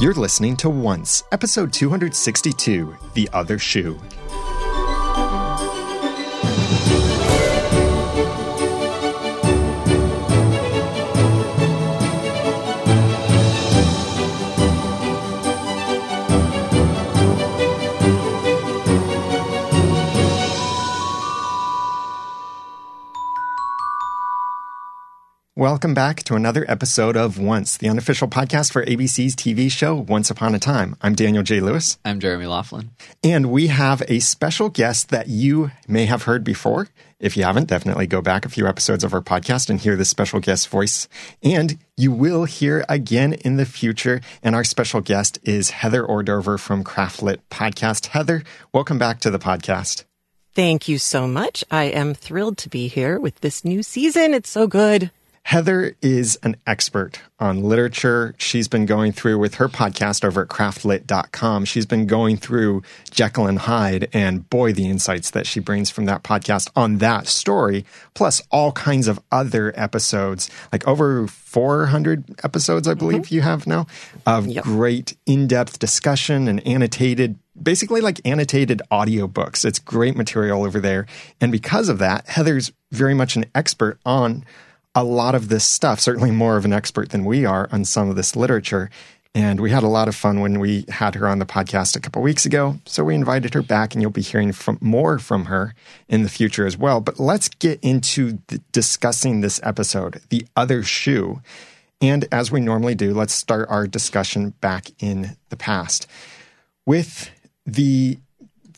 You're 0.00 0.14
listening 0.14 0.56
to 0.58 0.70
Once, 0.70 1.24
episode 1.32 1.72
262 1.72 2.96
The 3.14 3.28
Other 3.32 3.58
Shoe. 3.58 3.98
Welcome 25.78 25.94
back 25.94 26.24
to 26.24 26.34
another 26.34 26.64
episode 26.66 27.16
of 27.16 27.38
Once, 27.38 27.76
the 27.76 27.88
unofficial 27.88 28.26
podcast 28.26 28.72
for 28.72 28.84
ABC's 28.84 29.36
TV 29.36 29.70
show 29.70 29.94
Once 29.94 30.28
Upon 30.28 30.52
a 30.52 30.58
Time. 30.58 30.96
I'm 31.00 31.14
Daniel 31.14 31.44
J. 31.44 31.60
Lewis. 31.60 31.98
I'm 32.04 32.18
Jeremy 32.18 32.46
Laughlin. 32.46 32.90
And 33.22 33.52
we 33.52 33.68
have 33.68 34.02
a 34.08 34.18
special 34.18 34.70
guest 34.70 35.10
that 35.10 35.28
you 35.28 35.70
may 35.86 36.06
have 36.06 36.24
heard 36.24 36.42
before. 36.42 36.88
If 37.20 37.36
you 37.36 37.44
haven't, 37.44 37.68
definitely 37.68 38.08
go 38.08 38.20
back 38.20 38.44
a 38.44 38.48
few 38.48 38.66
episodes 38.66 39.04
of 39.04 39.14
our 39.14 39.20
podcast 39.20 39.70
and 39.70 39.78
hear 39.78 39.94
this 39.94 40.10
special 40.10 40.40
guest 40.40 40.66
voice. 40.66 41.06
And 41.44 41.78
you 41.96 42.10
will 42.10 42.44
hear 42.44 42.84
again 42.88 43.34
in 43.34 43.56
the 43.56 43.64
future. 43.64 44.20
And 44.42 44.56
our 44.56 44.64
special 44.64 45.00
guest 45.00 45.38
is 45.44 45.70
Heather 45.70 46.02
Ordover 46.02 46.58
from 46.58 46.82
Craftlit 46.82 47.38
Podcast. 47.52 48.06
Heather, 48.06 48.42
welcome 48.72 48.98
back 48.98 49.20
to 49.20 49.30
the 49.30 49.38
podcast. 49.38 50.02
Thank 50.56 50.88
you 50.88 50.98
so 50.98 51.28
much. 51.28 51.62
I 51.70 51.84
am 51.84 52.14
thrilled 52.14 52.58
to 52.58 52.68
be 52.68 52.88
here 52.88 53.20
with 53.20 53.42
this 53.42 53.64
new 53.64 53.84
season. 53.84 54.34
It's 54.34 54.50
so 54.50 54.66
good. 54.66 55.12
Heather 55.48 55.96
is 56.02 56.38
an 56.42 56.56
expert 56.66 57.22
on 57.40 57.62
literature. 57.62 58.34
She's 58.36 58.68
been 58.68 58.84
going 58.84 59.12
through 59.12 59.38
with 59.38 59.54
her 59.54 59.66
podcast 59.66 60.22
over 60.22 60.42
at 60.42 60.48
craftlit.com. 60.48 61.64
She's 61.64 61.86
been 61.86 62.06
going 62.06 62.36
through 62.36 62.82
Jekyll 63.10 63.46
and 63.46 63.60
Hyde 63.60 64.10
and 64.12 64.46
boy, 64.50 64.74
the 64.74 64.90
insights 64.90 65.30
that 65.30 65.46
she 65.46 65.58
brings 65.58 65.88
from 65.88 66.04
that 66.04 66.22
podcast 66.22 66.68
on 66.76 66.98
that 66.98 67.28
story, 67.28 67.86
plus 68.12 68.42
all 68.50 68.72
kinds 68.72 69.08
of 69.08 69.20
other 69.32 69.72
episodes, 69.74 70.50
like 70.70 70.86
over 70.86 71.26
400 71.26 72.44
episodes, 72.44 72.86
I 72.86 72.92
believe 72.92 73.22
mm-hmm. 73.22 73.34
you 73.36 73.40
have 73.40 73.66
now 73.66 73.86
of 74.26 74.46
yep. 74.46 74.64
great 74.64 75.16
in-depth 75.24 75.78
discussion 75.78 76.46
and 76.46 76.60
annotated 76.66 77.38
basically 77.60 78.02
like 78.02 78.20
annotated 78.26 78.82
audiobooks. 78.92 79.64
It's 79.64 79.78
great 79.78 80.14
material 80.14 80.62
over 80.64 80.78
there. 80.78 81.06
And 81.40 81.50
because 81.50 81.88
of 81.88 81.98
that, 82.00 82.28
Heather's 82.28 82.70
very 82.92 83.14
much 83.14 83.34
an 83.34 83.46
expert 83.54 83.98
on 84.04 84.44
a 84.98 85.04
lot 85.04 85.36
of 85.36 85.48
this 85.48 85.64
stuff, 85.64 86.00
certainly 86.00 86.32
more 86.32 86.56
of 86.56 86.64
an 86.64 86.72
expert 86.72 87.10
than 87.10 87.24
we 87.24 87.44
are 87.44 87.68
on 87.70 87.84
some 87.84 88.10
of 88.10 88.16
this 88.16 88.34
literature. 88.34 88.90
And 89.32 89.60
we 89.60 89.70
had 89.70 89.84
a 89.84 89.88
lot 89.88 90.08
of 90.08 90.16
fun 90.16 90.40
when 90.40 90.58
we 90.58 90.84
had 90.88 91.14
her 91.14 91.28
on 91.28 91.38
the 91.38 91.46
podcast 91.46 91.94
a 91.94 92.00
couple 92.00 92.20
weeks 92.20 92.44
ago. 92.44 92.80
So 92.84 93.04
we 93.04 93.14
invited 93.14 93.54
her 93.54 93.62
back, 93.62 93.94
and 93.94 94.02
you'll 94.02 94.10
be 94.10 94.22
hearing 94.22 94.50
from 94.50 94.76
more 94.80 95.20
from 95.20 95.44
her 95.44 95.74
in 96.08 96.24
the 96.24 96.28
future 96.28 96.66
as 96.66 96.76
well. 96.76 97.00
But 97.00 97.20
let's 97.20 97.48
get 97.48 97.78
into 97.80 98.38
discussing 98.72 99.40
this 99.40 99.60
episode, 99.62 100.20
The 100.30 100.44
Other 100.56 100.82
Shoe. 100.82 101.42
And 102.00 102.26
as 102.32 102.50
we 102.50 102.60
normally 102.60 102.96
do, 102.96 103.14
let's 103.14 103.32
start 103.32 103.68
our 103.68 103.86
discussion 103.86 104.50
back 104.60 104.90
in 104.98 105.36
the 105.50 105.56
past 105.56 106.08
with 106.86 107.30
the 107.64 108.18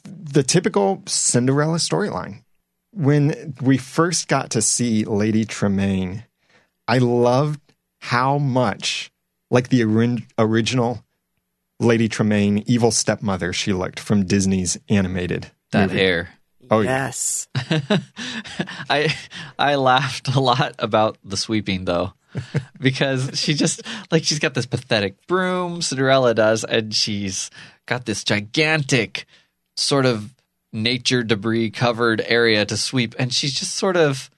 the 0.04 0.42
typical 0.42 1.02
Cinderella 1.06 1.78
storyline 1.78 2.42
when 2.92 3.54
we 3.60 3.78
first 3.78 4.28
got 4.28 4.50
to 4.50 4.62
see 4.62 5.04
Lady 5.04 5.44
Tremaine, 5.44 6.24
I 6.88 6.98
loved 6.98 7.60
how 7.98 8.38
much 8.38 9.10
like 9.50 9.68
the 9.68 9.82
original 10.38 11.04
Lady 11.78 12.08
Tremaine, 12.08 12.62
evil 12.66 12.90
stepmother 12.90 13.52
she 13.52 13.72
looked 13.72 13.98
from 14.00 14.24
Disney's 14.24 14.78
animated. 14.88 15.50
That 15.72 15.88
movie. 15.88 15.98
hair. 15.98 16.28
Oh 16.70 16.80
yes. 16.80 17.48
I 18.90 19.14
I 19.58 19.74
laughed 19.76 20.28
a 20.34 20.40
lot 20.40 20.74
about 20.78 21.16
the 21.24 21.36
sweeping 21.36 21.84
though. 21.84 22.12
because 22.80 23.40
she 23.40 23.54
just 23.54 23.82
like 24.12 24.24
she's 24.24 24.38
got 24.38 24.54
this 24.54 24.66
pathetic 24.66 25.26
broom, 25.26 25.82
Cinderella 25.82 26.34
does, 26.34 26.62
and 26.64 26.94
she's 26.94 27.50
got 27.86 28.04
this 28.04 28.22
gigantic 28.22 29.26
sort 29.76 30.06
of 30.06 30.32
nature 30.72 31.22
debris 31.22 31.70
covered 31.70 32.22
area 32.26 32.64
to 32.64 32.76
sweep. 32.76 33.14
And 33.18 33.32
she's 33.32 33.54
just 33.54 33.74
sort 33.74 33.96
of 33.96 34.30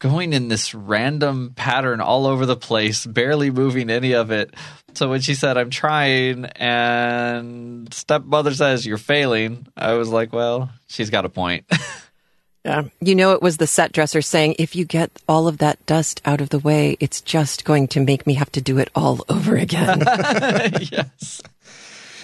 going 0.00 0.32
in 0.32 0.48
this 0.48 0.74
random 0.74 1.52
pattern 1.54 2.00
all 2.00 2.26
over 2.26 2.46
the 2.46 2.56
place 2.56 3.06
barely 3.06 3.50
moving 3.50 3.90
any 3.90 4.14
of 4.14 4.30
it. 4.30 4.54
So 4.94 5.08
when 5.08 5.20
she 5.20 5.34
said 5.34 5.56
i'm 5.56 5.70
trying 5.70 6.46
and 6.46 7.92
stepmother 7.94 8.52
says 8.52 8.84
you're 8.84 8.98
failing 8.98 9.68
i 9.76 9.92
was 9.92 10.08
like 10.08 10.32
well 10.32 10.70
she's 10.88 11.10
got 11.10 11.24
a 11.24 11.28
point. 11.28 11.64
Yeah. 12.62 12.88
You 13.00 13.14
know 13.14 13.32
it 13.32 13.40
was 13.40 13.56
the 13.56 13.66
set 13.66 13.90
dresser 13.90 14.20
saying 14.20 14.56
if 14.58 14.76
you 14.76 14.84
get 14.84 15.10
all 15.26 15.48
of 15.48 15.56
that 15.58 15.86
dust 15.86 16.20
out 16.26 16.42
of 16.42 16.50
the 16.50 16.58
way 16.58 16.98
it's 17.00 17.22
just 17.22 17.64
going 17.64 17.88
to 17.88 18.00
make 18.00 18.26
me 18.26 18.34
have 18.34 18.52
to 18.52 18.60
do 18.60 18.76
it 18.76 18.90
all 18.94 19.24
over 19.30 19.56
again. 19.56 20.02
Yes 20.92 21.40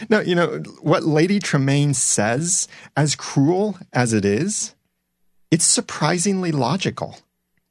no, 0.09 0.21
you 0.21 0.34
know, 0.34 0.59
what 0.81 1.05
Lady 1.05 1.39
Tremaine 1.39 1.95
says, 1.95 2.69
as 2.97 3.15
cruel 3.15 3.79
as 3.93 4.12
it 4.12 4.25
is, 4.25 4.75
it's 5.51 5.65
surprisingly 5.65 6.53
logical. 6.53 7.19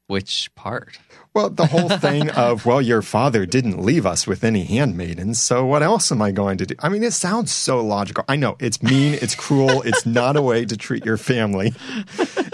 Which 0.06 0.54
part? 0.54 0.98
Well, 1.34 1.50
the 1.50 1.66
whole 1.66 1.88
thing 1.98 2.30
of, 2.30 2.64
well, 2.64 2.80
your 2.80 3.02
father 3.02 3.44
didn't 3.44 3.82
leave 3.82 4.06
us 4.06 4.26
with 4.26 4.44
any 4.44 4.64
handmaidens, 4.64 5.40
so 5.40 5.66
what 5.66 5.82
else 5.82 6.10
am 6.10 6.22
I 6.22 6.30
going 6.30 6.58
to 6.58 6.66
do? 6.66 6.74
I 6.78 6.88
mean, 6.88 7.02
it 7.02 7.12
sounds 7.12 7.52
so 7.52 7.84
logical. 7.84 8.24
I 8.28 8.36
know 8.36 8.56
it's 8.58 8.82
mean, 8.82 9.18
it's 9.20 9.34
cruel, 9.34 9.82
it's 9.82 10.06
not 10.06 10.36
a 10.36 10.42
way 10.42 10.64
to 10.64 10.76
treat 10.76 11.04
your 11.04 11.18
family. 11.18 11.74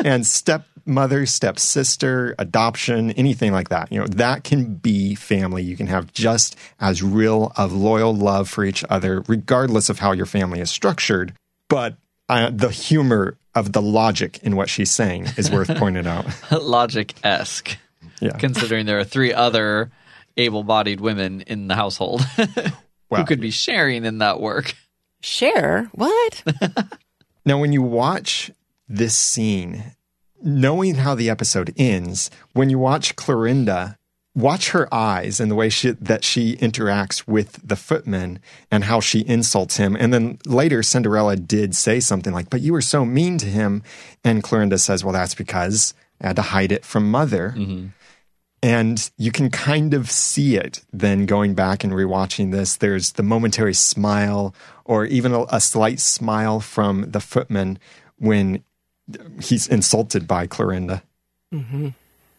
And 0.04 0.26
step 0.26 0.66
mother, 0.84 1.26
stepsister, 1.26 2.34
adoption, 2.38 3.10
anything 3.12 3.52
like 3.52 3.68
that. 3.68 3.90
You 3.92 4.00
know, 4.00 4.06
that 4.06 4.44
can 4.44 4.74
be 4.74 5.14
family. 5.14 5.62
You 5.62 5.76
can 5.76 5.86
have 5.86 6.12
just 6.12 6.56
as 6.80 7.02
real 7.02 7.52
of 7.56 7.72
loyal 7.72 8.14
love 8.14 8.48
for 8.48 8.64
each 8.64 8.84
other, 8.90 9.22
regardless 9.28 9.88
of 9.88 9.98
how 9.98 10.12
your 10.12 10.26
family 10.26 10.60
is 10.60 10.70
structured. 10.70 11.34
But 11.68 11.96
uh, 12.28 12.50
the 12.50 12.70
humor 12.70 13.36
of 13.54 13.72
the 13.72 13.82
logic 13.82 14.38
in 14.42 14.56
what 14.56 14.68
she's 14.68 14.90
saying 14.90 15.28
is 15.36 15.50
worth 15.50 15.68
pointing 15.76 16.06
out. 16.06 16.26
logic 16.50 17.14
esque. 17.22 17.76
Yeah. 18.20 18.36
Considering 18.38 18.86
there 18.86 18.98
are 18.98 19.04
three 19.04 19.32
other 19.32 19.90
able 20.36 20.64
bodied 20.64 21.00
women 21.00 21.42
in 21.42 21.68
the 21.68 21.74
household 21.74 22.22
well, 22.36 23.20
who 23.20 23.24
could 23.24 23.40
be 23.40 23.50
sharing 23.50 24.04
in 24.04 24.18
that 24.18 24.40
work. 24.40 24.74
Share? 25.20 25.90
What? 25.92 26.42
now, 27.44 27.58
when 27.58 27.72
you 27.72 27.82
watch 27.82 28.50
this 28.88 29.16
scene 29.16 29.94
knowing 30.42 30.96
how 30.96 31.14
the 31.14 31.30
episode 31.30 31.72
ends, 31.76 32.30
when 32.52 32.70
you 32.70 32.78
watch 32.78 33.16
Clorinda, 33.16 33.96
watch 34.34 34.70
her 34.70 34.92
eyes 34.92 35.40
and 35.40 35.50
the 35.50 35.54
way 35.54 35.68
she, 35.68 35.90
that 35.90 36.24
she 36.24 36.56
interacts 36.56 37.26
with 37.26 37.60
the 37.66 37.76
footman 37.76 38.40
and 38.70 38.84
how 38.84 39.00
she 39.00 39.26
insults 39.26 39.76
him. 39.76 39.96
And 39.96 40.12
then 40.12 40.38
later, 40.46 40.82
Cinderella 40.82 41.36
did 41.36 41.76
say 41.76 42.00
something 42.00 42.32
like, 42.32 42.50
But 42.50 42.60
you 42.62 42.72
were 42.72 42.80
so 42.80 43.04
mean 43.04 43.38
to 43.38 43.46
him. 43.46 43.82
And 44.24 44.42
Clorinda 44.42 44.80
says, 44.80 45.04
Well, 45.04 45.12
that's 45.12 45.34
because 45.34 45.94
I 46.20 46.28
had 46.28 46.36
to 46.36 46.42
hide 46.42 46.72
it 46.72 46.84
from 46.84 47.10
mother. 47.10 47.54
Mm-hmm. 47.56 47.88
And 48.64 49.10
you 49.18 49.32
can 49.32 49.50
kind 49.50 49.92
of 49.92 50.08
see 50.08 50.54
it 50.56 50.84
then 50.92 51.26
going 51.26 51.54
back 51.54 51.82
and 51.82 51.92
rewatching 51.92 52.52
this. 52.52 52.76
There's 52.76 53.12
the 53.12 53.24
momentary 53.24 53.74
smile 53.74 54.54
or 54.84 55.04
even 55.04 55.32
a, 55.32 55.44
a 55.50 55.60
slight 55.60 55.98
smile 55.98 56.60
from 56.60 57.10
the 57.10 57.18
footman 57.20 57.80
when 58.18 58.62
he's 59.40 59.66
insulted 59.66 60.26
by 60.26 60.46
Clorinda. 60.46 61.02
Mm-hmm. 61.52 61.88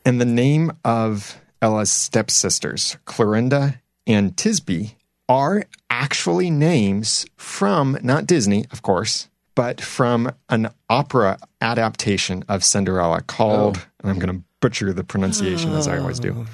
And 0.05 0.21
the 0.21 0.25
name 0.25 0.71
of 0.83 1.39
Ella's 1.61 1.91
stepsisters, 1.91 2.97
Clorinda 3.05 3.79
and 4.05 4.35
Tisbe, 4.35 4.95
are 5.29 5.63
actually 5.89 6.49
names 6.49 7.25
from 7.37 7.97
not 8.03 8.27
Disney, 8.27 8.65
of 8.71 8.81
course, 8.81 9.29
but 9.55 9.79
from 9.79 10.31
an 10.49 10.69
opera 10.89 11.37
adaptation 11.61 12.43
of 12.49 12.63
Cinderella 12.63 13.21
called, 13.21 13.77
oh. 13.77 13.85
and 14.01 14.11
I'm 14.11 14.19
going 14.19 14.37
to 14.39 14.43
butcher 14.59 14.91
the 14.93 15.03
pronunciation 15.03 15.71
oh. 15.73 15.77
as 15.77 15.87
I 15.87 15.97
always 15.99 16.19
do, 16.19 16.45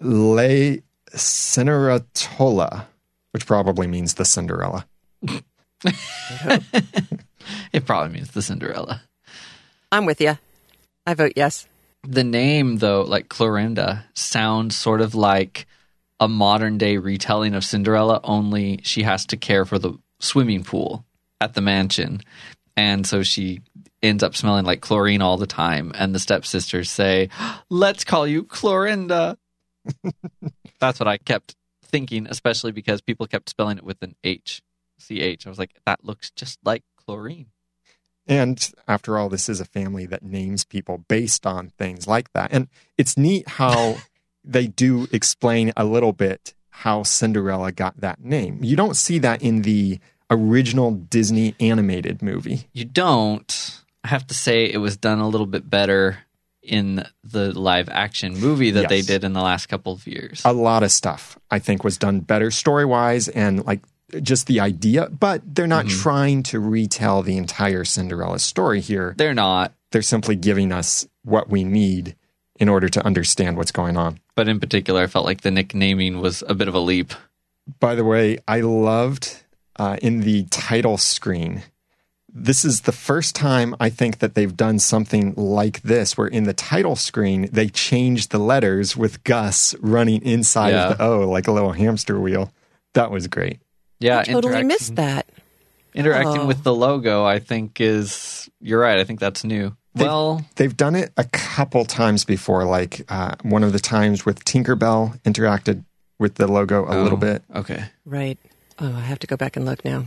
Le 0.00 0.78
Cenerentola, 1.12 2.86
which 3.32 3.46
probably 3.46 3.86
means 3.86 4.14
the 4.14 4.24
Cinderella. 4.24 4.86
it 7.72 7.86
probably 7.86 8.12
means 8.12 8.32
the 8.32 8.42
Cinderella. 8.42 9.02
I'm 9.92 10.06
with 10.06 10.20
you. 10.20 10.38
I 11.06 11.14
vote 11.14 11.32
yes. 11.36 11.66
The 12.02 12.24
name, 12.24 12.78
though, 12.78 13.02
like 13.02 13.28
Clorinda, 13.28 14.04
sounds 14.14 14.76
sort 14.76 15.00
of 15.00 15.14
like 15.14 15.66
a 16.18 16.28
modern 16.28 16.78
day 16.78 16.98
retelling 16.98 17.54
of 17.54 17.64
Cinderella, 17.64 18.20
only 18.24 18.80
she 18.82 19.02
has 19.02 19.26
to 19.26 19.36
care 19.36 19.64
for 19.64 19.78
the 19.78 19.98
swimming 20.18 20.64
pool 20.64 21.04
at 21.40 21.54
the 21.54 21.60
mansion. 21.60 22.20
And 22.76 23.06
so 23.06 23.22
she 23.22 23.60
ends 24.02 24.22
up 24.22 24.36
smelling 24.36 24.64
like 24.64 24.80
chlorine 24.80 25.22
all 25.22 25.36
the 25.36 25.46
time. 25.46 25.92
And 25.94 26.14
the 26.14 26.18
stepsisters 26.18 26.90
say, 26.90 27.30
Let's 27.68 28.04
call 28.04 28.26
you 28.26 28.44
Clorinda. 28.44 29.36
That's 30.80 31.00
what 31.00 31.08
I 31.08 31.16
kept 31.18 31.56
thinking, 31.82 32.26
especially 32.28 32.72
because 32.72 33.00
people 33.00 33.26
kept 33.26 33.48
spelling 33.48 33.78
it 33.78 33.84
with 33.84 34.02
an 34.02 34.14
H, 34.22 34.62
C 34.98 35.20
H. 35.20 35.46
I 35.46 35.50
was 35.50 35.58
like, 35.58 35.74
that 35.86 36.04
looks 36.04 36.30
just 36.30 36.58
like 36.64 36.82
chlorine. 36.96 37.46
And 38.26 38.70
after 38.86 39.18
all, 39.18 39.28
this 39.28 39.48
is 39.48 39.60
a 39.60 39.64
family 39.64 40.06
that 40.06 40.22
names 40.22 40.64
people 40.64 41.04
based 41.08 41.46
on 41.46 41.70
things 41.70 42.06
like 42.06 42.32
that. 42.32 42.52
And 42.52 42.68
it's 42.96 43.16
neat 43.16 43.48
how 43.48 43.96
they 44.44 44.66
do 44.66 45.08
explain 45.12 45.72
a 45.76 45.84
little 45.84 46.12
bit 46.12 46.54
how 46.70 47.02
Cinderella 47.02 47.72
got 47.72 48.00
that 48.00 48.24
name. 48.24 48.60
You 48.62 48.76
don't 48.76 48.96
see 48.96 49.18
that 49.18 49.42
in 49.42 49.62
the 49.62 49.98
original 50.30 50.92
Disney 50.92 51.54
animated 51.60 52.22
movie. 52.22 52.68
You 52.72 52.84
don't. 52.84 53.80
I 54.04 54.08
have 54.08 54.26
to 54.28 54.34
say, 54.34 54.64
it 54.64 54.78
was 54.78 54.96
done 54.96 55.18
a 55.18 55.28
little 55.28 55.46
bit 55.46 55.68
better 55.68 56.18
in 56.62 57.04
the 57.24 57.58
live 57.58 57.88
action 57.88 58.38
movie 58.38 58.70
that 58.70 58.88
they 58.88 59.02
did 59.02 59.24
in 59.24 59.32
the 59.32 59.40
last 59.42 59.66
couple 59.66 59.92
of 59.92 60.06
years. 60.06 60.42
A 60.44 60.52
lot 60.52 60.82
of 60.82 60.92
stuff 60.92 61.38
I 61.50 61.58
think 61.58 61.84
was 61.84 61.98
done 61.98 62.20
better 62.20 62.50
story 62.50 62.84
wise 62.84 63.28
and 63.28 63.64
like 63.64 63.80
just 64.22 64.46
the 64.46 64.60
idea, 64.60 65.08
but 65.08 65.42
they're 65.54 65.66
not 65.66 65.86
trying 65.88 66.42
to 66.44 66.60
retell 66.60 67.22
the 67.22 67.36
entire 67.36 67.84
Cinderella 67.84 68.38
story 68.38 68.80
here. 68.80 69.14
They're 69.16 69.34
not, 69.34 69.72
They're 69.92 70.02
simply 70.02 70.36
giving 70.36 70.72
us 70.72 71.06
what 71.22 71.48
we 71.48 71.64
need 71.64 72.16
in 72.58 72.68
order 72.68 72.88
to 72.88 73.04
understand 73.06 73.56
what's 73.56 73.72
going 73.72 73.96
on. 73.96 74.20
but 74.36 74.48
in 74.48 74.60
particular, 74.60 75.02
I 75.02 75.06
felt 75.06 75.24
like 75.26 75.40
the 75.42 75.50
nicknaming 75.50 76.20
was 76.20 76.42
a 76.48 76.54
bit 76.54 76.68
of 76.68 76.74
a 76.74 76.78
leap. 76.80 77.12
By 77.78 77.94
the 77.94 78.04
way, 78.04 78.38
I 78.48 78.60
loved 78.60 79.42
uh, 79.76 79.96
in 80.02 80.20
the 80.20 80.44
title 80.50 80.96
screen. 80.98 81.62
This 82.32 82.64
is 82.64 82.82
the 82.82 82.92
first 82.92 83.34
time 83.34 83.74
I 83.80 83.90
think 83.90 84.18
that 84.18 84.34
they've 84.34 84.56
done 84.56 84.78
something 84.78 85.34
like 85.34 85.82
this, 85.82 86.16
where 86.16 86.26
in 86.28 86.44
the 86.44 86.52
title 86.54 86.96
screen, 86.96 87.48
they 87.52 87.68
changed 87.68 88.30
the 88.30 88.38
letters 88.38 88.96
with 88.96 89.24
Gus 89.24 89.74
running 89.80 90.22
inside 90.22 90.70
Yeah. 90.70 90.90
of 90.90 90.98
the 90.98 91.04
O 91.04 91.28
like 91.28 91.48
a 91.48 91.52
little 91.52 91.72
hamster 91.72 92.20
wheel. 92.20 92.52
That 92.94 93.10
was 93.10 93.26
great. 93.26 93.58
Yeah, 94.00 94.20
I 94.20 94.24
totally 94.24 94.64
missed 94.64 94.96
that. 94.96 95.28
interacting 95.94 96.42
Oh. 96.42 96.46
with 96.46 96.62
the 96.62 96.74
logo. 96.74 97.24
I 97.24 97.38
think 97.38 97.80
is 97.80 98.48
you're 98.60 98.80
right. 98.80 98.98
I 98.98 99.04
think 99.04 99.20
that's 99.20 99.44
new. 99.44 99.76
They- 99.94 100.04
well, 100.04 100.44
They've 100.56 100.76
done 100.76 100.94
it 100.94 101.12
a 101.16 101.24
couple 101.24 101.84
times 101.84 102.24
before, 102.24 102.64
like 102.64 103.02
uh, 103.08 103.34
one 103.42 103.64
of 103.64 103.72
the 103.72 103.80
times 103.80 104.24
with 104.24 104.44
Tinkerbell 104.44 105.20
interacted 105.22 105.84
with 106.18 106.36
the 106.36 106.46
logo 106.46 106.84
a 106.86 106.94
little 107.02 107.18
oh, 107.18 107.20
bit. 107.20 107.42
Okay. 107.54 107.84
Right. 108.04 108.38
Oh, 108.78 108.94
I 108.94 109.00
have 109.00 109.18
to 109.20 109.26
go 109.26 109.36
back 109.36 109.56
and 109.56 109.64
look 109.66 109.84
now. 109.84 110.04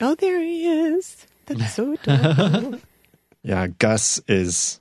Oh, 0.00 0.14
there 0.16 0.40
he 0.40 0.66
is. 0.66 1.26
That's 1.46 1.74
so 1.74 1.92
adorable. 1.94 2.78
Yeah, 3.42 3.66
Gus 3.68 4.20
is. 4.28 4.78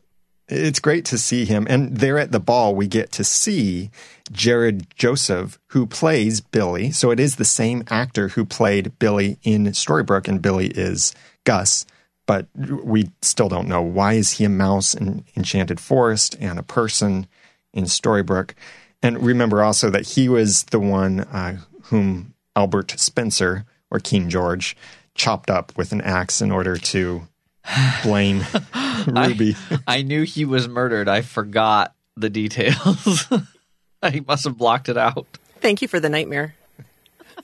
It's 0.52 0.82
great 0.82 1.06
to 1.06 1.18
see 1.18 1.46
him. 1.46 1.66
And 1.70 1.98
there 1.98 2.20
at 2.20 2.34
the 2.34 2.40
ball, 2.40 2.76
we 2.76 2.88
get 2.88 3.12
to 3.14 3.24
see 3.24 3.90
Jarod 4.32 4.86
Joseph, 4.96 5.58
who 5.68 5.88
plays 5.88 6.42
Billy. 6.42 6.92
So 6.92 7.10
it 7.10 7.22
is 7.22 7.38
the 7.38 7.46
same 7.46 7.86
actor 7.90 8.30
who 8.30 8.44
played 8.46 9.00
Billy 9.00 9.38
in 9.44 9.66
Storybrooke, 9.68 10.28
and 10.28 10.42
Billy 10.42 10.68
is 10.68 11.16
Gus. 11.46 11.86
But 12.28 12.48
we 12.56 13.12
still 13.22 13.48
don't 13.48 13.70
know 13.70 13.82
why 13.82 14.14
is 14.14 14.32
he 14.32 14.44
a 14.44 14.50
mouse 14.50 14.94
in 14.94 15.24
Enchanted 15.38 15.80
Forest 15.80 16.36
and 16.40 16.60
a 16.60 16.64
person 16.64 17.28
in 17.74 17.86
Storybrooke. 17.86 18.54
And 19.02 19.26
remember 19.26 19.64
also 19.64 19.90
that 19.90 20.10
he 20.10 20.28
was 20.28 20.64
the 20.66 20.80
one 20.80 21.22
uh, 21.22 21.60
whom 21.84 22.34
Albert 22.56 22.92
Spencer 22.98 23.66
or 23.90 24.00
King 24.00 24.30
George 24.30 24.76
chopped 25.16 25.50
up 25.50 25.78
with 25.78 25.92
an 25.92 26.02
axe 26.02 26.42
in 26.42 26.52
order 26.52 26.78
to 26.78 27.28
blame 28.04 28.44
Ruby. 29.08 29.56
I 29.88 30.02
knew 30.02 30.24
he 30.24 30.46
was 30.46 30.68
murdered. 30.68 31.08
I 31.10 31.22
forgot 31.22 31.94
the 32.18 32.30
details. 32.30 33.28
I 34.04 34.22
must 34.28 34.44
have 34.46 34.58
blocked 34.58 34.90
it 34.90 34.98
out. 34.98 35.26
Thank 35.62 35.82
you 35.82 35.88
for 35.88 36.00
the 36.00 36.10
nightmare. 36.10 36.56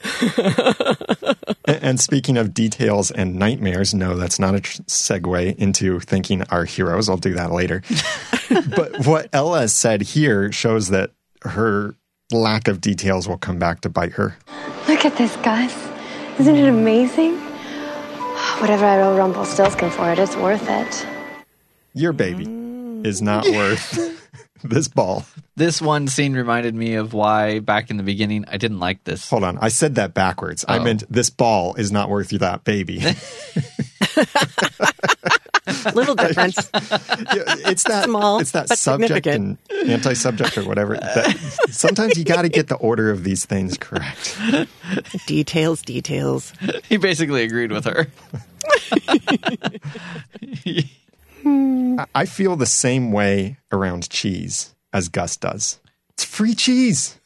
And- 1.68 1.84
And 1.84 2.00
speaking 2.00 2.38
of 2.38 2.54
details 2.54 3.12
and 3.12 3.36
nightmares, 3.36 3.94
no, 3.94 4.16
that's 4.16 4.40
not 4.40 4.56
a 4.56 4.62
tr- 4.62 4.82
segue 4.84 5.56
into 5.58 6.00
thinking 6.00 6.44
our 6.44 6.64
heroes. 6.66 7.10
I'll 7.10 7.18
do 7.18 7.34
that 7.34 7.52
later. 7.52 7.82
but 8.76 9.06
what 9.06 9.30
Ella 9.34 9.68
said 9.68 10.02
here 10.02 10.52
shows 10.52 10.88
that 10.90 11.12
her 11.44 11.96
lack 12.32 12.68
of 12.70 12.80
details 12.82 13.28
will 13.28 13.38
come 13.38 13.60
back 13.60 13.82
to 13.82 13.90
bite 13.90 14.14
her. 14.14 14.38
Look 14.88 15.04
at 15.06 15.18
this, 15.18 15.36
Gus. 15.38 15.74
Isn't 16.40 16.56
it 16.56 16.68
amazing? 16.70 17.38
Whatever 18.60 18.86
I 18.86 19.00
owe 19.02 19.16
Rumpelstiltskin 19.16 19.90
for 19.92 20.12
it, 20.12 20.20
it's 20.20 20.36
worth 20.36 20.68
it. 20.68 21.08
Your 21.94 22.12
baby 22.14 22.46
is 23.08 23.22
not 23.22 23.46
worth 23.48 24.30
this 24.64 24.88
ball. 24.88 25.26
This 25.56 25.82
one 25.82 26.08
scene 26.08 26.34
reminded 26.34 26.74
me 26.76 26.96
of 26.96 27.14
why 27.14 27.60
back 27.60 27.90
in 27.92 27.98
the 27.98 28.04
beginning 28.04 28.46
I 28.48 28.58
didn't 28.58 28.80
like 28.80 29.04
this. 29.04 29.30
Hold 29.30 29.44
on. 29.44 29.58
I 29.60 29.70
said 29.70 29.96
that 29.96 30.14
backwards. 30.14 30.66
I 30.68 30.78
Oh. 30.80 30.84
meant 30.84 31.04
this 31.12 31.30
ball 31.30 31.76
is 31.76 31.92
not 31.92 32.10
worth 32.10 32.32
you 32.34 32.40
that 32.40 32.64
baby. 32.64 33.00
Little 35.96 36.16
difference. 36.28 36.70
Yeah, 36.74 37.70
it's 37.70 37.84
that 37.84 38.06
Small, 38.06 38.40
it's 38.40 38.52
that 38.52 38.68
but 38.70 38.78
subject 38.78 39.14
significant. 39.26 39.60
and 39.70 39.90
anti-subject 39.92 40.58
or 40.58 40.64
whatever. 40.66 40.96
That, 40.96 41.38
sometimes 41.70 42.18
you 42.18 42.24
got 42.24 42.42
to 42.44 42.50
get 42.50 42.68
the 42.68 42.76
order 42.76 43.10
of 43.12 43.24
these 43.24 43.46
things 43.46 43.78
correct. 43.78 44.38
details, 45.26 45.82
details. 45.82 46.54
He 46.90 46.98
basically 46.98 47.44
agreed 47.44 47.72
with 47.72 47.86
her. 47.86 48.08
I- 51.46 52.06
I 52.14 52.26
feel 52.26 52.56
the 52.56 52.66
same 52.66 53.12
way 53.12 53.58
around 53.72 54.10
cheese 54.10 54.76
as 54.94 55.08
Gus 55.10 55.38
does. 55.38 55.80
It's 56.12 56.24
free 56.26 56.54
cheese. 56.56 57.18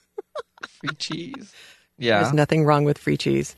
Free 0.80 0.96
cheese. 0.98 1.52
Yeah. 1.98 2.22
There's 2.22 2.34
nothing 2.34 2.66
wrong 2.66 2.84
with 2.84 2.98
free 2.98 3.18
cheese. 3.18 3.56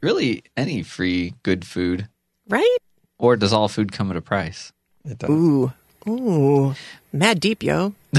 Really, 0.00 0.44
any 0.56 0.82
free 0.82 1.34
good 1.42 1.66
food. 1.66 2.08
Right? 2.48 2.76
Or 3.18 3.36
does 3.36 3.52
all 3.52 3.68
food 3.68 3.92
come 3.92 4.10
at 4.10 4.16
a 4.16 4.20
price? 4.20 4.72
It 5.04 5.18
does. 5.18 5.30
Ooh. 5.30 5.72
Ooh. 6.08 6.74
Mad 7.12 7.40
deep, 7.40 7.62
yo. 7.62 7.94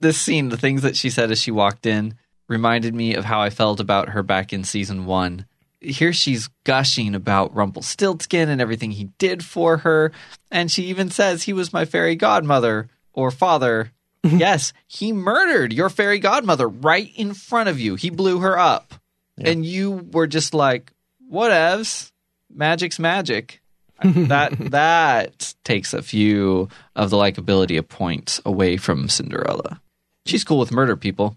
this 0.00 0.18
scene, 0.18 0.48
the 0.48 0.56
things 0.56 0.82
that 0.82 0.96
she 0.96 1.10
said 1.10 1.30
as 1.30 1.40
she 1.40 1.50
walked 1.50 1.86
in, 1.86 2.14
reminded 2.48 2.94
me 2.94 3.14
of 3.14 3.24
how 3.24 3.40
I 3.40 3.50
felt 3.50 3.80
about 3.80 4.10
her 4.10 4.22
back 4.22 4.52
in 4.52 4.64
season 4.64 5.06
one. 5.06 5.46
Here 5.80 6.12
she's 6.12 6.48
gushing 6.64 7.14
about 7.14 7.54
Rumpelstiltskin 7.54 8.48
and 8.48 8.60
everything 8.60 8.90
he 8.92 9.04
did 9.18 9.44
for 9.44 9.78
her. 9.78 10.12
And 10.50 10.70
she 10.70 10.84
even 10.84 11.10
says 11.10 11.44
he 11.44 11.52
was 11.52 11.72
my 11.72 11.84
fairy 11.84 12.16
godmother 12.16 12.88
or 13.12 13.30
father. 13.30 13.92
yes, 14.24 14.72
he 14.86 15.12
murdered 15.12 15.72
your 15.72 15.88
fairy 15.88 16.18
godmother 16.18 16.68
right 16.68 17.12
in 17.14 17.32
front 17.32 17.68
of 17.68 17.78
you. 17.78 17.94
He 17.94 18.10
blew 18.10 18.40
her 18.40 18.58
up. 18.58 18.94
And 19.40 19.64
you 19.64 20.08
were 20.10 20.26
just 20.26 20.52
like, 20.52 20.92
whatevs. 21.30 22.10
Magic's 22.50 22.98
magic. 22.98 23.60
that 24.04 24.52
that 24.70 25.54
takes 25.64 25.92
a 25.92 26.02
few 26.02 26.68
of 26.94 27.10
the 27.10 27.16
likability 27.16 27.78
of 27.78 27.88
points 27.88 28.40
away 28.46 28.76
from 28.76 29.08
Cinderella. 29.08 29.80
She's 30.24 30.44
cool 30.44 30.60
with 30.60 30.70
murder 30.70 30.96
people. 30.96 31.36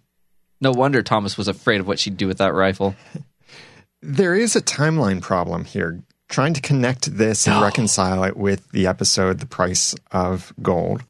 No 0.59 0.71
wonder 0.71 1.01
Thomas 1.01 1.37
was 1.37 1.47
afraid 1.47 1.81
of 1.81 1.87
what 1.87 1.97
she'd 1.97 2.17
do 2.17 2.27
with 2.27 2.37
that 2.37 2.53
rifle. 2.53 2.95
There 4.03 4.35
is 4.35 4.55
a 4.55 4.61
timeline 4.61 5.21
problem 5.21 5.63
here. 5.63 6.01
Trying 6.27 6.53
to 6.53 6.61
connect 6.61 7.17
this 7.17 7.45
and 7.47 7.61
reconcile 7.61 8.23
it 8.23 8.35
with 8.35 8.67
the 8.71 8.87
episode 8.87 9.39
"The 9.39 9.45
Price 9.45 9.93
of 10.11 10.53
Gold." 10.61 11.03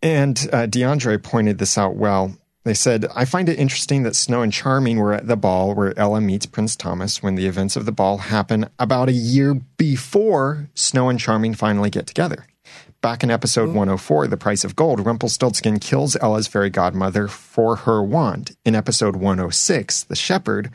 And 0.00 0.38
uh, 0.50 0.66
DeAndre 0.66 1.22
pointed 1.22 1.58
this 1.58 1.76
out 1.76 1.96
well. 1.96 2.34
They 2.62 2.74
said, 2.74 3.06
I 3.14 3.24
find 3.24 3.48
it 3.48 3.58
interesting 3.58 4.02
that 4.02 4.14
Snow 4.14 4.42
and 4.42 4.52
Charming 4.52 4.98
were 4.98 5.14
at 5.14 5.26
the 5.26 5.36
ball 5.36 5.74
where 5.74 5.98
Ella 5.98 6.20
meets 6.20 6.44
Prince 6.44 6.76
Thomas 6.76 7.22
when 7.22 7.34
the 7.34 7.46
events 7.46 7.74
of 7.74 7.86
the 7.86 7.92
ball 7.92 8.18
happen 8.18 8.68
about 8.78 9.08
a 9.08 9.12
year 9.12 9.54
before 9.54 10.68
Snow 10.74 11.08
and 11.08 11.18
Charming 11.18 11.54
finally 11.54 11.88
get 11.88 12.06
together. 12.06 12.46
Back 13.00 13.22
in 13.22 13.30
episode 13.30 13.68
104, 13.68 14.26
The 14.26 14.36
Price 14.36 14.62
of 14.62 14.76
Gold, 14.76 15.06
Rumpelstiltskin 15.06 15.78
kills 15.78 16.16
Ella's 16.16 16.46
fairy 16.46 16.68
godmother 16.68 17.28
for 17.28 17.76
her 17.76 18.02
wand. 18.02 18.54
In 18.66 18.74
episode 18.74 19.16
106, 19.16 20.04
The 20.04 20.14
Shepherd, 20.14 20.70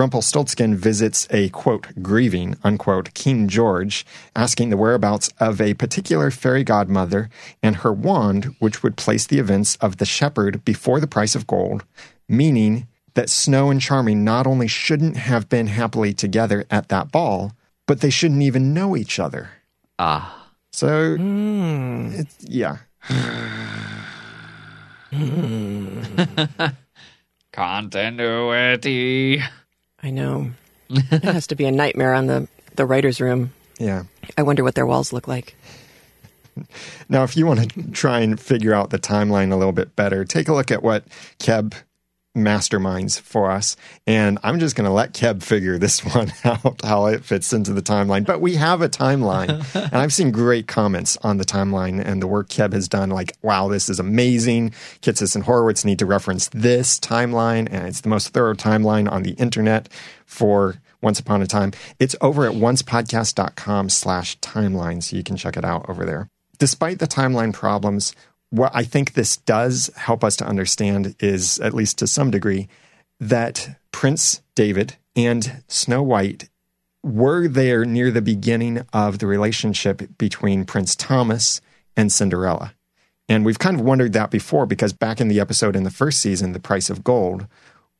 Rumpelstiltskin 0.00 0.76
visits 0.76 1.28
a 1.30 1.50
quote 1.50 1.88
grieving 2.00 2.56
unquote 2.64 3.12
King 3.12 3.48
George, 3.48 4.06
asking 4.34 4.70
the 4.70 4.78
whereabouts 4.78 5.28
of 5.38 5.60
a 5.60 5.74
particular 5.74 6.30
fairy 6.30 6.64
godmother 6.64 7.28
and 7.62 7.76
her 7.76 7.92
wand, 7.92 8.56
which 8.60 8.82
would 8.82 8.96
place 8.96 9.26
the 9.26 9.38
events 9.38 9.76
of 9.76 9.98
the 9.98 10.06
shepherd 10.06 10.64
before 10.64 11.00
the 11.00 11.06
price 11.06 11.34
of 11.34 11.46
gold, 11.46 11.84
meaning 12.30 12.88
that 13.12 13.28
Snow 13.28 13.68
and 13.68 13.78
Charming 13.78 14.24
not 14.24 14.46
only 14.46 14.68
shouldn't 14.68 15.18
have 15.18 15.50
been 15.50 15.66
happily 15.66 16.14
together 16.14 16.64
at 16.70 16.88
that 16.88 17.12
ball, 17.12 17.52
but 17.86 18.00
they 18.00 18.08
shouldn't 18.08 18.40
even 18.40 18.72
know 18.72 18.96
each 18.96 19.18
other. 19.18 19.50
Ah. 19.98 20.48
So, 20.72 21.16
it's, 21.18 22.36
yeah. 22.48 22.78
Continuity. 27.52 29.42
I 30.02 30.10
know. 30.10 30.50
it 30.88 31.24
has 31.24 31.46
to 31.48 31.54
be 31.54 31.64
a 31.66 31.72
nightmare 31.72 32.14
on 32.14 32.26
the, 32.26 32.48
the 32.76 32.86
writer's 32.86 33.20
room. 33.20 33.52
Yeah. 33.78 34.04
I 34.36 34.42
wonder 34.42 34.64
what 34.64 34.74
their 34.74 34.86
walls 34.86 35.12
look 35.12 35.28
like. 35.28 35.54
Now, 37.08 37.22
if 37.22 37.36
you 37.36 37.46
want 37.46 37.72
to 37.72 37.90
try 37.92 38.20
and 38.20 38.38
figure 38.38 38.74
out 38.74 38.90
the 38.90 38.98
timeline 38.98 39.52
a 39.52 39.56
little 39.56 39.72
bit 39.72 39.96
better, 39.96 40.24
take 40.24 40.48
a 40.48 40.52
look 40.52 40.70
at 40.70 40.82
what 40.82 41.04
Keb 41.38 41.74
masterminds 42.36 43.20
for 43.20 43.50
us. 43.50 43.76
And 44.06 44.38
I'm 44.42 44.60
just 44.60 44.76
going 44.76 44.84
to 44.84 44.92
let 44.92 45.14
Keb 45.14 45.42
figure 45.42 45.78
this 45.78 46.04
one 46.14 46.32
out, 46.44 46.80
how 46.84 47.06
it 47.06 47.24
fits 47.24 47.52
into 47.52 47.72
the 47.72 47.82
timeline. 47.82 48.24
But 48.24 48.40
we 48.40 48.54
have 48.56 48.82
a 48.82 48.88
timeline. 48.88 49.64
and 49.74 49.96
I've 49.96 50.12
seen 50.12 50.30
great 50.30 50.66
comments 50.66 51.16
on 51.22 51.38
the 51.38 51.44
timeline 51.44 52.04
and 52.04 52.22
the 52.22 52.26
work 52.26 52.48
Keb 52.48 52.72
has 52.72 52.88
done. 52.88 53.10
Like, 53.10 53.36
wow, 53.42 53.68
this 53.68 53.88
is 53.88 53.98
amazing. 53.98 54.70
Kitsis 55.02 55.34
and 55.34 55.44
Horowitz 55.44 55.84
need 55.84 55.98
to 55.98 56.06
reference 56.06 56.48
this 56.48 57.00
timeline. 57.00 57.68
And 57.70 57.86
it's 57.86 58.02
the 58.02 58.08
most 58.08 58.28
thorough 58.28 58.54
timeline 58.54 59.10
on 59.10 59.22
the 59.22 59.32
internet 59.32 59.88
for 60.24 60.76
Once 61.02 61.18
Upon 61.18 61.42
a 61.42 61.46
Time. 61.46 61.72
It's 61.98 62.16
over 62.20 62.46
at 62.46 62.54
oncepodcast.com 62.54 63.88
slash 63.88 64.38
timeline. 64.38 65.02
So 65.02 65.16
you 65.16 65.24
can 65.24 65.36
check 65.36 65.56
it 65.56 65.64
out 65.64 65.88
over 65.88 66.04
there. 66.04 66.28
Despite 66.58 66.98
the 66.98 67.08
timeline 67.08 67.54
problems, 67.54 68.14
what 68.50 68.72
I 68.74 68.82
think 68.82 69.12
this 69.12 69.36
does 69.36 69.90
help 69.96 70.22
us 70.22 70.36
to 70.36 70.46
understand 70.46 71.14
is, 71.20 71.58
at 71.60 71.74
least 71.74 71.98
to 71.98 72.06
some 72.06 72.30
degree, 72.30 72.68
that 73.18 73.80
Prince 73.92 74.42
David 74.54 74.96
and 75.16 75.62
Snow 75.68 76.02
White 76.02 76.48
were 77.02 77.48
there 77.48 77.84
near 77.84 78.10
the 78.10 78.22
beginning 78.22 78.84
of 78.92 79.18
the 79.18 79.26
relationship 79.26 80.02
between 80.18 80.64
Prince 80.64 80.94
Thomas 80.94 81.60
and 81.96 82.12
Cinderella. 82.12 82.74
And 83.28 83.44
we've 83.44 83.58
kind 83.58 83.78
of 83.78 83.86
wondered 83.86 84.12
that 84.12 84.30
before 84.30 84.66
because 84.66 84.92
back 84.92 85.20
in 85.20 85.28
the 85.28 85.40
episode 85.40 85.76
in 85.76 85.84
the 85.84 85.90
first 85.90 86.18
season, 86.18 86.52
The 86.52 86.60
Price 86.60 86.90
of 86.90 87.04
Gold, 87.04 87.46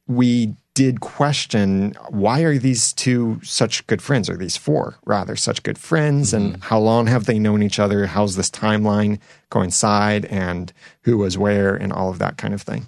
we 0.07 0.55
did 0.81 1.01
question 1.01 1.95
why 2.09 2.41
are 2.41 2.57
these 2.57 2.95
two 2.95 3.39
such 3.43 3.87
good 3.87 4.01
friends, 4.01 4.31
or 4.31 4.37
these 4.39 4.57
four 4.57 4.97
rather 5.05 5.37
such 5.37 5.63
good 5.63 5.77
friends, 5.77 6.33
mm-hmm. 6.33 6.55
and 6.55 6.63
how 6.65 6.79
long 6.79 7.07
have 7.07 7.27
they 7.27 7.39
known 7.39 7.63
each 7.63 7.79
other? 7.79 8.07
How's 8.07 8.35
this 8.35 8.51
timeline 8.51 9.19
coincide, 9.51 10.25
and 10.25 10.73
who 11.03 11.19
was 11.19 11.37
where, 11.37 11.75
and 11.75 11.93
all 11.93 12.09
of 12.09 12.19
that 12.21 12.39
kind 12.39 12.55
of 12.55 12.63
thing. 12.63 12.87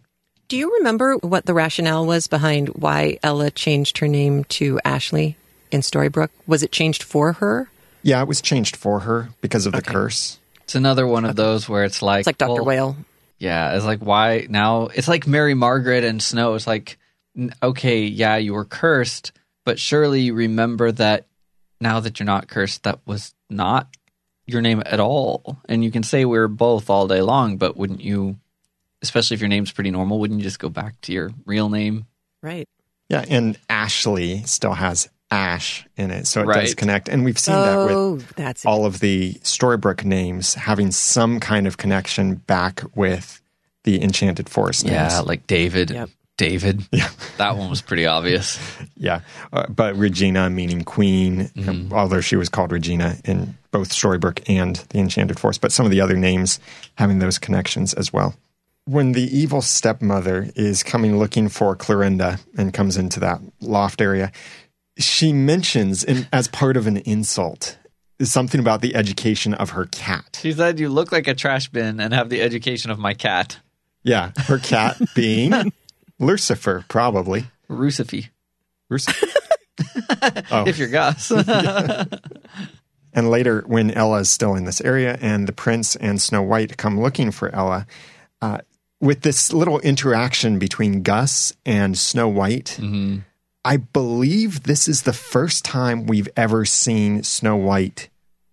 Do 0.49 0.57
you 0.57 0.73
remember 0.79 1.17
what 1.19 1.45
the 1.45 1.53
rationale 1.53 2.07
was 2.07 2.29
behind 2.29 2.71
why 2.71 3.19
Ella 3.23 3.51
changed 3.51 3.99
her 3.99 4.09
name 4.09 4.45
to 4.45 4.81
Ashley 4.87 5.37
in 5.71 5.83
Storybrooke? 5.83 6.31
Was 6.47 6.63
it 6.63 6.73
changed 6.73 7.03
for 7.03 7.35
her? 7.35 7.69
Yeah, 8.03 8.23
it 8.23 8.27
was 8.27 8.41
changed 8.41 8.75
for 8.75 9.01
her 9.01 9.29
because 9.43 9.67
of 9.67 9.73
the 9.73 9.81
okay. 9.81 9.93
curse. 9.93 10.39
It's 10.63 10.75
another 10.75 11.07
one 11.07 11.27
of 11.27 11.37
those 11.37 11.69
where 11.69 11.85
it's 11.85 12.01
like 12.01 12.21
it's 12.21 12.27
like 12.27 12.39
Doctor 12.39 12.63
well, 12.63 12.65
Whale. 12.65 12.97
Yeah, 13.39 13.77
it's 13.77 13.85
like 13.85 14.01
why 14.01 14.47
now? 14.49 14.87
It's 14.87 15.09
like 15.09 15.27
Mary 15.27 15.53
Margaret 15.53 16.05
and 16.05 16.23
Snow. 16.23 16.55
It's 16.55 16.67
like 16.67 16.97
okay, 17.63 18.05
yeah, 18.05 18.37
you 18.37 18.55
were 18.55 18.65
cursed, 18.65 19.33
but 19.65 19.79
surely 19.79 20.21
you 20.21 20.35
remember 20.35 20.93
that 20.93 21.27
now 21.81 22.01
that 22.01 22.19
you're 22.19 22.27
not 22.27 22.49
cursed, 22.49 22.85
that 22.85 23.01
was 23.07 23.35
not 23.51 23.89
your 24.47 24.61
name 24.61 24.83
at 24.87 25.01
all. 25.01 25.59
And 25.69 25.85
you 25.85 25.91
can 25.91 26.03
say 26.03 26.25
we're 26.25 26.49
both 26.49 26.91
all 26.91 27.09
day 27.09 27.23
long, 27.23 27.57
but 27.57 27.77
wouldn't 27.77 28.01
you, 28.01 28.39
especially 29.03 29.35
if 29.35 29.41
your 29.41 29.49
name's 29.49 29.73
pretty 29.73 29.91
normal, 29.91 30.19
wouldn't 30.19 30.41
you 30.41 30.45
just 30.45 30.59
go 30.59 30.69
back 30.69 31.01
to 31.03 31.13
your 31.13 31.31
real 31.45 31.69
name? 31.69 32.07
Right. 32.43 32.67
Yeah, 33.09 33.25
and 33.29 33.59
Ashley 33.69 34.43
still 34.45 34.73
has 34.73 35.09
Ash 35.31 35.87
in 35.97 36.11
it, 36.11 36.27
so 36.27 36.43
it 36.43 36.47
right. 36.47 36.61
does 36.61 36.75
connect. 36.75 37.09
And 37.09 37.25
we've 37.25 37.39
seen 37.39 37.55
oh, 37.55 37.63
that 37.63 37.87
with 37.87 37.97
oh, 37.97 38.17
that's 38.37 38.67
all 38.67 38.85
of 38.85 39.01
the 39.01 39.35
Storybrooke 39.43 40.05
names 40.05 40.55
having 40.55 40.91
some 40.91 41.41
kind 41.41 41.67
of 41.67 41.79
connection 41.79 42.37
back 42.37 42.83
with 42.95 43.41
the 43.85 44.03
Enchanted 44.03 44.49
Forest 44.49 44.85
names. 44.85 44.95
Yeah, 44.95 45.21
like 45.21 45.47
David. 45.47 45.91
Yep. 45.91 46.11
David. 46.43 46.83
Yeah. 46.93 47.09
that 47.39 47.57
one 47.57 47.71
was 47.71 47.81
pretty 47.81 48.07
obvious. 48.07 48.59
Yeah. 48.97 49.23
Uh, 49.53 49.67
but 49.67 49.97
Regina, 49.97 50.49
meaning 50.49 50.85
queen, 50.85 51.49
mm-hmm. 51.57 51.69
um, 51.69 51.93
although 51.93 52.21
she 52.21 52.37
was 52.37 52.49
called 52.49 52.71
Regina 52.71 53.17
in 53.25 53.57
both 53.73 53.89
Storybrooke 53.89 54.49
and 54.49 54.77
The 54.91 55.01
Enchanted 55.01 55.41
Forest, 55.41 55.61
but 55.61 55.73
some 55.73 55.85
of 55.85 55.91
the 55.91 56.01
other 56.01 56.17
names 56.17 56.61
having 56.95 57.19
those 57.19 57.37
connections 57.37 57.95
as 57.95 58.13
well. 58.13 58.37
When 58.85 59.11
the 59.11 59.25
evil 59.37 59.61
stepmother 59.61 60.51
is 60.55 60.85
coming 60.85 61.19
looking 61.19 61.49
for 61.49 61.75
Clorinda 61.75 62.39
and 62.57 62.73
comes 62.73 62.97
into 62.97 63.19
that 63.21 63.41
loft 63.61 64.01
area, 64.01 64.31
she 64.99 65.33
mentions, 65.33 66.05
in, 66.05 66.29
as 66.33 66.47
part 66.47 66.77
of 66.77 66.87
an 66.87 66.99
insult, 66.99 67.77
something 68.21 68.61
about 68.61 68.83
the 68.83 68.95
education 68.95 69.53
of 69.55 69.71
her 69.71 69.87
cat. 69.87 70.39
She 70.41 70.53
said, 70.53 70.79
You 70.79 70.91
look 70.91 71.11
like 71.11 71.27
a 71.27 71.35
trash 71.35 71.69
bin 71.71 71.99
and 71.99 72.15
have 72.15 72.29
the 72.29 72.41
education 72.41 72.93
of 72.93 73.01
my 73.01 73.15
cat. 73.15 73.59
Yeah, 74.05 74.33
her 74.47 74.59
cat 74.59 75.01
being 75.15 75.73
Lucifer, 76.23 76.85
probably. 76.89 77.47
Rucifer. 77.69 78.29
Rucifer. 78.91 79.37
oh. 80.51 80.65
If 80.67 80.79
you're 80.79 80.89
Gus. 80.89 81.31
and 83.13 83.31
later, 83.31 83.65
when 83.67 83.91
Ella 83.91 84.21
is 84.21 84.31
still 84.31 84.55
in 84.55 84.65
this 84.65 84.81
area 84.81 85.19
and 85.21 85.49
the 85.49 85.53
prince 85.53 85.97
and 85.97 86.21
Snow 86.23 86.43
White 86.43 86.77
come 86.77 87.01
looking 87.01 87.31
for 87.31 87.55
Ella, 87.55 87.87
uh, 88.41 88.59
with 89.01 89.23
this 89.23 89.53
little 89.53 89.81
interaction 89.81 90.59
between 90.59 91.03
Gus 91.03 91.53
and 91.67 91.99
Snow 91.99 92.29
White, 92.29 92.77
mm-hmm. 92.79 93.19
I 93.65 93.79
believe 93.79 94.63
this 94.63 94.87
is 94.87 95.03
the 95.03 95.13
first 95.13 95.65
time 95.65 96.07
we've 96.07 96.29
ever 96.37 96.65
seen 96.65 97.25
Snow 97.25 97.57
White 97.57 98.09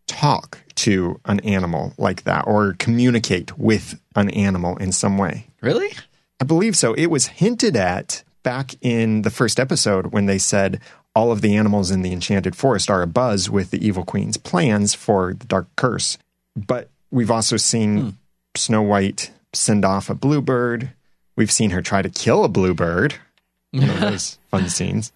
talk 0.08 0.60
to 0.76 1.20
an 1.26 1.40
animal 1.42 1.94
like 1.98 2.24
that 2.24 2.48
or 2.48 2.74
communicate 2.80 3.58
with 3.60 4.00
an 4.16 4.30
animal 4.32 4.76
in 4.78 4.92
some 4.92 5.18
way. 5.18 5.48
Really? 5.62 5.92
I 6.40 6.46
believe 6.46 6.76
so. 6.76 6.94
It 6.94 7.08
was 7.08 7.28
hinted 7.28 7.76
at 7.76 8.24
back 8.44 8.76
in 8.82 9.24
the 9.24 9.30
first 9.30 9.60
episode 9.60 10.08
when 10.08 10.26
they 10.26 10.38
said 10.38 10.80
all 11.16 11.32
of 11.32 11.42
the 11.42 11.56
animals 11.56 11.92
in 11.92 12.02
the 12.02 12.14
enchanted 12.14 12.56
forest 12.56 12.90
are 12.90 13.06
abuzz 13.06 13.50
with 13.50 13.72
the 13.72 13.86
evil 13.86 14.06
queen's 14.06 14.38
plans 14.38 14.94
for 14.94 15.34
the 15.34 15.46
dark 15.46 15.68
curse. 15.76 16.18
But 16.56 16.90
we've 17.12 17.32
also 17.32 17.58
seen 17.58 17.98
hmm. 17.98 18.10
Snow 18.56 18.82
White 18.82 19.32
send 19.54 19.84
off 19.84 20.10
a 20.10 20.16
bluebird. 20.16 20.92
We've 21.36 21.52
seen 21.52 21.72
her 21.72 21.82
try 21.82 22.02
to 22.02 22.10
kill 22.10 22.44
a 22.44 22.50
bluebird. 22.50 23.16
those 23.74 24.40
fun 24.52 24.70
scenes. 24.70 25.12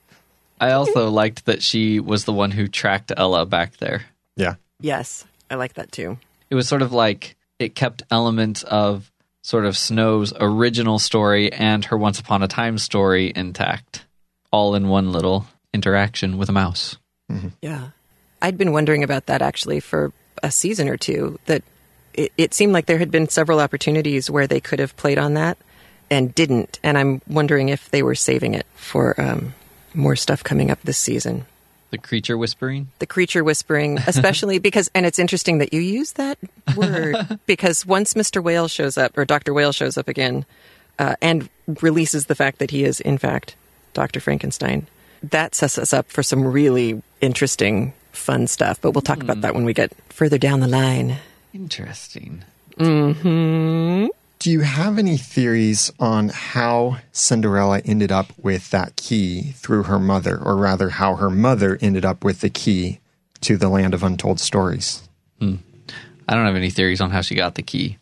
I 0.59 0.71
also 0.71 1.09
liked 1.09 1.45
that 1.45 1.61
she 1.61 1.99
was 1.99 2.25
the 2.25 2.33
one 2.33 2.51
who 2.51 2.67
tracked 2.67 3.11
Ella 3.15 3.45
back 3.45 3.77
there. 3.77 4.05
Yeah. 4.37 4.55
Yes, 4.79 5.25
I 5.49 5.55
like 5.55 5.73
that 5.73 5.91
too. 5.91 6.17
It 6.49 6.55
was 6.55 6.67
sort 6.67 6.81
of 6.81 6.91
like 6.91 7.35
it 7.59 7.75
kept 7.75 8.03
elements 8.11 8.63
of 8.63 9.11
sort 9.43 9.65
of 9.65 9.77
Snow's 9.77 10.33
original 10.39 10.97
story 10.97 11.51
and 11.53 11.85
her 11.85 11.97
Once 11.97 12.19
Upon 12.19 12.41
a 12.41 12.47
Time 12.47 12.77
story 12.77 13.31
intact, 13.35 14.05
all 14.51 14.73
in 14.73 14.87
one 14.87 15.11
little 15.11 15.45
interaction 15.73 16.37
with 16.37 16.49
a 16.49 16.53
mouse. 16.53 16.97
Mm-hmm. 17.31 17.49
Yeah. 17.61 17.89
I'd 18.41 18.57
been 18.57 18.71
wondering 18.71 19.03
about 19.03 19.27
that 19.27 19.41
actually 19.41 19.79
for 19.79 20.11
a 20.41 20.49
season 20.49 20.89
or 20.89 20.97
two, 20.97 21.39
that 21.45 21.61
it, 22.13 22.31
it 22.37 22.53
seemed 22.53 22.73
like 22.73 22.85
there 22.85 22.97
had 22.97 23.11
been 23.11 23.29
several 23.29 23.59
opportunities 23.59 24.29
where 24.29 24.47
they 24.47 24.59
could 24.59 24.79
have 24.79 24.95
played 24.97 25.17
on 25.17 25.35
that 25.35 25.57
and 26.09 26.33
didn't. 26.33 26.79
And 26.83 26.97
I'm 26.97 27.21
wondering 27.27 27.69
if 27.69 27.89
they 27.91 28.03
were 28.03 28.15
saving 28.15 28.53
it 28.53 28.65
for 28.75 29.19
um, 29.19 29.53
more 29.93 30.15
stuff 30.15 30.43
coming 30.43 30.71
up 30.71 30.81
this 30.81 30.97
season. 30.97 31.45
The 31.93 31.99
creature 31.99 32.39
whispering? 32.39 32.87
The 32.97 33.05
creature 33.05 33.43
whispering, 33.43 33.99
especially 34.07 34.57
because, 34.57 34.89
and 34.95 35.05
it's 35.05 35.19
interesting 35.19 35.59
that 35.59 35.73
you 35.73 35.79
use 35.79 36.13
that 36.13 36.39
word 36.75 37.39
because 37.45 37.85
once 37.85 38.15
Mr. 38.15 38.41
Whale 38.41 38.67
shows 38.67 38.97
up, 38.97 39.15
or 39.15 39.25
Dr. 39.25 39.53
Whale 39.53 39.71
shows 39.71 39.95
up 39.95 40.07
again, 40.07 40.43
uh, 40.97 41.15
and 41.21 41.49
releases 41.81 42.25
the 42.25 42.33
fact 42.33 42.57
that 42.57 42.71
he 42.71 42.83
is, 42.83 42.99
in 42.99 43.19
fact, 43.19 43.55
Dr. 43.93 44.19
Frankenstein, 44.19 44.87
that 45.21 45.53
sets 45.53 45.77
us 45.77 45.93
up 45.93 46.09
for 46.09 46.23
some 46.23 46.43
really 46.43 46.99
interesting, 47.21 47.93
fun 48.11 48.47
stuff. 48.47 48.81
But 48.81 48.95
we'll 48.95 49.03
talk 49.03 49.19
mm. 49.19 49.25
about 49.25 49.41
that 49.41 49.53
when 49.53 49.63
we 49.63 49.75
get 49.75 49.93
further 50.09 50.39
down 50.39 50.61
the 50.61 50.67
line. 50.67 51.17
Interesting. 51.53 52.43
Hmm. 52.75 54.07
Do 54.43 54.51
you 54.51 54.59
have 54.59 54.99
any 54.99 55.15
theories 55.15 55.89
on 56.01 56.27
how 56.27 56.97
Cinderella 57.13 57.79
ended 57.85 58.11
up 58.11 58.33
with 58.37 58.71
that 58.71 58.97
key 58.97 59.53
through 59.53 59.83
her 59.83 59.97
mother, 59.97 60.37
or 60.37 60.57
rather, 60.57 60.89
how 60.89 61.15
her 61.15 61.29
mother 61.29 61.77
ended 61.79 62.03
up 62.03 62.25
with 62.25 62.41
the 62.41 62.49
key 62.49 62.99
to 63.39 63.55
the 63.55 63.69
land 63.69 63.93
of 63.93 64.03
untold 64.03 64.41
stories? 64.41 65.07
Hmm. 65.39 65.55
I 66.27 66.35
don't 66.35 66.45
have 66.45 66.57
any 66.57 66.71
theories 66.71 66.99
on 66.99 67.09
how 67.09 67.21
she 67.21 67.35
got 67.35 67.55
the 67.55 67.61
key. 67.61 67.99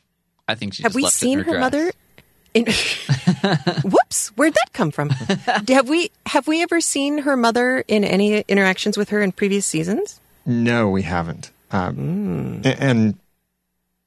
I 0.47 0.55
think 0.55 0.73
she 0.73 0.81
have 0.81 0.95
we 0.95 1.05
seen 1.09 1.37
her, 1.37 1.53
her 1.53 1.59
mother. 1.59 1.91
In... 2.55 2.65
Whoops! 3.83 4.29
Where'd 4.29 4.55
that 4.55 4.73
come 4.73 4.89
from? 4.89 5.09
have 5.67 5.89
we 5.89 6.09
have 6.25 6.47
we 6.47 6.63
ever 6.63 6.81
seen 6.81 7.19
her 7.19 7.37
mother 7.37 7.83
in 7.87 8.03
any 8.03 8.39
interactions 8.47 8.97
with 8.97 9.09
her 9.09 9.21
in 9.21 9.31
previous 9.31 9.67
seasons? 9.67 10.19
No, 10.47 10.89
we 10.89 11.03
haven't. 11.03 11.51
Um, 11.69 12.61
mm. 12.63 12.75
And 12.79 13.15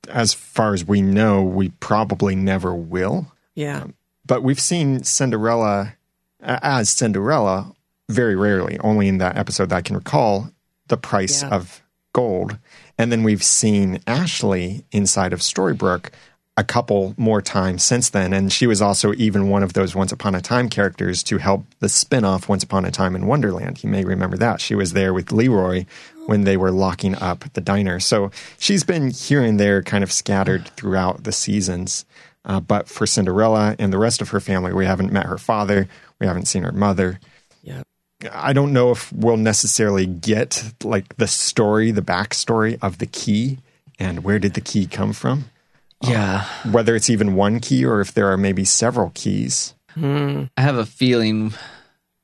as 0.09 0.35
far 0.35 0.75
as 0.75 0.85
we 0.85 1.03
know, 1.03 1.43
we 1.43 1.69
probably 1.69 2.35
never 2.35 2.75
will. 2.75 3.33
Yeah. 3.55 3.83
Um, 3.83 3.95
but 4.27 4.43
we've 4.43 4.61
seen 4.61 5.03
Cinderella 5.05 5.95
as 6.41 6.91
Cinderella 6.91 7.75
very 8.09 8.37
rarely, 8.37 8.79
only 8.81 9.09
in 9.09 9.19
that 9.19 9.37
episode 9.37 9.71
that 9.71 9.77
I 9.77 9.83
can 9.83 9.97
recall, 9.97 10.51
the 10.89 10.97
price 10.97 11.43
yeah. 11.43 11.51
of 11.51 11.83
gold. 12.13 12.59
And 12.99 13.11
then 13.11 13.23
we've 13.23 13.43
seen 13.43 14.01
Ashley 14.07 14.85
inside 14.93 15.33
of 15.33 15.41
Storybrooke 15.41 16.11
a 16.57 16.63
couple 16.63 17.15
more 17.17 17.43
times 17.43 17.83
since 17.83 18.11
then. 18.11 18.33
And 18.33 18.53
she 18.53 18.67
was 18.69 18.81
also 18.81 19.13
even 19.15 19.49
one 19.49 19.65
of 19.65 19.73
those 19.73 19.95
Once 19.95 20.13
Upon 20.13 20.35
a 20.37 20.41
Time 20.41 20.69
characters 20.69 21.23
to 21.25 21.39
help 21.39 21.65
the 21.81 21.89
spin-off 21.89 22.49
Once 22.49 22.63
Upon 22.63 22.85
a 22.85 22.93
Time 22.93 23.17
in 23.17 23.27
Wonderland. 23.27 23.83
You 23.83 23.91
may 23.91 24.05
remember 24.05 24.37
that. 24.37 24.61
She 24.61 24.77
was 24.77 24.93
there 24.93 25.13
with 25.13 25.33
Leroy 25.33 25.87
when 26.27 26.45
they 26.45 26.57
were 26.57 26.71
locking 26.71 27.15
up 27.17 27.45
the 27.53 27.61
diner. 27.61 28.01
So 28.01 28.31
she's 28.59 28.85
been 28.85 29.11
here 29.11 29.43
and 29.43 29.59
there 29.59 29.83
kind 29.83 30.05
of 30.05 30.13
scattered 30.13 30.69
throughout 30.77 31.25
the 31.25 31.33
seasons. 31.33 32.05
Uh, 32.45 32.61
but 32.61 32.89
for 32.89 33.07
Cinderella 33.07 33.75
and 33.79 33.93
the 33.93 33.99
rest 33.99 34.21
of 34.21 34.31
her 34.31 34.41
family, 34.41 34.73
we 34.73 34.85
haven't 34.85 35.13
met 35.13 35.27
her 35.27 35.39
father, 35.39 35.89
we 36.19 36.27
haven't 36.27 36.47
seen 36.47 36.63
her 36.63 36.73
mother. 36.73 37.19
Yeah. 37.63 37.83
I 38.33 38.53
don't 38.53 38.73
know 38.73 38.91
if 38.91 39.13
we'll 39.13 39.37
necessarily 39.37 40.07
get 40.07 40.63
like 40.83 41.17
the 41.17 41.27
story, 41.27 41.91
the 41.91 42.03
backstory 42.03 42.79
of 42.83 42.99
the 42.99 43.07
key 43.07 43.59
and 43.99 44.25
where 44.25 44.39
did 44.39 44.55
the 44.55 44.61
key 44.61 44.87
come 44.87 45.13
from. 45.13 45.47
Yeah. 46.03 46.45
Whether 46.71 46.95
it's 46.95 47.09
even 47.09 47.35
one 47.35 47.61
key 47.61 47.85
or 47.85 48.01
if 48.01 48.13
there 48.13 48.31
are 48.31 48.37
maybe 48.37 48.65
several 48.65 49.11
keys. 49.15 49.75
I 49.97 50.49
have 50.59 50.77
a 50.77 50.87
feeling 50.87 51.55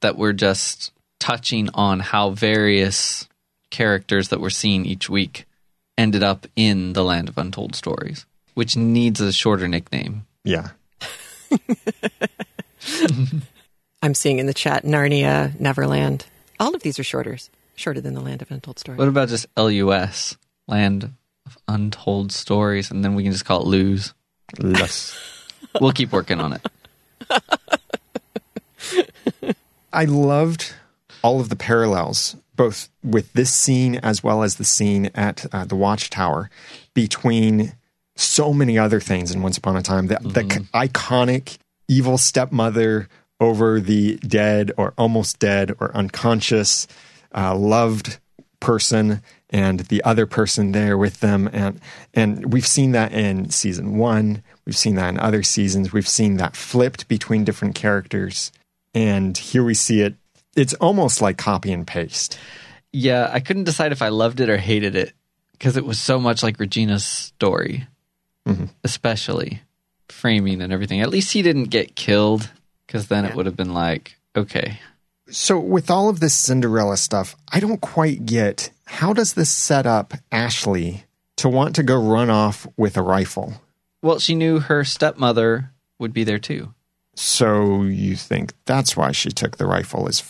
that 0.01 0.17
we're 0.17 0.33
just 0.33 0.93
touching 1.19 1.69
on 1.75 2.01
how 2.01 2.31
various 2.31 3.29
characters 3.71 4.29
that 4.29 4.41
we're 4.41 4.51
seeing 4.51 4.85
each 4.85 5.09
week 5.09 5.47
ended 5.97 6.23
up 6.23 6.47
in 6.57 6.93
the 6.93 7.05
land 7.05 7.29
of 7.29 7.39
untold 7.39 7.75
stories, 7.75 8.27
which 8.55 8.77
needs 8.77 9.21
a 9.21 9.33
shorter 9.33 9.69
nickname. 9.69 10.27
Yeah. 10.45 10.69
I'm 14.03 14.15
seeing 14.15 14.39
in 14.39 14.47
the 14.47 14.55
chat 14.55 14.85
Narnia, 14.85 15.59
Neverland. 15.61 16.27
All 16.59 16.75
of 16.75 16.83
these 16.83 16.99
are 16.99 17.05
shorter, 17.05 17.37
shorter 17.75 18.01
than 18.01 18.15
the 18.15 18.21
Land 18.21 18.43
of 18.43 18.51
Untold 18.51 18.79
Stories. 18.79 18.99
What 18.99 19.09
about 19.09 19.29
just 19.29 19.47
LUS, 19.57 20.37
Land 20.67 21.13
of 21.47 21.59
Untold 21.69 22.33
Stories, 22.33 22.91
and 22.91 23.05
then 23.05 23.15
we 23.15 23.23
can 23.23 23.33
just 23.33 23.45
call 23.45 23.63
it 23.63 23.67
Lose. 23.67 24.15
Less. 24.59 25.19
We'll 25.81 25.93
keep 25.93 26.11
working 26.11 26.41
on 26.41 26.55
it. 26.55 26.67
I 29.93 30.05
loved 30.07 30.73
all 31.23 31.41
of 31.41 31.49
the 31.49 31.55
parallels, 31.55 32.35
both 32.61 32.91
with 33.03 33.33
this 33.33 33.51
scene 33.51 33.95
as 34.03 34.23
well 34.23 34.43
as 34.43 34.57
the 34.57 34.67
scene 34.67 35.11
at 35.15 35.47
uh, 35.51 35.65
the 35.65 35.75
Watchtower, 35.75 36.51
between 36.93 37.73
so 38.17 38.53
many 38.53 38.77
other 38.77 39.01
things 39.01 39.35
in 39.35 39.41
Once 39.41 39.57
Upon 39.57 39.79
a 39.79 39.83
Time. 39.83 40.09
The, 40.09 40.19
the 40.21 40.43
c- 40.43 40.69
iconic 40.75 41.57
evil 41.89 42.19
stepmother 42.19 43.09
over 43.41 43.81
the 43.81 44.17
dead 44.17 44.73
or 44.77 44.93
almost 44.99 45.39
dead 45.39 45.75
or 45.81 45.91
unconscious, 45.97 46.87
uh, 47.35 47.57
loved 47.57 48.19
person 48.61 49.23
and 49.49 49.81
the 49.81 50.05
other 50.05 50.27
person 50.27 50.73
there 50.73 50.99
with 50.99 51.21
them. 51.21 51.49
And 51.55 51.81
and 52.13 52.53
we've 52.53 52.67
seen 52.67 52.93
that 52.93 53.15
in 53.15 53.49
season 53.49 53.97
1 53.97 54.43
we've 54.67 54.77
seen 54.77 54.97
that 54.97 55.09
in 55.09 55.19
other 55.19 55.43
seasons. 55.43 55.95
We've 55.95 56.07
seen 56.07 56.37
that 56.37 56.55
flipped 56.55 57.09
between 57.09 57.45
different 57.45 57.75
characters. 57.75 58.53
And 58.93 59.35
here 59.39 59.65
we 59.65 59.73
see 59.73 60.03
it 60.03 60.17
it's 60.57 60.75
almost 60.75 61.21
like 61.21 61.39
copy 61.39 61.73
and 61.73 61.87
paste. 61.87 62.39
Yeah, 62.93 63.31
I 63.33 63.41
couldn't 63.41 63.65
decide 63.65 63.93
if 63.93 64.03
I 64.03 64.09
loved 64.09 64.41
it 64.41 64.51
or 64.51 64.57
hated 64.57 64.97
it 64.97 65.13
because 65.53 65.77
it 65.77 65.85
was 65.85 66.01
so 66.01 66.19
much 66.19 66.43
like 66.43 66.59
Regina's 66.59 67.05
story, 67.05 67.87
mm-hmm. 68.47 68.67
especially 68.83 69.63
framing 70.09 70.61
and 70.61 70.73
everything. 70.73 71.01
At 71.01 71.11
least 71.11 71.33
he 71.33 71.43
didn't 71.43 71.65
get 71.65 71.95
killed 71.95 72.51
because 72.87 73.07
then 73.09 73.25
it 73.25 73.35
would 73.35 73.47
have 73.47 73.57
been 73.57 73.75
like, 73.75 74.17
okay, 74.35 74.81
so 75.31 75.59
with 75.59 75.91
all 75.91 76.09
of 76.09 76.19
this 76.19 76.35
cinderella 76.35 76.97
stuff 76.97 77.37
i 77.53 77.61
don't 77.61 77.81
quite 77.81 78.27
get 78.27 78.73
how 78.85 79.13
does 79.13 79.35
this 79.35 79.49
set 79.49 79.87
up 79.87 80.13
ashley 80.33 81.05
to 81.41 81.49
want 81.49 81.75
to 81.77 81.83
go 81.83 81.97
run 81.99 82.29
off 82.29 82.67
with 82.77 82.99
a 82.99 83.03
rifle? 83.03 83.55
Well, 84.03 84.19
she 84.19 84.35
knew 84.35 84.61
her 84.61 84.85
stepmother 84.85 85.71
would 85.99 86.13
be 86.13 86.23
there 86.23 86.39
too. 86.39 86.75
so 87.15 87.83
you 87.83 88.15
think 88.15 88.53
that's 88.67 88.97
why 88.97 89.13
she 89.13 89.31
took 89.31 89.57
the 89.57 89.67
rifle 89.67 90.07
is 90.07 90.21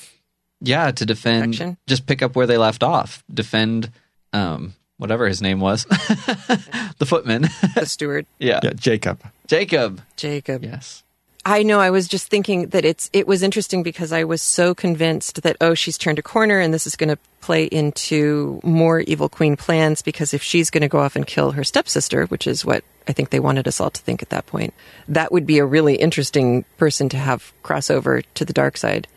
Yeah, 0.60 0.90
to 0.90 1.06
defend, 1.06 1.52
Protection? 1.52 1.76
just 1.86 2.06
pick 2.06 2.22
up 2.22 2.36
where 2.36 2.46
they 2.46 2.58
left 2.58 2.82
off, 2.82 3.24
defend, 3.32 3.90
um, 4.32 4.74
whatever 4.98 5.26
his 5.26 5.40
name 5.40 5.60
was, 5.60 5.84
the 6.98 7.06
footman. 7.06 7.42
the 7.74 7.86
steward, 7.86 8.26
yeah. 8.38 8.60
yeah 8.62 8.72
jacob 8.74 9.20
Jacob. 9.46 10.00
Jacob. 10.16 10.62
Yes. 10.62 11.02
I 11.44 11.62
know. 11.62 11.80
I 11.80 11.90
was 11.90 12.06
just 12.06 12.28
thinking 12.28 12.66
that 12.68 12.84
it's 12.84 13.08
it 13.12 13.26
was 13.26 13.42
interesting 13.42 13.82
because 13.82 14.12
I 14.12 14.24
was 14.24 14.42
so 14.42 14.74
convinced 14.74 15.42
that 15.42 15.56
oh 15.60 15.74
she's 15.74 15.96
turned 15.98 16.18
a 16.18 16.22
corner 16.22 16.60
and 16.60 16.72
this 16.72 16.86
is 16.86 16.94
going 16.94 17.08
to 17.08 17.18
play 17.40 17.64
into 17.64 18.60
more 18.62 19.00
evil 19.00 19.28
queen 19.28 19.56
plans 19.56 20.02
because 20.02 20.34
if 20.34 20.42
she's 20.42 20.68
going 20.70 20.82
to 20.82 20.88
go 20.88 21.00
off 21.00 21.16
and 21.16 21.26
kill 21.26 21.52
her 21.52 21.64
stepsister, 21.64 22.26
which 22.26 22.46
is 22.46 22.64
what 22.64 22.84
I 23.08 23.12
think 23.12 23.30
they 23.30 23.40
wanted 23.40 23.66
us 23.66 23.80
all 23.80 23.90
to 23.90 24.00
think 24.02 24.22
at 24.22 24.28
that 24.28 24.46
point, 24.46 24.74
that 25.08 25.32
would 25.32 25.46
be 25.46 25.58
a 25.58 25.64
really 25.64 25.96
interesting 25.96 26.64
person 26.76 27.08
to 27.08 27.16
have 27.16 27.52
cross 27.62 27.90
over 27.90 28.20
to 28.22 28.44
the 28.44 28.52
dark 28.52 28.76
side. 28.76 29.08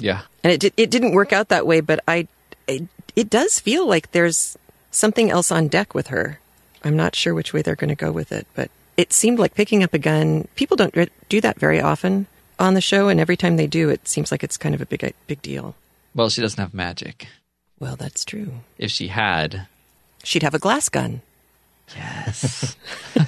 Yeah. 0.00 0.22
And 0.42 0.52
it 0.62 0.72
it 0.76 0.90
didn't 0.90 1.12
work 1.12 1.32
out 1.32 1.48
that 1.48 1.66
way, 1.66 1.80
but 1.80 2.00
I 2.08 2.26
it, 2.66 2.82
it 3.16 3.30
does 3.30 3.58
feel 3.60 3.86
like 3.86 4.12
there's 4.12 4.56
something 4.90 5.30
else 5.30 5.50
on 5.52 5.68
deck 5.68 5.94
with 5.94 6.08
her. 6.08 6.38
I'm 6.84 6.96
not 6.96 7.14
sure 7.14 7.34
which 7.34 7.52
way 7.52 7.62
they're 7.62 7.76
going 7.76 7.90
to 7.90 7.94
go 7.94 8.10
with 8.10 8.32
it, 8.32 8.46
but 8.54 8.70
it 8.96 9.12
seemed 9.12 9.38
like 9.38 9.54
picking 9.54 9.82
up 9.82 9.92
a 9.94 9.98
gun. 9.98 10.48
People 10.54 10.76
don't 10.76 10.94
do 11.28 11.40
that 11.40 11.58
very 11.58 11.80
often 11.80 12.26
on 12.58 12.74
the 12.74 12.80
show, 12.80 13.08
and 13.08 13.20
every 13.20 13.36
time 13.36 13.56
they 13.56 13.66
do, 13.66 13.88
it 13.90 14.06
seems 14.08 14.30
like 14.30 14.42
it's 14.42 14.56
kind 14.56 14.74
of 14.74 14.80
a 14.80 14.86
big 14.86 15.14
big 15.26 15.42
deal. 15.42 15.74
Well, 16.14 16.28
she 16.30 16.40
doesn't 16.40 16.60
have 16.60 16.74
magic. 16.74 17.28
Well, 17.78 17.96
that's 17.96 18.24
true. 18.24 18.52
If 18.78 18.90
she 18.90 19.08
had, 19.08 19.66
She'd 20.24 20.42
have 20.42 20.54
a 20.54 20.58
glass 20.58 20.88
gun. 20.88 21.22
yes. 21.96 22.76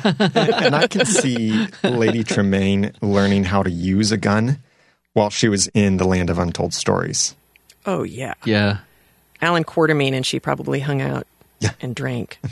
and 0.05 0.75
I 0.75 0.87
can 0.89 1.07
see 1.07 1.67
Lady 1.83 2.23
Tremaine 2.25 2.93
learning 3.01 3.45
how 3.45 3.63
to 3.63 3.71
use 3.71 4.13
a 4.13 4.17
gun 4.17 4.59
while 5.15 5.31
she 5.31 5.49
was 5.49 5.69
in 5.69 5.97
the 5.99 6.07
land 6.07 6.31
of 6.31 6.39
untold 6.39 6.75
stories. 6.75 7.35
Oh 7.87 8.03
yeah, 8.03 8.35
yeah. 8.45 8.79
Allan 9.41 9.65
Quatermain 9.65 10.13
and 10.15 10.25
she 10.25 10.39
probably 10.39 10.81
hung 10.81 11.01
out 11.03 11.27
Yeah. 11.61 11.73
and 11.81 11.95
drank. 11.95 12.39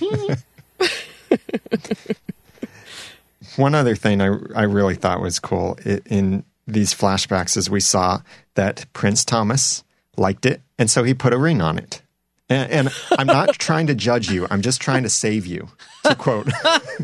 One 3.57 3.75
other 3.75 3.95
thing 3.97 4.21
I, 4.21 4.27
I 4.55 4.63
really 4.63 4.95
thought 4.95 5.21
was 5.21 5.39
cool 5.39 5.79
i 5.85 6.01
in 6.07 6.45
these 6.67 6.95
flashbacks 6.95 7.57
is 7.57 7.69
we 7.69 7.81
saw 7.81 8.21
that 8.55 8.87
Prince 8.93 9.25
Thomas 9.25 9.83
liked 10.17 10.47
it, 10.47 10.61
and 10.79 10.89
so 10.91 11.03
he 11.03 11.15
put 11.15 11.33
a 11.33 11.39
ring 11.39 11.61
on 11.61 11.79
it. 11.79 12.01
And, 12.49 12.71
and 12.71 12.89
I'm 13.19 13.27
not 13.27 13.55
trying 13.59 13.87
to 13.89 13.95
judge 13.95 14.31
you; 14.31 14.47
I'm 14.51 14.63
just 14.63 14.81
trying 14.81 15.03
to 15.03 15.09
save 15.09 15.47
you. 15.47 15.69
To 16.05 16.15
quote, 16.15 16.49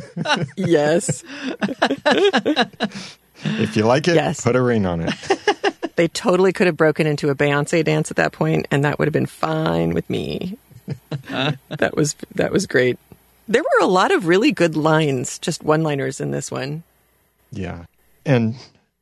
yes, 0.57 1.25
if 3.61 3.77
you 3.77 3.85
like 3.85 4.09
it, 4.09 4.15
Yes. 4.15 4.41
put 4.43 4.57
a 4.57 4.63
ring 4.63 4.87
on 4.87 5.01
it. 5.01 5.15
they 5.97 6.09
totally 6.09 6.53
could 6.53 6.67
have 6.67 6.77
broken 6.77 7.07
into 7.07 7.31
a 7.31 7.35
Beyonce 7.35 7.85
dance 7.85 8.11
at 8.11 8.17
that 8.19 8.33
point, 8.33 8.67
and 8.71 8.85
that 8.85 8.99
would 8.99 9.07
have 9.09 9.13
been 9.13 9.27
fine 9.27 9.95
with 9.95 10.09
me. 10.11 10.59
that 11.31 11.93
was 11.95 12.15
that 12.35 12.53
was 12.53 12.67
great. 12.67 12.99
There 13.49 13.63
were 13.63 13.85
a 13.85 13.87
lot 13.89 14.13
of 14.13 14.27
really 14.27 14.53
good 14.53 14.77
lines, 14.77 15.39
just 15.39 15.63
one-liners 15.63 16.21
in 16.21 16.31
this 16.33 16.51
one. 16.51 16.83
Yeah. 17.53 17.85
And 18.25 18.57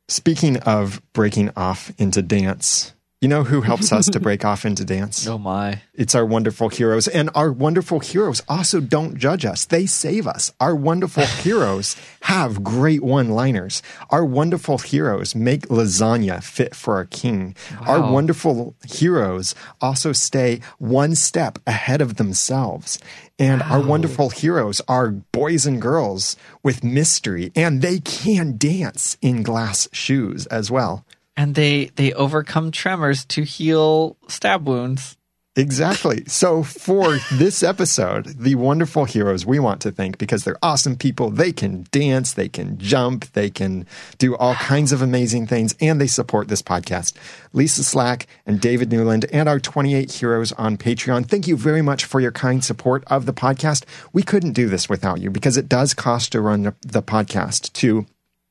speaking 0.07 0.57
of 0.57 1.01
breaking 1.13 1.51
off 1.55 1.91
into 1.97 2.21
dance, 2.21 2.93
you 3.25 3.29
know 3.29 3.43
who 3.43 3.61
helps 3.61 3.91
us 3.91 4.07
to 4.07 4.19
break 4.27 4.45
off 4.45 4.65
into 4.65 4.85
dance? 4.85 5.25
Oh 5.25 5.39
my. 5.39 5.81
It's 5.95 6.13
our 6.13 6.23
wonderful 6.23 6.69
heroes. 6.69 7.07
And 7.07 7.31
our 7.33 7.51
wonderful 7.51 7.99
heroes 7.99 8.43
also 8.47 8.79
don't 8.79 9.17
judge 9.17 9.45
us. 9.45 9.65
They 9.65 9.87
save 9.87 10.27
us. 10.27 10.53
Our 10.59 10.75
wonderful 10.75 11.25
heroes 11.41 11.95
have 12.21 12.63
great 12.63 13.01
one 13.01 13.29
liners. 13.29 13.81
Our 14.11 14.23
wonderful 14.23 14.77
heroes 14.77 15.33
make 15.33 15.69
lasagna 15.69 16.43
fit 16.43 16.75
for 16.75 16.99
a 16.99 17.07
king. 17.07 17.55
Our 17.81 18.11
wonderful 18.11 18.75
heroes 18.87 19.55
also 19.81 20.11
stay 20.11 20.61
one 20.77 21.15
step 21.15 21.57
ahead 21.65 22.01
of 22.01 22.17
themselves. 22.17 22.99
And 23.39 23.63
our 23.63 23.81
wonderful 23.81 24.29
heroes 24.29 24.81
are 24.87 25.09
boys 25.09 25.65
and 25.65 25.81
girls 25.81 26.37
with 26.61 26.83
mystery, 26.83 27.51
and 27.55 27.81
they 27.81 27.99
can 27.99 28.55
dance 28.57 29.17
in 29.21 29.41
glass 29.41 29.89
shoes 29.91 30.45
as 30.45 30.69
well. 30.69 31.03
And 31.37 31.55
they 31.55 31.85
they 31.95 32.13
overcome 32.13 32.71
tremors 32.71 33.25
to 33.25 33.43
heal 33.43 34.17
stab 34.27 34.67
wounds. 34.67 35.17
Exactly. 35.57 36.25
So 36.27 36.63
for 36.63 37.17
this 37.31 37.63
episode, 37.63 38.25
the 38.25 38.55
wonderful 38.55 39.05
heroes 39.05 39.45
we 39.45 39.57
want 39.57 39.79
to 39.81 39.91
thank 39.91 40.17
because 40.17 40.43
they're 40.43 40.57
awesome 40.61 40.97
people. 40.97 41.29
They 41.29 41.53
can 41.53 41.87
dance, 41.91 42.33
they 42.33 42.49
can 42.49 42.77
jump, 42.77 43.31
they 43.31 43.49
can 43.49 43.85
do 44.17 44.35
all 44.35 44.55
kinds 44.55 44.91
of 44.91 45.01
amazing 45.01 45.47
things, 45.47 45.73
and 45.79 45.99
they 45.99 46.07
support 46.07 46.49
this 46.49 46.61
podcast. 46.61 47.13
Lisa 47.53 47.85
Slack 47.85 48.27
and 48.45 48.59
David 48.59 48.91
Newland 48.91 49.25
and 49.31 49.47
our 49.47 49.59
28 49.59 50.11
heroes 50.11 50.51
on 50.53 50.77
Patreon. 50.77 51.25
Thank 51.25 51.47
you 51.47 51.55
very 51.55 51.81
much 51.81 52.03
for 52.03 52.19
your 52.19 52.33
kind 52.33 52.63
support 52.63 53.05
of 53.07 53.25
the 53.25 53.33
podcast. 53.33 53.85
We 54.11 54.23
couldn't 54.23 54.53
do 54.53 54.67
this 54.67 54.89
without 54.89 55.21
you 55.21 55.31
because 55.31 55.55
it 55.55 55.69
does 55.69 55.93
cost 55.93 56.33
to 56.33 56.41
run 56.41 56.63
the- 56.63 56.75
the 56.81 57.01
podcast 57.01 57.71
to 57.73 58.05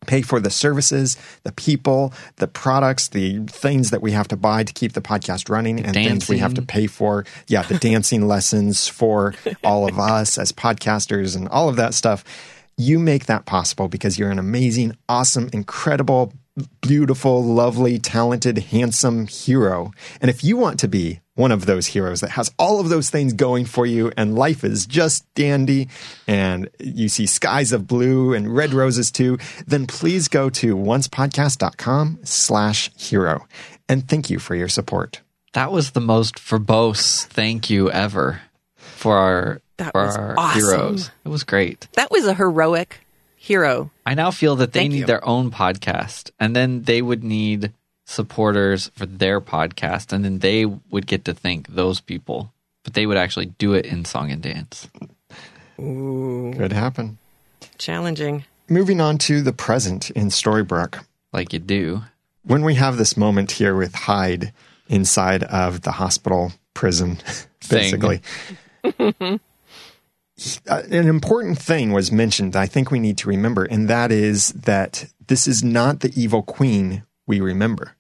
pay 0.05 0.23
for 0.23 0.41
the 0.41 0.51
services, 0.51 1.17
the 1.43 1.53
people, 1.53 2.13
the 2.37 2.47
products, 2.47 3.09
the 3.09 3.41
things 3.47 3.91
that 3.91 4.03
we 4.03 4.13
have 4.13 4.29
to 4.29 4.37
buy 4.37 4.65
to 4.65 4.73
keep 4.73 4.93
the 4.93 5.01
podcast 5.01 5.49
running, 5.49 5.81
and 5.81 5.95
things 5.95 6.29
we 6.29 6.39
have 6.39 6.55
to 6.55 6.63
pay 6.63 6.87
for. 6.87 7.25
Yeah, 7.49 7.63
the 7.63 7.79
dancing 7.79 8.27
lessons 8.27 8.89
for 8.89 9.35
all 9.63 9.89
of 9.89 9.99
us 9.99 10.39
as 10.39 10.53
podcasters 10.53 11.37
and 11.37 11.49
all 11.49 11.69
of 11.69 11.77
that 11.77 11.95
stuff. 11.95 12.25
You 12.77 12.99
make 12.99 13.27
that 13.27 13.47
possible 13.47 13.89
because 13.89 14.19
you're 14.19 14.31
an 14.31 14.39
amazing, 14.39 14.97
awesome, 15.09 15.49
incredible 15.53 16.33
beautiful, 16.81 17.43
lovely, 17.45 17.99
talented, 17.99 18.59
handsome 18.59 19.27
hero. 19.27 19.91
And 20.21 20.31
if 20.31 20.45
you 20.45 20.57
want 20.57 20.79
to 20.81 20.89
be 20.89 21.21
one 21.35 21.51
of 21.51 21.67
those 21.67 21.87
heroes 21.89 22.21
that 22.21 22.31
has 22.31 22.53
all 22.61 22.79
of 22.79 22.89
those 22.91 23.11
things 23.11 23.33
going 23.33 23.65
for 23.65 23.85
you 23.87 24.13
and 24.17 24.37
life 24.37 24.63
is 24.63 24.87
just 24.87 25.25
dandy 25.35 25.89
and 26.29 26.69
you 26.79 27.09
see 27.09 27.27
skies 27.27 27.73
of 27.73 27.89
blue 27.89 28.33
and 28.35 28.55
red 28.55 28.73
roses 28.73 29.11
too, 29.11 29.37
then 29.67 29.87
please 29.87 30.29
go 30.29 30.49
to 30.49 30.77
oncepodcast.com 30.77 32.21
slash 32.23 32.91
hero. 32.97 33.47
And 33.89 34.09
thank 34.09 34.31
you 34.31 34.39
for 34.39 34.55
your 34.55 34.69
support. 34.69 35.21
That 35.55 35.73
was 35.73 35.91
the 35.91 36.01
most 36.01 36.37
verbose 36.37 37.27
thank 37.27 37.69
you 37.69 37.91
ever 37.91 38.41
for 38.77 39.17
our, 39.17 39.61
That 39.79 39.93
for 39.93 40.07
was 40.07 40.17
our 40.17 40.39
awesome. 40.39 40.61
heroes. 40.61 41.11
It 41.25 41.29
was 41.29 41.43
great. 41.45 41.89
That 41.95 42.11
was 42.13 42.27
a 42.27 42.35
heroic 42.35 43.01
hero. 43.45 43.91
I 44.07 44.15
now 44.15 44.31
feel 44.31 44.57
that 44.57 44.73
they 44.73 44.81
Thank 44.81 44.93
need 44.93 44.99
you. 45.01 45.07
their 45.07 45.25
own 45.27 45.51
podcast, 45.51 46.31
and 46.41 46.57
then 46.57 46.83
they 46.83 47.03
would 47.03 47.23
need 47.23 47.73
supporters 48.07 48.91
for 48.97 49.07
their 49.07 49.41
podcast, 49.41 50.13
and 50.13 50.25
then 50.25 50.39
they 50.39 50.65
would 50.67 51.07
get 51.07 51.25
to 51.27 51.35
thank 51.35 51.69
those 51.69 52.01
people, 52.01 52.53
but 52.85 52.95
they 52.95 53.07
would 53.07 53.17
actually 53.19 53.47
do 53.47 53.75
it 53.75 53.85
in 53.87 54.05
song 54.05 54.31
and 54.31 54.43
dance. 54.43 54.89
Ooh. 55.79 56.53
Could 56.57 56.73
happen. 56.73 57.19
Challenging. 57.79 58.45
Moving 58.69 59.01
on 59.01 59.19
to 59.19 59.43
the 59.43 59.53
present 59.53 60.11
in 60.11 60.29
Storybrooke. 60.29 61.05
Like 61.33 61.53
you 61.53 61.59
do. 61.59 62.03
when 62.45 62.63
we 62.63 62.75
have 62.77 62.97
this 62.97 63.17
moment 63.17 63.51
here 63.53 63.75
with 63.77 63.95
Hyde 63.95 64.53
inside 64.89 65.43
of 65.45 65.81
the 65.83 65.93
hospital 65.93 66.53
prison, 66.75 67.19
basically, 67.69 68.21
an 70.67 71.09
important 71.09 71.59
thing 71.59 71.93
was 71.93 72.11
mentioned. 72.11 72.57
I 72.57 72.67
think 72.67 72.91
we 72.91 73.01
need 73.01 73.19
to 73.19 73.29
remember, 73.29 73.65
and 73.65 73.89
that 73.89 74.11
is 74.11 74.49
that 74.53 75.07
this 75.27 75.47
is 75.47 75.63
not 75.63 76.01
the 76.01 76.13
evil 76.21 76.43
queen 76.43 77.05
we 77.27 77.41
remember. 77.41 77.97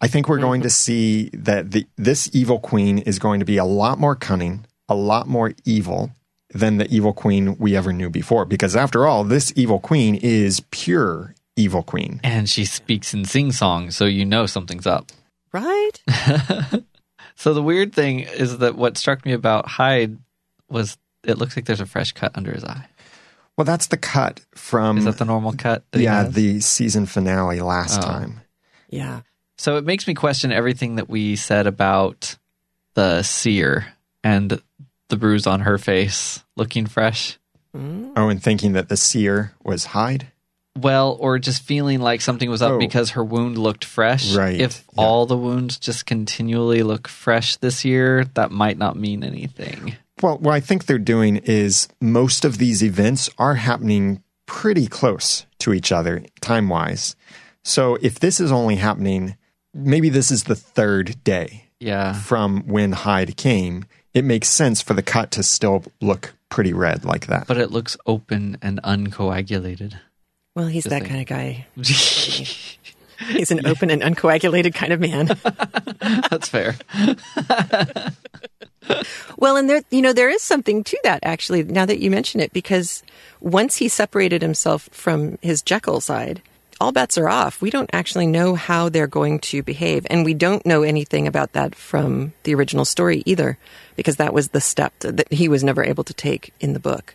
I 0.00 0.08
think 0.08 0.28
we're 0.28 0.38
going 0.38 0.62
to 0.62 0.68
mm-hmm. 0.68 0.72
see 0.72 1.30
that 1.34 1.70
the, 1.70 1.86
this 1.96 2.28
evil 2.32 2.58
queen 2.58 2.98
is 2.98 3.18
going 3.18 3.40
to 3.40 3.46
be 3.46 3.56
a 3.56 3.64
lot 3.64 3.98
more 3.98 4.16
cunning, 4.16 4.66
a 4.88 4.94
lot 4.94 5.28
more 5.28 5.52
evil 5.64 6.10
than 6.50 6.76
the 6.78 6.88
evil 6.88 7.12
queen 7.12 7.56
we 7.58 7.76
ever 7.76 7.92
knew 7.92 8.10
before. 8.10 8.44
Because 8.44 8.76
after 8.76 9.06
all, 9.06 9.24
this 9.24 9.52
evil 9.56 9.78
queen 9.78 10.14
is 10.16 10.60
pure 10.70 11.34
evil 11.56 11.82
queen. 11.82 12.20
And 12.22 12.48
she 12.50 12.64
speaks 12.64 13.14
in 13.14 13.24
sing 13.24 13.52
song, 13.52 13.90
so 13.90 14.04
you 14.04 14.24
know 14.24 14.46
something's 14.46 14.86
up. 14.86 15.12
Right? 15.52 15.92
So 17.36 17.52
the 17.52 17.62
weird 17.62 17.92
thing 17.92 18.20
is 18.20 18.58
that 18.58 18.76
what 18.76 18.96
struck 18.96 19.24
me 19.24 19.32
about 19.32 19.66
Hyde 19.66 20.18
was 20.68 20.96
it 21.24 21.38
looks 21.38 21.56
like 21.56 21.64
there's 21.66 21.80
a 21.80 21.86
fresh 21.86 22.12
cut 22.12 22.32
under 22.34 22.52
his 22.52 22.64
eye. 22.64 22.86
Well, 23.56 23.64
that's 23.64 23.86
the 23.86 23.96
cut 23.96 24.40
from 24.54 24.98
Is 24.98 25.04
that 25.04 25.18
the 25.18 25.24
normal 25.24 25.52
cut? 25.52 25.84
that 25.92 25.98
he 25.98 26.04
yeah 26.04 26.24
has? 26.24 26.34
the 26.34 26.60
season 26.60 27.06
finale 27.06 27.60
last 27.60 28.00
Oh. 28.00 28.06
time. 28.06 28.40
Yeah. 28.88 29.20
So 29.58 29.76
it 29.76 29.84
makes 29.84 30.06
me 30.08 30.14
question 30.14 30.50
everything 30.52 30.96
that 30.96 31.08
we 31.08 31.36
said 31.36 31.66
about 31.66 32.36
the 32.94 33.22
seer 33.22 33.86
and 34.24 34.60
the 35.08 35.16
bruise 35.16 35.46
on 35.46 35.60
her 35.60 35.78
face 35.78 36.42
looking 36.56 36.86
fresh. 36.86 37.38
Mm. 37.76 38.12
Oh, 38.16 38.28
and 38.28 38.42
thinking 38.42 38.72
that 38.72 38.88
the 38.88 38.96
seer 38.96 39.52
was 39.64 39.84
Hyde. 39.86 40.28
Well, 40.76 41.16
or 41.20 41.38
just 41.38 41.62
feeling 41.62 42.00
like 42.00 42.20
something 42.20 42.50
was 42.50 42.62
up 42.62 42.72
Oh. 42.72 42.78
because 42.78 43.10
her 43.10 43.22
wound 43.22 43.56
looked 43.58 43.84
fresh. 43.84 44.34
Right, 44.34 44.60
If 44.60 44.82
yeah. 44.92 45.04
all 45.04 45.26
the 45.26 45.36
wounds 45.36 45.78
just 45.78 46.04
continually 46.06 46.82
look 46.82 47.06
fresh 47.06 47.56
this 47.56 47.84
year, 47.84 48.24
that 48.34 48.50
might 48.50 48.78
not 48.78 48.96
mean 48.96 49.22
anything. 49.22 49.94
Well, 50.22 50.38
what 50.38 50.52
I 50.54 50.60
think 50.60 50.86
they're 50.86 50.98
doing 50.98 51.36
is 51.38 51.88
most 52.00 52.44
of 52.44 52.58
these 52.58 52.82
events 52.82 53.28
are 53.38 53.54
happening 53.56 54.22
pretty 54.46 54.86
close 54.86 55.46
to 55.58 55.72
each 55.72 55.90
other 55.92 56.22
time 56.40 56.68
wise. 56.68 57.16
So 57.62 57.96
if 58.00 58.20
this 58.20 58.40
is 58.40 58.52
only 58.52 58.76
happening, 58.76 59.36
maybe 59.72 60.08
this 60.10 60.30
is 60.30 60.44
the 60.44 60.54
third 60.54 61.22
day 61.24 61.64
Yeah. 61.80 62.12
from 62.12 62.62
when 62.66 62.92
Hyde 62.92 63.36
came. 63.36 63.86
It 64.12 64.24
makes 64.24 64.48
sense 64.48 64.80
for 64.80 64.94
the 64.94 65.02
cut 65.02 65.30
to 65.32 65.42
still 65.42 65.84
look 66.00 66.34
pretty 66.48 66.72
red 66.72 67.04
like 67.04 67.26
that. 67.26 67.46
But 67.48 67.56
it 67.58 67.72
looks 67.72 67.96
open 68.06 68.56
and 68.62 68.78
uncoagulated. 68.84 69.94
Well, 70.54 70.68
he's 70.68 70.84
that 70.84 71.02
thing. 71.02 71.08
kind 71.08 71.20
of 71.22 71.26
guy. 71.26 71.66
He's 73.28 73.50
an 73.52 73.64
open 73.66 73.90
and 73.90 74.02
uncoagulated 74.02 74.74
kind 74.74 74.92
of 74.92 75.00
man. 75.00 75.26
That's 76.30 76.48
fair. 76.48 76.74
Well, 79.36 79.56
and 79.56 79.68
there, 79.68 79.82
you 79.90 80.02
know, 80.02 80.12
there 80.12 80.30
is 80.30 80.42
something 80.42 80.84
to 80.84 80.98
that 81.04 81.20
actually. 81.22 81.62
Now 81.62 81.86
that 81.86 82.00
you 82.00 82.10
mention 82.10 82.40
it, 82.40 82.52
because 82.52 83.02
once 83.40 83.76
he 83.76 83.88
separated 83.88 84.42
himself 84.42 84.88
from 84.92 85.38
his 85.42 85.62
Jekyll 85.62 86.00
side, 86.00 86.40
all 86.80 86.92
bets 86.92 87.16
are 87.18 87.28
off. 87.28 87.62
We 87.62 87.70
don't 87.70 87.90
actually 87.92 88.26
know 88.26 88.54
how 88.54 88.88
they're 88.88 89.06
going 89.06 89.38
to 89.40 89.62
behave, 89.62 90.06
and 90.10 90.24
we 90.24 90.34
don't 90.34 90.66
know 90.66 90.82
anything 90.82 91.26
about 91.26 91.52
that 91.52 91.74
from 91.74 92.32
the 92.42 92.54
original 92.54 92.84
story 92.84 93.22
either, 93.26 93.56
because 93.96 94.16
that 94.16 94.34
was 94.34 94.48
the 94.48 94.60
step 94.60 94.92
that 95.00 95.32
he 95.32 95.48
was 95.48 95.62
never 95.62 95.84
able 95.84 96.04
to 96.04 96.14
take 96.14 96.52
in 96.60 96.72
the 96.72 96.80
book. 96.80 97.14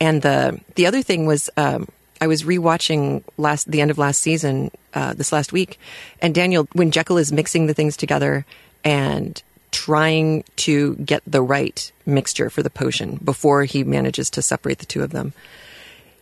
And 0.00 0.22
the 0.22 0.60
the 0.74 0.86
other 0.86 1.02
thing 1.02 1.26
was, 1.26 1.50
um, 1.56 1.88
I 2.20 2.26
was 2.26 2.44
rewatching 2.44 3.22
last 3.36 3.70
the 3.70 3.80
end 3.80 3.90
of 3.90 3.98
last 3.98 4.20
season 4.20 4.70
uh, 4.94 5.12
this 5.12 5.32
last 5.32 5.52
week, 5.52 5.78
and 6.22 6.34
Daniel, 6.34 6.66
when 6.72 6.90
Jekyll 6.90 7.18
is 7.18 7.30
mixing 7.30 7.66
the 7.66 7.74
things 7.74 7.96
together 7.96 8.46
and 8.84 9.42
trying 9.70 10.44
to 10.56 10.94
get 10.96 11.22
the 11.26 11.42
right 11.42 11.90
mixture 12.06 12.50
for 12.50 12.62
the 12.62 12.70
potion 12.70 13.18
before 13.22 13.64
he 13.64 13.84
manages 13.84 14.30
to 14.30 14.42
separate 14.42 14.78
the 14.78 14.86
two 14.86 15.02
of 15.02 15.10
them, 15.10 15.32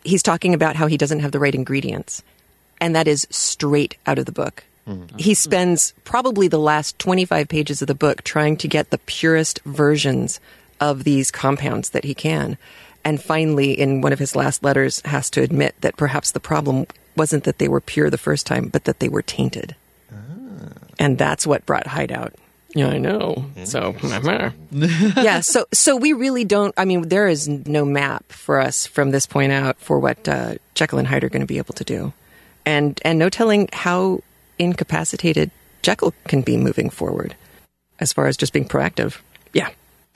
he's 0.04 0.22
talking 0.22 0.54
about 0.54 0.76
how 0.76 0.86
he 0.86 0.96
doesn't 0.96 1.20
have 1.20 1.32
the 1.32 1.38
right 1.38 1.54
ingredients, 1.54 2.22
and 2.80 2.94
that 2.94 3.08
is 3.08 3.26
straight 3.30 3.96
out 4.06 4.18
of 4.18 4.26
the 4.26 4.32
book. 4.32 4.64
Mm-hmm. 4.86 5.18
He 5.18 5.34
spends 5.34 5.94
probably 6.04 6.48
the 6.48 6.58
last 6.58 6.98
25 6.98 7.48
pages 7.48 7.82
of 7.82 7.88
the 7.88 7.94
book 7.94 8.22
trying 8.22 8.56
to 8.58 8.68
get 8.68 8.90
the 8.90 8.98
purest 8.98 9.60
versions 9.64 10.40
of 10.80 11.04
these 11.04 11.30
compounds 11.30 11.90
that 11.90 12.04
he 12.04 12.14
can. 12.14 12.56
And 13.04 13.22
finally, 13.22 13.72
in 13.72 14.00
one 14.00 14.12
of 14.12 14.18
his 14.18 14.36
last 14.36 14.62
letters, 14.62 15.00
has 15.04 15.30
to 15.30 15.42
admit 15.42 15.74
that 15.80 15.96
perhaps 15.96 16.32
the 16.32 16.40
problem 16.40 16.86
wasn't 17.16 17.44
that 17.44 17.58
they 17.58 17.68
were 17.68 17.80
pure 17.80 18.10
the 18.10 18.18
first 18.18 18.46
time, 18.46 18.68
but 18.68 18.84
that 18.84 19.00
they 19.00 19.08
were 19.08 19.22
tainted. 19.22 19.74
Ah. 20.12 20.72
And 20.98 21.18
that's 21.18 21.46
what 21.46 21.66
brought 21.66 21.86
Hyde 21.86 22.12
out. 22.12 22.34
Yeah, 22.76 22.88
I 22.88 22.98
know. 22.98 23.46
So, 23.64 23.96
yeah. 24.70 25.40
So, 25.40 25.64
so 25.72 25.96
we 25.96 26.12
really 26.12 26.44
don't. 26.44 26.74
I 26.76 26.84
mean, 26.84 27.08
there 27.08 27.26
is 27.26 27.48
no 27.48 27.86
map 27.86 28.30
for 28.30 28.60
us 28.60 28.86
from 28.86 29.12
this 29.12 29.24
point 29.24 29.50
out 29.50 29.80
for 29.80 29.98
what 29.98 30.28
uh, 30.28 30.56
Jekyll 30.74 30.98
and 30.98 31.08
Hyde 31.08 31.24
are 31.24 31.30
going 31.30 31.40
to 31.40 31.46
be 31.46 31.56
able 31.56 31.72
to 31.72 31.84
do, 31.84 32.12
and 32.66 33.00
and 33.02 33.18
no 33.18 33.30
telling 33.30 33.70
how 33.72 34.20
incapacitated 34.58 35.50
Jekyll 35.80 36.12
can 36.28 36.42
be 36.42 36.58
moving 36.58 36.90
forward, 36.90 37.34
as 37.98 38.12
far 38.12 38.26
as 38.26 38.36
just 38.36 38.52
being 38.52 38.68
proactive. 38.68 39.22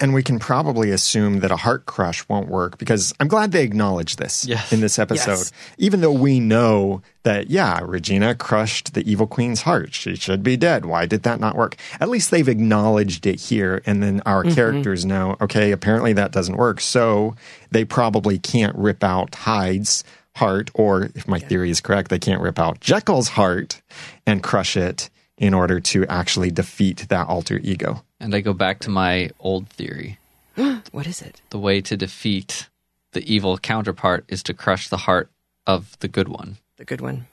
Yeah. 0.00 0.04
And 0.04 0.14
we 0.14 0.22
can 0.22 0.38
probably 0.38 0.90
assume 0.90 1.40
that 1.40 1.50
a 1.50 1.56
heart 1.56 1.86
crush 1.86 2.26
won't 2.28 2.48
work 2.48 2.78
because 2.78 3.12
I'm 3.20 3.28
glad 3.28 3.52
they 3.52 3.62
acknowledge 3.62 4.16
this 4.16 4.46
Yes. 4.46 4.72
in 4.72 4.80
this 4.80 4.98
episode. 4.98 5.32
Yes. 5.32 5.52
Even 5.78 6.00
though 6.00 6.12
we 6.12 6.40
know 6.40 7.02
that, 7.22 7.50
yeah, 7.50 7.80
Regina 7.82 8.34
crushed 8.34 8.94
the 8.94 9.10
evil 9.10 9.26
queen's 9.26 9.62
heart. 9.62 9.94
She 9.94 10.16
should 10.16 10.42
be 10.42 10.56
dead. 10.56 10.86
Why 10.86 11.06
did 11.06 11.22
that 11.24 11.38
not 11.38 11.56
work? 11.56 11.76
At 12.00 12.08
least 12.08 12.30
they've 12.30 12.48
acknowledged 12.48 13.26
it 13.26 13.40
here. 13.40 13.82
And 13.86 14.02
then 14.02 14.22
our 14.24 14.44
mm-hmm. 14.44 14.54
characters 14.54 15.04
know, 15.04 15.36
okay, 15.40 15.70
apparently 15.70 16.12
that 16.14 16.32
doesn't 16.32 16.56
work. 16.56 16.80
So 16.80 17.34
they 17.70 17.84
probably 17.84 18.38
can't 18.38 18.76
rip 18.76 19.04
out 19.04 19.34
Hyde's 19.34 20.02
heart, 20.36 20.70
or 20.74 21.10
if 21.14 21.28
my 21.28 21.38
theory 21.38 21.70
is 21.70 21.80
correct, 21.80 22.08
they 22.08 22.18
can't 22.18 22.40
rip 22.40 22.58
out 22.58 22.80
Jekyll's 22.80 23.28
heart 23.28 23.82
and 24.26 24.42
crush 24.42 24.76
it 24.76 25.10
in 25.36 25.54
order 25.54 25.80
to 25.80 26.06
actually 26.06 26.50
defeat 26.50 27.06
that 27.08 27.26
alter 27.26 27.58
ego. 27.62 28.02
And 28.20 28.34
I 28.34 28.40
go 28.40 28.52
back 28.52 28.80
to 28.80 28.90
my 28.90 29.30
old 29.40 29.68
theory. 29.68 30.18
What 30.92 31.06
is 31.06 31.22
it? 31.22 31.40
The 31.50 31.58
way 31.58 31.80
to 31.80 31.96
defeat 31.96 32.68
the 33.12 33.22
evil 33.32 33.56
counterpart 33.58 34.24
is 34.28 34.42
to 34.44 34.54
crush 34.54 34.88
the 34.88 34.96
heart 34.98 35.30
of 35.66 35.96
the 36.00 36.08
good 36.08 36.28
one. 36.28 36.58
The 36.76 36.84
good 36.84 37.00
one. 37.00 37.26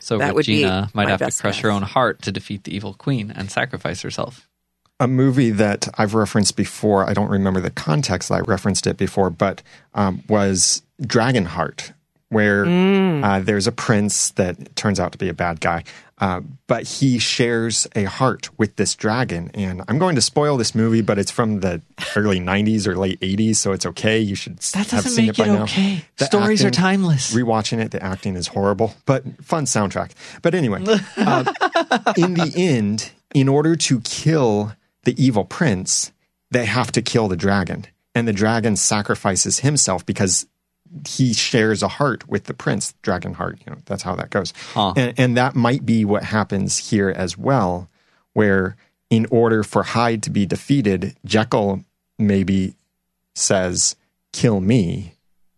So 0.00 0.18
That 0.18 0.34
would 0.34 0.46
be 0.46 0.64
Regina 0.64 0.90
might 0.94 1.08
have 1.08 1.18
to 1.20 1.26
best 1.26 1.40
crush 1.40 1.60
her 1.60 1.70
own 1.70 1.82
heart 1.82 2.22
to 2.22 2.32
defeat 2.32 2.64
the 2.64 2.74
evil 2.74 2.94
queen 2.94 3.30
and 3.30 3.50
sacrifice 3.50 4.02
herself. 4.02 4.48
a 4.98 5.06
movie 5.08 5.50
that 5.50 5.88
I've 5.98 6.14
referenced 6.14 6.56
before. 6.56 7.08
I 7.08 7.12
don't 7.12 7.30
remember 7.30 7.60
the 7.60 7.70
context 7.70 8.28
that 8.28 8.36
I 8.36 8.40
referenced 8.40 8.86
it 8.86 8.96
before, 8.96 9.30
but 9.30 9.62
um, 9.94 10.22
was 10.28 10.82
Dragonheart, 11.02 11.92
where 12.32 12.64
uh, 12.66 13.40
there's 13.40 13.66
a 13.66 13.72
prince 13.72 14.30
that 14.32 14.74
turns 14.76 14.98
out 14.98 15.12
to 15.12 15.18
be 15.18 15.28
a 15.28 15.34
bad 15.34 15.60
guy, 15.60 15.84
uh, 16.18 16.40
but 16.66 16.84
he 16.84 17.18
shares 17.18 17.86
a 17.94 18.04
heart 18.04 18.48
with 18.58 18.76
this 18.76 18.94
dragon. 18.94 19.50
And 19.54 19.82
I'm 19.88 19.98
going 19.98 20.14
to 20.14 20.20
spoil 20.22 20.56
this 20.56 20.74
movie, 20.74 21.02
but 21.02 21.18
it's 21.18 21.30
from 21.30 21.60
the 21.60 21.82
early 22.16 22.40
90s 22.52 22.86
or 22.86 22.96
late 22.96 23.20
80s, 23.20 23.56
so 23.56 23.72
it's 23.72 23.84
okay. 23.86 24.18
You 24.20 24.34
should 24.34 24.58
That 24.58 24.86
have 24.90 24.90
doesn't 25.04 25.12
seen 25.12 25.26
make 25.26 25.38
it 25.38 25.42
by 25.42 25.48
it 25.48 25.52
now. 25.52 25.62
okay. 25.64 26.04
The 26.16 26.24
Stories 26.26 26.64
are 26.64 26.70
timeless. 26.70 27.34
Rewatching 27.34 27.78
it, 27.84 27.90
the 27.90 28.02
acting 28.02 28.36
is 28.36 28.48
horrible, 28.48 28.94
but 29.04 29.24
fun 29.44 29.64
soundtrack. 29.66 30.12
But 30.42 30.54
anyway, 30.54 30.82
uh, 31.16 31.44
in 32.16 32.34
the 32.34 32.52
end, 32.56 33.12
in 33.34 33.48
order 33.48 33.76
to 33.76 34.00
kill 34.00 34.72
the 35.04 35.20
evil 35.22 35.44
prince, 35.44 36.12
they 36.50 36.66
have 36.66 36.92
to 36.92 37.02
kill 37.02 37.28
the 37.28 37.36
dragon. 37.36 37.86
And 38.14 38.28
the 38.28 38.32
dragon 38.34 38.76
sacrifices 38.76 39.60
himself 39.60 40.04
because 40.04 40.46
he 41.06 41.32
shares 41.32 41.82
a 41.82 41.88
heart 41.88 42.28
with 42.28 42.44
the 42.44 42.54
prince, 42.54 42.94
dragon 43.02 43.34
heart. 43.34 43.58
You 43.66 43.72
know, 43.72 43.78
that's 43.86 44.02
how 44.02 44.14
that 44.16 44.30
goes. 44.30 44.52
Huh. 44.74 44.94
And, 44.96 45.14
and 45.18 45.36
that 45.36 45.54
might 45.54 45.86
be 45.86 46.04
what 46.04 46.24
happens 46.24 46.90
here 46.90 47.10
as 47.10 47.36
well, 47.38 47.88
where 48.32 48.76
in 49.10 49.26
order 49.30 49.62
for 49.62 49.82
Hyde 49.82 50.22
to 50.24 50.30
be 50.30 50.46
defeated, 50.46 51.16
Jekyll 51.24 51.84
maybe 52.18 52.74
says, 53.34 53.96
"Kill 54.32 54.60
me." 54.60 55.14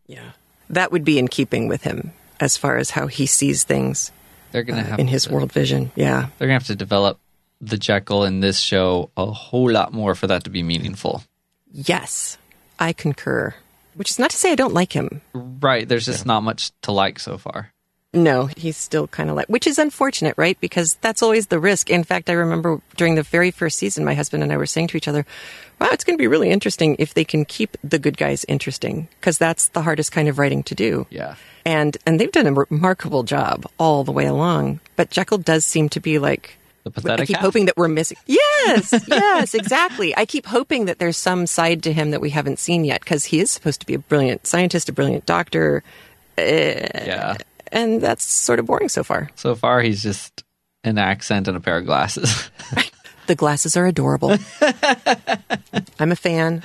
Yeah. 0.07 0.33
That 0.71 0.93
would 0.93 1.05
be 1.05 1.19
in 1.19 1.29
keeping 1.29 1.69
with 1.69 1.83
him 1.83 2.13
as 2.41 2.57
far 2.57 2.77
as 2.77 2.91
how 2.91 3.07
he 3.07 3.27
sees 3.27 3.65
things 3.65 4.11
They're 4.53 4.63
gonna 4.63 4.81
uh, 4.81 4.85
have 4.85 4.99
in 4.99 5.09
his 5.09 5.25
to, 5.25 5.33
world 5.33 5.53
vision. 5.53 5.93
Yeah. 5.95 6.29
They're 6.39 6.49
gonna 6.49 6.59
have 6.59 6.67
to 6.67 6.77
develop 6.77 7.19
the 7.61 7.79
Jekyll 7.79 8.25
in 8.25 8.41
this 8.41 8.59
show 8.59 9.11
a 9.17 9.27
whole 9.27 9.71
lot 9.71 9.93
more 9.93 10.15
for 10.15 10.27
that 10.27 10.45
to 10.45 10.51
be 10.51 10.63
meaningful. 10.63 11.23
Yes. 11.71 12.39
I 12.79 12.93
concur. 12.93 13.55
Which 13.95 14.11
is 14.11 14.19
not 14.19 14.31
to 14.31 14.37
say 14.37 14.53
I 14.53 14.57
don't 14.57 14.75
like 14.75 14.93
him. 14.93 15.21
Right. 15.33 15.89
There's 15.89 16.07
just 16.07 16.27
not 16.27 16.43
much 16.43 16.73
to 16.83 16.93
like 16.93 17.19
so 17.19 17.39
far. 17.39 17.71
No, 18.13 18.47
he's 18.57 18.77
still 18.77 19.09
kind 19.09 19.29
of 19.29 19.35
like, 19.35 19.49
which 19.49 19.67
is 19.67 19.77
unfortunate, 19.77 20.35
right? 20.37 20.57
Because 20.61 20.95
that's 21.01 21.21
always 21.21 21.49
the 21.49 21.59
risk. 21.59 21.91
In 21.91 22.05
fact, 22.05 22.31
I 22.31 22.35
remember 22.35 22.81
during 22.97 23.17
the 23.17 23.25
very 23.25 23.51
first 23.51 23.77
season, 23.77 24.05
my 24.05 24.15
husband 24.15 24.45
and 24.45 24.53
I 24.53 24.57
were 24.57 24.67
saying 24.67 24.87
to 24.89 24.97
each 24.97 25.09
other, 25.09 25.27
wow, 25.81 25.89
it's 25.91 26.05
going 26.05 26.17
to 26.17 26.23
be 26.23 26.29
really 26.29 26.51
interesting 26.51 26.95
if 27.01 27.13
they 27.13 27.25
can 27.25 27.45
keep 27.45 27.77
the 27.83 27.99
good 27.99 28.17
guys 28.17 28.45
interesting, 28.47 29.09
because 29.19 29.37
that's 29.37 29.67
the 29.69 29.83
hardest 29.83 30.13
kind 30.13 30.29
of 30.29 30.39
writing 30.39 30.63
to 30.65 30.77
do. 30.77 31.09
Yeah. 31.11 31.35
And, 31.67 31.97
and 32.07 32.21
they've 32.21 32.31
done 32.31 32.47
a 32.47 32.53
remarkable 32.53 33.25
job 33.25 33.67
all 33.81 34.05
the 34.05 34.13
way 34.13 34.27
along. 34.27 34.79
But 34.95 35.11
Jekyll 35.11 35.39
does 35.39 35.67
seem 35.67 35.89
to 35.89 35.99
be 35.99 36.21
like, 36.21 36.57
The 36.85 37.13
I 37.13 37.25
keep 37.27 37.37
half? 37.37 37.45
hoping 37.45 37.65
that 37.67 37.77
we're 37.77 37.89
missing. 37.89 38.19
Yes, 38.27 38.95
yes, 39.09 39.55
exactly. 39.55 40.17
I 40.17 40.25
keep 40.27 40.47
hoping 40.47 40.85
that 40.87 40.99
there's 40.99 41.17
some 41.17 41.47
side 41.47 41.83
to 41.85 41.93
him 41.93 42.11
that 42.13 42.21
we 42.21 42.31
haven't 42.31 42.59
seen 42.59 42.85
yet 42.85 43.01
because 43.01 43.25
he 43.25 43.41
is 43.41 43.51
supposed 43.51 43.81
to 43.81 43.87
be 43.87 43.95
a 43.95 43.99
brilliant 43.99 44.47
scientist, 44.47 44.89
a 44.89 44.93
brilliant 44.93 45.27
doctor, 45.27 45.83
uh, 46.39 46.43
Yeah. 46.43 47.37
and 47.73 48.01
that's 48.01 48.25
sort 48.25 48.59
of 48.59 48.67
boring 48.67 48.89
so 48.89 49.03
far. 49.05 49.31
So 49.35 49.55
far, 49.55 49.81
he's 49.83 50.03
just 50.03 50.45
an 50.83 50.99
accent 50.99 51.49
and 51.49 51.57
a 51.57 51.61
pair 51.61 51.79
of 51.79 51.85
glasses. 51.87 52.51
The 53.27 53.35
glasses 53.35 53.75
are 53.75 53.87
adorable. 53.87 54.37
I'm 55.99 56.13
a 56.13 56.17
fan. 56.17 56.63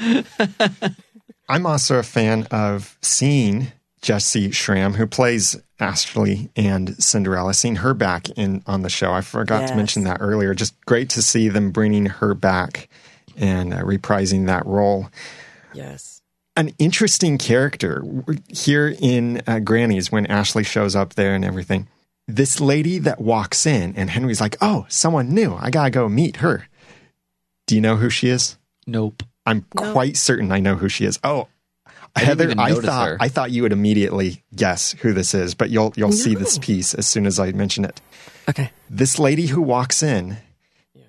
I'm 1.48 1.66
also 1.66 2.00
a 2.00 2.04
fan 2.04 2.48
of 2.52 2.98
seeing 3.02 3.72
Jessy 4.02 4.50
Schram, 4.50 4.96
who 4.96 5.06
plays 5.08 5.56
Ashley 5.80 6.50
and 6.56 7.02
Cinderella, 7.04 7.54
seeing 7.54 7.78
her 7.78 7.94
back 7.94 8.30
in 8.32 8.64
on 8.66 8.82
the 8.82 8.90
show. 8.90 9.12
I 9.12 9.22
forgot 9.22 9.62
Yes. 9.62 9.70
to 9.72 9.76
mention 9.78 10.04
that 10.06 10.18
earlier. 10.22 10.54
Just 10.54 10.80
great 10.86 11.10
to 11.12 11.22
see 11.22 11.50
them 11.50 11.72
bringing 11.72 12.06
her 12.08 12.34
back 12.34 12.88
and 13.38 13.74
uh, 13.74 13.82
reprising 13.84 14.48
that 14.48 14.66
role. 14.66 15.10
Yes. 15.74 16.22
An 16.56 16.72
interesting 16.80 17.38
character 17.38 18.04
here 18.50 18.94
in 19.00 19.42
uh, 19.48 19.60
Granny's 19.60 20.12
when 20.12 20.26
Ashley 20.26 20.64
shows 20.64 20.96
up 20.96 21.14
there 21.14 21.34
and 21.36 21.46
everything. 21.46 21.88
This 22.28 22.60
lady 22.60 23.00
that 23.00 23.22
walks 23.22 23.66
in, 23.66 23.96
and 23.96 24.10
Henry's 24.10 24.42
like, 24.42 24.56
"Oh, 24.62 24.86
someone 24.90 25.34
new. 25.34 25.56
I 25.56 25.70
gotta 25.70 25.90
go 25.90 26.08
meet 26.10 26.38
her." 26.38 26.68
Do 27.66 27.76
you 27.76 27.82
know 27.82 27.96
who 27.98 28.10
she 28.10 28.30
is? 28.30 28.58
nope. 28.88 29.24
I'm 29.46 29.66
No. 29.76 29.92
quite 29.94 30.16
certain 30.18 30.52
I 30.52 30.60
know 30.60 30.76
who 30.76 30.90
she 30.90 31.06
is. 31.06 31.18
Oh, 31.24 31.48
I 32.16 32.22
Heather, 32.22 32.54
I 32.58 32.74
thought 32.74 33.10
her. 33.10 33.18
I 33.20 33.30
thought 33.30 33.52
you 33.52 33.62
would 33.64 33.72
immediately 33.72 34.44
guess 34.56 34.94
who 34.94 35.14
this 35.14 35.34
is, 35.34 35.54
but 35.54 35.70
you'll 35.70 35.94
you'll 35.96 36.12
see 36.12 36.36
this 36.36 36.58
piece 36.58 36.94
as 36.94 37.06
soon 37.06 37.26
as 37.26 37.40
I 37.40 37.52
mention 37.52 37.86
it. 37.86 38.02
Okay. 38.50 38.72
This 38.90 39.20
lady 39.20 39.48
who 39.48 39.62
walks 39.62 40.02
in, 40.02 40.38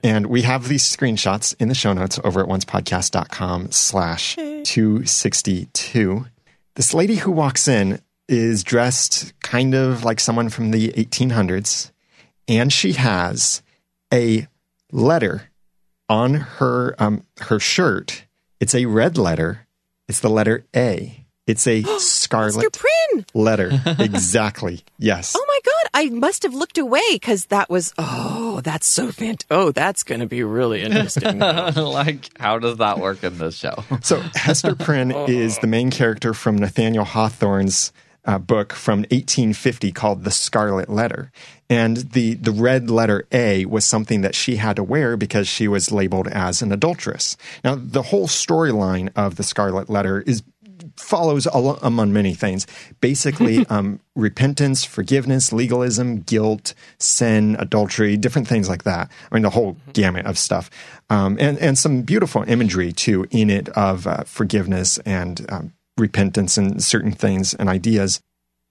and 0.04 0.26
we 0.26 0.42
have 0.42 0.68
these 0.68 0.84
screenshots 0.84 1.54
in 1.58 1.68
the 1.68 1.74
show 1.74 1.92
notes 1.92 2.18
over 2.22 2.40
at 2.40 2.48
oncepodcast.com 2.48 3.70
slash 3.72 4.36
262. 4.36 6.26
This 6.74 6.94
lady 6.94 7.16
who 7.16 7.32
walks 7.32 7.66
in 7.66 8.00
is 8.28 8.62
dressed 8.62 9.32
kind 9.40 9.74
of 9.74 10.04
like 10.04 10.20
someone 10.20 10.48
from 10.48 10.70
the 10.70 10.88
1800s, 10.92 11.90
and 12.46 12.72
she 12.72 12.92
has 12.92 13.62
a 14.12 14.46
letter 14.92 15.50
on 16.08 16.34
her 16.34 16.94
um, 16.98 17.24
her 17.40 17.58
shirt. 17.58 18.24
It's 18.60 18.74
a 18.74 18.86
red 18.86 19.16
letter. 19.16 19.66
It's 20.10 20.18
the 20.18 20.28
letter 20.28 20.66
A. 20.74 21.24
It's 21.46 21.68
a 21.68 21.82
Mr. 21.84 22.00
scarlet 22.00 22.76
letter. 23.32 23.70
Exactly. 24.00 24.80
Yes. 24.98 25.36
Oh 25.38 25.44
my 25.46 25.58
God. 25.64 25.90
I 25.94 26.08
must 26.10 26.42
have 26.42 26.52
looked 26.52 26.78
away 26.78 27.00
because 27.12 27.46
that 27.46 27.70
was, 27.70 27.94
oh, 27.96 28.60
that's 28.64 28.88
so 28.88 29.08
fant. 29.08 29.44
Oh, 29.52 29.70
that's 29.70 30.02
going 30.02 30.20
to 30.20 30.26
be 30.26 30.42
really 30.42 30.82
interesting. 30.82 31.38
like, 31.38 32.36
how 32.40 32.58
does 32.58 32.78
that 32.78 32.98
work 32.98 33.22
in 33.22 33.38
this 33.38 33.54
show? 33.56 33.84
So 34.02 34.20
Hester 34.34 34.74
Prynne 34.84 35.12
is 35.12 35.60
the 35.60 35.68
main 35.68 35.92
character 35.92 36.34
from 36.34 36.56
Nathaniel 36.56 37.04
Hawthorne's 37.04 37.92
uh, 38.24 38.38
book 38.38 38.72
from 38.72 39.00
1850 39.00 39.92
called 39.92 40.24
The 40.24 40.30
Scarlet 40.30 40.88
Letter. 40.88 41.32
And 41.68 41.98
the, 41.98 42.34
the 42.34 42.50
red 42.50 42.90
letter 42.90 43.26
A 43.32 43.64
was 43.64 43.84
something 43.84 44.22
that 44.22 44.34
she 44.34 44.56
had 44.56 44.76
to 44.76 44.82
wear 44.82 45.16
because 45.16 45.46
she 45.46 45.68
was 45.68 45.92
labeled 45.92 46.28
as 46.28 46.62
an 46.62 46.72
adulteress. 46.72 47.36
Now, 47.62 47.76
the 47.76 48.02
whole 48.02 48.26
storyline 48.26 49.10
of 49.14 49.36
The 49.36 49.42
Scarlet 49.42 49.88
Letter 49.88 50.22
is 50.22 50.42
follows 50.96 51.46
among 51.46 52.12
many 52.12 52.34
things. 52.34 52.66
Basically, 53.00 53.66
um, 53.70 54.00
repentance, 54.14 54.84
forgiveness, 54.84 55.52
legalism, 55.52 56.20
guilt, 56.20 56.74
sin, 56.98 57.56
adultery, 57.58 58.16
different 58.16 58.48
things 58.48 58.68
like 58.68 58.84
that. 58.84 59.10
I 59.30 59.34
mean, 59.34 59.42
the 59.42 59.50
whole 59.50 59.76
gamut 59.92 60.26
of 60.26 60.38
stuff, 60.38 60.70
um, 61.08 61.36
and 61.40 61.58
and 61.58 61.78
some 61.78 62.02
beautiful 62.02 62.42
imagery 62.42 62.92
too 62.92 63.26
in 63.30 63.50
it 63.50 63.68
of 63.70 64.06
uh, 64.06 64.24
forgiveness 64.24 64.98
and 64.98 65.46
um, 65.50 65.72
repentance 66.00 66.56
and 66.58 66.82
certain 66.82 67.12
things 67.12 67.54
and 67.54 67.68
ideas. 67.68 68.20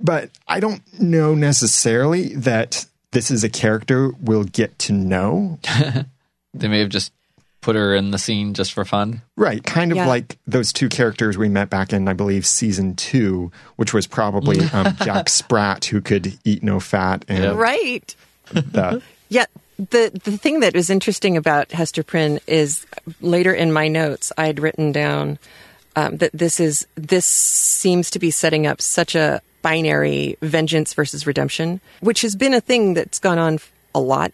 But 0.02 0.30
I 0.48 0.60
don't 0.60 0.82
know 1.00 1.36
necessarily 1.36 2.34
that 2.36 2.86
this 3.12 3.30
is 3.32 3.44
a 3.44 3.50
character 3.50 4.12
we'll 4.22 4.44
get 4.46 4.78
to 4.80 4.94
know. 4.94 5.60
They 6.52 6.68
may 6.68 6.80
have 6.80 6.90
just 6.90 7.12
put 7.62 7.76
her 7.76 7.94
in 7.94 8.10
the 8.10 8.18
scene 8.18 8.56
just 8.56 8.74
for 8.74 8.84
fun. 8.84 9.22
Right, 9.38 9.64
kind 9.64 9.92
of 9.92 9.98
Yeah. 9.98 10.08
like 10.08 10.40
those 10.48 10.74
two 10.74 10.90
characters 10.90 11.38
we 11.38 11.48
met 11.48 11.70
back 11.70 11.94
in, 11.94 12.08
I 12.08 12.14
believe, 12.14 12.46
season 12.48 12.96
two, 12.96 13.52
which 13.76 13.94
was 13.94 14.08
probably 14.08 14.60
um, 14.74 14.96
Jack 15.04 15.30
Sprat, 15.30 15.86
who 15.86 16.02
could 16.02 16.40
eat 16.44 16.64
no 16.64 16.80
fat, 16.80 17.24
and 17.28 17.44
Yep. 17.44 17.56
right. 17.56 18.16
that. 18.52 19.02
Yeah. 19.30 19.46
The 19.78 20.12
the 20.24 20.38
thing 20.38 20.62
that 20.62 20.74
was 20.74 20.90
interesting 20.90 21.38
about 21.38 21.72
Hester 21.72 22.02
Prynne 22.02 22.40
is 22.48 22.88
later 23.22 23.54
in 23.54 23.72
my 23.72 23.88
notes 23.88 24.32
I 24.38 24.48
had 24.48 24.60
written 24.60 24.92
down 24.92 25.38
um, 26.00 26.18
that 26.18 26.32
this 26.34 26.60
is 26.62 26.88
this 26.96 27.26
seems 27.26 28.10
to 28.12 28.20
be 28.20 28.32
setting 28.32 28.66
up 28.66 28.82
such 28.82 29.16
a 29.16 29.42
binary 29.62 30.38
vengeance 30.42 30.94
versus 30.94 31.28
redemption, 31.28 31.82
which 32.00 32.22
has 32.22 32.36
been 32.38 32.54
a 32.54 32.62
thing 32.62 32.94
that's 32.94 33.20
gone 33.20 33.38
on 33.38 33.60
a 33.94 34.00
lot. 34.00 34.32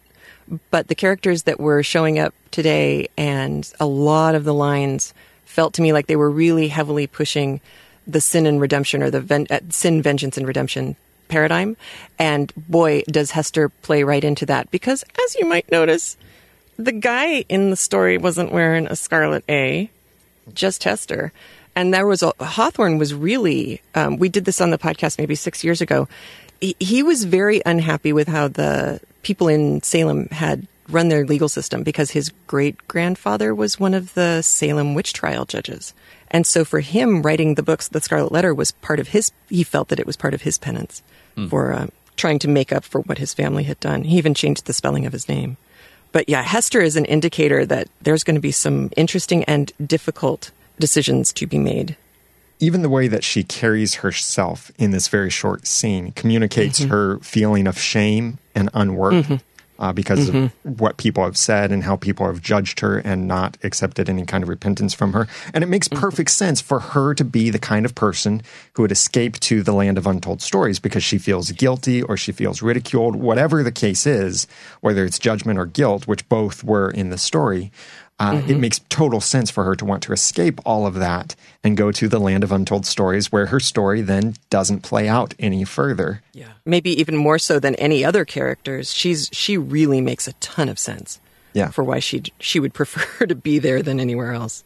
But 0.69 0.89
the 0.89 0.95
characters 0.95 1.43
that 1.43 1.60
were 1.60 1.82
showing 1.82 2.19
up 2.19 2.36
today 2.51 3.08
and 3.17 3.71
a 3.80 3.88
lot 3.88 4.36
of 4.36 4.43
the 4.43 4.54
lines 4.54 5.12
felt 5.45 5.73
to 5.73 5.82
me 5.82 5.91
like 5.91 6.06
they 6.06 6.15
were 6.15 6.30
really 6.30 6.67
heavily 6.67 7.08
pushing 7.08 7.62
the 8.06 8.21
sin 8.21 8.45
and 8.45 8.62
redemption 8.62 9.01
or 9.01 9.10
the 9.10 9.21
ven- 9.21 9.47
uh, 9.49 9.62
sin, 9.69 10.04
vengeance, 10.04 10.38
and 10.38 10.47
redemption 10.47 10.95
paradigm. 11.30 11.75
And 12.19 12.54
boy, 12.56 13.01
does 13.08 13.32
Hester 13.32 13.69
play 13.69 14.04
right 14.04 14.23
into 14.23 14.45
that 14.45 14.69
because, 14.69 15.04
as 15.25 15.36
you 15.36 15.47
might 15.47 15.71
notice, 15.71 16.15
the 16.78 16.91
guy 16.91 17.45
in 17.49 17.71
the 17.71 17.75
story 17.75 18.19
wasn't 18.19 18.51
wearing 18.51 18.86
a 18.86 18.95
scarlet 18.95 19.43
A, 19.49 19.89
just 20.54 20.84
Hester. 20.84 21.32
And 21.75 21.93
there 21.93 22.07
was 22.07 22.23
a 22.23 22.33
Hawthorne 22.39 22.97
was 22.97 23.13
really. 23.13 23.81
Um, 23.93 24.17
we 24.17 24.29
did 24.29 24.45
this 24.45 24.61
on 24.61 24.69
the 24.69 24.77
podcast 24.77 25.17
maybe 25.17 25.35
six 25.35 25.63
years 25.63 25.81
ago. 25.81 26.07
He, 26.61 26.75
he 26.79 27.03
was 27.03 27.25
very 27.25 27.61
unhappy 27.65 28.13
with 28.13 28.27
how 28.27 28.47
the 28.47 29.01
people 29.23 29.47
in 29.47 29.81
Salem 29.83 30.27
had 30.27 30.67
run 30.88 31.09
their 31.09 31.25
legal 31.25 31.49
system 31.49 31.83
because 31.83 32.11
his 32.11 32.31
great 32.47 32.88
grandfather 32.88 33.53
was 33.53 33.79
one 33.79 33.93
of 33.93 34.13
the 34.13 34.41
Salem 34.41 34.93
witch 34.93 35.13
trial 35.13 35.45
judges. 35.45 35.93
And 36.29 36.45
so 36.45 36.63
for 36.63 36.79
him, 36.79 37.21
writing 37.21 37.55
the 37.55 37.63
books, 37.63 37.88
The 37.88 38.01
Scarlet 38.01 38.31
Letter 38.31 38.53
was 38.53 38.71
part 38.71 38.99
of 38.99 39.09
his, 39.09 39.31
he 39.49 39.63
felt 39.63 39.89
that 39.89 39.99
it 39.99 40.07
was 40.07 40.15
part 40.15 40.33
of 40.33 40.43
his 40.43 40.57
penance 40.57 41.01
for 41.49 41.73
uh, 41.73 41.88
trying 42.15 42.39
to 42.39 42.47
make 42.47 42.71
up 42.71 42.83
for 42.83 43.01
what 43.01 43.17
his 43.17 43.33
family 43.33 43.63
had 43.63 43.79
done. 43.79 44.03
He 44.03 44.17
even 44.17 44.33
changed 44.33 44.65
the 44.65 44.73
spelling 44.73 45.05
of 45.05 45.13
his 45.13 45.27
name. 45.27 45.57
But 46.11 46.29
yeah, 46.29 46.43
Hester 46.43 46.81
is 46.81 46.95
an 46.95 47.05
indicator 47.05 47.65
that 47.65 47.89
there's 48.01 48.23
going 48.23 48.35
to 48.35 48.41
be 48.41 48.51
some 48.51 48.89
interesting 48.95 49.43
and 49.45 49.71
difficult 49.85 50.51
decisions 50.79 51.33
to 51.33 51.47
be 51.47 51.57
made. 51.57 51.95
Even 52.59 52.81
the 52.81 52.89
way 52.89 53.07
that 53.07 53.23
she 53.23 53.43
carries 53.43 53.95
herself 53.95 54.71
in 54.77 54.91
this 54.91 55.07
very 55.07 55.29
short 55.29 55.67
scene 55.67 56.11
communicates 56.13 56.79
mm-hmm. 56.79 56.89
her 56.89 57.19
feeling 57.19 57.67
of 57.67 57.77
shame 57.77 58.38
and 58.55 58.69
unworth 58.73 59.25
mm-hmm. 59.25 59.35
uh, 59.83 59.91
because 59.91 60.29
of 60.29 60.35
mm-hmm. 60.35 60.69
what 60.69 60.95
people 60.95 61.25
have 61.25 61.35
said 61.35 61.73
and 61.73 61.83
how 61.83 61.97
people 61.97 62.25
have 62.25 62.41
judged 62.41 62.79
her 62.79 62.99
and 62.99 63.27
not 63.27 63.57
accepted 63.61 64.09
any 64.09 64.25
kind 64.25 64.41
of 64.41 64.47
repentance 64.47 64.93
from 64.93 65.11
her. 65.11 65.27
And 65.53 65.65
it 65.65 65.67
makes 65.67 65.89
perfect 65.89 66.31
sense 66.31 66.61
for 66.61 66.79
her 66.79 67.13
to 67.15 67.25
be 67.25 67.49
the 67.49 67.59
kind 67.59 67.85
of 67.85 67.93
person 67.93 68.41
who 68.75 68.83
would 68.83 68.91
escape 68.91 69.38
to 69.41 69.61
the 69.61 69.73
land 69.73 69.97
of 69.97 70.07
untold 70.07 70.41
stories 70.41 70.79
because 70.79 71.03
she 71.03 71.17
feels 71.17 71.51
guilty 71.51 72.01
or 72.01 72.15
she 72.15 72.31
feels 72.31 72.61
ridiculed, 72.61 73.17
whatever 73.17 73.63
the 73.63 73.71
case 73.71 74.07
is, 74.07 74.47
whether 74.79 75.03
it's 75.03 75.19
judgment 75.19 75.59
or 75.59 75.65
guilt, 75.65 76.07
which 76.07 76.27
both 76.29 76.63
were 76.63 76.89
in 76.89 77.09
the 77.09 77.17
story. 77.17 77.69
Uh, 78.17 78.41
It 78.47 78.58
makes 78.60 78.80
total 78.88 79.19
sense 79.19 79.51
for 79.51 79.65
her 79.65 79.75
to 79.75 79.84
want 79.84 80.01
to 80.04 80.13
escape 80.13 80.62
all 80.65 80.86
of 80.88 80.93
that 80.95 81.36
and 81.65 81.75
go 81.75 81.91
to 81.91 82.08
the 82.08 82.19
land 82.19 82.43
of 82.45 82.51
untold 82.54 82.86
stories 82.86 83.30
where 83.32 83.47
her 83.47 83.60
story 83.60 84.01
then 84.01 84.36
doesn't 84.49 84.82
play 84.84 85.10
out 85.10 85.34
any 85.38 85.65
further. 85.65 86.21
Yeah. 86.34 86.54
Maybe 86.65 86.91
even 86.99 87.17
more 87.17 87.38
so 87.38 87.60
than 87.60 87.75
any 87.75 88.06
other 88.06 88.23
characters. 88.23 88.93
She's 88.93 89.30
she 89.34 89.58
really 89.58 89.99
makes 89.99 90.28
a 90.30 90.34
ton 90.34 90.69
of 90.69 90.80
sense. 90.80 91.19
Yeah. 91.54 91.71
For 91.71 91.84
why 91.84 91.99
she 91.99 92.23
she 92.39 92.60
would 92.62 92.73
prefer 92.80 93.25
to 93.25 93.36
be 93.36 93.60
there 93.60 93.82
than 93.82 93.99
anywhere 93.99 94.32
else. 94.32 94.63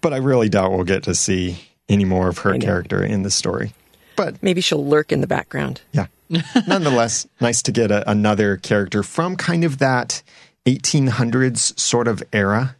But 0.00 0.12
I 0.12 0.16
really 0.16 0.48
doubt 0.48 0.72
we'll 0.72 0.84
get 0.84 1.04
to 1.04 1.14
see 1.14 1.58
any 1.88 2.04
more 2.04 2.28
of 2.28 2.38
her 2.38 2.58
character 2.58 3.02
in 3.04 3.22
the 3.22 3.30
story. 3.30 3.72
But 4.16 4.42
Maybe 4.42 4.60
she'll 4.60 4.84
lurk 4.84 5.12
in 5.12 5.20
the 5.20 5.26
background. 5.28 5.80
yeah, 5.92 6.06
nonetheless, 6.66 7.26
nice 7.40 7.62
to 7.62 7.70
get 7.72 7.90
a, 7.92 8.08
another 8.10 8.56
character 8.56 9.02
from 9.04 9.36
kind 9.36 9.62
of 9.62 9.78
that 9.78 10.22
1800s 10.66 11.78
sort 11.78 12.08
of 12.08 12.22
era. 12.32 12.76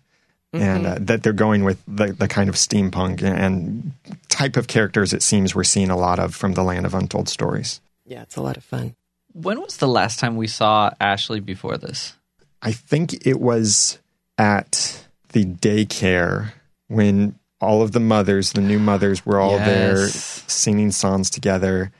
And 0.52 0.86
uh, 0.86 0.96
that 1.00 1.22
they're 1.22 1.32
going 1.34 1.62
with 1.64 1.82
the, 1.86 2.12
the 2.12 2.26
kind 2.28 2.48
of 2.48 2.54
steampunk 2.54 3.22
and 3.22 3.92
type 4.28 4.56
of 4.56 4.66
characters 4.66 5.12
it 5.12 5.22
seems 5.22 5.54
we're 5.54 5.62
seeing 5.64 5.90
a 5.90 5.96
lot 5.96 6.18
of 6.18 6.34
from 6.34 6.54
the 6.54 6.62
land 6.62 6.86
of 6.86 6.94
untold 6.94 7.28
stories. 7.28 7.80
Yeah, 8.06 8.22
it's 8.22 8.36
a 8.36 8.42
lot 8.42 8.56
of 8.56 8.64
fun. 8.64 8.94
When 9.34 9.60
was 9.60 9.76
the 9.76 9.86
last 9.88 10.18
time 10.18 10.36
we 10.36 10.46
saw 10.46 10.90
Ashley 11.00 11.40
before 11.40 11.76
this? 11.76 12.14
I 12.62 12.72
think 12.72 13.26
it 13.26 13.38
was 13.40 13.98
at 14.38 15.04
the 15.32 15.44
daycare 15.44 16.52
when 16.88 17.34
all 17.60 17.82
of 17.82 17.92
the 17.92 18.00
mothers, 18.00 18.52
the 18.52 18.60
new 18.62 18.78
mothers, 18.78 19.26
were 19.26 19.38
all 19.38 19.58
there 19.58 20.06
singing 20.08 20.92
songs 20.92 21.28
together, 21.28 21.92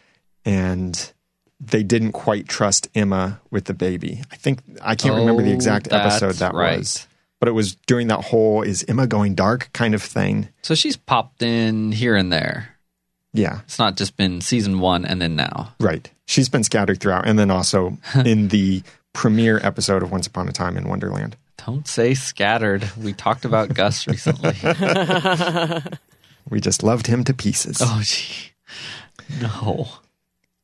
and 0.45 1.13
they 1.61 1.83
didn't 1.83 2.13
quite 2.13 2.49
trust 2.49 2.89
Emma 2.95 3.41
with 3.51 3.65
the 3.67 3.75
baby. 3.75 4.23
I 4.33 4.37
think 4.37 4.61
I 4.83 4.95
can't 4.95 5.17
remember 5.17 5.43
the 5.43 5.51
Oh, 5.51 5.55
exact 5.55 5.93
episode 5.93 6.37
that 6.37 6.55
right. 6.55 6.79
was, 6.79 7.07
but 7.41 7.49
it 7.49 7.53
was 7.53 7.75
during 7.87 8.09
that 8.09 8.25
whole 8.27 8.63
"Is 8.63 8.85
Emma 8.89 9.07
going 9.07 9.35
dark?" 9.35 9.71
kind 9.73 9.95
of 9.95 10.03
thing. 10.03 10.49
So 10.63 10.75
she's 10.75 10.97
popped 10.97 11.43
in 11.43 11.93
here 11.93 12.17
and 12.17 12.33
there. 12.33 12.77
Yeah, 13.35 13.61
It's 13.65 13.79
not 13.79 13.97
just 13.97 14.17
been 14.17 14.41
season 14.41 14.81
one 14.81 15.05
and 15.05 15.21
then 15.21 15.37
now. 15.37 15.75
right. 15.81 16.11
She's 16.27 16.49
been 16.49 16.65
scattered 16.65 17.01
throughout, 17.01 17.27
and 17.27 17.39
then 17.39 17.51
also 17.51 17.97
in 18.25 18.49
the 18.49 18.83
premiere 19.13 19.61
episode 19.63 20.03
of 20.03 20.11
Once 20.11 20.27
Upon 20.27 20.49
a 20.49 20.53
Time 20.53 20.77
in 20.77 20.89
Wonderland. 20.89 21.37
Don't 21.67 21.87
say 21.87 22.15
scattered. 22.15 22.91
We 22.97 23.13
talked 23.13 23.45
about 23.45 23.75
Gus 23.75 24.07
recently. 24.09 24.55
We 26.51 26.61
just 26.61 26.83
loved 26.83 27.07
him 27.07 27.25
to 27.25 27.35
pieces. 27.35 27.79
Oh, 27.83 28.01
gee. 28.03 28.53
No. 29.41 29.89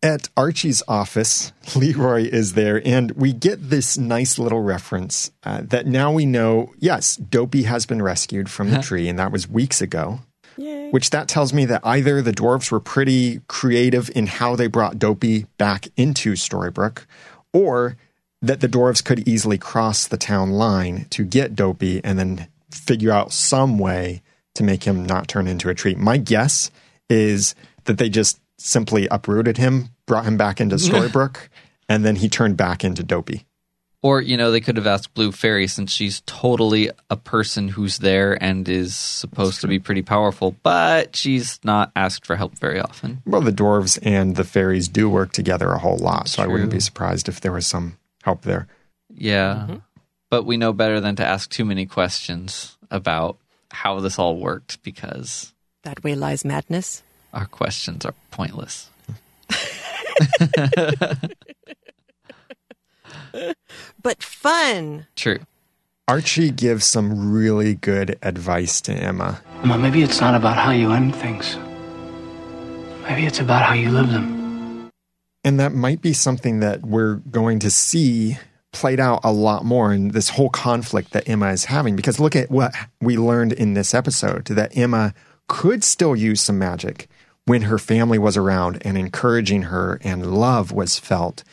At 0.04 0.28
Archie's 0.36 0.82
office, 0.86 1.54
Leroy 1.74 2.24
is 2.24 2.52
there, 2.52 2.86
and 2.86 3.10
we 3.12 3.32
get 3.32 3.70
this 3.70 3.96
nice 3.96 4.38
little 4.38 4.60
reference 4.60 5.30
uh, 5.44 5.62
that 5.62 5.86
now 5.86 6.12
we 6.12 6.26
know 6.26 6.74
yes, 6.78 7.16
Dopey 7.16 7.62
has 7.62 7.86
been 7.86 8.02
rescued 8.02 8.50
from 8.50 8.70
the 8.70 8.82
tree, 8.82 9.08
and 9.08 9.18
that 9.18 9.32
was 9.32 9.48
weeks 9.48 9.80
ago. 9.80 10.20
Yay. 10.58 10.90
Which 10.90 11.08
that 11.08 11.26
tells 11.26 11.54
me 11.54 11.64
that 11.64 11.80
either 11.84 12.20
the 12.20 12.34
dwarves 12.34 12.70
were 12.70 12.80
pretty 12.80 13.40
creative 13.48 14.10
in 14.14 14.26
how 14.26 14.56
they 14.56 14.66
brought 14.66 14.98
Dopey 14.98 15.46
back 15.56 15.88
into 15.96 16.34
Storybrooke, 16.34 17.06
or 17.54 17.96
that 18.42 18.60
the 18.60 18.68
dwarves 18.68 19.02
could 19.02 19.26
easily 19.26 19.56
cross 19.56 20.06
the 20.06 20.18
town 20.18 20.50
line 20.50 21.06
to 21.10 21.24
get 21.24 21.56
Dopey 21.56 22.04
and 22.04 22.18
then 22.18 22.46
figure 22.70 23.10
out 23.10 23.32
some 23.32 23.78
way 23.78 24.20
to 24.54 24.62
make 24.62 24.84
him 24.84 25.06
not 25.06 25.28
turn 25.28 25.48
into 25.48 25.70
a 25.70 25.74
tree. 25.74 25.94
My 25.94 26.18
guess 26.18 26.70
is 27.08 27.54
that 27.84 27.96
they 27.96 28.10
just 28.10 28.38
simply 28.58 29.08
uprooted 29.10 29.56
him, 29.56 29.88
brought 30.06 30.24
him 30.24 30.36
back 30.36 30.60
into 30.60 30.76
Storybrooke, 30.78 31.48
and 31.88 32.04
then 32.04 32.16
he 32.16 32.28
turned 32.28 32.56
back 32.56 32.84
into 32.84 33.02
Dopey. 33.02 33.46
Or, 34.02 34.20
you 34.20 34.36
know, 34.36 34.50
they 34.50 34.60
could 34.60 34.76
have 34.76 34.86
asked 34.86 35.14
Blue 35.14 35.32
Fairy 35.32 35.66
since 35.66 35.90
she's 35.90 36.22
totally 36.26 36.90
a 37.08 37.16
person 37.16 37.68
who's 37.68 37.98
there 37.98 38.36
and 38.42 38.68
is 38.68 38.94
supposed 38.94 39.62
to 39.62 39.66
be 39.66 39.78
pretty 39.78 40.02
powerful, 40.02 40.54
but 40.62 41.16
she's 41.16 41.58
not 41.64 41.90
asked 41.96 42.26
for 42.26 42.36
help 42.36 42.52
very 42.58 42.78
often. 42.78 43.22
Well, 43.24 43.40
the 43.40 43.50
dwarves 43.50 43.98
and 44.02 44.36
the 44.36 44.44
fairies 44.44 44.88
do 44.88 45.08
work 45.08 45.32
together 45.32 45.70
a 45.70 45.78
whole 45.78 45.96
lot, 45.96 46.28
so 46.28 46.42
I 46.42 46.46
wouldn't 46.46 46.70
be 46.70 46.80
surprised 46.80 47.30
if 47.30 47.40
there 47.40 47.52
was 47.52 47.66
some 47.66 47.96
help 48.22 48.42
there. 48.42 48.66
Yeah. 49.08 49.54
Mm-hmm. 49.68 49.76
But 50.28 50.44
we 50.44 50.58
know 50.58 50.74
better 50.74 51.00
than 51.00 51.16
to 51.16 51.24
ask 51.24 51.48
too 51.48 51.64
many 51.64 51.86
questions 51.86 52.76
about 52.90 53.38
how 53.70 54.00
this 54.00 54.18
all 54.18 54.36
worked 54.36 54.82
because 54.82 55.54
That 55.84 56.04
way 56.04 56.14
lies 56.14 56.44
madness. 56.44 57.02
our 57.32 57.46
questions 57.46 58.04
are 58.04 58.14
pointless. 58.30 58.90
But 64.02 64.22
fun. 64.22 65.06
True. 65.16 65.40
Archie 66.06 66.50
gives 66.50 66.84
some 66.84 67.32
really 67.32 67.74
good 67.74 68.18
advice 68.22 68.80
to 68.82 68.92
Emma. 68.92 69.40
Emma, 69.62 69.78
maybe 69.78 70.02
it's 70.02 70.20
not 70.20 70.34
about 70.34 70.56
how 70.56 70.70
you 70.70 70.92
end 70.92 71.16
things. 71.16 71.56
Maybe 73.08 73.26
it's 73.26 73.40
about 73.40 73.62
how 73.62 73.72
you 73.74 73.90
live 73.90 74.10
them. 74.10 74.90
And 75.42 75.58
that 75.58 75.72
might 75.72 76.02
be 76.02 76.12
something 76.12 76.60
that 76.60 76.82
we're 76.82 77.16
going 77.16 77.58
to 77.60 77.70
see 77.70 78.38
played 78.72 79.00
out 79.00 79.20
a 79.24 79.32
lot 79.32 79.64
more 79.64 79.92
in 79.92 80.08
this 80.08 80.28
whole 80.30 80.50
conflict 80.50 81.12
that 81.12 81.28
Emma 81.28 81.50
is 81.50 81.64
having. 81.66 81.96
Because 81.96 82.20
look 82.20 82.36
at 82.36 82.50
what 82.50 82.74
we 83.00 83.16
learned 83.16 83.52
in 83.52 83.74
this 83.74 83.94
episode 83.94 84.46
that 84.46 84.76
Emma 84.76 85.14
could 85.48 85.84
still 85.84 86.16
use 86.16 86.42
some 86.42 86.58
magic 86.58 87.08
when 87.46 87.62
her 87.62 87.78
family 87.78 88.18
was 88.18 88.36
around 88.36 88.78
and 88.82 88.96
encouraging 88.96 89.62
her 89.62 89.98
and 90.02 90.34
love 90.34 90.72
was 90.72 90.98
felt. 90.98 91.44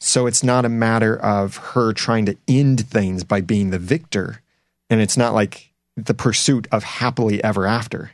So 0.00 0.26
it's 0.26 0.42
not 0.42 0.64
a 0.64 0.70
matter 0.70 1.16
of 1.16 1.56
her 1.56 1.92
trying 1.92 2.26
to 2.26 2.36
end 2.48 2.88
things 2.88 3.24
by 3.24 3.40
being 3.40 3.70
the 3.70 3.78
victor. 3.78 4.42
And 4.88 5.00
it's 5.00 5.16
not 5.16 5.34
like 5.34 5.72
the 5.96 6.14
pursuit 6.14 6.66
of 6.70 6.84
happily 6.84 7.42
ever 7.42 7.66
after. 7.66 8.12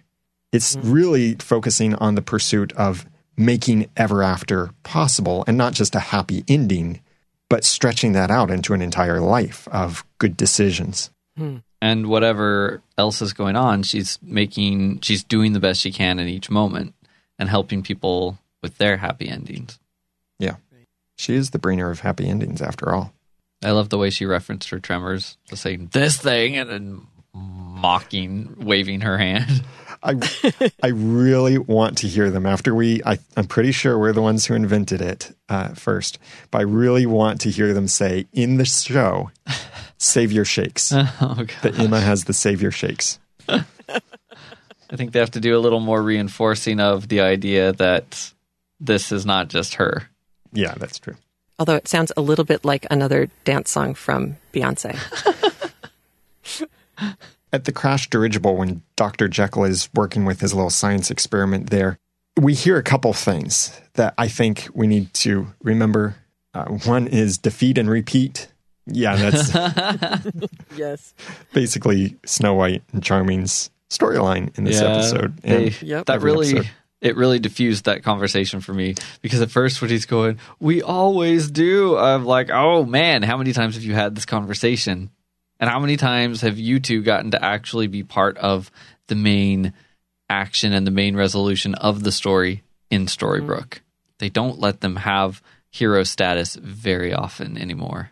It's 0.53 0.77
mm-hmm. 0.77 0.93
really 0.93 1.35
focusing 1.35 1.95
on 1.97 2.15
the 2.15 2.23
pursuit 2.23 2.73
of 2.73 3.07
making 3.37 3.89
ever 3.97 4.23
after 4.23 4.71
possible 4.83 5.45
and 5.47 5.57
not 5.57 5.73
just 5.73 5.95
a 5.95 6.01
happy 6.01 6.45
ending, 6.49 7.01
but 7.49 7.65
stretching 7.65 8.13
that 8.13 8.31
out 8.31 8.51
into 8.51 8.75
an 8.75 8.83
entire 8.83 9.21
life 9.21 9.67
of 9.69 10.05
good 10.19 10.37
decisions. 10.37 11.11
Hmm. 11.37 11.59
And 11.81 12.07
whatever 12.07 12.81
else 12.97 13.23
is 13.23 13.33
going 13.33 13.57
on, 13.57 13.83
she's 13.83 14.19
making, 14.23 15.01
she's 15.01 15.25
doing 15.25 15.53
the 15.53 15.61
best 15.61 15.81
she 15.81 15.91
can 15.91 16.21
in 16.21 16.29
each 16.29 16.49
moment 16.49 16.95
and 17.39 17.49
helping 17.49 17.83
people 17.83 18.39
with 18.63 18.79
their 18.79 18.97
happy 18.97 19.29
endings. 19.29 19.79
Yeah. 20.39 20.57
She 21.17 21.35
is 21.35 21.51
the 21.51 21.59
bringer 21.59 21.91
of 21.91 22.01
happy 22.01 22.29
endings 22.29 22.63
after 22.63 22.93
all. 22.95 23.13
I 23.63 23.71
love 23.71 23.91
the 23.91 23.99
way 23.99 24.11
she 24.11 24.27
referenced 24.27 24.71
her 24.71 24.81
tremors, 24.81 25.37
just 25.49 25.63
saying 25.63 25.91
this 25.93 26.17
thing 26.17 26.57
and 26.57 26.69
then 26.69 27.07
mocking, 27.33 28.57
waving 28.59 29.03
her 29.03 29.19
hand. 29.19 29.65
I 30.03 30.19
I 30.83 30.89
really 30.89 31.59
want 31.59 31.99
to 31.99 32.09
hear 32.09 32.31
them 32.31 32.45
after 32.45 32.75
we. 32.75 33.03
I, 33.05 33.19
I'm 33.37 33.47
pretty 33.47 33.71
sure 33.71 33.97
we're 33.97 34.13
the 34.13 34.23
ones 34.23 34.47
who 34.47 34.55
invented 34.55 35.01
it 35.01 35.33
uh, 35.49 35.75
first, 35.75 36.19
but 36.51 36.59
I 36.59 36.63
really 36.63 37.07
want 37.07 37.41
to 37.43 37.51
hear 37.51 37.73
them 37.73 37.87
say 37.87 38.27
in 38.33 38.57
the 38.57 38.65
show, 38.65 39.31
"Savior 39.99 40.45
shakes." 40.45 40.93
oh, 40.93 41.47
that 41.63 41.79
Emma 41.79 42.01
has 42.01 42.25
the 42.25 42.33
savior 42.33 42.73
shakes. 42.73 43.21
I 44.93 44.97
think 44.97 45.13
they 45.13 45.21
have 45.21 45.31
to 45.33 45.41
do 45.41 45.57
a 45.57 45.61
little 45.61 45.81
more 45.81 46.03
reinforcing 46.03 46.79
of 46.79 47.09
the 47.09 47.23
idea 47.23 47.73
that 47.73 48.33
this 48.79 49.11
is 49.11 49.25
not 49.25 49.49
just 49.49 49.75
her. 49.75 50.09
Yeah, 50.53 50.75
that's 50.77 50.99
true. 50.99 51.17
Although 51.59 51.77
it 51.77 51.89
sounds 51.89 52.13
a 52.17 52.21
little 52.21 52.45
bit 52.45 52.63
like 52.63 52.87
another 52.91 53.31
dance 53.45 53.71
song 53.71 53.95
from 53.95 54.37
Beyonce. 54.53 54.99
At 57.55 57.65
the 57.65 57.73
crash 57.73 58.11
dirigible, 58.11 58.57
when 58.57 58.83
Dr. 58.97 59.29
Jekyll 59.29 59.65
is 59.65 59.89
working 59.95 60.27
with 60.27 60.41
his 60.41 60.53
little 60.53 60.71
science 60.71 61.11
experiment 61.11 61.71
there, 61.71 61.99
we 62.39 62.55
hear 62.55 62.77
a 62.77 62.83
couple 62.83 63.13
things 63.15 63.79
that 63.95 64.13
I 64.19 64.29
think 64.29 64.69
we 64.75 64.87
need 64.87 65.13
to 65.15 65.47
remember. 65.63 66.17
Uh, 66.53 66.65
one 66.65 67.07
is 67.07 67.39
defeat 67.39 67.79
and 67.79 67.89
repeat. 67.89 68.49
Yeah, 68.87 69.17
that's 69.17 69.55
yes. 70.77 71.15
basically 71.53 72.17
Snow 72.27 72.55
White 72.55 72.83
and 72.93 73.03
Charming's 73.03 73.71
storyline 73.93 74.57
in 74.59 74.65
this 74.65 74.81
episode. 74.81 75.37
they- 75.39 75.75
Yep. 75.83 76.07
that 76.07 76.23
really 76.23 76.51
episode. 76.51 76.71
it 77.01 77.17
really 77.17 77.39
diffused 77.39 77.85
that 77.87 78.03
conversation 78.03 78.61
for 78.61 78.73
me 78.73 78.95
because 79.23 79.41
at 79.41 79.51
first 79.51 79.81
when 79.83 79.91
he's 79.91 80.07
going, 80.07 80.39
"We 80.61 80.83
always 80.83 81.51
do," 81.51 81.97
I'm 81.97 82.25
like, 82.25 82.51
"Oh 82.51 82.85
man, 82.85 83.23
how 83.23 83.37
many 83.37 83.53
times 83.53 83.75
have 83.75 83.85
you 83.85 83.95
had 83.95 84.15
this 84.15 84.25
conversation?" 84.25 85.11
And 85.61 85.71
how 85.71 85.79
many 85.79 85.97
times 85.97 86.41
have 86.41 86.59
you 86.59 86.81
two 86.81 87.03
gotten 87.03 87.31
to 87.33 87.45
actually 87.45 87.87
be 87.87 88.03
part 88.03 88.37
of 88.39 88.71
the 89.07 89.15
main 89.15 89.73
action 90.29 90.73
and 90.73 90.85
the 90.87 90.91
main 90.91 91.15
resolution 91.17 91.75
of 91.77 92.03
the 92.03 92.11
story 92.11 92.63
in 92.91 93.07
Storybrooke? 93.07 93.69
Mm-hmm. 93.69 93.85
They 94.19 94.29
don't 94.29 94.59
let 94.59 94.81
them 94.81 94.97
have 94.97 95.41
hero 95.71 96.03
status 96.05 96.57
very 96.57 97.13
often 97.15 97.57
anymore. 97.59 98.11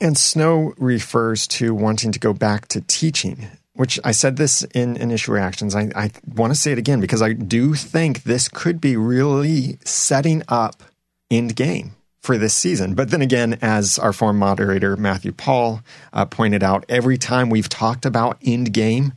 And 0.00 0.16
Snow 0.18 0.72
refers 0.78 1.46
to 1.48 1.74
wanting 1.74 2.10
to 2.12 2.18
go 2.18 2.32
back 2.32 2.66
to 2.68 2.80
teaching, 2.80 3.46
which 3.76 4.00
I 4.04 4.12
said 4.12 4.36
this 4.36 4.62
in 4.74 4.96
initial 4.96 5.34
reactions. 5.34 5.74
I, 5.74 5.90
I 5.94 6.10
want 6.26 6.52
to 6.52 6.58
say 6.58 6.72
it 6.72 6.78
again 6.78 7.00
because 7.00 7.22
I 7.22 7.32
do 7.32 7.74
think 7.74 8.24
this 8.24 8.48
could 8.48 8.80
be 8.80 8.96
really 8.96 9.78
setting 9.84 10.42
up 10.48 10.82
end 11.30 11.56
game 11.56 11.96
for 12.26 12.36
this 12.36 12.54
season. 12.54 12.94
But 12.94 13.10
then 13.10 13.22
again, 13.22 13.58
as 13.62 13.98
our 13.98 14.12
former 14.12 14.38
moderator 14.38 14.96
Matthew 14.96 15.32
Paul 15.32 15.80
uh, 16.12 16.26
pointed 16.26 16.62
out, 16.62 16.84
every 16.88 17.16
time 17.16 17.50
we've 17.50 17.68
talked 17.68 18.04
about 18.04 18.40
Endgame, 18.40 19.12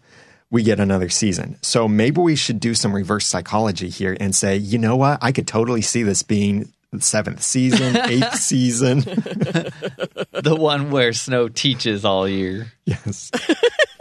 we 0.51 0.64
get 0.64 0.80
another 0.80 1.10
season. 1.10 1.57
So 1.62 1.88
maybe 1.88 2.22
we 2.22 2.36
should 2.36 2.60
do 2.60 2.74
some 2.74 2.93
reverse 2.93 3.26
psychology 3.26 3.89
here 3.89 4.16
and 4.20 4.36
say, 4.36 4.57
you 4.57 4.78
know 4.78 4.95
what? 4.95 5.20
I 5.22 5.32
could 5.32 5.47
totally 5.47 5.82
see 5.82 6.03
this 6.03 6.24
being 6.24 6.72
seventh 6.99 7.43
season, 7.43 7.97
eighth 8.05 8.36
season. 8.36 8.99
the 9.01 10.55
one 10.57 10.91
where 10.91 11.14
Snow 11.14 11.49
teaches 11.49 12.05
all 12.05 12.28
year. 12.28 12.72
Yes. 12.86 13.32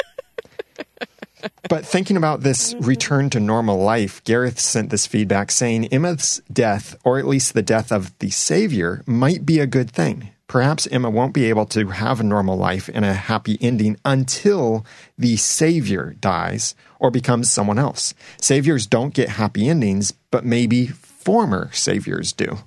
but 1.68 1.84
thinking 1.84 2.16
about 2.16 2.41
this 2.41 2.74
return 2.80 3.30
to 3.30 3.41
normal 3.41 3.78
life, 3.78 4.22
Gareth 4.24 4.59
sent 4.59 4.91
this 4.91 5.07
feedback 5.07 5.51
saying 5.51 5.86
Emma's 5.86 6.43
death, 6.53 6.97
or 7.05 7.18
at 7.18 7.26
least 7.26 7.55
the 7.55 7.62
death 7.62 7.93
of 7.93 8.16
the 8.18 8.30
Savior, 8.30 9.03
might 9.07 9.47
be 9.47 9.59
a 9.59 9.66
good 9.66 9.91
thing. 9.91 10.30
Perhaps 10.47 10.86
Emma 10.86 11.11
won't 11.11 11.34
be 11.34 11.45
able 11.45 11.66
to 11.66 11.89
have 11.89 12.20
a 12.20 12.24
normal 12.24 12.57
life 12.57 12.89
and 12.93 13.05
a 13.05 13.12
happy 13.12 13.59
ending 13.61 13.99
until 14.05 14.86
the 15.18 15.36
Savior 15.36 16.16
dies 16.20 16.74
or 16.99 17.11
becomes 17.11 17.53
someone 17.53 17.78
else. 17.78 18.14
Saviors 18.41 18.86
don't 18.86 19.12
get 19.12 19.28
happy 19.28 19.68
endings, 19.68 20.12
but 20.30 20.47
maybe 20.47 20.86
former 20.86 21.70
Saviors 21.72 22.32
do. 22.32 22.59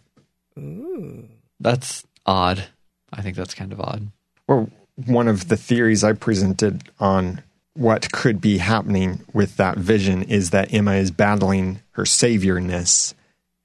That's 1.59 2.05
odd. 2.25 2.65
I 3.11 3.21
think 3.23 3.35
that's 3.35 3.55
kind 3.55 3.73
of 3.73 3.81
odd. 3.81 4.11
Well, 4.47 4.69
one 5.07 5.27
of 5.27 5.47
the 5.47 5.57
theories 5.57 6.03
I 6.03 6.13
presented 6.13 6.83
on 6.99 7.41
what 7.73 8.11
could 8.11 8.41
be 8.41 8.57
happening 8.57 9.21
with 9.33 9.57
that 9.57 9.77
vision 9.77 10.23
is 10.23 10.49
that 10.49 10.73
Emma 10.73 10.93
is 10.95 11.11
battling 11.11 11.79
her 11.91 12.03
saviorness, 12.03 13.13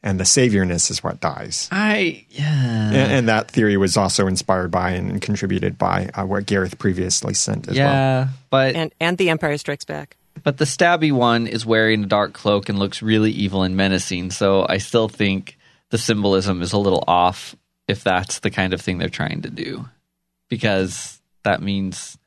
and 0.02 0.20
the 0.20 0.24
saviorness 0.24 0.90
is 0.90 1.02
what 1.02 1.20
dies. 1.20 1.68
I 1.72 2.24
yeah. 2.30 2.88
And, 2.88 3.12
and 3.12 3.28
that 3.28 3.50
theory 3.50 3.76
was 3.76 3.96
also 3.96 4.26
inspired 4.28 4.70
by 4.70 4.90
and 4.92 5.20
contributed 5.20 5.76
by 5.76 6.11
uh, 6.14 6.24
what 6.24 6.46
Gareth 6.46 6.78
previously 6.78 7.34
sent 7.34 7.68
as 7.68 7.76
well. 7.76 7.86
yeah, 7.88 8.28
but 8.50 8.76
And 8.76 8.92
and 9.00 9.18
The 9.18 9.30
Empire 9.30 9.59
Strikes 9.59 9.84
Back. 9.84 10.16
but 10.44 10.59
the 10.59 10.64
stabby 10.66 11.11
one 11.11 11.46
is 11.48 11.66
wearing 11.66 12.04
a 12.04 12.07
dark 12.07 12.32
cloak 12.32 12.68
and 12.68 12.78
looks 12.78 13.02
really 13.02 13.32
evil 13.32 13.64
and 13.64 13.76
menacing. 13.76 14.30
So 14.30 14.66
I 14.68 14.78
still 14.78 15.09
think 15.09 15.59
the 15.90 15.98
symbolism 15.98 16.62
is 16.62 16.72
a 16.72 16.78
little 16.78 17.02
off 17.09 17.57
if 17.88 18.04
that's 18.04 18.40
the 18.40 18.50
kind 18.50 18.72
of 18.72 18.80
thing 18.80 18.98
they're 18.98 19.09
trying 19.09 19.42
to 19.42 19.50
do, 19.50 19.88
because 20.48 21.20
that 21.44 21.62
means 21.62 22.18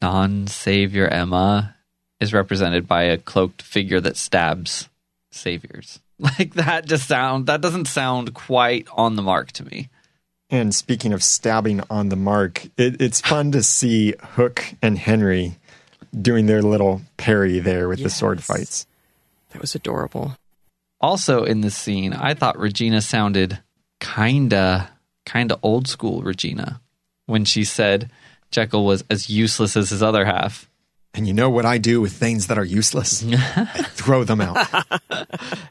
non-savior 0.00 1.08
Emma 1.08 1.76
is 2.20 2.32
represented 2.32 2.86
by 2.86 3.04
a 3.04 3.18
cloaked 3.18 3.62
figure 3.62 4.00
that 4.00 4.16
stabs 4.16 4.88
saviors. 5.30 6.00
Like 6.20 6.54
that 6.54 6.86
just 6.86 7.06
sound 7.06 7.46
that 7.46 7.60
doesn't 7.60 7.84
sound 7.84 8.34
quite 8.34 8.88
on 8.92 9.14
the 9.14 9.22
mark 9.22 9.52
to 9.52 9.64
me. 9.64 9.88
And 10.50 10.74
speaking 10.74 11.12
of 11.12 11.22
stabbing 11.22 11.80
on 11.90 12.08
the 12.08 12.16
mark, 12.16 12.64
it, 12.76 13.00
it's 13.00 13.20
fun 13.20 13.52
to 13.52 13.62
see 13.62 14.14
Hook 14.20 14.64
and 14.82 14.98
Henry 14.98 15.54
doing 16.20 16.46
their 16.46 16.60
little 16.60 17.02
parry 17.18 17.60
there 17.60 17.88
with 17.88 18.02
the 18.02 18.10
sword 18.10 18.42
fights. 18.42 18.84
That 19.50 19.60
was 19.60 19.76
adorable. 19.76 20.36
Also 21.00 21.44
in 21.44 21.60
this 21.60 21.76
scene, 21.76 22.12
I 22.12 22.34
thought 22.34 22.58
Regina 22.58 23.00
sounded 23.00 23.60
kinda 24.00 24.90
kinda 25.24 25.56
old 25.62 25.86
school 25.86 26.22
Regina 26.22 26.80
when 27.26 27.44
she 27.44 27.62
said 27.62 28.10
Jekyll 28.50 28.84
was 28.84 29.04
as 29.10 29.28
useless 29.28 29.76
as 29.76 29.90
his 29.90 30.02
other 30.02 30.24
half. 30.24 30.68
And 31.14 31.26
you 31.26 31.34
know 31.34 31.50
what 31.50 31.64
I 31.64 31.78
do 31.78 32.00
with 32.00 32.12
things 32.12 32.46
that 32.46 32.58
are 32.58 32.64
useless? 32.64 33.24
I 33.26 33.64
throw 33.90 34.24
them 34.24 34.40
out. 34.40 34.66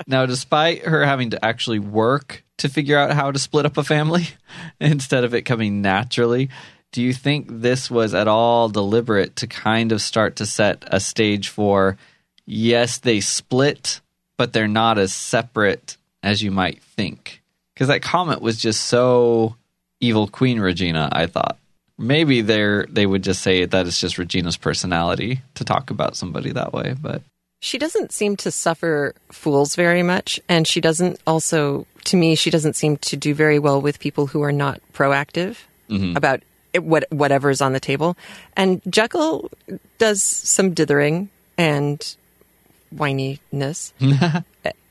Now, 0.10 0.26
despite 0.26 0.86
her 0.86 1.06
having 1.06 1.32
to 1.32 1.46
actually 1.46 1.80
work 1.80 2.46
to 2.60 2.70
figure 2.70 2.98
out 2.98 3.12
how 3.12 3.30
to 3.30 3.38
split 3.38 3.66
up 3.66 3.78
a 3.78 3.84
family 3.84 4.30
instead 4.80 5.26
of 5.26 5.34
it 5.34 5.42
coming 5.42 5.82
naturally, 5.82 6.50
do 6.94 7.02
you 7.02 7.14
think 7.14 7.48
this 7.50 7.92
was 7.92 8.14
at 8.14 8.30
all 8.30 8.70
deliberate 8.70 9.36
to 9.38 9.48
kind 9.48 9.92
of 9.92 10.02
start 10.02 10.38
to 10.38 10.46
set 10.46 10.86
a 10.88 11.02
stage 11.02 11.50
for 11.50 11.98
yes, 12.46 13.00
they 13.00 13.20
split, 13.20 14.00
but 14.38 14.54
they're 14.54 14.68
not 14.68 14.98
as 14.98 15.14
separate 15.14 15.98
as 16.24 16.42
you 16.42 16.52
might 16.52 16.82
think? 16.82 17.42
Because 17.74 17.90
that 17.90 18.02
comment 18.02 18.42
was 18.42 18.58
just 18.58 18.86
so 18.86 19.58
evil 20.00 20.28
Queen 20.28 20.60
Regina, 20.60 21.10
I 21.12 21.28
thought. 21.28 21.58
Maybe 21.98 22.41
they're 22.41 22.86
they 22.88 23.06
would 23.06 23.24
just 23.24 23.41
say 23.41 23.66
that 23.66 23.88
it's 23.88 24.00
just 24.00 24.18
Regina's 24.18 24.58
personality 24.58 25.41
to 25.56 25.64
talk 25.64 25.89
about 25.89 26.16
somebody 26.16 26.52
that 26.52 26.74
way, 26.74 26.95
but 27.00 27.22
She 27.60 27.80
doesn't 27.80 28.12
seem 28.12 28.36
to 28.38 28.52
suffer 28.52 29.16
fools 29.32 29.76
very 29.76 30.04
much, 30.04 30.39
and 30.48 30.68
she 30.68 30.80
doesn't 30.80 31.20
also, 31.26 31.88
to 32.04 32.16
me, 32.16 32.36
she 32.36 32.52
doesn't 32.52 32.76
seem 32.76 32.98
to 32.98 33.18
do 33.18 33.34
very 33.34 33.58
well 33.58 33.82
with 33.82 34.00
people 34.00 34.28
who 34.28 34.43
are 34.43 34.52
not 34.52 34.80
proactive 34.93 35.58
mm-hmm. 35.89 36.16
about 36.16 36.43
it, 36.74 36.84
what 36.84 37.06
whatever's 37.10 37.62
on 37.62 37.74
the 37.74 37.80
table. 37.80 38.16
And 38.56 38.82
Jekyll 38.88 39.50
does 39.98 40.22
some 40.22 40.74
dithering 40.74 41.30
and 41.58 42.16
whininess. 42.93 43.91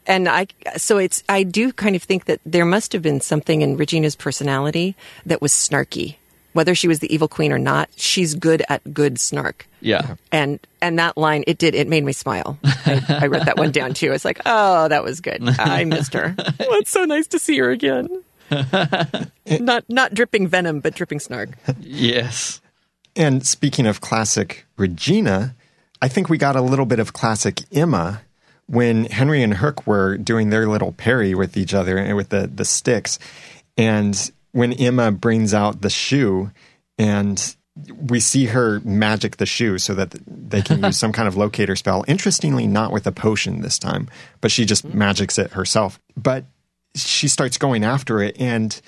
and 0.06 0.28
I 0.28 0.46
so 0.76 0.98
it's 0.98 1.22
I 1.28 1.42
do 1.42 1.72
kind 1.72 1.96
of 1.96 2.02
think 2.02 2.24
that 2.26 2.40
there 2.44 2.64
must 2.64 2.92
have 2.92 3.02
been 3.02 3.20
something 3.20 3.62
in 3.62 3.76
Regina's 3.76 4.16
personality 4.16 4.96
that 5.24 5.40
was 5.40 5.52
snarky. 5.52 6.16
Whether 6.56 6.74
she 6.74 6.88
was 6.88 6.98
the 6.98 7.14
evil 7.14 7.28
queen 7.28 7.52
or 7.52 7.58
not, 7.58 7.88
she's 7.96 8.34
good 8.34 8.64
at 8.68 8.92
good 8.92 9.20
snark. 9.20 9.68
Yeah. 9.80 10.16
and 10.32 10.58
and 10.82 10.98
that 10.98 11.16
line 11.16 11.44
it 11.46 11.58
did 11.58 11.74
it 11.76 11.86
made 11.86 12.02
me 12.02 12.12
smile. 12.12 12.58
I, 12.64 13.18
I 13.22 13.26
wrote 13.28 13.44
that 13.44 13.56
one 13.56 13.70
down 13.70 13.94
too. 13.94 14.12
It's 14.12 14.24
like 14.24 14.40
oh 14.44 14.88
that 14.88 15.04
was 15.04 15.20
good. 15.20 15.40
I 15.60 15.84
missed 15.84 16.14
her. 16.14 16.34
Well, 16.58 16.80
it's 16.80 16.90
so 16.90 17.04
nice 17.04 17.28
to 17.28 17.38
see 17.38 17.58
her 17.58 17.70
again. 17.70 18.08
Not 19.60 19.84
not 19.88 20.14
dripping 20.14 20.48
venom 20.48 20.80
but 20.80 20.94
dripping 20.94 21.20
snark. 21.20 21.50
Yes. 21.78 22.60
And 23.14 23.46
speaking 23.46 23.86
of 23.86 24.00
classic 24.00 24.66
Regina, 24.76 25.54
I 26.02 26.08
think 26.08 26.28
we 26.28 26.38
got 26.38 26.56
a 26.56 26.60
little 26.62 26.86
bit 26.86 26.98
of 26.98 27.12
classic 27.12 27.62
Emma 27.72 28.22
when 28.66 29.04
Henry 29.04 29.42
and 29.42 29.54
Hook 29.54 29.86
were 29.86 30.16
doing 30.16 30.50
their 30.50 30.66
little 30.66 30.92
parry 30.92 31.34
with 31.34 31.56
each 31.56 31.74
other 31.74 31.96
and 31.98 32.16
with 32.16 32.30
the, 32.30 32.50
the 32.52 32.64
sticks. 32.64 33.18
And 33.78 34.30
when 34.56 34.72
Emma 34.72 35.12
brings 35.12 35.52
out 35.52 35.82
the 35.82 35.90
shoe 35.90 36.50
and 36.98 37.54
we 38.08 38.20
see 38.20 38.46
her 38.46 38.80
magic 38.80 39.36
the 39.36 39.44
shoe 39.44 39.76
so 39.76 39.92
that 39.94 40.14
they 40.26 40.62
can 40.62 40.82
use 40.82 40.96
some 41.04 41.12
kind 41.12 41.28
of 41.28 41.36
locator 41.36 41.76
spell. 41.76 42.06
Interestingly, 42.08 42.66
not 42.66 42.90
with 42.90 43.06
a 43.06 43.12
potion 43.12 43.60
this 43.60 43.78
time, 43.78 44.08
but 44.40 44.50
she 44.50 44.64
just 44.64 44.86
mm. 44.86 44.94
magics 44.94 45.38
it 45.38 45.50
herself. 45.52 46.00
But 46.16 46.46
she 46.94 47.28
starts 47.28 47.58
going 47.58 47.84
after 47.84 48.22
it, 48.22 48.40
and 48.40 48.80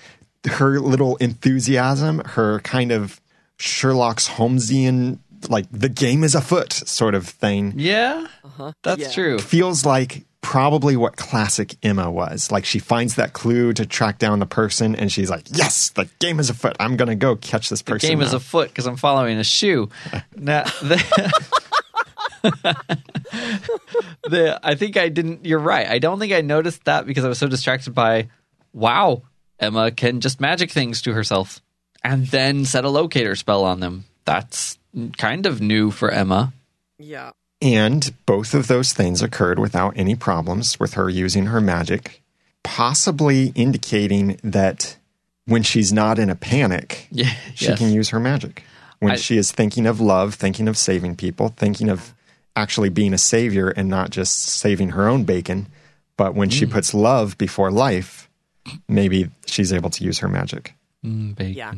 her 0.47 0.81
little 0.81 1.17
enthusiasm, 1.17 2.21
her 2.21 2.61
kind 2.61 2.91
of 2.91 3.21
Sherlock's 3.59 4.27
Holmesian, 4.27 5.19
like 5.51 5.67
the 5.71 5.91
game 5.91 6.25
is 6.25 6.35
afoot 6.35 6.73
sort 6.73 7.15
of 7.15 7.27
thing, 7.29 7.75
Yeah. 7.77 8.27
Uh-huh. 8.43 8.73
That's 8.83 9.03
Yeah. 9.03 9.11
true. 9.11 9.39
feels 9.39 9.85
like 9.85 10.25
probably 10.41 10.97
what 10.97 11.17
classic 11.17 11.77
Emma 11.83 12.11
was. 12.11 12.51
Like 12.51 12.65
she 12.65 12.79
finds 12.79 13.17
that 13.17 13.33
clue 13.33 13.73
to 13.75 13.87
track 13.87 14.19
down 14.19 14.39
the 14.39 14.47
person, 14.47 14.95
and 14.95 15.11
she's 15.11 15.31
like, 15.31 15.45
"Yes, 15.51 15.91
the 15.91 16.09
game 16.19 16.41
is 16.41 16.51
afoot. 16.51 16.77
I'm 16.81 16.97
gonna 16.97 17.15
go 17.15 17.37
catch 17.37 17.69
this 17.69 17.83
person." 17.83 17.97
The 17.97 18.01
person." 18.01 18.11
game 18.11 18.23
is 18.23 18.33
now." 18.33 18.39
afoot 18.39 18.69
because 18.69 18.87
I'm 18.87 18.97
following 18.97 19.39
a 19.39 19.45
shoe. 19.45 19.89
Now, 20.37 20.63
the, 20.63 20.97
the, 24.29 24.61
I 24.63 24.75
think 24.77 24.97
I 24.97 25.09
didn't. 25.09 25.45
You're 25.45 25.59
right. 25.59 25.87
I 25.89 25.99
don't 25.99 26.19
think 26.21 26.33
I 26.33 26.41
noticed 26.43 26.85
that 26.85 27.07
because 27.07 27.25
I 27.25 27.29
was 27.29 27.39
so 27.39 27.49
distracted 27.49 27.93
by, 27.93 28.29
wow, 28.73 29.23
Emma 29.59 29.91
can 29.91 30.21
just 30.21 30.41
magic 30.41 30.71
things 30.71 31.03
to 31.03 31.13
herself 31.13 31.61
and 32.05 32.27
then 32.29 32.65
set 32.65 32.85
a 32.85 32.89
locator 32.89 33.35
spell 33.35 33.65
on 33.65 33.81
them. 33.81 34.05
That's 34.25 34.79
kind 35.17 35.47
of 35.47 35.61
new 35.61 35.91
for 35.91 36.11
Emma. 36.11 36.53
yeah 36.99 37.33
And 37.61 38.15
both 38.27 38.55
of 38.55 38.69
those 38.69 38.93
things 38.93 39.21
occurred 39.23 39.59
without 39.59 39.95
any 39.97 40.15
problems 40.15 40.79
with 40.79 40.95
her 40.95 41.09
using 41.09 41.47
her 41.47 41.61
magic, 41.61 42.23
possibly 42.63 43.49
indicating 43.55 44.39
that 44.45 44.97
when 45.47 45.63
she's 45.63 45.93
not 45.93 46.19
in 46.19 46.31
a 46.31 46.37
panic, 46.37 47.09
Yeah, 47.11 47.33
she 47.55 47.67
yes. 47.67 47.79
can 47.79 47.91
use 47.93 48.11
her 48.11 48.21
magic. 48.21 48.63
When 49.01 49.13
I- 49.13 49.17
she 49.17 49.37
is 49.39 49.51
thinking 49.51 49.87
of 49.87 50.01
love, 50.01 50.35
thinking 50.35 50.69
of 50.69 50.77
saving 50.79 51.17
people, 51.17 51.49
thinking 51.57 51.89
of 51.89 52.15
actually 52.55 52.91
being 52.91 53.13
a 53.15 53.19
savior 53.19 53.69
and 53.71 53.89
not 53.89 54.11
just 54.11 54.41
saving 54.43 54.91
her 54.91 55.09
own 55.09 55.25
bacon, 55.25 55.67
but 56.17 56.35
when 56.35 56.51
Mm. 56.51 56.53
she 56.53 56.67
puts 56.67 56.93
love 56.95 57.39
before 57.39 57.71
life, 57.71 58.29
maybe 58.89 59.31
she's 59.47 59.73
able 59.73 59.91
to 59.91 60.05
use 60.05 60.19
her 60.19 60.29
magic. 60.29 60.75
Mm, 61.05 61.35
bacon. 61.37 61.55
yeah 61.55 61.73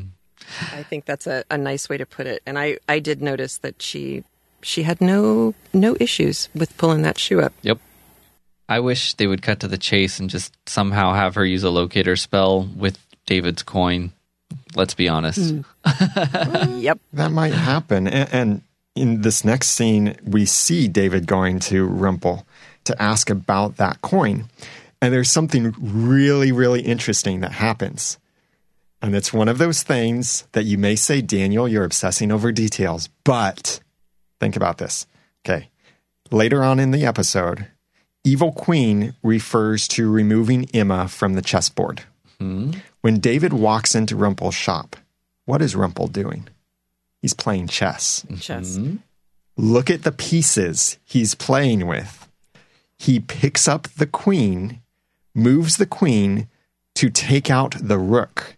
i 0.73 0.83
think 0.83 1.05
that's 1.05 1.27
a, 1.27 1.45
a 1.51 1.59
nice 1.59 1.89
way 1.91 1.99
to 1.99 2.07
put 2.07 2.27
it 2.27 2.43
and 2.47 2.59
i 2.59 2.79
i 2.89 2.99
did 2.99 3.21
notice 3.21 3.59
that 3.59 3.81
she 3.83 4.25
she 4.63 4.83
had 4.83 5.01
no 5.01 5.55
no 5.73 5.97
issues 6.01 6.49
with 6.55 6.77
pulling 6.77 7.03
that 7.03 7.19
shoe 7.19 7.41
up 7.41 7.53
Yep. 7.63 7.79
I 8.71 8.79
wish 8.79 9.15
they 9.15 9.27
would 9.27 9.43
cut 9.43 9.59
to 9.61 9.69
the 9.69 9.77
chase 9.77 10.21
and 10.21 10.31
just 10.31 10.57
somehow 10.69 11.13
have 11.13 11.35
her 11.35 11.45
use 11.45 11.65
a 11.65 11.71
locator 11.71 12.15
spell 12.15 12.63
with 12.63 13.05
David's 13.27 13.65
coin. 13.65 14.13
Let's 14.77 14.95
be 14.95 15.09
honest. 15.09 15.57
yep 16.77 17.01
That 17.13 17.33
might 17.33 17.53
happen. 17.53 18.07
And, 18.07 18.33
and 18.33 18.63
in 18.95 19.23
this 19.23 19.45
next 19.45 19.69
scene, 19.69 20.17
we 20.25 20.47
see 20.47 20.87
David 20.87 21.27
going 21.27 21.59
to 21.61 21.85
Rumple 21.85 22.47
to 22.85 23.03
ask 23.03 23.29
about 23.29 23.77
that 23.79 24.03
coin. 24.03 24.45
And 25.03 25.13
there's 25.13 25.31
something 25.31 25.75
really, 25.81 26.53
really 26.53 26.83
interesting 26.83 27.41
that 27.41 27.53
happens. 27.53 28.19
And 29.03 29.17
it's 29.17 29.33
one 29.33 29.49
of 29.49 29.59
those 29.59 29.83
things 29.83 30.47
that 30.53 30.65
you 30.65 30.79
may 30.79 30.95
say, 30.95 31.23
Daniel, 31.23 31.67
you're 31.67 31.85
obsessing 31.85 32.31
over 32.31 32.53
details. 32.53 33.09
But 33.25 33.81
think 34.41 34.57
about 34.57 34.79
this. 34.79 35.07
Okay. 35.45 35.69
Later 36.31 36.65
on 36.65 36.81
in 36.81 36.91
the 36.91 37.05
episode, 37.05 37.67
Evil 38.25 38.53
Queen 38.53 39.15
refers 39.23 39.87
to 39.89 40.11
removing 40.11 40.69
Emma 40.75 41.09
from 41.09 41.35
the 41.35 41.43
chessboard. 41.43 42.03
Hmm? 42.39 42.73
When 43.01 43.19
David 43.19 43.53
walks 43.53 43.95
into 43.95 44.17
Rumpel's 44.17 44.55
shop, 44.55 44.97
what 45.45 45.63
is 45.63 45.75
Rumpel 45.75 46.13
doing? 46.13 46.49
He's 47.23 47.35
playing 47.35 47.69
chess. 47.69 48.25
Mm-hmm. 48.27 48.37
Chess. 48.37 48.79
Look 49.57 49.91
at 49.91 50.05
the 50.05 50.13
pieces 50.13 50.99
he's 51.05 51.35
playing 51.35 51.87
with. 51.87 52.29
He 52.99 53.21
picks 53.21 53.67
up 53.67 53.89
the 53.89 54.07
queen, 54.07 54.81
moves 55.35 55.77
the 55.77 55.87
queen 55.87 56.49
to 56.95 57.11
take 57.11 57.51
out 57.51 57.75
the 57.81 57.99
rook. 57.99 58.57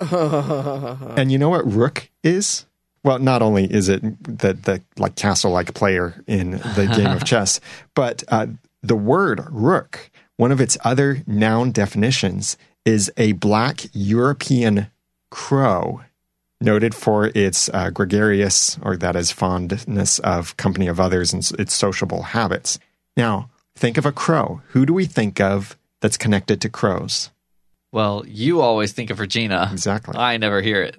and 0.00 1.30
you 1.30 1.38
know 1.38 1.50
what 1.50 1.70
rook 1.70 2.10
is? 2.22 2.66
Well, 3.04 3.18
not 3.18 3.42
only 3.42 3.72
is 3.72 3.88
it 3.88 4.00
the 4.24 4.54
the 4.54 4.82
like 4.96 5.14
castle 5.14 5.52
like 5.52 5.74
player 5.74 6.22
in 6.26 6.52
the 6.52 6.90
game 6.96 7.12
of 7.12 7.24
chess, 7.24 7.60
but 7.94 8.24
uh, 8.28 8.46
the 8.82 8.96
word 8.96 9.44
rook, 9.50 10.10
one 10.36 10.50
of 10.50 10.60
its 10.60 10.76
other 10.84 11.22
noun 11.26 11.70
definitions, 11.70 12.56
is 12.84 13.12
a 13.16 13.32
black 13.32 13.82
European 13.92 14.88
crow 15.30 16.00
noted 16.60 16.94
for 16.94 17.30
its 17.34 17.68
uh, 17.74 17.90
gregarious, 17.90 18.78
or 18.82 18.96
that 18.96 19.16
is 19.16 19.30
fondness 19.30 20.18
of 20.20 20.56
company 20.56 20.86
of 20.86 20.98
others 20.98 21.32
and 21.32 21.48
its 21.58 21.74
sociable 21.74 22.22
habits. 22.22 22.78
Now, 23.16 23.50
think 23.76 23.98
of 23.98 24.06
a 24.06 24.12
crow. 24.12 24.62
Who 24.68 24.86
do 24.86 24.94
we 24.94 25.04
think 25.04 25.40
of 25.40 25.76
that's 26.00 26.16
connected 26.16 26.60
to 26.62 26.68
crows? 26.70 27.30
Well, 27.92 28.24
you 28.26 28.60
always 28.60 28.92
think 28.92 29.10
of 29.10 29.20
Regina. 29.20 29.68
Exactly. 29.70 30.16
I 30.16 30.36
never 30.36 30.60
hear 30.62 30.82
it. 30.82 30.96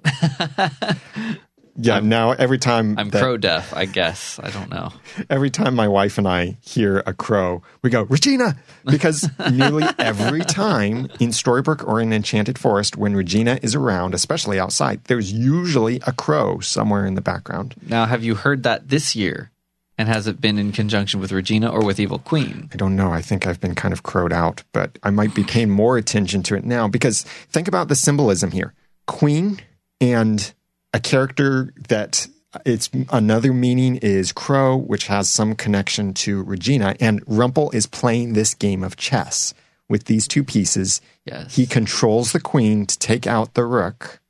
Yeah. 1.76 1.96
I'm, 1.96 2.08
now 2.08 2.32
every 2.32 2.58
time 2.58 2.98
I'm 2.98 3.10
that- 3.10 3.22
crow 3.22 3.36
deaf, 3.36 3.74
I 3.74 3.84
guess. 3.84 4.40
I 4.42 4.50
don't 4.50 4.70
know. 4.70 4.92
every 5.30 5.50
time 5.50 5.74
my 5.74 5.88
wife 5.88 6.18
and 6.18 6.26
I 6.26 6.56
hear 6.60 7.02
a 7.06 7.12
crow, 7.12 7.62
we 7.82 7.90
go 7.90 8.02
Regina 8.02 8.56
because 8.84 9.28
nearly 9.52 9.84
every 9.98 10.40
time 10.40 11.08
in 11.20 11.30
Storybrooke 11.30 11.86
or 11.86 12.00
in 12.00 12.12
Enchanted 12.12 12.58
Forest, 12.58 12.96
when 12.96 13.14
Regina 13.14 13.58
is 13.62 13.74
around, 13.74 14.14
especially 14.14 14.58
outside, 14.58 15.04
there's 15.04 15.32
usually 15.32 16.00
a 16.06 16.12
crow 16.12 16.60
somewhere 16.60 17.06
in 17.06 17.14
the 17.14 17.20
background. 17.20 17.74
Now, 17.86 18.06
have 18.06 18.24
you 18.24 18.34
heard 18.34 18.62
that 18.62 18.88
this 18.88 19.14
year? 19.14 19.50
And 19.98 20.08
has 20.08 20.26
it 20.26 20.42
been 20.42 20.58
in 20.58 20.72
conjunction 20.72 21.20
with 21.20 21.32
Regina 21.32 21.70
or 21.70 21.82
with 21.82 21.98
Evil 21.98 22.18
Queen? 22.18 22.68
I 22.70 22.76
don't 22.76 22.96
know. 22.96 23.10
I 23.10 23.22
think 23.22 23.46
I've 23.46 23.60
been 23.60 23.74
kind 23.74 23.92
of 23.94 24.02
crowed 24.02 24.32
out, 24.32 24.62
but 24.72 24.98
I 25.02 25.08
might 25.08 25.34
be 25.34 25.42
paying 25.42 25.70
more 25.70 25.96
attention 25.96 26.42
to 26.44 26.54
it 26.54 26.66
now 26.66 26.86
because 26.86 27.22
think 27.22 27.66
about 27.66 27.88
the 27.88 27.94
symbolism 27.94 28.50
here 28.50 28.74
Queen 29.06 29.58
and 30.00 30.52
a 30.96 31.00
character 31.00 31.74
that 31.88 32.26
its 32.64 32.88
another 33.10 33.52
meaning 33.52 33.96
is 33.96 34.32
crow, 34.32 34.74
which 34.74 35.08
has 35.08 35.28
some 35.28 35.54
connection 35.54 36.14
to 36.14 36.42
Regina. 36.42 36.96
And 37.00 37.24
Rumpel 37.26 37.74
is 37.74 37.86
playing 37.86 38.32
this 38.32 38.54
game 38.54 38.82
of 38.82 38.96
chess 38.96 39.52
with 39.90 40.04
these 40.04 40.26
two 40.26 40.42
pieces. 40.42 41.02
Yes. 41.26 41.54
He 41.54 41.66
controls 41.66 42.32
the 42.32 42.40
queen 42.40 42.86
to 42.86 42.98
take 42.98 43.26
out 43.26 43.52
the 43.52 43.66
rook. 43.66 44.20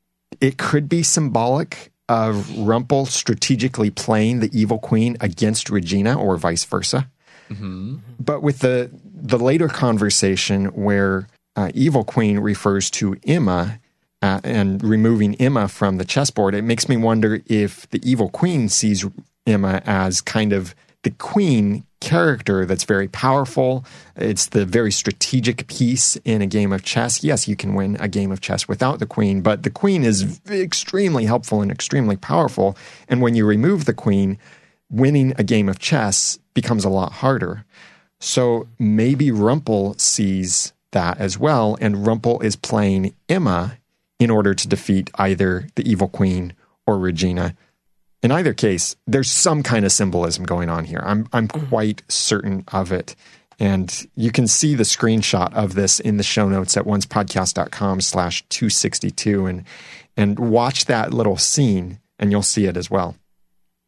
It 0.41 0.59
could 0.59 0.89
be 0.89 1.05
symbolic 1.05 1.93
of 2.09 2.35
Rumpel 2.57 3.07
strategically 3.07 3.91
playing 3.91 4.41
the 4.41 4.51
evil 4.53 4.79
queen 4.79 5.17
against 5.21 5.71
Regina 5.71 6.19
or 6.19 6.37
vice 6.37 6.65
versa. 6.65 7.09
But 8.19 8.43
with 8.43 8.59
the 8.59 8.91
the 9.05 9.39
later 9.39 9.69
conversation 9.69 10.67
where 10.67 11.29
uh, 11.55 11.71
Evil 11.75 12.03
Queen 12.03 12.41
refers 12.41 12.91
to 12.91 13.17
Emma 13.25 13.79
uh, 14.23 14.41
and 14.45 14.83
removing 14.83 15.35
Emma 15.37 15.69
from 15.69 15.99
the 15.99 16.05
chessboard, 16.05 16.55
it 16.55 16.63
makes 16.63 16.89
me 16.89 16.97
wonder 16.97 17.41
if 17.47 17.89
the 17.91 18.01
Evil 18.09 18.29
Queen 18.29 18.69
sees 18.69 19.05
Emma 19.47 19.83
as 19.85 20.21
kind 20.21 20.53
of 20.53 20.75
the 21.03 21.11
queen 21.11 21.85
character 22.01 22.67
that's 22.67 22.85
very 22.85 23.09
powerful. 23.09 23.85
It's 24.17 24.47
the 24.47 24.65
very 24.65 24.91
strategic 24.91 25.67
piece 25.69 26.17
in 26.25 26.43
a 26.43 26.47
game 26.47 26.73
of 26.73 26.83
chess. 26.83 27.23
Yes, 27.23 27.47
you 27.47 27.57
can 27.57 27.75
win 27.75 27.97
a 28.01 28.09
game 28.09 28.33
of 28.33 28.41
chess 28.41 28.67
without 28.67 28.99
the 28.99 29.07
queen, 29.07 29.41
but 29.41 29.63
the 29.63 29.71
queen 29.71 30.05
is 30.05 30.41
extremely 30.51 31.25
helpful 31.25 31.63
and 31.63 31.71
extremely 31.71 32.17
powerful. 32.17 32.77
And 33.09 33.23
when 33.23 33.35
you 33.35 33.47
remove 33.47 33.85
the 33.85 33.95
queen, 33.95 34.39
winning 34.91 35.33
a 35.39 35.45
game 35.45 35.69
of 35.69 35.79
chess 35.79 36.39
becomes 36.55 36.85
a 36.85 36.91
lot 36.91 37.13
harder. 37.13 37.65
So 38.19 38.67
maybe 38.79 39.31
Rumpel 39.31 40.01
sees 40.01 40.73
that 40.93 41.19
as 41.19 41.39
well, 41.39 41.77
and 41.81 41.97
Rumpel 41.97 42.43
is 42.43 42.57
playing 42.57 43.15
Emma 43.29 43.79
in 44.19 44.31
order 44.31 44.55
to 44.55 44.69
defeat 44.69 45.11
either 45.17 45.69
the 45.75 45.89
evil 45.89 46.09
queen 46.09 46.55
or 46.87 46.99
Regina. 46.99 47.55
In 48.23 48.33
either 48.33 48.55
case, 48.55 48.97
there's 49.07 49.31
some 49.31 49.63
kind 49.63 49.85
of 49.85 49.93
symbolism 49.93 50.45
going 50.45 50.69
on 50.69 50.85
here. 50.85 51.03
I'm 51.05 51.29
I'm 51.33 51.49
mm-hmm. 51.49 51.67
quite 51.69 52.03
certain 52.09 52.65
of 52.73 52.93
it. 52.93 53.15
And 53.59 54.07
you 54.15 54.31
can 54.33 54.47
see 54.47 54.75
the 54.75 54.83
screenshot 54.83 55.53
of 55.55 55.75
this 55.75 55.99
in 55.99 56.19
the 56.19 56.23
show 56.23 56.49
notes 56.49 56.77
at 56.77 56.85
oncepodcast.com 56.85 58.03
slash 58.03 58.45
262 58.49 59.47
and 59.47 59.65
and 60.17 60.39
watch 60.39 60.87
that 60.87 61.13
little 61.13 61.37
scene 61.37 62.01
and 62.19 62.31
you'll 62.31 62.43
see 62.43 62.67
it 62.67 62.77
as 62.77 62.91
well. 62.91 63.17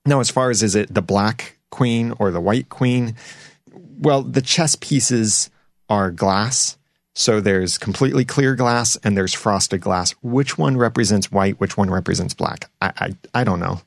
Now, 0.06 0.20
as 0.20 0.30
far 0.30 0.50
as 0.50 0.62
is 0.62 0.74
it 0.74 0.92
the 0.92 1.02
black 1.02 1.58
queen 1.70 2.14
or 2.18 2.30
the 2.30 2.40
white 2.40 2.68
queen? 2.68 3.14
Well, 3.72 4.22
the 4.22 4.42
chess 4.42 4.76
pieces 4.76 5.50
are 5.88 6.10
glass. 6.10 6.78
So 7.18 7.40
there's 7.40 7.78
completely 7.78 8.24
clear 8.24 8.54
glass 8.54 8.94
and 9.02 9.16
there's 9.16 9.34
frosted 9.34 9.80
glass. 9.80 10.12
Which 10.22 10.56
one 10.56 10.76
represents 10.76 11.32
white? 11.32 11.58
Which 11.58 11.76
one 11.76 11.90
represents 11.90 12.32
black? 12.32 12.70
I, 12.80 12.92
I, 12.96 13.40
I 13.40 13.44
don't 13.44 13.58
know. 13.58 13.80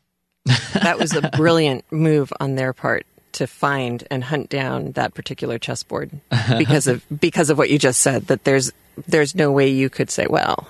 That 0.74 1.00
was 1.00 1.16
a 1.16 1.22
brilliant 1.38 1.90
move 1.94 2.34
on 2.42 2.56
their 2.56 2.74
part 2.74 3.06
to 3.34 3.48
find 3.48 4.06
and 4.12 4.22
hunt 4.22 4.50
down 4.50 4.92
that 4.94 5.14
particular 5.14 5.58
chessboard 5.58 6.12
because 6.58 6.88
of 6.88 7.06
because 7.22 7.50
of 7.50 7.58
what 7.58 7.70
you 7.70 7.80
just 7.80 8.02
said. 8.02 8.28
That 8.28 8.44
there's 8.44 8.74
there's 9.08 9.34
no 9.34 9.50
way 9.50 9.70
you 9.70 9.90
could 9.90 10.10
say, 10.10 10.28
well, 10.30 10.68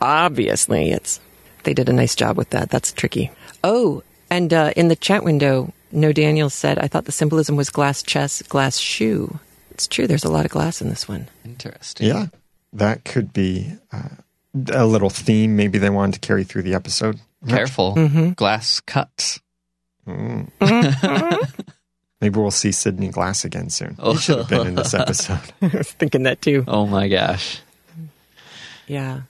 obviously 0.00 0.90
it's. 0.90 1.18
They 1.62 1.72
did 1.72 1.88
a 1.88 1.94
nice 1.94 2.14
job 2.14 2.36
with 2.36 2.50
that. 2.50 2.68
That's 2.68 2.92
tricky. 2.92 3.30
Oh, 3.64 4.02
and 4.28 4.52
uh, 4.52 4.72
in 4.76 4.88
the 4.88 4.96
chat 4.96 5.24
window, 5.24 5.72
No 5.92 6.12
Daniel 6.12 6.50
said, 6.50 6.78
I 6.78 6.88
thought 6.88 7.06
the 7.06 7.12
symbolism 7.12 7.56
was 7.56 7.70
glass 7.70 8.02
chess, 8.02 8.42
glass 8.42 8.76
shoe. 8.76 9.38
It's 9.82 9.88
true. 9.88 10.06
There's 10.06 10.22
a 10.22 10.30
lot 10.30 10.44
of 10.44 10.52
glass 10.52 10.80
in 10.80 10.88
this 10.88 11.08
one. 11.08 11.28
Interesting. 11.44 12.06
Yeah, 12.06 12.26
that 12.72 13.04
could 13.04 13.32
be 13.32 13.72
uh, 13.90 14.10
a 14.72 14.86
little 14.86 15.10
theme. 15.10 15.56
Maybe 15.56 15.78
they 15.78 15.90
wanted 15.90 16.14
to 16.14 16.20
carry 16.20 16.44
through 16.44 16.62
the 16.62 16.74
episode. 16.74 17.18
Careful. 17.48 17.96
Mm-hmm. 17.96 18.30
Glass 18.34 18.78
cuts. 18.78 19.40
Maybe 20.06 20.46
we'll 22.22 22.52
see 22.52 22.70
Sidney 22.70 23.08
Glass 23.08 23.44
again 23.44 23.70
soon. 23.70 23.96
He 24.00 24.16
should 24.18 24.38
have 24.38 24.48
been 24.48 24.68
in 24.68 24.74
this 24.76 24.94
episode. 24.94 25.40
I 25.62 25.76
was 25.78 25.90
thinking 25.90 26.22
that 26.22 26.40
too. 26.40 26.62
Oh 26.68 26.86
my 26.86 27.08
gosh. 27.08 27.60
Yeah. 28.86 29.22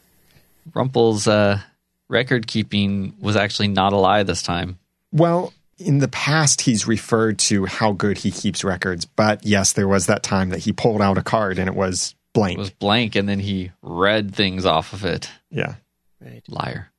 Rumpel's 0.74 1.26
uh, 1.26 1.62
record 2.10 2.46
keeping 2.46 3.14
was 3.22 3.36
actually 3.36 3.68
not 3.68 3.94
a 3.94 3.96
lie 3.96 4.22
this 4.22 4.42
time. 4.42 4.78
Well, 5.12 5.54
in 5.86 5.98
the 5.98 6.08
past, 6.08 6.62
he's 6.62 6.86
referred 6.86 7.38
to 7.40 7.66
how 7.66 7.92
good 7.92 8.18
he 8.18 8.30
keeps 8.30 8.64
records. 8.64 9.04
But 9.04 9.44
yes, 9.44 9.72
there 9.72 9.88
was 9.88 10.06
that 10.06 10.22
time 10.22 10.50
that 10.50 10.60
he 10.60 10.72
pulled 10.72 11.02
out 11.02 11.18
a 11.18 11.22
card 11.22 11.58
and 11.58 11.68
it 11.68 11.74
was 11.74 12.14
blank. 12.32 12.56
It 12.56 12.60
was 12.60 12.70
blank 12.70 13.14
and 13.14 13.28
then 13.28 13.40
he 13.40 13.72
read 13.82 14.34
things 14.34 14.64
off 14.64 14.92
of 14.92 15.04
it. 15.04 15.28
yeah. 15.50 15.74
Right. 16.20 16.42
Liar. 16.48 16.92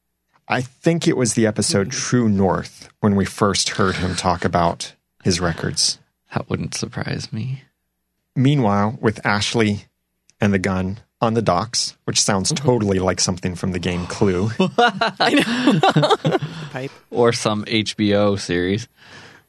I 0.49 0.61
think 0.61 1.07
it 1.07 1.15
was 1.15 1.34
the 1.34 1.47
episode 1.47 1.88
hmm. 1.88 1.91
True 1.91 2.29
North 2.29 2.89
when 2.99 3.15
we 3.15 3.25
first 3.25 3.69
heard 3.69 3.95
him 3.95 4.15
talk 4.15 4.43
about 4.43 4.93
his 5.23 5.39
records. 5.39 5.99
That 6.34 6.49
wouldn't 6.49 6.75
surprise 6.75 7.31
me. 7.31 7.63
Meanwhile, 8.36 8.97
with 8.99 9.25
Ashley 9.25 9.86
and 10.41 10.53
the 10.53 10.59
gun 10.59 10.99
on 11.24 11.34
the 11.34 11.41
docks, 11.41 11.97
which 12.03 12.21
sounds 12.21 12.51
mm-hmm. 12.51 12.65
totally 12.65 12.99
like 12.99 13.19
something 13.19 13.55
from 13.55 13.71
the 13.71 13.80
game 13.80 14.05
Clue. 14.07 14.49
Pipe. 16.71 16.91
Or 17.09 17.34
some 17.34 17.65
HBO 17.65 18.39
series. 18.39 18.88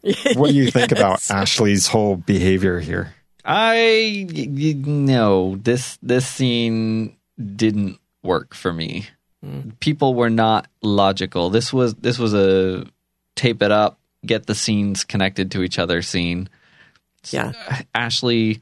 what 0.34 0.50
do 0.50 0.54
you 0.54 0.70
think 0.70 0.92
about 0.92 1.30
Ashley's 1.30 1.86
whole 1.86 2.16
behavior 2.16 2.80
here? 2.80 3.14
I 3.44 4.26
y- 4.30 4.48
y- 4.48 4.74
no 4.84 5.56
this 5.56 5.98
this 6.02 6.26
scene 6.26 7.16
didn't 7.56 7.98
work 8.22 8.54
for 8.54 8.72
me. 8.72 9.06
Hmm. 9.42 9.70
People 9.80 10.14
were 10.14 10.30
not 10.30 10.68
logical. 10.82 11.50
This 11.50 11.72
was 11.72 11.94
this 11.94 12.18
was 12.18 12.34
a 12.34 12.86
tape 13.34 13.62
it 13.62 13.70
up, 13.70 13.98
get 14.24 14.46
the 14.46 14.54
scenes 14.54 15.04
connected 15.04 15.50
to 15.52 15.62
each 15.62 15.78
other 15.78 16.02
scene. 16.02 16.48
Yeah. 17.30 17.52
Uh, 17.68 17.76
Ashley 17.94 18.60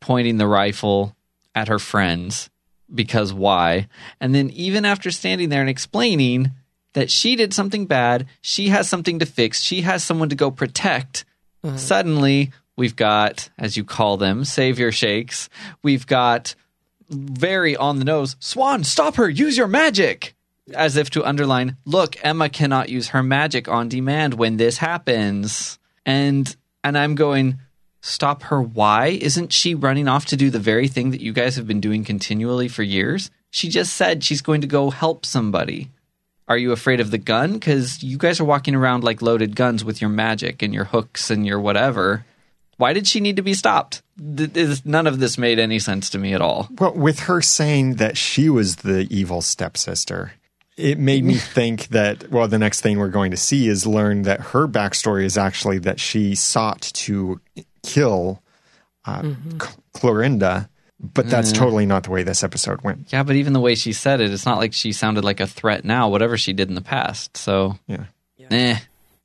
pointing 0.00 0.36
the 0.36 0.46
rifle 0.46 1.16
at 1.54 1.68
her 1.68 1.78
friends 1.78 2.50
because 2.94 3.32
why? 3.32 3.88
And 4.20 4.34
then 4.34 4.50
even 4.50 4.84
after 4.84 5.10
standing 5.10 5.48
there 5.48 5.60
and 5.60 5.70
explaining 5.70 6.50
that 6.94 7.10
she 7.10 7.36
did 7.36 7.54
something 7.54 7.86
bad, 7.86 8.26
she 8.42 8.68
has 8.68 8.88
something 8.88 9.18
to 9.18 9.26
fix, 9.26 9.62
she 9.62 9.80
has 9.82 10.04
someone 10.04 10.28
to 10.28 10.34
go 10.34 10.50
protect. 10.50 11.24
Suddenly, 11.76 12.50
we've 12.76 12.96
got, 12.96 13.48
as 13.56 13.76
you 13.76 13.84
call 13.84 14.16
them, 14.16 14.44
savior 14.44 14.92
shakes. 14.92 15.48
We've 15.82 16.06
got 16.06 16.54
very 17.08 17.76
on 17.76 17.98
the 17.98 18.04
nose, 18.04 18.36
Swan, 18.40 18.84
stop 18.84 19.14
her, 19.16 19.28
use 19.28 19.56
your 19.56 19.68
magic. 19.68 20.34
as 20.74 20.96
if 20.96 21.10
to 21.10 21.24
underline, 21.24 21.76
look, 21.84 22.16
Emma 22.24 22.48
cannot 22.48 22.88
use 22.88 23.08
her 23.08 23.22
magic 23.22 23.68
on 23.68 23.88
demand 23.88 24.34
when 24.34 24.56
this 24.56 24.78
happens. 24.78 25.78
And 26.06 26.54
and 26.84 26.98
I'm 26.98 27.14
going, 27.14 27.58
stop 28.02 28.42
her 28.44 28.60
why? 28.60 29.06
Isn't 29.06 29.52
she 29.52 29.74
running 29.74 30.08
off 30.08 30.26
to 30.26 30.36
do 30.36 30.50
the 30.50 30.58
very 30.58 30.88
thing 30.88 31.12
that 31.12 31.22
you 31.22 31.32
guys 31.32 31.56
have 31.56 31.66
been 31.66 31.80
doing 31.80 32.04
continually 32.04 32.68
for 32.68 32.82
years? 32.82 33.30
She 33.50 33.68
just 33.68 33.94
said 33.94 34.22
she's 34.22 34.42
going 34.42 34.60
to 34.60 34.66
go 34.66 34.90
help 34.90 35.24
somebody. 35.24 35.90
Are 36.48 36.58
you 36.58 36.72
afraid 36.72 37.00
of 37.00 37.10
the 37.10 37.18
gun? 37.18 37.54
Because 37.54 38.02
you 38.02 38.18
guys 38.18 38.40
are 38.40 38.44
walking 38.44 38.74
around 38.74 39.04
like 39.04 39.22
loaded 39.22 39.56
guns 39.56 39.84
with 39.84 40.00
your 40.00 40.10
magic 40.10 40.62
and 40.62 40.74
your 40.74 40.84
hooks 40.84 41.30
and 41.30 41.46
your 41.46 41.60
whatever. 41.60 42.26
Why 42.76 42.92
did 42.92 43.06
she 43.06 43.20
need 43.20 43.36
to 43.36 43.42
be 43.42 43.54
stopped? 43.54 44.02
Th- 44.36 44.84
None 44.84 45.06
of 45.06 45.20
this 45.20 45.38
made 45.38 45.58
any 45.58 45.78
sense 45.78 46.10
to 46.10 46.18
me 46.18 46.34
at 46.34 46.40
all. 46.40 46.68
Well, 46.78 46.94
with 46.94 47.20
her 47.20 47.40
saying 47.40 47.94
that 47.94 48.16
she 48.16 48.48
was 48.48 48.76
the 48.76 49.06
evil 49.08 49.40
stepsister, 49.40 50.32
it 50.76 50.98
made 50.98 51.22
me 51.22 51.34
think 51.54 51.88
that, 51.88 52.30
well, 52.30 52.48
the 52.48 52.58
next 52.58 52.80
thing 52.80 52.98
we're 52.98 53.08
going 53.08 53.30
to 53.30 53.36
see 53.36 53.68
is 53.68 53.86
learn 53.86 54.22
that 54.22 54.40
her 54.40 54.66
backstory 54.66 55.24
is 55.24 55.38
actually 55.38 55.78
that 55.78 56.00
she 56.00 56.34
sought 56.34 56.80
to 56.94 57.40
kill 57.82 58.42
uh, 59.04 59.22
C- 59.22 59.68
Clorinda, 59.94 60.68
but 61.00 61.28
that's 61.28 61.52
totally 61.52 61.86
not 61.86 62.04
the 62.04 62.10
way 62.10 62.22
this 62.22 62.44
episode 62.44 62.82
went. 62.82 63.12
Yeah, 63.12 63.22
but 63.22 63.36
even 63.36 63.52
the 63.52 63.60
way 63.60 63.74
she 63.74 63.92
said 63.92 64.20
it, 64.20 64.30
it's 64.30 64.46
not 64.46 64.58
like 64.58 64.72
she 64.72 64.92
sounded 64.92 65.24
like 65.24 65.40
a 65.40 65.46
threat 65.46 65.84
now, 65.84 66.08
whatever 66.08 66.36
she 66.38 66.52
did 66.52 66.68
in 66.68 66.74
the 66.74 66.80
past. 66.80 67.36
So, 67.36 67.78
Yeah. 67.86 68.04
eh. 68.50 68.78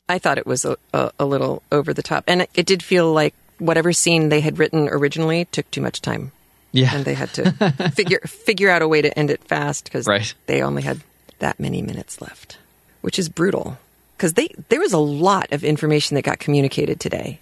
I 0.09 0.19
thought 0.19 0.37
it 0.37 0.47
was 0.47 0.63
a, 0.65 0.77
a, 0.93 1.11
a 1.19 1.25
little 1.25 1.61
over 1.71 1.93
the 1.93 2.01
top, 2.01 2.23
and 2.27 2.43
it, 2.43 2.49
it 2.55 2.65
did 2.65 2.81
feel 2.81 3.11
like 3.11 3.33
whatever 3.59 3.91
scene 3.93 4.29
they 4.29 4.39
had 4.41 4.57
written 4.57 4.87
originally 4.89 5.45
took 5.45 5.69
too 5.69 5.81
much 5.81 6.01
time, 6.01 6.31
Yeah. 6.71 6.95
and 6.95 7.03
they 7.05 7.13
had 7.13 7.33
to 7.33 7.51
figure 7.95 8.19
figure 8.21 8.69
out 8.69 8.81
a 8.81 8.87
way 8.87 9.01
to 9.01 9.19
end 9.19 9.29
it 9.31 9.43
fast 9.43 9.83
because 9.85 10.07
Right. 10.07 10.33
they 10.45 10.61
only 10.61 10.81
had 10.83 11.01
that 11.39 11.59
many 11.59 11.81
minutes 11.81 12.21
left, 12.21 12.57
which 13.01 13.19
is 13.19 13.29
brutal. 13.29 13.77
Because 14.15 14.33
they 14.33 14.47
there 14.69 14.79
was 14.79 14.93
a 14.93 14.97
lot 14.97 15.51
of 15.51 15.63
information 15.63 16.15
that 16.15 16.23
got 16.23 16.39
communicated 16.39 16.99
today. 16.99 17.39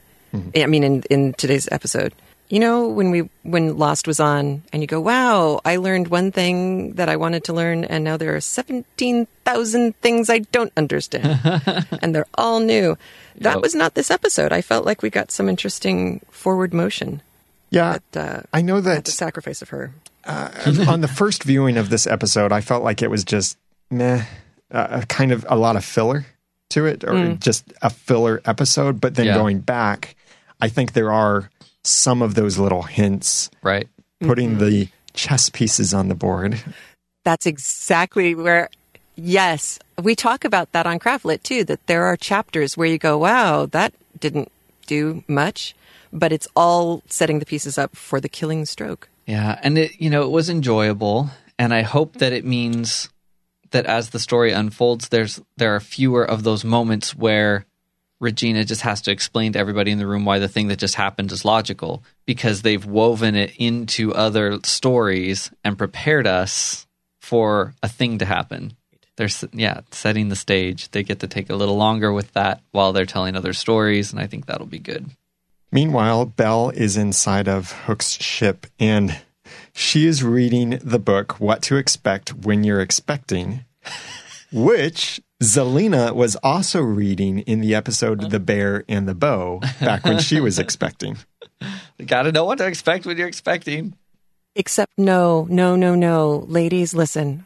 I 0.56 0.66
mean, 0.68 0.84
in 0.84 1.04
in 1.10 1.34
today's 1.34 1.68
episode, 1.72 2.14
you 2.50 2.60
know, 2.60 2.88
when 2.88 3.12
we 3.12 3.30
when 3.44 3.78
Lost 3.78 4.08
was 4.08 4.20
on, 4.20 4.64
and 4.72 4.82
you 4.82 4.88
go, 4.88 5.00
"Wow, 5.02 5.62
I 5.66 5.78
learned 5.78 6.08
one 6.10 6.32
thing 6.32 6.94
that 6.94 7.10
I 7.10 7.16
wanted 7.16 7.44
to 7.46 7.54
learn, 7.54 7.84
and 7.86 8.04
now 8.04 8.18
there 8.18 8.36
are 8.36 8.42
seventeen 8.42 9.28
thousand 9.46 9.96
things 10.02 10.30
I 10.30 10.40
don't 10.52 10.72
understand, 10.78 11.40
and 12.02 12.14
they're 12.14 12.28
all 12.36 12.60
new." 12.60 12.98
That 13.42 13.56
Yep. 13.56 13.62
was 13.64 13.76
not 13.76 13.96
this 13.96 14.10
episode. 14.12 14.54
I 14.54 14.62
felt 14.62 14.86
like 14.86 15.02
we 15.02 15.10
got 15.10 15.30
some 15.32 15.50
interesting 15.50 16.22
forward 16.32 16.74
motion 16.74 17.22
Yeah. 17.70 17.96
at, 18.00 18.04
uh, 18.18 18.42
I 18.54 18.62
know 18.62 18.78
at 18.78 18.84
the 18.86 18.90
that 18.92 19.08
sacrifice 19.10 19.62
of 19.62 19.70
her. 19.70 19.92
on 20.26 21.02
the 21.02 21.10
first 21.10 21.44
viewing 21.44 21.76
of 21.78 21.90
this 21.90 22.08
episode, 22.08 22.52
I 22.54 22.62
felt 22.62 22.84
like 22.84 23.02
it 23.02 23.10
was 23.12 23.24
just 23.26 23.58
meh, 23.92 24.24
uh, 24.72 25.02
kind 25.10 25.32
of 25.34 25.46
a 25.50 25.58
lot 25.58 25.76
of 25.76 25.84
filler 25.84 26.26
to 26.70 26.86
it, 26.86 27.04
or 27.04 27.34
just 27.36 27.66
a 27.82 27.90
filler 27.90 28.42
episode. 28.46 29.02
But 29.02 29.16
then 29.16 29.26
Yeah. 29.28 29.36
going 29.36 29.60
back, 29.60 30.16
I 30.62 30.70
think 30.70 30.93
there 30.93 31.12
are 31.12 31.49
some 31.84 32.22
of 32.22 32.36
those 32.36 32.58
little 32.58 32.84
hints 32.84 33.49
Right. 33.62 33.88
putting 34.22 34.51
mm-hmm. 34.51 34.66
the 34.66 34.89
chess 35.14 35.49
pieces 35.49 35.93
on 35.93 36.08
the 36.08 36.16
board. 36.16 36.62
That's 37.24 37.45
exactly 37.45 38.36
where, 38.36 38.70
yes, 39.16 39.80
we 40.01 40.16
talk 40.16 40.45
about 40.45 40.72
that 40.74 40.86
on 40.86 40.99
Craftlit 40.99 41.43
too, 41.43 41.64
that 41.66 41.86
there 41.88 42.06
are 42.06 42.18
chapters 42.18 42.78
where 42.78 42.88
you 42.88 42.97
go, 42.97 43.18
wow, 43.18 43.66
that 43.68 43.93
didn't 44.20 44.51
do 44.86 45.24
much, 45.28 45.76
but 46.14 46.32
it's 46.32 46.47
all 46.56 47.01
setting 47.08 47.39
the 47.39 47.45
pieces 47.45 47.78
up 47.78 47.95
for 47.95 48.20
the 48.20 48.30
killing 48.30 48.66
stroke. 48.66 49.10
Yeah, 49.26 49.60
and 49.64 49.78
it 49.78 49.99
you 49.99 50.10
know 50.10 50.24
it 50.24 50.30
was 50.30 50.49
enjoyable, 50.49 51.32
and 51.58 51.74
I 51.74 51.82
hope 51.82 52.18
that 52.18 52.32
it 52.32 52.45
means 52.45 53.10
that 53.72 53.86
as 53.86 54.12
the 54.12 54.20
story 54.20 54.51
unfolds, 54.51 55.10
there's 55.10 55.41
there 55.58 55.76
are 55.76 55.80
fewer 55.80 56.24
of 56.24 56.43
those 56.43 56.64
moments 56.64 57.16
where 57.16 57.66
Regina 58.26 58.66
just 58.66 58.82
has 58.82 59.02
to 59.04 59.12
explain 59.12 59.54
to 59.54 59.60
everybody 59.60 59.92
in 59.92 59.98
the 59.98 60.08
room 60.08 60.26
why 60.26 60.40
the 60.40 60.50
thing 60.50 60.68
that 60.68 60.80
just 60.80 60.96
happened 60.96 61.32
is 61.32 61.46
logical 61.46 62.04
because 62.26 62.62
they've 62.62 62.86
woven 62.86 63.36
it 63.36 63.54
into 63.58 64.14
other 64.14 64.60
stories 64.64 65.52
and 65.64 65.78
prepared 65.78 66.28
us 66.28 66.88
for 67.22 67.74
a 67.82 67.88
thing 67.88 68.18
to 68.18 68.26
happen. 68.26 68.74
They're 69.16 69.30
yeah 69.54 69.82
setting 69.92 70.28
the 70.28 70.36
stage. 70.36 70.90
They 70.92 71.04
get 71.04 71.22
to 71.22 71.28
take 71.28 71.50
a 71.50 71.56
little 71.56 71.78
longer 71.78 72.12
with 72.12 72.34
that 72.34 72.62
while 72.72 72.92
they're 72.92 73.06
telling 73.06 73.36
other 73.36 73.54
stories, 73.54 74.12
and 74.12 74.20
I 74.20 74.28
think 74.28 74.46
that'll 74.46 74.68
be 74.68 74.80
good. 74.80 75.12
Meanwhile, 75.72 76.26
Belle 76.26 76.72
is 76.72 76.98
inside 76.98 77.48
of 77.48 77.72
Hook's 77.72 78.22
ship 78.22 78.68
and 78.80 79.22
she 79.74 80.06
is 80.08 80.24
reading 80.24 80.80
the 80.84 81.00
book 81.00 81.40
What 81.40 81.62
to 81.64 81.78
Expect 81.78 82.34
When 82.34 82.64
You're 82.64 82.82
Expecting, 82.82 83.66
which 84.56 85.22
Zelena 85.43 86.16
was 86.16 86.38
also 86.38 86.82
reading 86.82 87.39
in 87.39 87.60
the 87.60 87.76
episode 87.76 88.32
The 88.32 88.39
Bear 88.39 88.86
and 88.88 89.06
the 89.06 89.14
Bow 89.14 89.60
back 89.82 90.06
when 90.06 90.20
she 90.20 90.39
was 90.39 90.58
expecting. 90.58 91.18
You 91.97 92.06
got 92.06 92.24
to 92.24 92.34
know 92.34 92.43
what 92.43 92.58
to 92.58 92.68
expect 92.68 93.06
when 93.06 93.18
you're 93.18 93.30
expecting. 93.30 93.95
Except 94.56 94.91
no, 94.97 95.47
no, 95.49 95.78
no, 95.78 95.95
no. 95.95 96.45
Ladies, 96.49 96.93
listen. 96.93 97.45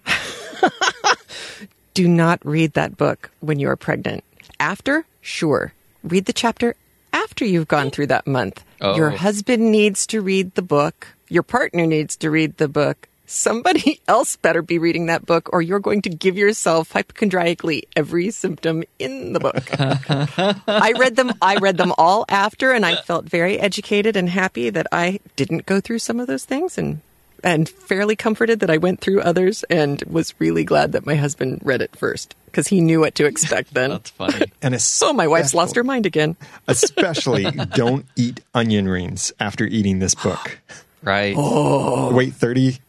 Do 1.93 2.07
not 2.07 2.43
read 2.43 2.74
that 2.74 2.97
book 2.97 3.30
when 3.39 3.60
you 3.60 3.70
are 3.70 3.76
pregnant. 3.76 4.24
After, 4.60 5.05
sure. 5.22 5.74
Read 6.03 6.26
the 6.26 6.34
chapter 6.34 6.76
after 7.14 7.45
you've 7.45 7.68
gone 7.68 7.91
through 7.91 8.07
that 8.07 8.26
month. 8.26 8.64
Oh. 8.82 8.95
Your 8.95 9.12
husband 9.12 9.72
needs 9.72 10.07
to 10.07 10.22
read 10.22 10.55
the 10.55 10.64
book. 10.64 11.07
Your 11.30 11.43
partner 11.43 11.86
needs 11.86 12.18
to 12.18 12.32
read 12.32 12.57
the 12.57 12.68
book. 12.68 13.09
Somebody 13.30 14.02
else 14.08 14.38
better 14.38 14.64
be 14.64 14.80
reading 14.80 15.06
that 15.06 15.24
book, 15.24 15.52
or 15.54 15.62
you're 15.62 15.80
going 15.80 16.02
to 16.02 16.10
give 16.10 16.36
yourself 16.36 16.92
hypochondriacally 16.92 17.84
every 17.96 18.32
symptom 18.32 18.84
in 18.98 19.34
the 19.34 19.40
book. 19.40 19.70
I 20.68 20.94
read 20.98 21.16
them. 21.16 21.34
I 21.40 21.58
read 21.58 21.78
them 21.78 21.94
all 22.00 22.26
after, 22.28 22.72
and 22.72 22.84
I 22.84 22.96
felt 22.96 23.26
very 23.26 23.60
educated 23.60 24.16
and 24.16 24.28
happy 24.28 24.72
that 24.72 24.88
I 24.92 25.20
didn't 25.36 25.68
go 25.68 25.80
through 25.80 26.00
some 26.00 26.20
of 26.20 26.26
those 26.26 26.44
things, 26.44 26.80
and 26.80 27.02
and 27.44 27.70
fairly 27.70 28.16
comforted 28.16 28.62
that 28.62 28.72
I 28.72 28.78
went 28.78 29.00
through 29.00 29.22
others, 29.22 29.64
and 29.70 30.02
was 30.08 30.34
really 30.40 30.64
glad 30.64 30.94
that 30.94 31.06
my 31.06 31.14
husband 31.14 31.62
read 31.64 31.84
it 31.84 31.96
first 31.96 32.34
because 32.48 32.68
he 32.68 32.82
knew 32.82 33.00
what 33.02 33.14
to 33.16 33.26
expect 33.26 33.76
then. 33.76 33.92
That's 33.92 34.10
funny. 34.10 34.52
And 34.64 34.76
oh, 35.04 35.14
my 35.14 35.28
wife's 35.28 35.54
lost 35.54 35.76
her 35.76 35.84
mind 35.84 36.08
again. 36.08 36.36
Especially 36.68 37.44
don't 37.52 38.08
eat 38.16 38.40
onion 38.56 38.88
rings 38.88 39.32
after 39.40 39.66
eating 39.66 40.00
this 40.00 40.16
book. 40.16 40.60
Right. 41.04 41.36
Oh. 41.38 42.12
Wait 42.12 42.34
30 42.34 42.80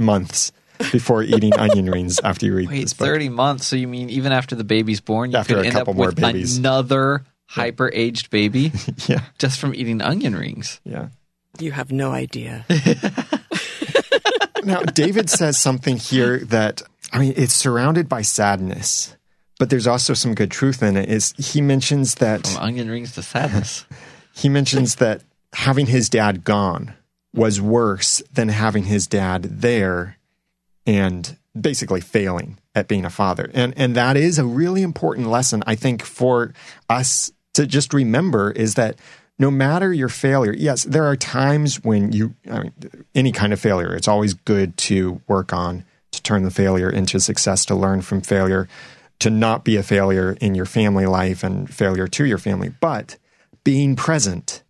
months 0.00 0.50
before 0.92 1.22
eating 1.22 1.52
onion 1.58 1.90
rings 1.90 2.18
after 2.24 2.46
you 2.46 2.54
read 2.56 2.68
Wait, 2.70 2.80
this 2.82 2.92
book. 2.94 3.06
30 3.06 3.28
months. 3.28 3.66
So 3.66 3.76
you 3.76 3.86
mean 3.86 4.10
even 4.10 4.32
after 4.32 4.56
the 4.56 4.64
baby's 4.64 5.00
born, 5.00 5.30
you 5.30 5.36
After 5.38 5.54
could 5.54 5.62
a 5.64 5.66
end 5.66 5.74
couple 5.76 5.90
up 5.92 5.96
more 5.96 6.06
with 6.06 6.16
babies. 6.16 6.56
another 6.56 7.24
hyper 7.46 7.90
aged 7.92 8.30
baby 8.30 8.72
Yeah. 9.08 9.20
just 9.38 9.60
from 9.60 9.74
eating 9.74 10.00
onion 10.00 10.34
rings? 10.34 10.80
Yeah. 10.84 11.08
You 11.58 11.72
have 11.72 11.92
no 11.92 12.10
idea. 12.12 12.64
Now, 14.62 14.82
David 14.82 15.30
says 15.30 15.56
something 15.58 15.96
here 15.96 16.40
that, 16.40 16.82
I 17.14 17.18
mean, 17.18 17.32
it's 17.34 17.54
surrounded 17.54 18.10
by 18.10 18.20
sadness, 18.20 19.16
but 19.58 19.70
there's 19.70 19.86
also 19.86 20.12
some 20.12 20.34
good 20.34 20.50
truth 20.50 20.82
in 20.82 20.98
it. 20.98 21.08
Is 21.08 21.32
he 21.38 21.62
mentions 21.62 22.16
that 22.16 22.46
From 22.46 22.62
onion 22.62 22.90
rings 22.90 23.12
to 23.14 23.22
sadness. 23.22 23.86
he 24.34 24.50
mentions 24.50 24.96
that 24.96 25.22
having 25.54 25.86
his 25.86 26.10
dad 26.10 26.44
gone 26.44 26.92
was 27.34 27.60
worse 27.60 28.22
than 28.32 28.48
having 28.48 28.84
his 28.84 29.06
dad 29.06 29.42
there 29.44 30.16
and 30.86 31.36
basically 31.58 32.00
failing 32.00 32.58
at 32.74 32.88
being 32.88 33.04
a 33.04 33.10
father. 33.10 33.50
And 33.54 33.74
and 33.76 33.94
that 33.96 34.16
is 34.16 34.38
a 34.38 34.44
really 34.44 34.82
important 34.82 35.28
lesson 35.28 35.62
I 35.66 35.74
think 35.74 36.02
for 36.02 36.52
us 36.88 37.32
to 37.54 37.66
just 37.66 37.92
remember 37.92 38.50
is 38.50 38.74
that 38.74 38.96
no 39.38 39.50
matter 39.50 39.92
your 39.92 40.08
failure, 40.08 40.54
yes, 40.56 40.84
there 40.84 41.04
are 41.04 41.16
times 41.16 41.82
when 41.82 42.12
you 42.12 42.34
I 42.50 42.60
mean 42.60 42.72
any 43.14 43.32
kind 43.32 43.52
of 43.52 43.60
failure, 43.60 43.94
it's 43.94 44.08
always 44.08 44.34
good 44.34 44.76
to 44.78 45.20
work 45.26 45.52
on 45.52 45.84
to 46.12 46.22
turn 46.22 46.42
the 46.42 46.50
failure 46.50 46.90
into 46.90 47.20
success, 47.20 47.64
to 47.66 47.74
learn 47.74 48.02
from 48.02 48.20
failure, 48.20 48.68
to 49.20 49.30
not 49.30 49.64
be 49.64 49.76
a 49.76 49.82
failure 49.82 50.36
in 50.40 50.54
your 50.54 50.66
family 50.66 51.06
life 51.06 51.44
and 51.44 51.72
failure 51.72 52.08
to 52.08 52.24
your 52.24 52.38
family. 52.38 52.72
But 52.80 53.16
being 53.64 53.94
present 53.96 54.62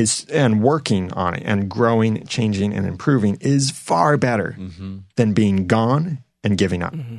is 0.00 0.26
and 0.32 0.62
working 0.62 1.12
on 1.12 1.34
it 1.34 1.42
and 1.44 1.68
growing, 1.68 2.26
changing, 2.26 2.74
and 2.74 2.86
improving 2.86 3.36
is 3.40 3.70
far 3.70 4.16
better 4.16 4.56
mm-hmm. 4.58 4.98
than 5.16 5.32
being 5.32 5.66
gone 5.66 6.24
and 6.42 6.58
giving 6.58 6.82
up. 6.82 6.94
Mm-hmm. 6.94 7.18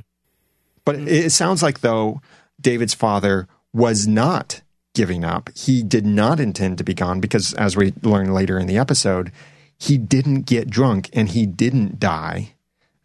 But 0.83 0.95
mm-hmm. 0.95 1.07
it, 1.07 1.25
it 1.25 1.29
sounds 1.31 1.63
like 1.63 1.81
though 1.81 2.21
David's 2.59 2.93
father 2.93 3.47
was 3.73 4.07
not 4.07 4.61
giving 4.93 5.23
up. 5.23 5.49
He 5.55 5.83
did 5.83 6.05
not 6.05 6.39
intend 6.39 6.77
to 6.77 6.83
be 6.83 6.93
gone 6.93 7.19
because, 7.19 7.53
as 7.53 7.77
we 7.77 7.93
learn 8.01 8.33
later 8.33 8.59
in 8.59 8.67
the 8.67 8.77
episode, 8.77 9.31
he 9.77 9.97
didn't 9.97 10.41
get 10.41 10.69
drunk 10.69 11.09
and 11.13 11.29
he 11.29 11.45
didn't 11.45 11.99
die 11.99 12.53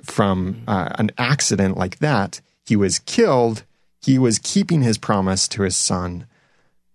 from 0.03 0.63
uh, 0.67 0.91
an 0.99 1.11
accident 1.17 1.77
like 1.77 1.99
that. 1.99 2.41
He 2.65 2.77
was 2.77 2.99
killed. 2.99 3.65
He 4.03 4.19
was 4.19 4.39
keeping 4.39 4.83
his 4.83 4.99
promise 4.99 5.49
to 5.49 5.63
his 5.63 5.77
son. 5.77 6.27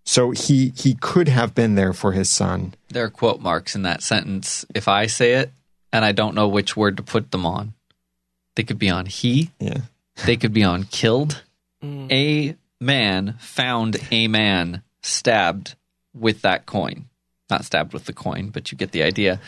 So 0.04 0.32
he 0.32 0.74
he 0.76 0.96
could 0.96 1.28
have 1.28 1.54
been 1.56 1.76
there 1.76 1.94
for 1.94 2.12
his 2.12 2.30
son. 2.30 2.74
There 2.90 3.06
are 3.06 3.10
quote 3.10 3.40
marks 3.40 3.76
in 3.76 3.84
that 3.84 4.02
sentence. 4.04 4.66
If 4.74 4.88
I 4.88 5.06
say 5.06 5.34
it 5.34 5.52
and 5.94 6.04
I 6.04 6.12
don't 6.12 6.36
know 6.36 6.48
which 6.48 6.76
word 6.76 6.98
to 6.98 7.04
put 7.04 7.32
them 7.32 7.46
on, 7.46 7.74
they 8.56 8.64
could 8.64 8.80
be 8.80 8.90
on 8.90 9.06
he, 9.06 9.52
Yeah. 9.60 9.82
they 10.26 10.38
could 10.38 10.54
be 10.54 10.64
on 10.64 10.84
killed. 10.86 11.44
Mm. 11.84 12.12
A 12.12 12.56
man 12.84 13.36
found 13.40 13.98
a 14.12 14.28
man 14.28 14.82
stabbed 15.04 15.76
with 16.14 16.42
that 16.42 16.66
coin. 16.66 17.06
Not 17.50 17.66
stabbed 17.66 17.94
with 17.94 18.06
the 18.06 18.14
coin, 18.14 18.50
but 18.50 18.72
you 18.72 18.78
get 18.78 18.92
the 18.92 19.04
idea. 19.04 19.40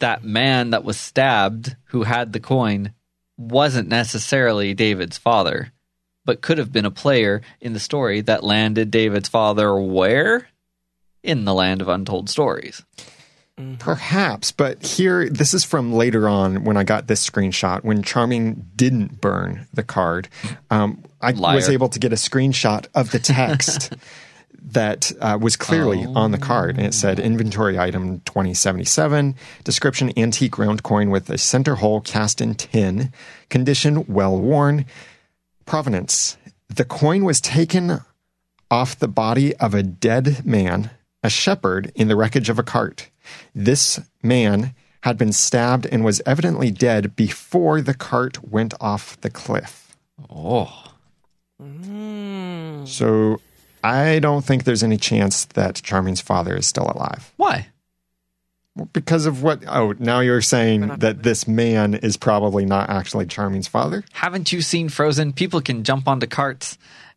That 0.00 0.24
man 0.24 0.70
that 0.70 0.84
was 0.84 0.98
stabbed 0.98 1.76
who 1.86 2.02
had 2.02 2.32
the 2.32 2.40
coin 2.40 2.92
wasn't 3.38 3.88
necessarily 3.88 4.74
David's 4.74 5.18
father, 5.18 5.72
but 6.26 6.42
could 6.42 6.58
have 6.58 6.72
been 6.72 6.84
a 6.84 6.90
player 6.90 7.40
in 7.60 7.72
the 7.72 7.80
story 7.80 8.20
that 8.22 8.44
landed 8.44 8.90
David's 8.90 9.28
father 9.28 9.74
where? 9.80 10.48
In 11.22 11.44
the 11.44 11.54
land 11.54 11.80
of 11.80 11.88
untold 11.88 12.28
stories. 12.28 12.84
Perhaps, 13.78 14.52
but 14.52 14.84
here, 14.84 15.30
this 15.30 15.54
is 15.54 15.64
from 15.64 15.94
later 15.94 16.28
on 16.28 16.64
when 16.64 16.76
I 16.76 16.84
got 16.84 17.06
this 17.06 17.26
screenshot 17.26 17.84
when 17.84 18.02
Charming 18.02 18.66
didn't 18.76 19.18
burn 19.22 19.66
the 19.72 19.82
card. 19.82 20.28
Um, 20.70 21.02
I 21.22 21.30
Liar. 21.30 21.54
was 21.54 21.70
able 21.70 21.88
to 21.88 21.98
get 21.98 22.12
a 22.12 22.16
screenshot 22.16 22.86
of 22.94 23.12
the 23.12 23.18
text 23.18 23.94
that 24.62 25.10
uh, 25.22 25.38
was 25.40 25.56
clearly 25.56 26.04
on 26.04 26.32
the 26.32 26.38
card, 26.38 26.76
and 26.76 26.84
it 26.86 26.92
said 26.92 27.18
inventory 27.18 27.78
item 27.78 28.20
2077, 28.26 29.34
description 29.64 30.12
antique 30.18 30.58
round 30.58 30.82
coin 30.82 31.08
with 31.08 31.30
a 31.30 31.38
center 31.38 31.76
hole 31.76 32.02
cast 32.02 32.42
in 32.42 32.56
tin, 32.56 33.10
condition 33.48 34.04
well 34.06 34.38
worn, 34.38 34.84
provenance. 35.66 36.36
The 36.68 36.84
coin 36.84 37.24
was 37.24 37.40
taken 37.40 38.00
off 38.70 38.98
the 38.98 39.08
body 39.08 39.54
of 39.56 39.74
a 39.74 39.82
dead 39.82 40.44
man, 40.46 40.90
a 41.22 41.30
shepherd, 41.30 41.92
in 41.94 42.08
the 42.08 42.16
wreckage 42.16 42.48
of 42.48 42.58
a 42.58 42.62
cart. 42.62 43.10
This 43.54 44.00
man 44.22 44.74
had 45.02 45.18
been 45.18 45.32
stabbed 45.32 45.86
and 45.86 46.04
was 46.04 46.22
evidently 46.26 46.70
dead 46.70 47.14
before 47.14 47.80
the 47.80 47.94
cart 47.94 48.48
went 48.48 48.74
off 48.80 49.20
the 49.20 49.30
cliff. 49.30 49.96
Oh. 50.30 50.92
So 52.86 53.40
I 53.84 54.18
don't 54.18 54.44
think 54.44 54.64
there's 54.64 54.82
any 54.82 54.96
chance 54.96 55.44
that 55.46 55.76
Charming's 55.76 56.20
father 56.20 56.56
is 56.56 56.66
still 56.66 56.90
alive. 56.90 57.32
Why? 57.36 57.68
Because 58.92 59.24
of 59.26 59.42
what? 59.42 59.62
Oh, 59.66 59.94
now 59.98 60.20
you're 60.20 60.42
saying 60.42 60.88
that 60.98 61.22
this 61.22 61.48
man 61.48 61.94
is 61.94 62.16
probably 62.16 62.66
not 62.66 62.90
actually 62.90 63.26
Charming's 63.26 63.68
father? 63.68 64.04
Haven't 64.12 64.52
you 64.52 64.60
seen 64.60 64.88
Frozen? 64.88 65.32
People 65.32 65.60
can 65.62 65.82
jump 65.82 66.06
onto 66.06 66.26
carts 66.26 66.76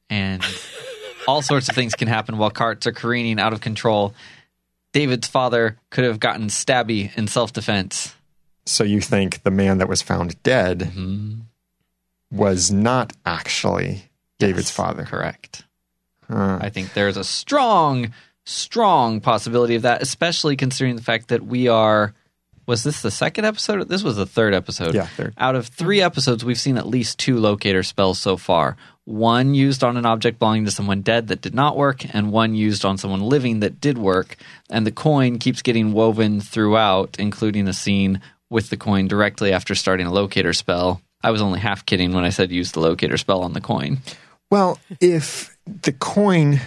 and 0.10 0.43
all 1.28 1.41
sorts 1.41 1.70
of 1.70 1.76
things 1.76 1.95
can 1.95 2.07
happen 2.07 2.38
while 2.38 2.49
carts 2.49 2.88
are 2.88 2.91
careening 2.91 3.39
out 3.39 3.53
of 3.53 3.62
control. 3.62 4.14
David's 4.93 5.28
father 5.28 5.78
could 5.91 6.03
have 6.03 6.20
gotten 6.20 6.47
stabby 6.47 7.16
in 7.18 7.28
self 7.28 7.53
defense. 7.53 8.16
So 8.66 8.84
you 8.84 9.01
think 9.01 9.43
the 9.43 9.51
man 9.51 9.80
that 9.80 9.89
was 9.89 10.01
found 10.01 10.41
dead 10.43 10.80
mm-hmm. 10.80 11.41
was 12.32 12.72
not 12.72 13.14
actually 13.26 14.03
David's 14.38 14.72
father? 14.72 15.03
Correct. 15.03 15.64
Huh. 16.28 16.60
I 16.62 16.70
think 16.70 16.93
there's 16.93 17.18
a 17.18 17.24
strong, 17.24 18.14
strong 18.50 19.22
possibility 19.22 19.76
of 19.76 19.84
that, 19.84 20.02
especially 20.02 20.56
considering 20.56 20.95
the 20.95 21.02
fact 21.02 21.30
that 21.30 21.45
we 21.45 21.68
are. 21.68 22.14
Was 22.66 22.84
this 22.84 23.02
the 23.02 23.10
second 23.10 23.45
episode? 23.45 23.89
This 23.89 24.04
was 24.04 24.16
the 24.16 24.28
third 24.28 24.54
episode. 24.54 24.93
Yeah, 24.93 25.08
third. 25.08 25.34
Out 25.39 25.56
of 25.56 25.68
three 25.68 26.02
episodes, 26.02 26.45
we've 26.45 26.60
seen 26.60 26.78
at 26.78 26.86
least 26.86 27.18
two 27.18 27.39
locator 27.39 27.82
spells 27.82 28.20
so 28.20 28.38
far. 28.38 28.78
One 29.06 29.56
used 29.56 29.84
on 29.84 29.97
an 29.97 30.06
object 30.06 30.38
belonging 30.38 30.66
to 30.66 30.72
someone 30.72 31.02
dead 31.02 31.30
that 31.30 31.41
did 31.41 31.56
not 31.56 31.76
work, 31.76 32.06
and 32.14 32.32
one 32.32 32.54
used 32.54 32.86
on 32.86 33.00
someone 33.00 33.22
living 33.22 33.62
that 33.62 33.82
did 33.82 33.97
work. 33.97 34.38
And 34.70 34.86
the 34.86 34.91
coin 34.91 35.39
keeps 35.39 35.64
getting 35.64 35.93
woven 35.93 36.41
throughout, 36.41 37.16
including 37.18 37.68
a 37.68 37.74
scene 37.74 38.22
with 38.52 38.70
the 38.70 38.78
coin 38.78 39.08
directly 39.08 39.52
after 39.52 39.74
starting 39.74 40.06
a 40.06 40.14
locator 40.14 40.54
spell. 40.54 41.02
I 41.24 41.32
was 41.32 41.41
only 41.41 41.60
half 41.60 41.88
kidding 41.88 42.14
when 42.14 42.24
I 42.24 42.30
said 42.30 42.52
use 42.52 42.72
the 42.74 42.82
locator 42.82 43.18
spell 43.18 43.41
on 43.41 43.54
the 43.54 43.62
coin. 43.62 43.97
Well, 44.52 44.80
if 45.02 45.58
the 45.66 45.91
coin 45.91 46.62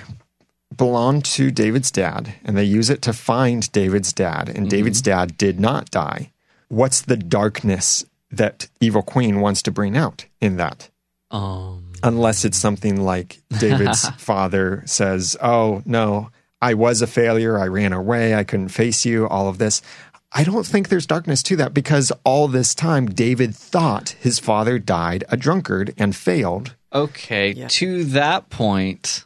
belonged 0.76 1.24
to 1.26 1.50
David's 1.50 1.90
dad 1.90 2.34
and 2.44 2.56
they 2.56 2.64
use 2.64 2.90
it 2.90 3.02
to 3.02 3.12
find 3.12 3.70
David's 3.72 4.12
dad 4.12 4.48
and 4.48 4.68
David's 4.70 5.00
dad 5.02 5.36
did 5.38 5.58
not 5.60 5.90
die, 5.90 6.32
what's 6.68 7.02
the 7.02 7.16
darkness 7.16 8.04
that 8.30 8.68
Evil 8.80 9.02
Queen 9.02 9.40
wants 9.40 9.62
to 9.62 9.70
bring 9.70 9.96
out 9.96 10.26
in 10.40 10.56
that? 10.56 10.90
Um, 11.30 11.92
Unless 12.02 12.44
it's 12.44 12.58
something 12.58 13.00
like 13.02 13.40
David's 13.58 14.08
father 14.18 14.82
says, 14.86 15.36
Oh, 15.42 15.82
no, 15.84 16.30
I 16.60 16.74
was 16.74 17.00
a 17.02 17.06
failure. 17.06 17.58
I 17.58 17.66
ran 17.66 17.92
away. 17.92 18.34
I 18.34 18.44
couldn't 18.44 18.68
face 18.68 19.04
you, 19.04 19.26
all 19.28 19.48
of 19.48 19.58
this. 19.58 19.82
I 20.32 20.44
don't 20.44 20.64
think 20.66 20.88
there's 20.88 21.06
darkness 21.06 21.42
to 21.44 21.56
that 21.56 21.74
because 21.74 22.10
all 22.24 22.48
this 22.48 22.74
time 22.74 23.06
David 23.06 23.54
thought 23.54 24.16
his 24.20 24.38
father 24.38 24.78
died 24.78 25.24
a 25.28 25.36
drunkard 25.36 25.92
and 25.98 26.16
failed. 26.16 26.74
Okay, 26.92 27.52
Yeah. 27.52 27.68
to 27.68 28.04
that 28.04 28.48
point, 28.50 29.24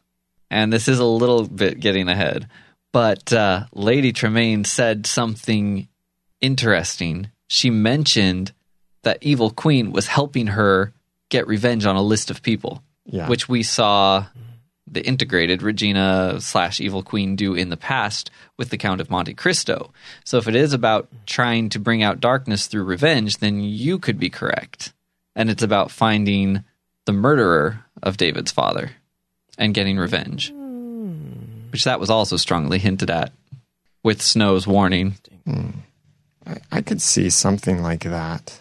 and 0.50 0.72
this 0.72 0.88
is 0.88 0.98
a 0.98 1.04
little 1.04 1.46
bit 1.46 1.80
getting 1.80 2.08
ahead, 2.08 2.48
but 2.92 3.32
uh, 3.32 3.66
Lady 3.72 4.12
Tremaine 4.12 4.64
said 4.64 5.06
something 5.06 5.88
interesting. 6.40 7.30
She 7.48 7.70
mentioned 7.70 8.52
that 9.02 9.18
Evil 9.22 9.50
Queen 9.50 9.92
was 9.92 10.06
helping 10.06 10.48
her 10.48 10.92
get 11.28 11.46
revenge 11.46 11.86
on 11.86 11.96
a 11.96 12.02
list 12.02 12.30
of 12.30 12.42
people, 12.42 12.82
Yeah. 13.04 13.28
which 13.28 13.48
we 13.48 13.62
saw 13.62 14.26
the 14.88 15.04
integrated 15.04 15.62
Regina 15.62 16.36
slash 16.40 16.80
Evil 16.80 17.02
Queen 17.02 17.34
do 17.34 17.54
in 17.54 17.68
the 17.70 17.76
past 17.76 18.30
with 18.56 18.70
the 18.70 18.78
Count 18.78 19.00
of 19.00 19.10
Monte 19.10 19.34
Cristo. 19.34 19.92
So 20.24 20.38
if 20.38 20.46
it 20.46 20.54
is 20.54 20.72
about 20.72 21.08
trying 21.26 21.68
to 21.70 21.80
bring 21.80 22.04
out 22.04 22.20
darkness 22.20 22.68
through 22.68 22.84
revenge, 22.84 23.38
then 23.38 23.60
you 23.60 23.98
could 23.98 24.18
be 24.18 24.30
correct. 24.30 24.92
And 25.34 25.50
it's 25.50 25.62
about 25.64 25.90
finding 25.90 26.62
the 27.04 27.12
murderer 27.12 27.84
of 28.02 28.16
David's 28.16 28.52
father 28.52 28.92
and 29.58 29.74
getting 29.74 29.96
revenge, 29.96 30.52
which 31.70 31.84
that 31.84 32.00
was 32.00 32.10
also 32.10 32.36
strongly 32.36 32.78
hinted 32.78 33.10
at 33.10 33.32
with 34.02 34.22
Snow's 34.22 34.66
warning. 34.66 35.16
Hmm. 35.44 35.70
I, 36.46 36.56
I 36.70 36.82
could 36.82 37.02
see 37.02 37.30
something 37.30 37.82
like 37.82 38.04
that. 38.04 38.60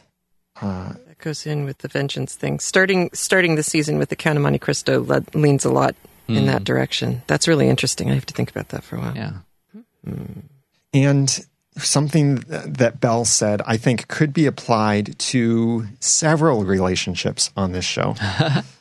Uh, 0.62 0.94
that 1.08 1.20
goes 1.20 1.46
in 1.46 1.66
with 1.66 1.80
the 1.80 1.88
vengeance 1.88 2.36
thing. 2.36 2.60
Starting 2.60 3.10
starting 3.14 3.56
the 3.56 3.64
season 3.64 3.98
with 3.98 4.10
the 4.10 4.16
Count 4.16 4.38
of 4.38 4.44
Monte 4.44 4.60
Cristo 4.60 5.04
le- 5.04 5.26
leans 5.34 5.66
a 5.66 5.72
lot 5.72 5.96
in 6.28 6.48
that 6.48 6.60
hmm. 6.60 6.64
direction. 6.64 7.22
That's 7.28 7.48
really 7.48 7.70
interesting. 7.70 8.10
I 8.10 8.16
have 8.16 8.26
to 8.26 8.34
think 8.34 8.50
about 8.50 8.70
that 8.70 8.84
for 8.84 8.96
a 8.96 9.00
while. 9.00 9.16
Yeah. 9.16 9.34
Hmm. 10.04 10.40
And 10.94 11.46
something 11.78 12.36
that 12.48 13.00
Belle 13.00 13.26
said, 13.26 13.62
I 13.66 13.78
think, 13.78 14.08
could 14.08 14.34
be 14.34 14.46
applied 14.46 15.20
to 15.20 15.88
several 16.00 16.64
relationships 16.64 17.52
on 17.56 17.74
this 17.74 17.86
show. 17.86 18.16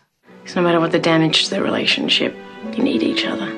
Because 0.44 0.56
no 0.56 0.62
matter 0.62 0.78
what 0.78 0.92
the 0.92 0.98
damage 0.98 1.44
to 1.44 1.50
the 1.50 1.62
relationship, 1.62 2.36
you 2.76 2.82
need 2.82 3.02
each 3.02 3.24
other. 3.24 3.50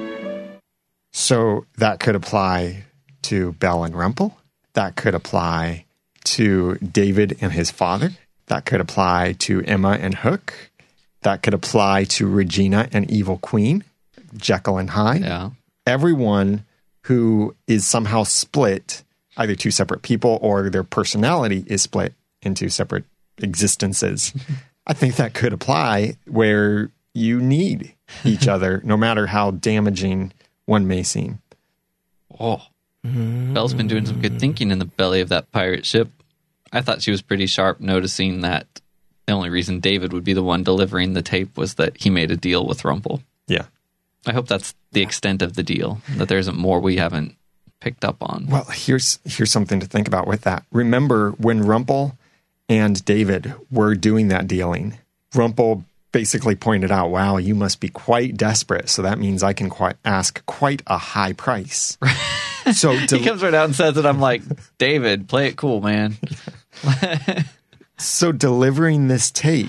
So 1.12 1.66
that 1.78 1.98
could 1.98 2.14
apply 2.14 2.84
to 3.22 3.52
Belle 3.54 3.82
and 3.82 3.96
Rumple. 3.96 4.38
That 4.74 4.94
could 4.94 5.14
apply 5.16 5.84
to 6.24 6.76
David 6.76 7.38
and 7.40 7.50
his 7.52 7.72
father. 7.72 8.10
That 8.46 8.66
could 8.66 8.80
apply 8.80 9.34
to 9.40 9.62
Emma 9.62 9.98
and 10.00 10.14
Hook. 10.14 10.54
That 11.22 11.42
could 11.42 11.54
apply 11.54 12.04
to 12.04 12.28
Regina 12.28 12.88
and 12.92 13.10
Evil 13.10 13.38
Queen, 13.38 13.82
Jekyll 14.36 14.78
and 14.78 14.90
Hyde. 14.90 15.22
Yeah. 15.22 15.50
everyone 15.86 16.64
who 17.04 17.56
is 17.66 17.84
somehow 17.84 18.22
split, 18.22 19.02
either 19.36 19.56
two 19.56 19.72
separate 19.72 20.02
people 20.02 20.38
or 20.40 20.70
their 20.70 20.84
personality 20.84 21.64
is 21.66 21.82
split 21.82 22.14
into 22.42 22.68
separate 22.68 23.04
existences. 23.38 24.32
I 24.86 24.92
think 24.92 25.16
that 25.16 25.34
could 25.34 25.52
apply 25.52 26.16
where 26.26 26.90
you 27.14 27.40
need 27.40 27.94
each 28.24 28.46
other, 28.48 28.80
no 28.84 28.96
matter 28.96 29.26
how 29.26 29.50
damaging 29.50 30.32
one 30.66 30.86
may 30.86 31.02
seem. 31.02 31.40
Oh. 32.38 32.62
Belle's 33.02 33.74
been 33.74 33.86
doing 33.86 34.04
some 34.04 34.20
good 34.20 34.32
mm. 34.32 34.40
thinking 34.40 34.72
in 34.72 34.80
the 34.80 34.84
belly 34.84 35.20
of 35.20 35.28
that 35.28 35.52
pirate 35.52 35.86
ship. 35.86 36.10
I 36.72 36.80
thought 36.80 37.02
she 37.02 37.12
was 37.12 37.22
pretty 37.22 37.46
sharp 37.46 37.80
noticing 37.80 38.40
that 38.40 38.66
the 39.26 39.32
only 39.32 39.48
reason 39.48 39.78
David 39.78 40.12
would 40.12 40.24
be 40.24 40.32
the 40.32 40.42
one 40.42 40.64
delivering 40.64 41.12
the 41.12 41.22
tape 41.22 41.56
was 41.56 41.74
that 41.74 41.96
he 42.00 42.10
made 42.10 42.32
a 42.32 42.36
deal 42.36 42.66
with 42.66 42.84
Rumple. 42.84 43.22
Yeah. 43.46 43.66
I 44.26 44.32
hope 44.32 44.48
that's 44.48 44.74
the 44.92 45.02
extent 45.02 45.40
of 45.40 45.54
the 45.54 45.62
deal, 45.62 46.00
that 46.16 46.28
there 46.28 46.38
isn't 46.38 46.56
more 46.56 46.80
we 46.80 46.96
haven't 46.96 47.36
picked 47.80 48.04
up 48.04 48.16
on. 48.20 48.46
Well, 48.48 48.66
here's 48.72 49.20
here's 49.24 49.52
something 49.52 49.78
to 49.80 49.86
think 49.86 50.08
about 50.08 50.26
with 50.26 50.42
that. 50.42 50.64
Remember 50.72 51.30
when 51.32 51.62
Rumple 51.62 52.18
and 52.68 53.04
David 53.04 53.54
were 53.70 53.94
doing 53.94 54.28
that 54.28 54.46
dealing, 54.46 54.98
Rumple 55.34 55.84
basically 56.12 56.56
pointed 56.56 56.90
out, 56.90 57.10
"Wow, 57.10 57.36
you 57.36 57.54
must 57.54 57.80
be 57.80 57.88
quite 57.88 58.36
desperate. 58.36 58.88
So 58.88 59.02
that 59.02 59.18
means 59.18 59.42
I 59.42 59.52
can 59.52 59.68
quite 59.68 59.96
ask 60.04 60.44
quite 60.46 60.82
a 60.86 60.98
high 60.98 61.32
price." 61.32 61.98
so 62.72 62.92
He 62.92 63.24
comes 63.24 63.42
right 63.42 63.54
out 63.54 63.66
and 63.66 63.74
says 63.74 63.96
it. 63.96 64.06
I'm 64.06 64.20
like, 64.20 64.42
David, 64.78 65.28
play 65.28 65.48
it 65.48 65.56
cool, 65.56 65.80
man. 65.80 66.16
So 67.98 68.32
delivering 68.32 69.08
this 69.08 69.30
tape 69.30 69.68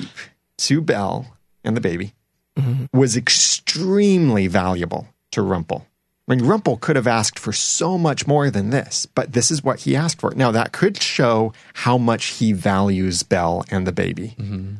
to 0.57 0.81
Belle 0.81 1.37
and 1.63 1.77
the 1.77 1.81
baby 1.81 2.13
mm-hmm. 2.57 2.85
was 2.97 3.15
extremely 3.15 4.47
valuable 4.47 5.07
to 5.31 5.41
Rumple. 5.41 5.87
I 6.27 6.35
mean, 6.35 6.45
Rumple 6.45 6.75
could 6.75 6.97
have 6.97 7.07
asked 7.07 7.39
for 7.39 7.53
so 7.53 7.97
much 7.97 8.27
more 8.27 8.49
than 8.49 8.69
this, 8.69 9.05
but 9.05 9.31
this 9.31 9.49
is 9.49 9.63
what 9.63 9.79
he 9.81 9.95
asked 9.95 10.19
for. 10.19 10.33
Now, 10.35 10.51
that 10.51 10.73
could 10.73 11.01
show 11.01 11.53
how 11.73 11.97
much 11.97 12.25
he 12.25 12.51
values 12.51 13.23
Belle 13.23 13.63
and 13.71 13.87
the 13.87 13.93
baby. 13.93 14.35
Mm-hmm. 14.37 14.75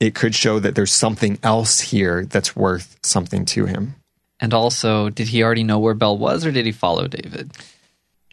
it 0.00 0.14
could 0.14 0.34
show 0.34 0.58
that 0.58 0.74
there's 0.74 0.92
something 0.92 1.38
else 1.42 1.80
here 1.80 2.24
that's 2.26 2.54
worth 2.54 2.98
something 3.02 3.44
to 3.46 3.66
him. 3.66 3.94
And 4.40 4.52
also, 4.52 5.08
did 5.08 5.28
he 5.28 5.42
already 5.42 5.64
know 5.64 5.78
where 5.78 5.94
Belle 5.94 6.18
was, 6.18 6.44
or 6.44 6.52
did 6.52 6.66
he 6.66 6.72
follow 6.72 7.06
David? 7.08 7.52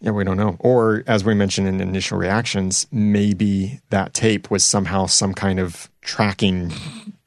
Yeah, 0.02 0.12
we 0.12 0.24
don't 0.24 0.38
know. 0.38 0.58
Or, 0.60 1.04
as 1.06 1.24
we 1.24 1.36
mentioned 1.36 1.68
in 1.68 1.80
initial 1.80 2.18
reactions, 2.18 2.88
maybe 2.91 3.80
that 3.91 4.14
tape 4.14 4.49
was 4.49 4.66
somehow 4.66 5.06
some 5.06 5.34
kind 5.34 5.60
of 5.60 5.89
tracking 6.02 6.74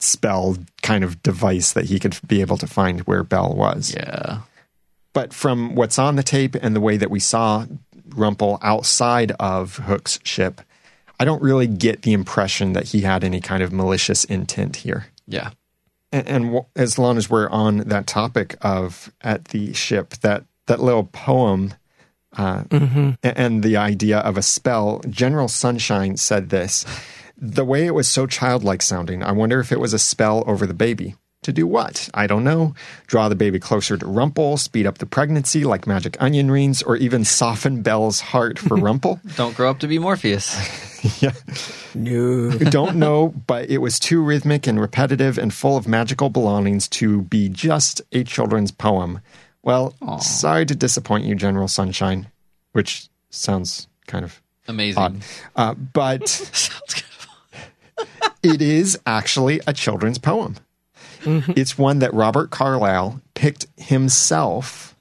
spell 0.00 0.56
kind 0.82 1.04
of 1.04 1.22
device 1.22 1.72
that 1.72 1.84
he 1.86 2.00
could 2.00 2.18
be 2.26 2.40
able 2.40 2.58
to 2.58 2.66
find 2.66 3.00
where 3.02 3.22
Belle 3.22 3.54
was. 3.54 3.94
Yeah. 3.94 4.40
But 5.14 5.32
from 5.32 5.74
what's 5.74 5.98
on 5.98 6.16
the 6.16 6.22
tape 6.22 6.54
and 6.54 6.76
the 6.76 6.80
way 6.80 6.98
that 6.98 7.10
we 7.10 7.20
saw 7.20 7.64
Rumple 8.14 8.58
outside 8.60 9.32
of 9.40 9.76
Hook's 9.76 10.18
ship, 10.24 10.60
I 11.18 11.24
don't 11.24 11.40
really 11.40 11.66
get 11.66 12.02
the 12.02 12.12
impression 12.12 12.74
that 12.74 12.88
he 12.88 13.00
had 13.00 13.24
any 13.24 13.40
kind 13.40 13.62
of 13.62 13.72
malicious 13.72 14.24
intent 14.24 14.76
here. 14.76 15.06
Yeah. 15.26 15.50
And, 16.12 16.28
and 16.28 16.44
w- 16.46 16.66
as 16.76 16.98
long 16.98 17.16
as 17.16 17.30
we're 17.30 17.48
on 17.48 17.78
that 17.78 18.06
topic 18.06 18.56
of 18.60 19.10
at 19.22 19.46
the 19.46 19.72
ship, 19.72 20.10
that 20.20 20.44
that 20.66 20.80
little 20.82 21.04
poem 21.04 21.74
uh, 22.36 22.64
a- 22.72 23.16
and 23.22 23.62
the 23.62 23.76
idea 23.76 24.18
of 24.18 24.36
a 24.36 24.42
spell, 24.42 25.00
General 25.08 25.48
Sunshine 25.48 26.16
said 26.16 26.50
this: 26.50 26.84
the 27.36 27.64
way 27.64 27.86
it 27.86 27.94
was 27.94 28.08
so 28.08 28.26
childlike 28.26 28.82
sounding, 28.82 29.22
I 29.22 29.32
wonder 29.32 29.60
if 29.60 29.70
it 29.72 29.80
was 29.80 29.94
a 29.94 29.98
spell 29.98 30.42
over 30.46 30.66
the 30.66 30.74
baby. 30.74 31.14
To 31.44 31.52
do 31.52 31.66
what? 31.66 32.08
I 32.14 32.26
don't 32.26 32.42
know. 32.42 32.74
Draw 33.06 33.28
the 33.28 33.36
baby 33.36 33.58
closer 33.60 33.96
to 33.98 34.06
Rumple, 34.06 34.56
speed 34.56 34.86
up 34.86 34.96
the 34.98 35.04
pregnancy 35.06 35.64
like 35.64 35.86
magic 35.86 36.16
onion 36.20 36.50
rings, 36.50 36.82
or 36.82 36.96
even 36.96 37.22
soften 37.24 37.82
Belle's 37.82 38.20
heart 38.20 38.58
for 38.58 38.76
Rumple? 38.88 39.20
Don't 39.36 39.54
grow 39.54 39.70
up 39.70 39.78
to 39.80 39.86
be 39.86 39.98
Morpheus. 39.98 40.56
yeah. 41.22 41.32
No. 41.94 42.50
don't 42.58 42.96
know, 42.96 43.28
but 43.46 43.68
it 43.68 43.78
was 43.78 43.98
too 43.98 44.22
rhythmic 44.22 44.66
and 44.66 44.80
repetitive 44.80 45.36
and 45.36 45.52
full 45.52 45.76
of 45.76 45.86
magical 45.86 46.30
belongings 46.30 46.88
to 46.88 47.22
be 47.22 47.50
just 47.50 48.00
a 48.12 48.24
children's 48.24 48.70
poem. 48.72 49.20
Well, 49.62 49.94
sorry 50.20 50.64
to 50.66 50.74
disappoint 50.74 51.24
you, 51.26 51.34
General 51.34 51.68
Sunshine, 51.68 52.28
which 52.72 53.08
sounds 53.30 53.86
kind 54.06 54.24
of 54.24 54.40
Amazing. 54.66 54.98
odd. 55.02 55.22
Uh, 55.56 55.74
but 55.74 56.26
Sounds 56.28 56.94
good. 56.94 58.08
it 58.42 58.62
is 58.62 58.98
actually 59.06 59.60
a 59.66 59.72
children's 59.74 60.18
poem. 60.18 60.56
It's 61.26 61.78
one 61.78 61.98
that 62.00 62.14
Robert 62.14 62.50
Carlyle 62.50 63.20
picked 63.34 63.66
himself. 63.76 64.96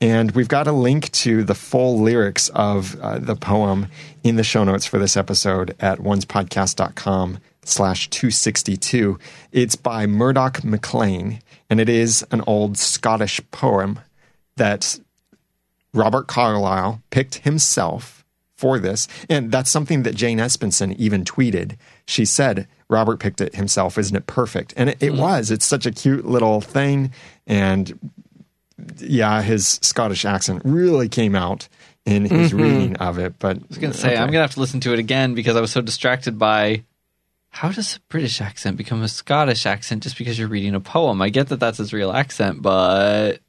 And 0.00 0.32
we've 0.32 0.48
got 0.48 0.66
a 0.66 0.72
link 0.72 1.10
to 1.12 1.42
the 1.42 1.54
full 1.54 2.00
lyrics 2.00 2.50
of 2.50 3.00
uh, 3.00 3.18
the 3.18 3.34
poem 3.34 3.88
in 4.22 4.36
the 4.36 4.44
show 4.44 4.62
notes 4.62 4.84
for 4.84 4.98
this 4.98 5.16
episode 5.16 5.74
at 5.80 5.98
oncepodcast.com 5.98 7.38
slash 7.64 8.08
262. 8.10 9.18
It's 9.52 9.74
by 9.74 10.06
Murdoch 10.06 10.62
MacLean, 10.62 11.40
and 11.70 11.80
it 11.80 11.88
is 11.88 12.24
an 12.30 12.42
old 12.46 12.76
Scottish 12.76 13.40
poem 13.50 14.00
that 14.56 14.98
Robert 15.94 16.26
Carlyle 16.26 17.02
picked 17.10 17.36
himself 17.36 18.15
for 18.56 18.78
this. 18.78 19.06
And 19.28 19.52
that's 19.52 19.70
something 19.70 20.02
that 20.04 20.14
Jane 20.14 20.38
Espenson 20.38 20.96
even 20.96 21.24
tweeted. 21.24 21.76
She 22.06 22.24
said, 22.24 22.66
Robert 22.88 23.20
picked 23.20 23.40
it 23.40 23.54
himself. 23.54 23.98
Isn't 23.98 24.16
it 24.16 24.26
perfect? 24.26 24.74
And 24.76 24.90
it, 24.90 24.98
it 25.00 25.12
mm-hmm. 25.12 25.20
was. 25.20 25.50
It's 25.50 25.66
such 25.66 25.86
a 25.86 25.92
cute 25.92 26.24
little 26.24 26.60
thing. 26.60 27.12
And 27.46 27.98
yeah, 28.98 29.42
his 29.42 29.78
Scottish 29.82 30.24
accent 30.24 30.62
really 30.64 31.08
came 31.08 31.34
out 31.34 31.68
in 32.04 32.24
his 32.24 32.52
mm-hmm. 32.52 32.62
reading 32.62 32.96
of 32.96 33.18
it. 33.18 33.38
But 33.38 33.58
I 33.58 33.62
was 33.68 33.78
going 33.78 33.92
to 33.92 33.98
say, 33.98 34.12
I'm 34.12 34.28
going 34.28 34.32
to 34.32 34.40
have 34.40 34.54
to 34.54 34.60
listen 34.60 34.80
to 34.80 34.92
it 34.92 34.98
again 34.98 35.34
because 35.34 35.56
I 35.56 35.60
was 35.60 35.72
so 35.72 35.80
distracted 35.80 36.38
by 36.38 36.84
how 37.50 37.70
does 37.70 37.96
a 37.96 38.00
British 38.08 38.40
accent 38.40 38.76
become 38.76 39.02
a 39.02 39.08
Scottish 39.08 39.66
accent 39.66 40.02
just 40.02 40.18
because 40.18 40.38
you're 40.38 40.48
reading 40.48 40.74
a 40.74 40.80
poem? 40.80 41.20
I 41.20 41.30
get 41.30 41.48
that 41.48 41.60
that's 41.60 41.78
his 41.78 41.92
real 41.92 42.12
accent, 42.12 42.62
but 42.62 43.40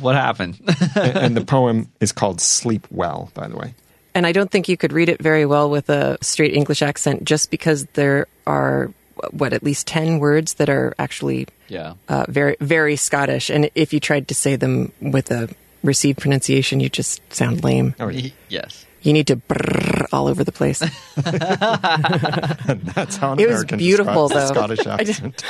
what 0.00 0.14
happened? 0.14 0.60
and, 0.94 1.16
and 1.16 1.36
the 1.36 1.44
poem 1.46 1.90
is 2.00 2.12
called 2.12 2.40
Sleep 2.40 2.86
Well, 2.90 3.30
by 3.34 3.48
the 3.48 3.56
way. 3.56 3.74
And 4.16 4.26
I 4.26 4.32
don't 4.32 4.50
think 4.50 4.66
you 4.66 4.78
could 4.78 4.94
read 4.94 5.10
it 5.10 5.20
very 5.20 5.44
well 5.44 5.68
with 5.68 5.90
a 5.90 6.16
straight 6.22 6.54
English 6.54 6.80
accent 6.80 7.24
just 7.24 7.50
because 7.50 7.84
there 7.92 8.26
are, 8.46 8.90
what, 9.30 9.52
at 9.52 9.62
least 9.62 9.86
10 9.88 10.20
words 10.20 10.54
that 10.54 10.70
are 10.70 10.94
actually 10.98 11.48
yeah. 11.68 11.92
uh, 12.08 12.24
very, 12.26 12.56
very 12.58 12.96
Scottish. 12.96 13.50
And 13.50 13.68
if 13.74 13.92
you 13.92 14.00
tried 14.00 14.28
to 14.28 14.34
say 14.34 14.56
them 14.56 14.90
with 15.02 15.30
a 15.30 15.50
received 15.82 16.18
pronunciation, 16.18 16.80
you 16.80 16.88
just 16.88 17.20
sound 17.30 17.62
lame. 17.62 17.94
Oh, 18.00 18.10
Yes. 18.48 18.86
You 19.02 19.12
need 19.12 19.26
to 19.26 19.36
brrr 19.36 20.06
all 20.14 20.28
over 20.28 20.44
the 20.44 20.50
place. 20.50 20.78
That's 21.16 23.16
how 23.18 23.32
an 23.32 23.38
It 23.38 23.48
was 23.48 23.56
American 23.56 23.78
beautiful, 23.78 24.28
though. 24.28 24.46
Scottish 24.46 24.86
accent. 24.86 25.36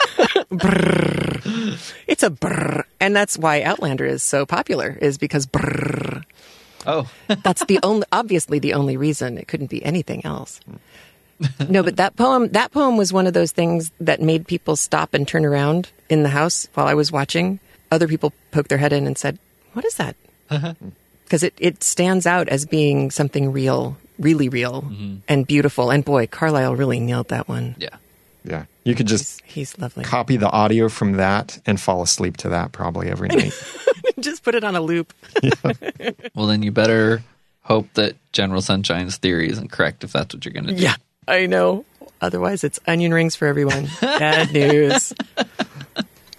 brrr. 0.50 1.94
It's 2.08 2.24
a 2.24 2.30
brrr. 2.30 2.82
And 2.98 3.14
that's 3.14 3.38
why 3.38 3.62
Outlander 3.62 4.04
is 4.04 4.24
so 4.24 4.44
popular, 4.44 4.98
is 5.00 5.18
because 5.18 5.46
brrr. 5.46 6.24
Oh, 6.86 7.10
That's 7.42 7.64
the 7.64 7.78
only, 7.82 8.06
obviously 8.12 8.58
the 8.58 8.74
only 8.74 8.96
reason. 8.96 9.38
It 9.38 9.48
couldn't 9.48 9.70
be 9.70 9.84
anything 9.84 10.24
else. 10.24 10.60
No, 11.68 11.82
but 11.82 11.96
that 11.96 12.16
poem, 12.16 12.48
that 12.48 12.72
poem 12.72 12.96
was 12.96 13.12
one 13.12 13.26
of 13.26 13.34
those 13.34 13.52
things 13.52 13.92
that 14.00 14.22
made 14.22 14.46
people 14.46 14.76
stop 14.76 15.12
and 15.12 15.28
turn 15.28 15.44
around 15.44 15.90
in 16.08 16.22
the 16.22 16.30
house 16.30 16.68
while 16.74 16.86
I 16.86 16.94
was 16.94 17.12
watching. 17.12 17.60
Other 17.90 18.08
people 18.08 18.32
poked 18.52 18.70
their 18.70 18.78
head 18.78 18.92
in 18.92 19.06
and 19.06 19.18
said, 19.18 19.38
"What 19.74 19.84
is 19.84 19.96
that?" 19.96 20.16
Uh-huh. 20.48 20.74
Because 21.24 21.42
it 21.42 21.54
it 21.58 21.82
stands 21.82 22.26
out 22.26 22.48
as 22.48 22.64
being 22.64 23.10
something 23.10 23.52
real, 23.52 23.98
really 24.18 24.48
real 24.48 24.82
mm-hmm. 24.82 25.16
and 25.28 25.46
beautiful. 25.46 25.90
And 25.90 26.04
boy, 26.04 26.26
Carlyle 26.26 26.74
really 26.74 27.00
nailed 27.00 27.28
that 27.28 27.48
one. 27.48 27.76
yeah. 27.78 27.96
Yeah. 28.46 28.64
You 28.84 28.94
could 28.94 29.06
just 29.06 29.40
He's, 29.42 29.72
he's 29.72 29.78
lovely. 29.78 30.04
copy 30.04 30.36
the 30.36 30.50
audio 30.50 30.88
from 30.88 31.14
that 31.14 31.58
and 31.66 31.80
fall 31.80 32.02
asleep 32.02 32.36
to 32.38 32.48
that 32.50 32.72
probably 32.72 33.08
every 33.08 33.28
night. 33.28 33.52
Just 34.20 34.42
put 34.44 34.54
it 34.54 34.64
on 34.64 34.76
a 34.76 34.80
loop. 34.80 35.12
Well, 36.34 36.46
then 36.46 36.62
you 36.62 36.70
better 36.70 37.22
hope 37.62 37.92
that 37.94 38.14
General 38.32 38.60
Sunshine's 38.62 39.16
theory 39.16 39.50
isn't 39.50 39.70
correct 39.72 40.04
if 40.04 40.12
that's 40.12 40.34
what 40.34 40.44
you're 40.44 40.52
going 40.52 40.66
to 40.66 40.74
do. 40.74 40.82
Yeah, 40.82 40.94
I 41.26 41.46
know. 41.46 41.84
Otherwise, 42.20 42.62
it's 42.64 42.78
onion 42.86 43.12
rings 43.12 43.34
for 43.36 43.46
everyone. 43.46 43.88
Bad 44.00 44.52
news. 44.52 45.12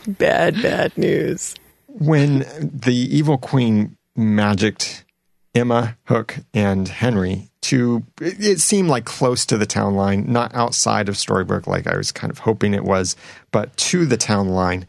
bad, 0.07 0.61
bad 0.61 0.97
news. 0.97 1.55
when 1.87 2.45
the 2.61 2.93
evil 2.95 3.37
queen 3.37 3.97
magicked 4.15 5.03
Emma, 5.53 5.97
Hook, 6.05 6.37
and 6.53 6.87
Henry 6.87 7.49
to, 7.67 8.03
it 8.21 8.43
it 8.43 8.59
seemed 8.59 8.89
like 8.89 9.05
close 9.05 9.45
to 9.47 9.57
the 9.57 9.65
town 9.65 9.95
line, 9.95 10.25
not 10.31 10.53
outside 10.55 11.09
of 11.09 11.15
Storybrooke 11.15 11.67
like 11.67 11.87
I 11.87 11.95
was 11.97 12.11
kind 12.11 12.31
of 12.31 12.39
hoping 12.39 12.73
it 12.73 12.83
was, 12.83 13.15
but 13.51 13.75
to 13.77 14.05
the 14.05 14.17
town 14.17 14.49
line. 14.49 14.85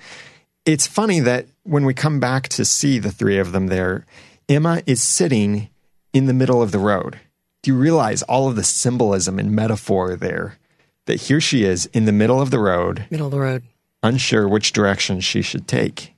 It's 0.64 0.86
funny 0.86 1.20
that 1.20 1.46
when 1.64 1.84
we 1.84 1.94
come 1.94 2.20
back 2.20 2.48
to 2.50 2.64
see 2.64 2.98
the 2.98 3.10
three 3.12 3.38
of 3.38 3.52
them 3.52 3.68
there, 3.68 4.04
Emma 4.48 4.82
is 4.86 5.02
sitting 5.02 5.68
in 6.12 6.26
the 6.26 6.34
middle 6.34 6.60
of 6.62 6.72
the 6.72 6.78
road. 6.78 7.18
Do 7.62 7.70
you 7.72 7.76
realize 7.78 8.22
all 8.22 8.48
of 8.48 8.56
the 8.56 8.64
symbolism 8.64 9.38
and 9.38 9.52
metaphor 9.52 10.14
there? 10.16 10.58
That 11.06 11.22
here 11.22 11.40
she 11.40 11.64
is 11.64 11.86
in 11.86 12.04
the 12.04 12.12
middle 12.12 12.40
of 12.40 12.50
the 12.50 12.58
road, 12.58 13.06
Middle 13.10 13.26
of 13.28 13.32
the 13.32 13.40
road. 13.40 13.62
unsure 14.02 14.46
which 14.46 14.72
direction 14.72 15.20
she 15.20 15.40
should 15.40 15.66
take. 15.66 16.12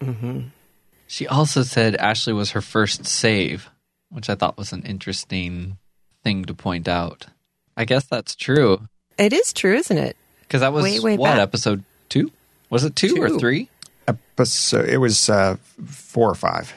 Mm-hmm. 0.00 0.48
She 1.06 1.26
also 1.26 1.62
said 1.62 1.94
Ashley 1.96 2.32
was 2.32 2.52
her 2.52 2.62
first 2.62 3.04
save, 3.04 3.68
which 4.08 4.30
I 4.30 4.34
thought 4.34 4.56
was 4.56 4.72
an 4.72 4.82
interesting 4.84 5.76
thing 6.22 6.44
to 6.44 6.54
point 6.54 6.88
out. 6.88 7.26
I 7.76 7.84
guess 7.84 8.04
that's 8.04 8.34
true 8.36 8.88
It 9.18 9.32
is 9.32 9.52
true, 9.52 9.74
isn't 9.74 9.96
it? 9.98 10.16
because 10.42 10.60
that 10.60 10.72
was 10.72 10.84
Way, 10.84 10.98
way 11.00 11.16
what 11.16 11.30
back. 11.30 11.38
episode 11.38 11.84
two? 12.08 12.30
Was 12.70 12.84
it 12.84 12.94
two, 12.96 13.16
or 13.22 13.30
three? 13.38 13.68
episode. 14.08 14.88
It 14.88 14.98
was 14.98 15.28
uh, 15.30 15.56
four 15.86 16.28
or 16.30 16.34
five. 16.34 16.74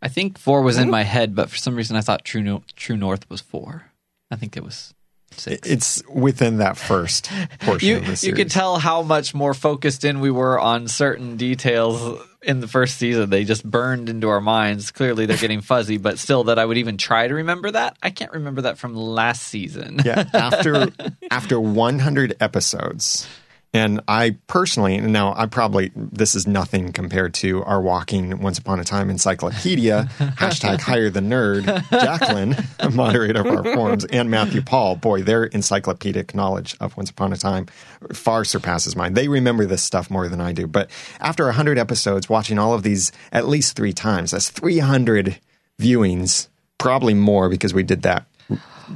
I 0.00 0.08
think 0.08 0.38
four 0.38 0.62
was 0.62 0.78
in 0.78 0.90
my 0.90 1.02
head, 1.04 1.34
but 1.34 1.48
for 1.50 1.56
some 1.56 1.74
reason 1.76 1.96
I 1.96 2.00
thought 2.00 2.24
True 2.24 2.42
no- 2.42 2.64
True 2.76 2.96
North 2.96 3.28
was 3.30 3.40
four. 3.40 3.86
I 4.30 4.36
think 4.36 4.56
it 4.56 4.64
was 4.64 4.94
six. 5.38 5.68
It's 5.68 6.02
within 6.08 6.58
that 6.58 6.76
first 6.76 7.30
portion 7.60 7.88
you 7.88 7.96
of 7.98 8.20
the 8.20 8.26
you 8.26 8.32
could 8.32 8.50
tell 8.50 8.78
how 8.78 9.02
much 9.02 9.34
more 9.34 9.54
focused 9.54 10.04
in 10.04 10.20
we 10.20 10.30
were 10.30 10.58
on 10.58 10.88
certain 10.88 11.36
details 11.36 12.20
in 12.42 12.60
the 12.60 12.68
first 12.68 12.96
season. 12.98 13.30
They 13.30 13.44
just 13.44 13.64
burned 13.64 14.08
into 14.08 14.28
our 14.28 14.40
minds. 14.40 14.90
Clearly, 14.90 15.26
they're 15.26 15.36
getting 15.36 15.60
fuzzy, 15.60 15.98
but 15.98 16.18
still, 16.18 16.44
that 16.44 16.58
I 16.58 16.64
would 16.64 16.78
even 16.78 16.96
try 16.96 17.28
to 17.28 17.34
remember 17.34 17.70
that. 17.70 17.96
I 18.02 18.10
can't 18.10 18.32
remember 18.32 18.62
that 18.62 18.78
from 18.78 18.94
last 18.94 19.42
season. 19.42 20.00
yeah, 20.04 20.28
after 20.32 20.88
after 21.30 21.60
100 21.60 22.36
episodes, 22.40 23.26
and 23.74 24.00
I 24.06 24.36
personally 24.48 25.00
now 25.00 25.34
I 25.36 25.46
probably 25.46 25.92
this 25.94 26.34
is 26.34 26.46
nothing 26.46 26.92
compared 26.92 27.34
to 27.34 27.62
our 27.64 27.80
walking 27.80 28.40
Once 28.40 28.58
Upon 28.58 28.80
a 28.80 28.84
Time 28.84 29.08
encyclopedia 29.08 30.10
hashtag 30.18 30.80
hire 30.80 31.10
the 31.10 31.20
nerd 31.20 31.64
Jacqueline, 31.90 32.56
moderator 32.94 33.40
of 33.40 33.46
our 33.46 33.74
forums, 33.74 34.04
and 34.04 34.30
Matthew 34.30 34.62
Paul. 34.62 34.96
Boy, 34.96 35.22
their 35.22 35.44
encyclopedic 35.44 36.34
knowledge 36.34 36.76
of 36.80 36.96
Once 36.96 37.10
Upon 37.10 37.32
a 37.32 37.36
Time 37.36 37.66
far 38.12 38.44
surpasses 38.44 38.94
mine. 38.94 39.14
They 39.14 39.28
remember 39.28 39.64
this 39.64 39.82
stuff 39.82 40.10
more 40.10 40.28
than 40.28 40.40
I 40.40 40.52
do. 40.52 40.66
But 40.66 40.90
after 41.20 41.44
100 41.46 41.78
episodes, 41.78 42.28
watching 42.28 42.58
all 42.58 42.74
of 42.74 42.82
these 42.82 43.12
at 43.32 43.48
least 43.48 43.76
three 43.76 43.92
times, 43.92 44.32
that's 44.32 44.50
300 44.50 45.38
viewings, 45.80 46.48
probably 46.78 47.14
more 47.14 47.48
because 47.48 47.72
we 47.72 47.82
did 47.82 48.02
that 48.02 48.26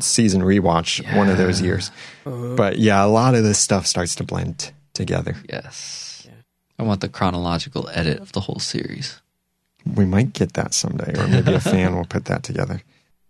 season 0.01 0.43
rewatch 0.43 1.17
one 1.17 1.29
of 1.29 1.39
those 1.39 1.61
years. 1.61 1.91
But 2.25 2.79
yeah, 2.79 3.05
a 3.05 3.07
lot 3.07 3.35
of 3.35 3.45
this 3.45 3.59
stuff 3.59 3.87
starts 3.87 4.15
to 4.17 4.25
blend 4.25 4.73
together. 4.95 5.37
Yes. 5.49 6.27
I 6.79 6.83
want 6.83 7.01
the 7.01 7.09
chronological 7.09 7.89
edit 7.93 8.21
of 8.21 8.33
the 8.33 8.41
whole 8.41 8.59
series. 8.59 9.21
We 9.95 10.05
might 10.05 10.33
get 10.33 10.55
that 10.55 10.75
someday, 10.75 11.15
or 11.19 11.27
maybe 11.29 11.55
a 11.55 11.61
fan 11.61 11.95
will 11.97 12.05
put 12.09 12.27
that 12.27 12.43
together. 12.43 12.83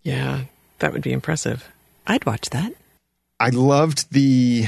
Yeah, 0.03 0.43
that 0.79 0.93
would 0.93 1.03
be 1.03 1.12
impressive. 1.12 1.69
I'd 2.07 2.25
watch 2.25 2.51
that. 2.51 2.73
I 3.39 3.51
loved 3.51 4.11
the 4.12 4.67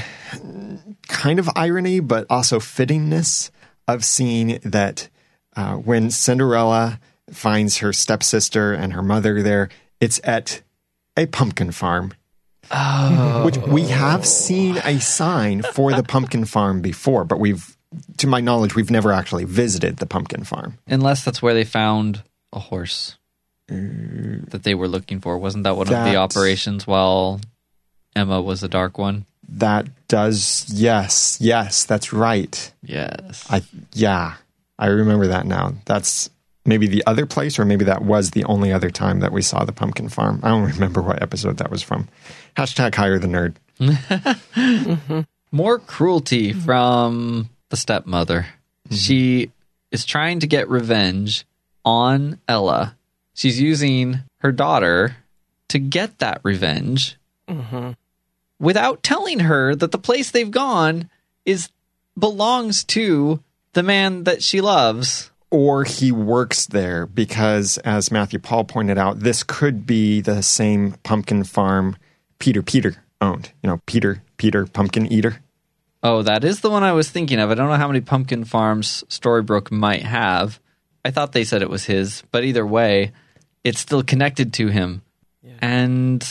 kind 1.07 1.39
of 1.39 1.49
irony, 1.55 1.99
but 1.99 2.27
also 2.29 2.59
fittingness 2.59 3.49
of 3.87 4.05
seeing 4.05 4.59
that 4.63 5.09
uh, 5.55 5.75
when 5.75 6.11
Cinderella 6.11 6.99
finds 7.31 7.77
her 7.77 7.91
stepsister 7.91 8.73
and 8.73 8.93
her 8.93 9.01
mother 9.01 9.41
there, 9.41 9.69
it's 9.99 10.21
at 10.23 10.61
a 11.19 11.27
pumpkin 11.27 11.71
farm. 11.71 12.13
Oh. 12.71 13.45
Which 13.45 13.57
we 13.57 13.87
have 13.87 14.25
seen 14.25 14.77
a 14.77 14.99
sign 14.99 15.63
for 15.63 15.91
the 15.91 16.03
pumpkin 16.03 16.45
farm 16.45 16.81
before, 16.81 17.25
but 17.25 17.39
we've, 17.39 17.75
to 18.17 18.27
my 18.27 18.41
knowledge, 18.41 18.75
we've 18.75 18.91
never 18.91 19.11
actually 19.11 19.45
visited 19.45 19.97
the 19.97 20.05
pumpkin 20.05 20.43
farm. 20.43 20.77
Unless 20.87 21.25
that's 21.25 21.41
where 21.41 21.55
they 21.55 21.63
found 21.63 22.23
a 22.53 22.59
horse 22.59 23.17
uh, 23.71 23.75
that 24.49 24.61
they 24.63 24.75
were 24.75 24.87
looking 24.87 25.19
for. 25.19 25.37
Wasn't 25.37 25.63
that 25.63 25.75
one 25.75 25.87
of 25.87 26.05
the 26.05 26.15
operations 26.15 26.85
while 26.85 27.41
Emma 28.15 28.41
was 28.41 28.61
the 28.61 28.69
dark 28.69 28.97
one? 28.97 29.25
That 29.47 29.87
does, 30.07 30.67
yes, 30.71 31.39
yes, 31.41 31.85
that's 31.85 32.13
right. 32.13 32.71
Yes. 32.83 33.47
I 33.49 33.63
yeah, 33.93 34.35
I 34.77 34.87
remember 34.87 35.27
that 35.27 35.47
now. 35.47 35.73
That's 35.85 36.29
maybe 36.65 36.87
the 36.87 37.03
other 37.05 37.25
place, 37.25 37.59
or 37.59 37.65
maybe 37.65 37.85
that 37.85 38.03
was 38.03 38.31
the 38.31 38.43
only 38.45 38.71
other 38.71 38.89
time 38.89 39.19
that 39.19 39.31
we 39.31 39.41
saw 39.41 39.63
the 39.63 39.71
pumpkin 39.71 40.09
farm. 40.09 40.39
I 40.43 40.49
don't 40.49 40.63
remember 40.73 41.01
what 41.01 41.21
episode 41.21 41.57
that 41.57 41.71
was 41.71 41.83
from. 41.83 42.07
Hashtag 42.55 42.95
hire 42.95 43.19
the 43.19 43.27
nerd. 43.27 43.55
More 45.51 45.79
cruelty 45.79 46.51
mm-hmm. 46.51 46.59
from 46.59 47.49
the 47.69 47.77
stepmother. 47.77 48.41
Mm-hmm. 48.87 48.95
She 48.95 49.51
is 49.91 50.05
trying 50.05 50.39
to 50.41 50.47
get 50.47 50.69
revenge 50.69 51.45
on 51.85 52.39
Ella. 52.47 52.95
She's 53.33 53.59
using 53.59 54.19
her 54.39 54.51
daughter 54.51 55.15
to 55.69 55.79
get 55.79 56.19
that 56.19 56.41
revenge 56.43 57.17
mm-hmm. 57.47 57.91
without 58.59 59.01
telling 59.01 59.39
her 59.39 59.75
that 59.75 59.91
the 59.91 59.97
place 59.97 60.31
they've 60.31 60.51
gone 60.51 61.09
is 61.45 61.69
belongs 62.17 62.83
to 62.83 63.41
the 63.73 63.83
man 63.83 64.25
that 64.25 64.43
she 64.43 64.61
loves. 64.61 65.31
Or 65.51 65.83
he 65.83 66.11
works 66.11 66.67
there 66.67 67.07
because, 67.07 67.79
as 67.79 68.11
Matthew 68.11 68.39
Paul 68.39 68.65
pointed 68.65 68.97
out, 68.97 69.19
this 69.19 69.43
could 69.43 69.85
be 69.85 70.21
the 70.21 70.43
same 70.43 70.93
pumpkin 71.03 71.43
farm 71.43 71.95
Peter 72.37 72.61
Peter 72.61 73.03
owned. 73.19 73.51
You 73.63 73.69
know, 73.69 73.81
Peter 73.85 74.21
Peter 74.37 74.65
Pumpkin 74.65 75.11
Eater. 75.11 75.41
Oh, 76.01 76.21
that 76.21 76.43
is 76.43 76.61
the 76.61 76.69
one 76.69 76.83
I 76.83 76.93
was 76.93 77.09
thinking 77.09 77.39
of. 77.39 77.51
I 77.51 77.55
don't 77.55 77.67
know 77.67 77.75
how 77.75 77.87
many 77.87 78.01
pumpkin 78.01 78.45
farms 78.45 79.03
Storybrooke 79.09 79.71
might 79.71 80.03
have. 80.03 80.59
I 81.03 81.11
thought 81.11 81.33
they 81.33 81.43
said 81.43 81.61
it 81.61 81.69
was 81.69 81.85
his, 81.85 82.23
but 82.31 82.43
either 82.43 82.65
way, 82.65 83.11
it's 83.63 83.79
still 83.79 84.03
connected 84.03 84.53
to 84.53 84.67
him. 84.67 85.01
And 85.61 86.25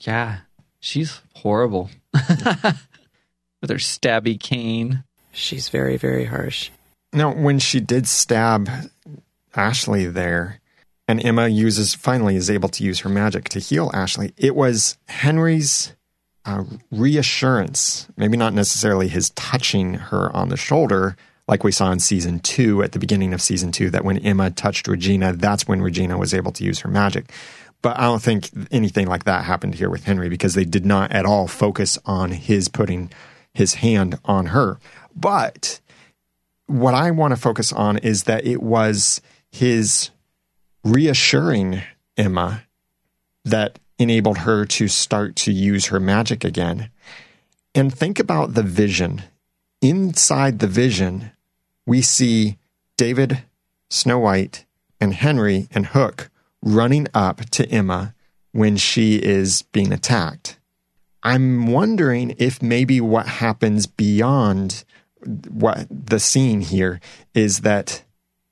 yeah, 0.00 0.40
she's 0.78 1.20
horrible. 1.34 1.90
With 2.14 3.70
her 3.70 3.76
stabby 3.76 4.38
cane. 4.38 5.04
She's 5.32 5.68
very, 5.68 5.96
very 5.96 6.24
harsh. 6.24 6.70
Now, 7.12 7.34
when 7.34 7.58
she 7.58 7.80
did 7.80 8.06
stab 8.06 8.68
Ashley 9.54 10.06
there, 10.06 10.60
and 11.08 11.24
Emma 11.24 11.48
uses 11.48 11.94
finally 11.94 12.36
is 12.36 12.48
able 12.48 12.68
to 12.68 12.84
use 12.84 13.00
her 13.00 13.08
magic 13.08 13.48
to 13.48 13.58
heal 13.58 13.90
Ashley, 13.92 14.32
it 14.36 14.54
was 14.54 14.96
Henry's 15.08 15.92
uh, 16.44 16.64
reassurance, 16.92 18.06
maybe 18.16 18.36
not 18.36 18.54
necessarily 18.54 19.08
his 19.08 19.30
touching 19.30 19.94
her 19.94 20.34
on 20.34 20.50
the 20.50 20.56
shoulder, 20.56 21.16
like 21.48 21.64
we 21.64 21.72
saw 21.72 21.90
in 21.90 21.98
season 21.98 22.38
two 22.38 22.82
at 22.82 22.92
the 22.92 23.00
beginning 23.00 23.34
of 23.34 23.42
season 23.42 23.72
two, 23.72 23.90
that 23.90 24.04
when 24.04 24.18
Emma 24.18 24.50
touched 24.50 24.86
Regina, 24.86 25.32
that's 25.32 25.66
when 25.66 25.82
Regina 25.82 26.16
was 26.16 26.32
able 26.32 26.52
to 26.52 26.64
use 26.64 26.78
her 26.78 26.88
magic. 26.88 27.32
But 27.82 27.98
I 27.98 28.02
don't 28.02 28.22
think 28.22 28.50
anything 28.70 29.08
like 29.08 29.24
that 29.24 29.44
happened 29.44 29.74
here 29.74 29.90
with 29.90 30.04
Henry 30.04 30.28
because 30.28 30.54
they 30.54 30.64
did 30.64 30.86
not 30.86 31.10
at 31.10 31.26
all 31.26 31.48
focus 31.48 31.98
on 32.06 32.30
his 32.30 32.68
putting 32.68 33.10
his 33.52 33.74
hand 33.74 34.18
on 34.24 34.46
her. 34.46 34.78
But 35.16 35.80
what 36.70 36.94
I 36.94 37.10
want 37.10 37.32
to 37.32 37.40
focus 37.40 37.72
on 37.72 37.98
is 37.98 38.24
that 38.24 38.46
it 38.46 38.62
was 38.62 39.20
his 39.50 40.10
reassuring 40.84 41.82
Emma 42.16 42.62
that 43.44 43.78
enabled 43.98 44.38
her 44.38 44.64
to 44.64 44.86
start 44.86 45.34
to 45.36 45.52
use 45.52 45.86
her 45.86 45.98
magic 45.98 46.44
again. 46.44 46.90
And 47.74 47.92
think 47.92 48.18
about 48.18 48.54
the 48.54 48.62
vision. 48.62 49.22
Inside 49.82 50.60
the 50.60 50.66
vision, 50.66 51.32
we 51.86 52.02
see 52.02 52.56
David, 52.96 53.42
Snow 53.88 54.18
White, 54.18 54.64
and 55.00 55.14
Henry 55.14 55.68
and 55.72 55.86
Hook 55.86 56.30
running 56.62 57.08
up 57.14 57.40
to 57.50 57.68
Emma 57.68 58.14
when 58.52 58.76
she 58.76 59.16
is 59.16 59.62
being 59.62 59.92
attacked. 59.92 60.58
I'm 61.22 61.66
wondering 61.66 62.34
if 62.38 62.62
maybe 62.62 63.00
what 63.00 63.26
happens 63.26 63.86
beyond 63.86 64.84
what 65.48 65.86
the 65.90 66.20
scene 66.20 66.60
here 66.60 67.00
is 67.34 67.60
that 67.60 68.02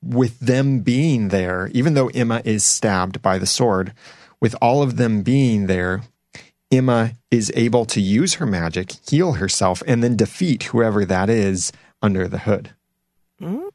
with 0.01 0.39
them 0.39 0.79
being 0.79 1.29
there, 1.29 1.69
even 1.73 1.93
though 1.93 2.07
Emma 2.09 2.41
is 2.45 2.63
stabbed 2.63 3.21
by 3.21 3.37
the 3.37 3.45
sword, 3.45 3.93
with 4.39 4.55
all 4.61 4.81
of 4.81 4.97
them 4.97 5.21
being 5.21 5.67
there, 5.67 6.03
Emma 6.71 7.11
is 7.31 7.51
able 7.55 7.85
to 7.85 7.99
use 7.99 8.35
her 8.35 8.45
magic, 8.45 8.93
heal 9.09 9.33
herself, 9.33 9.83
and 9.87 10.03
then 10.03 10.15
defeat 10.15 10.63
whoever 10.63 11.03
that 11.05 11.29
is 11.29 11.71
under 12.01 12.27
the 12.27 12.39
hood. 12.39 12.71
Hmm. 13.39 13.67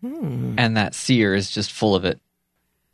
Hmm. 0.00 0.54
And 0.56 0.76
that 0.76 0.94
seer 0.94 1.34
is 1.34 1.50
just 1.50 1.72
full 1.72 1.94
of 1.94 2.04
it. 2.04 2.20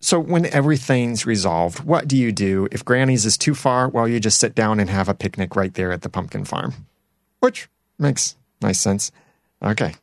So 0.00 0.18
when 0.20 0.46
everything's 0.46 1.26
resolved, 1.26 1.80
what 1.84 2.06
do 2.06 2.16
you 2.16 2.32
do? 2.32 2.68
If 2.70 2.84
Granny's 2.84 3.26
is 3.26 3.38
too 3.38 3.54
far, 3.54 3.88
well, 3.88 4.06
you 4.06 4.20
just 4.20 4.38
sit 4.38 4.54
down 4.54 4.78
and 4.80 4.90
have 4.90 5.08
a 5.08 5.14
picnic 5.14 5.56
right 5.56 5.72
there 5.74 5.92
at 5.92 6.02
the 6.02 6.08
pumpkin 6.08 6.44
farm, 6.44 6.86
which 7.40 7.68
makes 7.98 8.36
nice 8.60 8.80
sense. 8.80 9.12
Okay. 9.62 9.94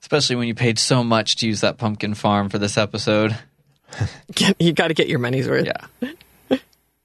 Especially 0.00 0.36
when 0.36 0.48
you 0.48 0.54
paid 0.54 0.78
so 0.78 1.02
much 1.02 1.36
to 1.36 1.46
use 1.46 1.60
that 1.60 1.78
pumpkin 1.78 2.14
farm 2.14 2.48
for 2.48 2.58
this 2.58 2.76
episode. 2.76 3.36
Get, 4.34 4.60
you 4.60 4.72
got 4.72 4.88
to 4.88 4.94
get 4.94 5.08
your 5.08 5.20
money's 5.20 5.48
worth. 5.48 5.66
Yeah. 5.66 6.08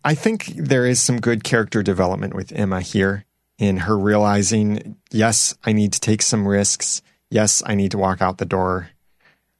I 0.03 0.15
think 0.15 0.45
there 0.55 0.86
is 0.86 0.99
some 0.99 1.19
good 1.19 1.43
character 1.43 1.84
development 1.84 2.34
with 2.34 2.51
Emma 2.51 2.82
here 2.82 3.25
in 3.57 3.77
her 3.77 3.97
realizing, 3.97 4.95
yes, 5.11 5.55
I 5.63 5.73
need 5.73 5.93
to 5.93 5.99
take 5.99 6.21
some 6.21 6.47
risks. 6.47 7.01
Yes, 7.30 7.61
I 7.65 7.75
need 7.75 7.91
to 7.91 7.97
walk 7.97 8.21
out 8.21 8.38
the 8.38 8.45
door. 8.45 8.89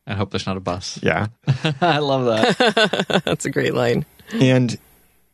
I 0.08 0.16
hope 0.16 0.32
there's 0.32 0.48
not 0.48 0.58
a 0.58 0.62
bus. 0.62 0.98
Yeah. 1.04 1.28
I 1.82 2.00
love 2.00 2.26
that. 2.26 3.22
That's 3.26 3.46
a 3.46 3.52
great 3.52 3.76
line. 3.76 4.06
And 4.34 4.78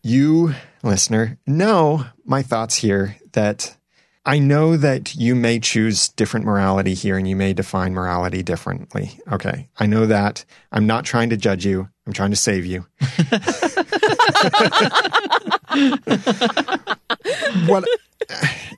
you, 0.01 0.53
listener, 0.83 1.37
know 1.47 2.05
my 2.25 2.41
thoughts 2.41 2.75
here 2.75 3.15
that 3.33 3.77
I 4.25 4.39
know 4.39 4.75
that 4.75 5.15
you 5.15 5.35
may 5.35 5.59
choose 5.59 6.09
different 6.09 6.47
morality 6.47 6.95
here 6.95 7.17
and 7.17 7.27
you 7.27 7.35
may 7.35 7.53
define 7.53 7.93
morality 7.93 8.41
differently. 8.41 9.19
Okay. 9.31 9.69
I 9.77 9.85
know 9.85 10.07
that. 10.07 10.45
I'm 10.71 10.87
not 10.87 11.05
trying 11.05 11.29
to 11.29 11.37
judge 11.37 11.63
you. 11.63 11.87
I'm 12.07 12.13
trying 12.13 12.31
to 12.31 12.35
save 12.35 12.65
you. 12.65 12.87
what 17.67 17.85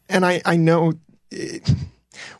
and 0.09 0.25
I, 0.25 0.41
I 0.45 0.57
know 0.57 0.93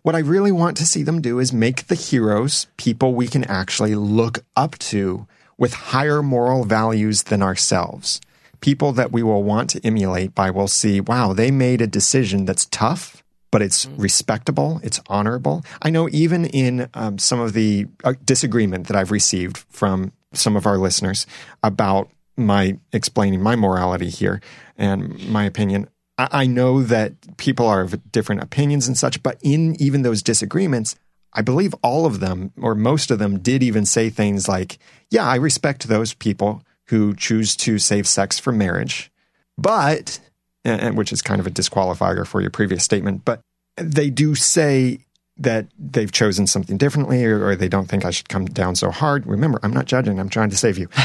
what 0.01 0.16
I 0.16 0.20
really 0.20 0.51
want 0.51 0.76
to 0.78 0.86
see 0.86 1.03
them 1.03 1.22
do 1.22 1.39
is 1.39 1.53
make 1.53 1.88
the 1.88 1.95
heroes 1.95 2.68
people 2.78 3.14
we 3.14 3.28
can 3.28 3.43
actually 3.45 3.95
look 3.95 4.39
up 4.55 4.78
to 4.80 5.28
with 5.58 5.74
higher 5.74 6.22
moral 6.22 6.66
values 6.66 7.24
than 7.24 7.41
ourselves. 7.41 8.20
People 8.62 8.91
that 8.93 9.12
we 9.12 9.24
will 9.24 9.43
want 9.43 9.70
to 9.72 9.86
emulate 9.86 10.34
by 10.34 10.49
will 10.49 10.68
see, 10.68 10.99
wow, 10.99 11.34
they 11.34 11.51
made 11.51 11.82
a 11.82 11.88
decision 11.88 12.45
that's 12.45 12.66
tough, 12.66 13.24
but 13.51 13.62
it's 13.62 13.86
respectable, 13.97 14.80
it's 14.84 14.99
honorable. 15.08 15.64
I 15.82 15.89
know 15.89 16.10
even 16.12 16.45
in 16.45 16.89
um, 16.93 17.18
some 17.18 17.39
of 17.39 17.53
the 17.53 17.88
uh, 18.03 18.14
disagreement 18.26 18.88
that 18.88 18.95
I've 18.95 19.12
received 19.12 19.58
from 19.70 20.12
some 20.34 20.55
of 20.55 20.66
our 20.66 20.78
listeners 20.78 21.26
about 21.64 22.10
my 22.36 22.78
explaining 22.93 23.41
my 23.41 23.55
morality 23.55 24.10
here 24.10 24.41
and 24.78 25.28
my 25.30 25.45
opinion, 25.45 25.89
I, 26.18 26.28
I 26.32 26.45
know 26.45 26.84
that 26.84 27.38
people 27.38 27.68
are 27.68 27.82
of 27.82 28.12
different 28.12 28.43
opinions 28.43 28.88
and 28.88 28.97
such, 28.97 29.24
but 29.24 29.38
in 29.41 29.82
even 29.82 30.01
those 30.01 30.22
disagreements, 30.22 30.95
I 31.34 31.41
believe 31.41 31.74
all 31.84 32.05
of 32.05 32.20
them 32.20 32.51
or 32.60 32.76
most 32.76 33.12
of 33.12 33.20
them 33.20 33.39
did 33.39 33.64
even 33.64 33.86
say 33.86 34.10
things 34.10 34.47
like, 34.47 34.80
yeah, 35.10 35.26
I 35.26 35.36
respect 35.36 35.88
those 35.88 36.14
people 36.14 36.64
who 36.89 37.15
choose 37.15 37.55
to 37.57 37.79
save 37.79 38.07
sex 38.07 38.39
for 38.39 38.51
marriage, 38.51 39.11
but, 39.57 40.19
and, 40.63 40.97
which 40.97 41.11
is 41.11 41.21
kind 41.21 41.39
of 41.39 41.47
a 41.47 41.51
disqualifier 41.51 42.25
for 42.25 42.41
your 42.41 42.51
previous 42.51 42.83
statement, 42.83 43.25
but 43.25 43.41
they 43.75 44.09
do 44.09 44.35
say 44.35 44.99
that 45.38 45.67
they've 45.77 46.11
chosen 46.11 46.47
something 46.47 46.77
differently 46.77 47.23
or, 47.25 47.45
or 47.45 47.55
they 47.55 47.69
don't 47.69 47.88
think 47.88 48.05
I 48.05 48.11
should 48.11 48.29
come 48.29 48.45
down 48.45 48.75
so 48.75 48.89
hard. 48.89 49.27
Remember, 49.27 49.59
I'm 49.61 49.73
not 49.73 49.85
judging, 49.85 50.19
I'm 50.19 50.29
trying 50.29 50.49
to 50.49 50.57
save 50.57 50.77
you. 50.77 50.88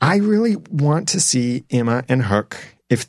I 0.00 0.16
really 0.16 0.56
want 0.70 1.08
to 1.08 1.20
see 1.20 1.64
Emma 1.70 2.04
and 2.08 2.24
Hook. 2.24 2.56
If 2.90 3.06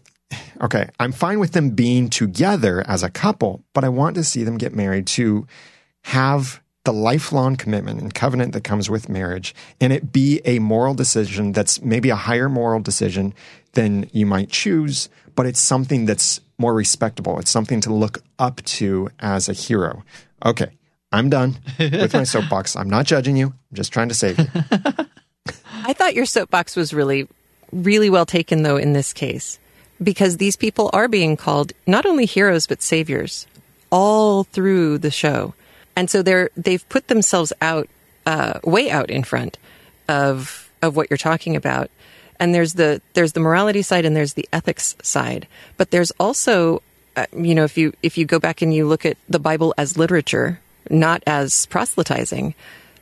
okay, 0.61 0.89
I'm 0.99 1.11
fine 1.11 1.39
with 1.39 1.51
them 1.51 1.71
being 1.71 2.09
together 2.09 2.83
as 2.87 3.03
a 3.03 3.09
couple, 3.09 3.63
but 3.73 3.83
I 3.83 3.89
want 3.89 4.15
to 4.15 4.23
see 4.23 4.43
them 4.43 4.57
get 4.57 4.73
married 4.73 5.07
to 5.07 5.45
have 6.05 6.61
the 6.87 6.93
lifelong 6.93 7.57
commitment 7.57 7.99
and 7.99 8.13
covenant 8.13 8.53
that 8.53 8.63
comes 8.63 8.89
with 8.89 9.09
marriage 9.09 9.53
and 9.81 9.91
it 9.91 10.13
be 10.13 10.39
a 10.45 10.57
moral 10.59 10.93
decision 10.93 11.51
that's 11.51 11.81
maybe 11.81 12.09
a 12.09 12.15
higher 12.15 12.47
moral 12.47 12.79
decision 12.79 13.33
than 13.73 14.09
you 14.13 14.25
might 14.25 14.49
choose, 14.49 15.09
but 15.35 15.45
it's 15.45 15.59
something 15.59 16.05
that's 16.05 16.39
more 16.57 16.73
respectable. 16.73 17.39
It's 17.39 17.51
something 17.51 17.81
to 17.81 17.93
look 17.93 18.19
up 18.39 18.63
to 18.77 19.09
as 19.19 19.49
a 19.49 19.53
hero. 19.53 20.05
Okay, 20.45 20.77
I'm 21.11 21.29
done 21.29 21.57
with 21.77 22.13
my 22.13 22.23
soapbox. 22.33 22.77
I'm 22.77 22.89
not 22.89 23.05
judging 23.05 23.35
you. 23.35 23.47
I'm 23.47 23.75
just 23.75 23.91
trying 23.91 24.07
to 24.07 24.15
save 24.15 24.39
you. 24.39 24.47
I 25.83 25.91
thought 25.91 26.15
your 26.15 26.25
soapbox 26.25 26.77
was 26.77 26.93
really, 26.93 27.27
really 27.73 28.09
well 28.09 28.25
taken, 28.25 28.63
though, 28.63 28.77
in 28.77 28.93
this 28.93 29.11
case, 29.11 29.59
because 30.01 30.37
these 30.37 30.55
people 30.55 30.89
are 30.93 31.09
being 31.09 31.35
called 31.35 31.73
not 31.85 32.05
only 32.05 32.25
heroes, 32.25 32.65
but 32.65 32.81
saviors 32.81 33.45
all 33.91 34.45
through 34.45 34.99
the 34.99 35.11
show. 35.11 35.53
And 35.97 36.11
so 36.11 36.21
they're, 36.21 36.51
they've 36.55 36.87
put 36.89 37.07
themselves 37.07 37.51
out, 37.59 37.89
uh, 38.27 38.59
way 38.63 38.91
out 38.91 39.09
in 39.09 39.23
front 39.23 39.57
of, 40.07 40.69
of 40.83 40.95
what 40.95 41.09
you're 41.09 41.17
talking 41.17 41.55
about. 41.55 41.89
And 42.39 42.53
there's 42.53 42.75
the, 42.75 43.01
there's 43.13 43.33
the 43.33 43.39
morality 43.39 43.81
side 43.81 44.05
and 44.05 44.15
there's 44.15 44.35
the 44.35 44.47
ethics 44.53 44.95
side. 45.01 45.47
But 45.75 45.89
there's 45.89 46.11
also, 46.19 46.83
uh, 47.15 47.25
you 47.35 47.55
know, 47.55 47.63
if 47.63 47.79
you, 47.79 47.93
if 48.03 48.15
you 48.15 48.25
go 48.25 48.37
back 48.37 48.61
and 48.61 48.71
you 48.71 48.85
look 48.87 49.07
at 49.07 49.17
the 49.27 49.39
Bible 49.39 49.73
as 49.75 49.97
literature, 49.97 50.59
not 50.87 51.23
as 51.25 51.65
proselytizing, 51.65 52.53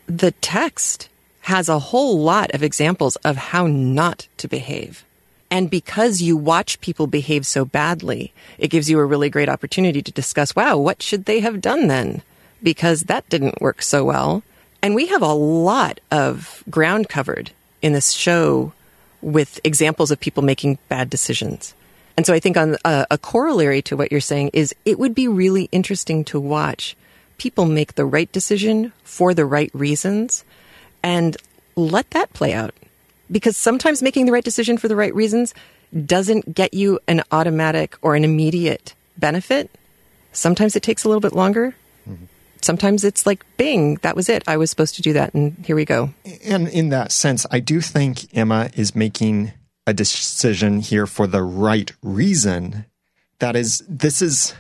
the 0.08 0.32
text 0.40 1.10
has 1.42 1.68
a 1.68 1.80
whole 1.80 2.20
lot 2.20 2.54
of 2.54 2.64
examples 2.64 3.18
of 3.18 3.36
how 3.36 3.68
not 3.68 4.30
to 4.38 4.48
behave. 4.48 5.04
And 5.52 5.70
because 5.70 6.22
you 6.22 6.38
watch 6.38 6.80
people 6.80 7.08
behave 7.08 7.46
so 7.46 7.66
badly, 7.66 8.32
it 8.58 8.70
gives 8.70 8.90
you 8.90 9.00
a 9.00 9.06
really 9.06 9.30
great 9.30 9.50
opportunity 9.50 10.02
to 10.02 10.14
discuss, 10.14 10.56
wow, 10.56 10.78
what 10.78 11.02
should 11.02 11.26
they 11.26 11.42
have 11.42 11.60
done 11.60 11.88
then? 11.88 12.22
Because 12.66 13.04
that 13.04 13.30
didn't 13.30 13.62
work 13.62 13.84
so 13.84 14.04
well. 14.04 14.42
And 14.82 14.96
we 14.96 15.06
have 15.08 15.22
a 15.22 15.34
lot 15.34 16.00
of 16.12 16.64
ground 16.70 17.10
covered 17.10 17.52
in 17.82 17.94
this 17.94 18.12
show 18.12 18.74
with 19.22 19.60
examples 19.64 20.10
of 20.10 20.20
people 20.20 20.44
making 20.44 20.80
bad 20.90 21.10
decisions. 21.10 21.76
And 22.18 22.26
so 22.26 22.34
I 22.34 22.40
think 22.40 22.58
on 22.58 22.78
a, 22.84 23.06
a 23.12 23.18
corollary 23.18 23.82
to 23.84 23.96
what 23.96 24.12
you're 24.12 24.22
saying 24.22 24.50
is 24.54 24.74
it 24.84 24.98
would 24.98 25.14
be 25.14 25.28
really 25.28 25.70
interesting 25.72 26.24
to 26.26 26.40
watch 26.40 26.98
people 27.38 27.66
make 27.66 27.94
the 27.94 28.06
right 28.06 28.32
decision 28.32 28.94
for 29.04 29.34
the 29.34 29.46
right 29.46 29.70
reasons 29.74 30.44
and 31.04 31.38
let 31.76 32.10
that 32.12 32.34
play 32.34 32.54
out. 32.54 32.74
Because 33.32 33.58
sometimes 33.58 34.02
making 34.02 34.26
the 34.26 34.32
right 34.32 34.44
decision 34.44 34.78
for 34.78 34.88
the 34.88 34.96
right 34.96 35.14
reasons 35.14 35.54
doesn't 36.06 36.56
get 36.56 36.74
you 36.74 37.00
an 37.08 37.22
automatic 37.32 37.98
or 38.02 38.16
an 38.16 38.24
immediate 38.24 38.96
benefit. 39.18 39.70
Sometimes 40.32 40.76
it 40.76 40.84
takes 40.84 41.04
a 41.04 41.10
little 41.10 41.22
bit 41.22 41.34
longer. 41.34 41.76
Sometimes 42.66 43.04
it's 43.04 43.26
like, 43.26 43.46
bing, 43.58 43.96
that 44.02 44.16
was 44.16 44.28
it. 44.28 44.44
I 44.48 44.58
was 44.58 44.70
supposed 44.70 44.96
to 44.96 45.02
do 45.02 45.14
that, 45.14 45.34
and 45.34 45.56
here 45.66 45.76
we 45.76 45.86
go. 45.86 46.14
And 46.44 46.68
in 46.68 46.90
that 46.90 47.12
sense, 47.12 47.46
I 47.52 47.60
do 47.60 47.80
think 47.80 48.36
Emma 48.36 48.70
is 48.76 48.96
making 48.96 49.54
a 49.86 49.94
decision 49.94 50.80
here 50.80 51.06
for 51.06 51.28
the 51.28 51.44
right 51.44 51.92
reason. 52.02 52.86
That 53.40 53.56
is, 53.56 53.84
this 53.88 54.22
is, 54.22 54.56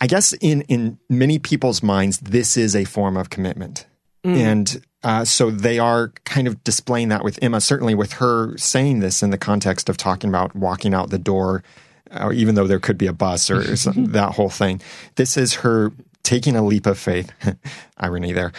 I 0.00 0.06
guess, 0.06 0.32
in, 0.34 0.62
in 0.62 0.98
many 1.10 1.38
people's 1.38 1.82
minds, 1.82 2.18
this 2.18 2.56
is 2.56 2.74
a 2.74 2.84
form 2.84 3.16
of 3.16 3.28
commitment. 3.28 3.86
And 4.24 4.82
uh, 5.02 5.24
so 5.26 5.50
they 5.50 5.78
are 5.78 6.08
kind 6.24 6.48
of 6.48 6.64
displaying 6.64 7.10
that 7.10 7.22
with 7.22 7.38
Emma, 7.42 7.60
certainly 7.60 7.94
with 7.94 8.14
her 8.14 8.56
saying 8.56 9.00
this 9.00 9.22
in 9.22 9.28
the 9.28 9.36
context 9.36 9.90
of 9.90 9.98
talking 9.98 10.30
about 10.30 10.56
walking 10.56 10.94
out 10.94 11.10
the 11.10 11.18
door, 11.18 11.62
uh, 12.10 12.32
even 12.32 12.54
though 12.54 12.66
there 12.66 12.80
could 12.80 12.96
be 12.96 13.06
a 13.06 13.12
bus 13.12 13.50
or 13.50 13.76
some, 13.76 14.06
that 14.06 14.32
whole 14.32 14.48
thing. 14.48 14.80
This 15.16 15.36
is 15.36 15.54
her 15.56 15.92
taking 16.24 16.56
a 16.56 16.64
leap 16.64 16.86
of 16.86 16.98
faith. 16.98 17.32
Irony 17.96 18.32
there. 18.32 18.52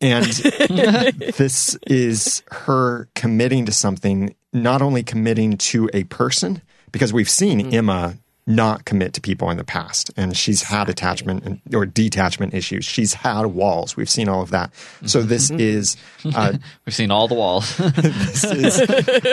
And 0.00 0.24
this 1.36 1.76
is 1.86 2.42
her 2.50 3.08
committing 3.14 3.66
to 3.66 3.72
something, 3.72 4.34
not 4.52 4.80
only 4.80 5.02
committing 5.02 5.58
to 5.58 5.90
a 5.92 6.04
person, 6.04 6.62
because 6.90 7.12
we've 7.12 7.28
seen 7.28 7.74
Emma 7.74 8.16
not 8.46 8.84
commit 8.84 9.12
to 9.14 9.20
people 9.20 9.50
in 9.50 9.58
the 9.58 9.64
past 9.64 10.10
and 10.16 10.36
she's 10.36 10.62
had 10.62 10.88
attachment 10.88 11.44
and, 11.44 11.60
or 11.74 11.86
detachment 11.86 12.52
issues 12.52 12.84
she's 12.84 13.14
had 13.14 13.46
walls 13.46 13.96
we've 13.96 14.10
seen 14.10 14.28
all 14.28 14.42
of 14.42 14.50
that 14.50 14.72
so 15.06 15.22
this 15.22 15.50
is 15.50 15.96
uh, 16.34 16.54
We've 16.86 16.94
seen 16.94 17.10
all 17.12 17.28
the 17.28 17.34
walls. 17.34 17.76
this 17.76 18.42
is 18.42 18.78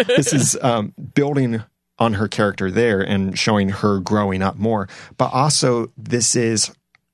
this 0.05 0.34
is 0.34 0.57
um, 0.61 0.93
building 1.15 1.63
on 1.97 2.13
her 2.13 2.28
character 2.28 2.69
there 2.69 3.01
and 3.01 3.39
showing 3.39 3.69
her 3.69 3.99
growing 3.99 4.43
up 4.43 4.57
more 4.57 4.88
but 5.17 5.34
also 5.34 5.91
this 5.97 6.36
is 6.36 6.71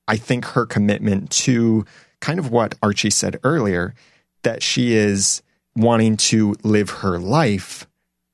i 0.08 0.16
think 0.16 0.44
her 0.44 0.66
commitment 0.66 1.30
to 1.30 1.84
kind 2.20 2.38
of 2.38 2.50
what 2.50 2.74
archie 2.82 3.10
said 3.10 3.38
earlier 3.44 3.94
that 4.42 4.62
she 4.62 4.94
is 4.94 5.42
wanting 5.76 6.16
to 6.16 6.54
live 6.62 6.90
her 6.90 7.18
life 7.18 7.86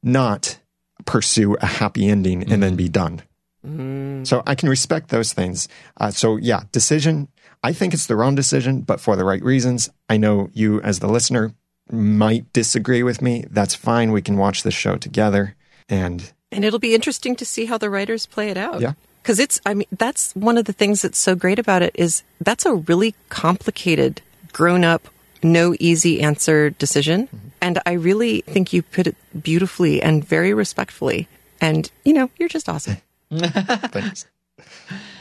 not 0.03 0.59
pursue 1.05 1.55
a 1.61 1.66
happy 1.66 2.09
ending 2.09 2.51
and 2.53 2.62
then 2.62 2.77
be 2.77 2.89
done 2.89 3.23
so 3.62 4.43
I 4.47 4.55
can 4.55 4.71
respect 4.71 5.11
those 5.11 5.33
things. 5.33 5.68
Uh, 5.99 6.11
so 6.11 6.37
yeah, 6.37 6.62
decision. 6.73 7.29
I 7.62 7.73
think 7.73 7.93
it's 7.93 8.07
the 8.07 8.16
wrong 8.16 8.35
decision, 8.35 8.81
but 8.81 9.01
for 9.01 9.16
the 9.16 9.25
right 9.25 9.43
reasons. 9.43 9.91
I 10.09 10.16
know 10.16 10.49
you, 10.55 10.81
as 10.81 11.01
the 11.01 11.09
listener, 11.09 11.53
might 11.91 12.51
disagree 12.55 13.03
with 13.03 13.21
me. 13.21 13.45
That's 13.51 13.75
fine. 13.75 14.12
We 14.12 14.23
can 14.23 14.39
watch 14.39 14.62
this 14.62 14.75
show 14.75 14.97
together. 14.97 15.57
And 15.89 16.33
And 16.51 16.64
it'll 16.64 16.79
be 16.79 16.95
interesting 16.95 17.37
to 17.37 17.45
see 17.45 17.66
how 17.66 17.77
the 17.77 17.91
writers 17.91 18.25
play 18.25 18.49
it 18.49 18.57
out. 18.57 18.81
Yeah. 18.81 18.95
Because 19.23 19.39
it's, 19.39 19.61
I 19.66 19.75
mean, 19.75 19.87
that's 19.93 20.35
one 20.35 20.57
of 20.57 20.64
the 20.64 20.73
things 20.73 21.03
that's 21.03 21.18
so 21.18 21.35
great 21.35 21.59
about 21.59 21.83
it 21.83 21.93
is 21.95 22.23
that's 22.41 22.64
a 22.64 22.75
really 22.75 23.14
complicated, 23.29 24.23
grown 24.53 24.85
up, 24.85 25.09
no 25.43 25.75
easy 25.79 26.21
answer 26.21 26.71
decision. 26.71 27.27
Mm-hmm. 27.27 27.49
And 27.61 27.79
I 27.85 27.93
really 27.93 28.41
think 28.43 28.73
you 28.73 28.83
put 28.83 29.07
it 29.07 29.16
beautifully 29.43 30.03
and 30.03 30.25
very 30.25 30.55
respectfully. 30.55 31.29
And, 31.61 31.91
you 32.05 32.14
know, 32.14 32.31
you're 32.39 32.49
just 32.49 32.68
awesome. 32.68 32.97
thanks. 33.31 34.27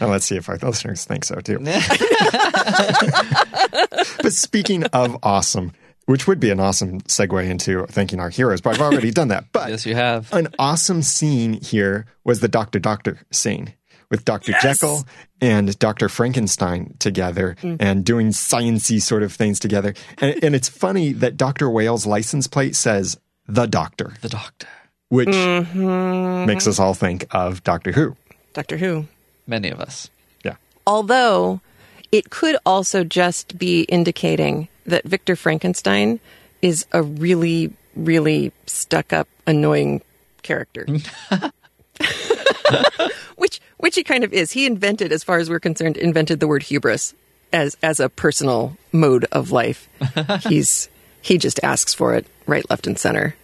Now 0.01 0.07
let's 0.07 0.25
see 0.25 0.35
if 0.35 0.49
our 0.49 0.57
listeners 0.57 1.05
think 1.05 1.23
so 1.23 1.35
too. 1.35 1.59
but 4.21 4.33
speaking 4.33 4.85
of 4.85 5.17
awesome, 5.23 5.73
which 6.05 6.27
would 6.27 6.39
be 6.39 6.49
an 6.49 6.59
awesome 6.59 7.01
segue 7.01 7.47
into 7.47 7.85
thanking 7.87 8.19
our 8.19 8.29
heroes, 8.29 8.61
but 8.61 8.73
I've 8.73 8.81
already 8.81 9.11
done 9.11 9.27
that. 9.29 9.45
But 9.51 9.69
yes, 9.69 9.85
you 9.85 9.95
have. 9.95 10.33
an 10.33 10.47
awesome 10.57 11.01
scene 11.03 11.53
here 11.53 12.07
was 12.23 12.39
the 12.39 12.47
Doctor 12.47 12.79
Doctor 12.79 13.19
scene 13.31 13.73
with 14.09 14.25
Dr. 14.25 14.53
Jekyll 14.61 15.05
and 15.41 15.77
Dr. 15.79 16.09
Frankenstein 16.09 16.95
together 16.99 17.55
mm. 17.61 17.77
and 17.79 18.03
doing 18.03 18.29
sciency 18.29 19.01
sort 19.01 19.23
of 19.23 19.33
things 19.33 19.59
together. 19.59 19.93
And, 20.19 20.43
and 20.43 20.55
it's 20.55 20.69
funny 20.69 21.13
that 21.13 21.37
Dr. 21.37 21.69
Whale's 21.69 22.05
license 22.05 22.47
plate 22.47 22.75
says 22.75 23.17
the 23.47 23.65
Doctor, 23.65 24.13
The 24.21 24.29
doctor. 24.29 24.67
which 25.09 25.29
mm-hmm. 25.29 26.45
makes 26.45 26.67
us 26.67 26.79
all 26.79 26.93
think 26.93 27.25
of 27.31 27.63
Doctor 27.63 27.91
Who. 27.91 28.15
Doctor 28.53 28.77
Who. 28.77 29.07
Many 29.47 29.69
of 29.69 29.79
us. 29.79 30.09
Yeah. 30.43 30.55
Although 30.85 31.61
it 32.11 32.29
could 32.29 32.57
also 32.65 33.03
just 33.03 33.57
be 33.57 33.83
indicating 33.83 34.67
that 34.85 35.03
Victor 35.03 35.35
Frankenstein 35.35 36.19
is 36.61 36.85
a 36.91 37.01
really, 37.01 37.73
really 37.95 38.51
stuck 38.65 39.13
up, 39.13 39.27
annoying 39.47 40.01
character. 40.41 40.85
which 43.35 43.59
which 43.77 43.95
he 43.95 44.03
kind 44.03 44.23
of 44.23 44.33
is. 44.33 44.51
He 44.51 44.65
invented, 44.65 45.11
as 45.11 45.23
far 45.23 45.37
as 45.37 45.49
we're 45.49 45.59
concerned, 45.59 45.97
invented 45.97 46.39
the 46.39 46.47
word 46.47 46.63
hubris 46.63 47.13
as 47.53 47.77
as 47.81 47.99
a 47.99 48.09
personal 48.09 48.77
mode 48.91 49.25
of 49.31 49.51
life. 49.51 49.87
He's 50.47 50.89
he 51.21 51.37
just 51.37 51.59
asks 51.63 51.93
for 51.93 52.15
it 52.15 52.25
right, 52.47 52.67
left, 52.69 52.87
and 52.87 52.97
center. 52.97 53.35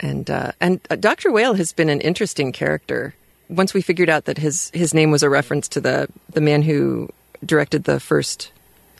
And 0.00 0.30
uh, 0.30 0.52
and 0.60 0.80
uh, 0.90 0.96
Doctor 0.96 1.30
Whale 1.32 1.54
has 1.54 1.72
been 1.72 1.88
an 1.88 2.00
interesting 2.00 2.52
character. 2.52 3.14
Once 3.48 3.72
we 3.74 3.80
figured 3.82 4.08
out 4.10 4.26
that 4.26 4.38
his 4.38 4.70
his 4.74 4.92
name 4.94 5.10
was 5.10 5.22
a 5.22 5.30
reference 5.30 5.68
to 5.70 5.80
the 5.80 6.08
the 6.32 6.40
man 6.40 6.62
who 6.62 7.08
directed 7.44 7.84
the 7.84 7.98
first 7.98 8.52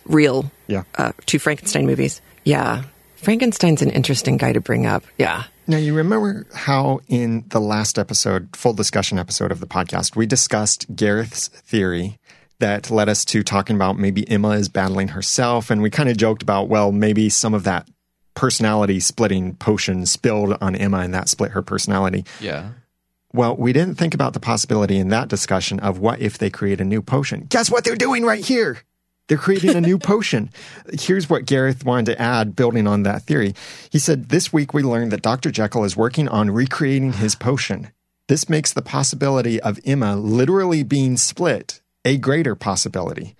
real 0.06 0.50
Yeah. 0.68 0.84
uh, 0.96 1.12
two 1.26 1.38
Frankenstein 1.38 1.86
movies. 1.86 2.20
Yeah, 2.44 2.84
Frankenstein's 3.16 3.82
an 3.82 3.90
interesting 3.90 4.38
guy 4.38 4.52
to 4.54 4.60
bring 4.60 4.86
up. 4.86 5.04
Yeah. 5.18 5.44
Now, 5.68 5.76
you 5.76 5.94
remember 5.94 6.46
how 6.54 7.00
in 7.08 7.44
the 7.48 7.60
last 7.60 7.98
episode, 7.98 8.56
full 8.56 8.72
discussion 8.72 9.18
episode 9.18 9.52
of 9.52 9.60
the 9.60 9.66
podcast, 9.66 10.16
we 10.16 10.24
discussed 10.24 10.96
Gareth's 10.96 11.48
theory 11.48 12.18
that 12.58 12.90
led 12.90 13.10
us 13.10 13.22
to 13.26 13.42
talking 13.42 13.76
about 13.76 13.98
maybe 13.98 14.28
Emma 14.30 14.52
is 14.52 14.70
battling 14.70 15.08
herself. 15.08 15.70
And 15.70 15.82
we 15.82 15.90
kind 15.90 16.08
of 16.08 16.16
joked 16.16 16.42
about, 16.42 16.68
well, 16.68 16.90
maybe 16.90 17.28
some 17.28 17.52
of 17.52 17.64
that 17.64 17.86
personality 18.32 18.98
splitting 18.98 19.56
potion 19.56 20.06
spilled 20.06 20.56
on 20.62 20.74
Emma 20.74 21.00
and 21.00 21.12
that 21.12 21.28
split 21.28 21.50
her 21.50 21.60
personality. 21.60 22.24
Yeah. 22.40 22.70
Well, 23.34 23.54
we 23.54 23.74
didn't 23.74 23.96
think 23.96 24.14
about 24.14 24.32
the 24.32 24.40
possibility 24.40 24.96
in 24.96 25.08
that 25.08 25.28
discussion 25.28 25.80
of 25.80 25.98
what 25.98 26.18
if 26.18 26.38
they 26.38 26.48
create 26.48 26.80
a 26.80 26.84
new 26.84 27.02
potion. 27.02 27.46
Guess 27.50 27.70
what 27.70 27.84
they're 27.84 27.94
doing 27.94 28.24
right 28.24 28.42
here? 28.42 28.78
They're 29.28 29.38
creating 29.38 29.76
a 29.76 29.80
new 29.80 29.98
potion. 29.98 30.50
Here's 30.92 31.30
what 31.30 31.46
Gareth 31.46 31.84
wanted 31.84 32.12
to 32.12 32.20
add, 32.20 32.56
building 32.56 32.86
on 32.86 33.04
that 33.04 33.22
theory. 33.22 33.54
He 33.90 33.98
said, 33.98 34.30
This 34.30 34.52
week 34.52 34.74
we 34.74 34.82
learned 34.82 35.12
that 35.12 35.22
Dr. 35.22 35.50
Jekyll 35.50 35.84
is 35.84 35.96
working 35.96 36.28
on 36.28 36.50
recreating 36.50 37.12
his 37.12 37.34
potion. 37.36 37.92
This 38.28 38.48
makes 38.48 38.72
the 38.72 38.82
possibility 38.82 39.60
of 39.60 39.80
Emma 39.84 40.16
literally 40.16 40.82
being 40.82 41.16
split 41.16 41.80
a 42.04 42.16
greater 42.16 42.54
possibility. 42.54 43.36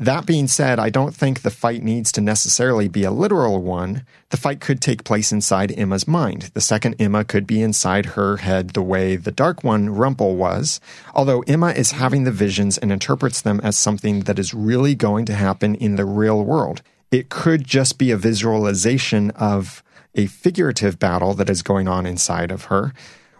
That 0.00 0.26
being 0.26 0.46
said, 0.46 0.78
I 0.78 0.90
don't 0.90 1.12
think 1.12 1.42
the 1.42 1.50
fight 1.50 1.82
needs 1.82 2.12
to 2.12 2.20
necessarily 2.20 2.86
be 2.86 3.02
a 3.02 3.10
literal 3.10 3.60
one. 3.60 4.06
The 4.30 4.36
fight 4.36 4.60
could 4.60 4.80
take 4.80 5.02
place 5.02 5.32
inside 5.32 5.76
Emma's 5.76 6.06
mind. 6.06 6.52
The 6.54 6.60
second 6.60 6.94
Emma 7.00 7.24
could 7.24 7.48
be 7.48 7.60
inside 7.60 8.06
her 8.06 8.36
head 8.36 8.70
the 8.70 8.82
way 8.82 9.16
the 9.16 9.32
Dark 9.32 9.64
One, 9.64 9.90
Rumple, 9.90 10.36
was, 10.36 10.80
although 11.16 11.40
Emma 11.48 11.70
is 11.70 11.90
having 11.90 12.22
the 12.22 12.30
visions 12.30 12.78
and 12.78 12.92
interprets 12.92 13.40
them 13.40 13.60
as 13.64 13.76
something 13.76 14.20
that 14.20 14.38
is 14.38 14.54
really 14.54 14.94
going 14.94 15.24
to 15.24 15.34
happen 15.34 15.74
in 15.74 15.96
the 15.96 16.04
real 16.04 16.44
world. 16.44 16.80
It 17.10 17.28
could 17.28 17.64
just 17.64 17.98
be 17.98 18.12
a 18.12 18.16
visualization 18.16 19.32
of 19.32 19.82
a 20.14 20.26
figurative 20.26 21.00
battle 21.00 21.34
that 21.34 21.50
is 21.50 21.62
going 21.62 21.88
on 21.88 22.06
inside 22.06 22.52
of 22.52 22.66
her. 22.66 22.92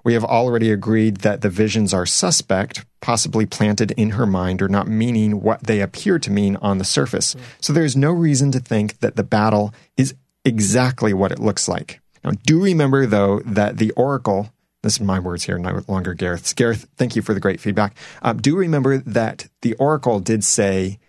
We 0.08 0.14
have 0.14 0.24
already 0.24 0.70
agreed 0.70 1.18
that 1.18 1.42
the 1.42 1.50
visions 1.50 1.92
are 1.92 2.06
suspect, 2.06 2.86
possibly 3.02 3.44
planted 3.44 3.90
in 3.90 4.12
her 4.12 4.24
mind 4.24 4.62
or 4.62 4.68
not 4.70 4.88
meaning 4.88 5.42
what 5.42 5.64
they 5.64 5.82
appear 5.82 6.18
to 6.20 6.30
mean 6.30 6.56
on 6.62 6.78
the 6.78 6.84
surface. 6.86 7.36
So 7.60 7.74
there's 7.74 7.94
no 7.94 8.10
reason 8.12 8.50
to 8.52 8.58
think 8.58 9.00
that 9.00 9.16
the 9.16 9.22
battle 9.22 9.74
is 9.98 10.14
exactly 10.46 11.12
what 11.12 11.30
it 11.30 11.40
looks 11.40 11.68
like. 11.68 12.00
Now, 12.24 12.30
do 12.46 12.62
remember, 12.62 13.04
though, 13.04 13.40
that 13.40 13.76
the 13.76 13.90
Oracle, 13.90 14.50
this 14.82 14.94
is 14.94 15.00
my 15.02 15.18
words 15.18 15.44
here, 15.44 15.58
no 15.58 15.82
longer 15.88 16.14
Gareth's. 16.14 16.54
Gareth, 16.54 16.88
thank 16.96 17.14
you 17.14 17.20
for 17.20 17.34
the 17.34 17.40
great 17.40 17.60
feedback. 17.60 17.94
Um, 18.22 18.40
do 18.40 18.56
remember 18.56 18.96
that 18.96 19.46
the 19.60 19.74
Oracle 19.74 20.20
did 20.20 20.42
say, 20.42 21.00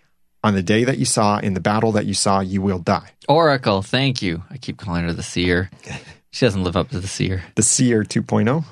on 0.44 0.52
the 0.52 0.62
day 0.62 0.84
that 0.84 0.98
you 0.98 1.06
saw, 1.06 1.38
in 1.38 1.54
the 1.54 1.60
battle 1.60 1.92
that 1.92 2.04
you 2.04 2.12
saw, 2.12 2.40
you 2.40 2.60
will 2.60 2.80
die. 2.80 3.12
Oracle, 3.30 3.80
thank 3.80 4.20
you. 4.20 4.42
I 4.50 4.58
keep 4.58 4.76
calling 4.76 5.04
her 5.04 5.14
the 5.14 5.22
seer. 5.22 5.70
She 6.32 6.46
doesn't 6.46 6.62
live 6.64 6.76
up 6.76 6.90
to 6.90 7.00
the 7.00 7.08
seer. 7.08 7.42
The 7.56 7.62
Seer 7.62 8.04
2.0? 8.04 8.64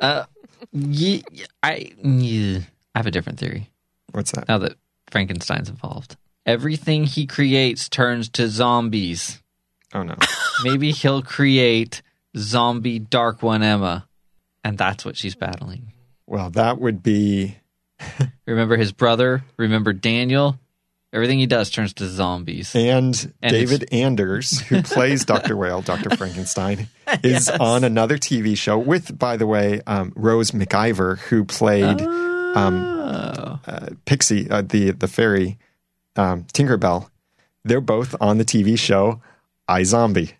Uh, 0.00 0.24
ye- 0.72 1.24
I, 1.62 1.92
yeah, 2.02 2.60
I 2.94 2.98
have 2.98 3.06
a 3.06 3.10
different 3.10 3.38
theory 3.38 3.70
What's 4.12 4.30
that? 4.32 4.48
now 4.48 4.58
that 4.58 4.76
Frankenstein's 5.10 5.68
involved. 5.68 6.16
Everything 6.46 7.04
he 7.04 7.26
creates 7.26 7.88
turns 7.88 8.28
to 8.30 8.48
zombies. 8.48 9.40
Oh, 9.94 10.02
no. 10.02 10.16
Maybe 10.64 10.90
he'll 10.92 11.22
create 11.22 12.02
zombie 12.36 12.98
Dark 12.98 13.42
One 13.42 13.62
Emma, 13.62 14.08
and 14.64 14.78
that's 14.78 15.04
what 15.04 15.16
she's 15.16 15.34
battling. 15.34 15.92
Well, 16.26 16.50
that 16.50 16.80
would 16.80 17.02
be. 17.02 17.56
Remember 18.46 18.76
his 18.76 18.90
brother? 18.92 19.44
Remember 19.56 19.92
Daniel? 19.92 20.58
Everything 21.12 21.38
he 21.38 21.46
does 21.46 21.68
turns 21.70 21.92
to 21.94 22.06
zombies. 22.06 22.74
And, 22.74 23.32
And 23.42 23.52
David 23.52 23.88
Anders, 23.92 24.60
who 24.62 24.82
plays 24.82 25.24
Dr. 25.26 25.56
Whale, 25.56 25.82
Dr. 25.82 26.16
Frankenstein, 26.16 26.88
is 27.22 27.48
on 27.48 27.84
another 27.84 28.16
TV 28.16 28.56
show 28.56 28.78
with, 28.78 29.18
by 29.18 29.36
the 29.36 29.46
way, 29.46 29.82
um, 29.86 30.12
Rose 30.16 30.52
McIver, 30.52 31.18
who 31.18 31.44
played 31.44 32.00
um, 32.00 32.82
uh, 33.66 33.88
Pixie, 34.06 34.50
uh, 34.50 34.62
the, 34.62 34.92
the 34.92 35.08
fairy, 35.08 35.58
um, 36.16 36.44
Tinkerbell. 36.44 37.10
They're 37.64 37.82
both 37.82 38.14
on 38.20 38.38
the 38.38 38.44
TV 38.44 38.78
show 38.78 39.20
iZombie. 39.68 40.32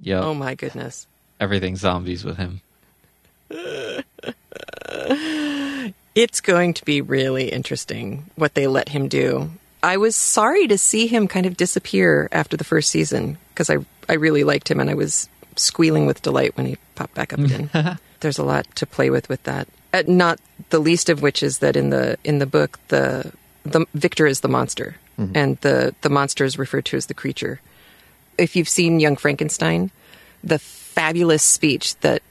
Yep. 0.00 0.22
Oh 0.22 0.34
my 0.34 0.54
goodness. 0.54 1.06
Everything 1.38 1.76
zombies 1.76 2.24
with 2.24 2.36
him. 2.36 2.60
It's 6.16 6.40
going 6.40 6.72
to 6.72 6.84
be 6.86 7.02
really 7.02 7.50
interesting 7.50 8.30
what 8.36 8.54
they 8.54 8.66
let 8.66 8.88
him 8.88 9.06
do. 9.06 9.50
I 9.86 9.98
was 9.98 10.16
sorry 10.16 10.66
to 10.66 10.76
see 10.76 11.06
him 11.06 11.28
kind 11.28 11.46
of 11.46 11.56
disappear 11.56 12.28
after 12.32 12.56
the 12.56 12.64
first 12.64 12.90
season 12.90 13.38
because 13.50 13.70
I, 13.70 13.76
I 14.08 14.14
really 14.14 14.42
liked 14.42 14.68
him 14.68 14.80
and 14.80 14.90
I 14.90 14.94
was 14.94 15.28
squealing 15.54 16.06
with 16.06 16.22
delight 16.22 16.56
when 16.56 16.66
he 16.66 16.76
popped 16.96 17.14
back 17.14 17.32
up 17.32 17.38
again. 17.38 17.70
There's 18.20 18.38
a 18.38 18.42
lot 18.42 18.66
to 18.74 18.84
play 18.84 19.10
with 19.10 19.28
with 19.28 19.44
that. 19.44 19.68
Uh, 19.94 20.02
not 20.08 20.40
the 20.70 20.80
least 20.80 21.08
of 21.08 21.22
which 21.22 21.40
is 21.40 21.60
that 21.60 21.76
in 21.76 21.90
the 21.90 22.18
in 22.24 22.40
the 22.40 22.46
book 22.46 22.80
the 22.88 23.32
the 23.62 23.86
Victor 23.94 24.26
is 24.26 24.40
the 24.40 24.48
monster 24.48 24.96
and 25.36 25.56
the 25.58 25.94
the 26.00 26.10
monster 26.10 26.44
is 26.44 26.58
referred 26.58 26.84
to 26.86 26.96
as 26.96 27.06
the 27.06 27.14
creature. 27.14 27.60
If 28.36 28.56
you've 28.56 28.68
seen 28.68 28.98
Young 28.98 29.14
Frankenstein, 29.16 29.92
the 30.42 30.58
fabulous 30.58 31.44
speech 31.44 31.94
that 32.00 32.22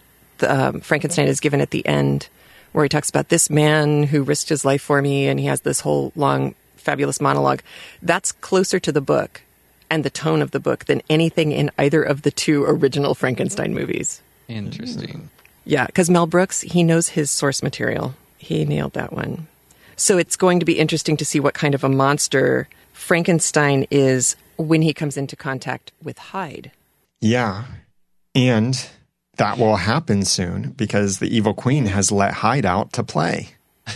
um, 0.45 0.81
Frankenstein 0.81 1.27
is 1.27 1.39
given 1.39 1.61
at 1.61 1.71
the 1.71 1.85
end, 1.87 2.27
where 2.73 2.83
he 2.83 2.89
talks 2.89 3.09
about 3.09 3.29
this 3.29 3.49
man 3.49 4.03
who 4.03 4.23
risked 4.23 4.49
his 4.49 4.65
life 4.65 4.81
for 4.81 5.01
me, 5.01 5.27
and 5.29 5.39
he 5.39 5.45
has 5.45 5.61
this 5.61 5.79
whole 5.79 6.11
long, 6.15 6.53
fabulous 6.85 7.19
monologue. 7.19 7.61
That's 8.01 8.31
closer 8.31 8.79
to 8.79 8.91
the 8.91 9.01
book 9.01 9.41
and 9.89 10.03
the 10.03 10.09
tone 10.09 10.41
of 10.41 10.51
the 10.51 10.59
book 10.59 10.85
than 10.85 11.01
anything 11.09 11.51
in 11.51 11.71
either 11.77 12.01
of 12.01 12.21
the 12.21 12.31
two 12.31 12.63
original 12.65 13.15
Frankenstein 13.15 13.73
movies. 13.73 14.21
Interesting. 14.47 15.29
Yeah, 15.65 15.87
because 15.87 16.09
Mel 16.09 16.27
Brooks, 16.27 16.61
he 16.61 16.83
knows 16.83 17.09
his 17.09 17.31
source 17.31 17.63
material. 17.63 18.13
He 18.37 18.65
nailed 18.65 18.93
that 18.93 19.11
one. 19.11 19.47
So 19.95 20.17
it's 20.17 20.35
going 20.35 20.59
to 20.59 20.65
be 20.65 20.77
interesting 20.77 21.17
to 21.17 21.25
see 21.25 21.39
what 21.39 21.53
kind 21.53 21.73
of 21.73 21.83
a 21.83 21.89
monster 21.89 22.67
Frankenstein 22.93 23.87
is 23.89 24.35
when 24.57 24.81
he 24.81 24.93
comes 24.93 25.17
into 25.17 25.35
contact 25.35 25.91
with 26.03 26.17
Hyde. 26.17 26.71
Yeah. 27.21 27.65
And 28.35 28.87
that 29.37 29.57
will 29.57 29.77
happen 29.77 30.23
soon 30.25 30.71
because 30.71 31.19
the 31.19 31.35
Evil 31.35 31.53
Queen 31.53 31.85
has 31.87 32.11
let 32.11 32.33
Hyde 32.33 32.65
out 32.65 32.93
to 32.93 33.03
play. 33.03 33.49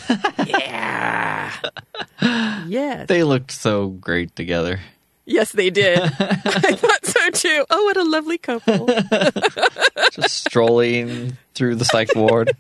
Yeah. 2.22 2.64
yes. 2.68 3.08
They 3.08 3.24
looked 3.24 3.52
so 3.52 3.88
great 3.88 4.36
together. 4.36 4.80
Yes, 5.26 5.52
they 5.52 5.70
did. 5.70 6.00
I 6.02 6.08
thought 6.08 7.06
so 7.06 7.30
too. 7.30 7.66
Oh, 7.70 7.84
what 7.84 7.98
a 7.98 8.04
lovely 8.04 8.40
couple. 8.40 8.88
Just 10.12 10.46
strolling 10.48 11.38
through 11.54 11.76
the 11.76 11.86
psych 11.86 12.16
ward. 12.16 12.52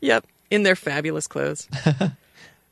yep, 0.00 0.26
in 0.50 0.62
their 0.62 0.76
fabulous 0.76 1.26
clothes. 1.26 1.66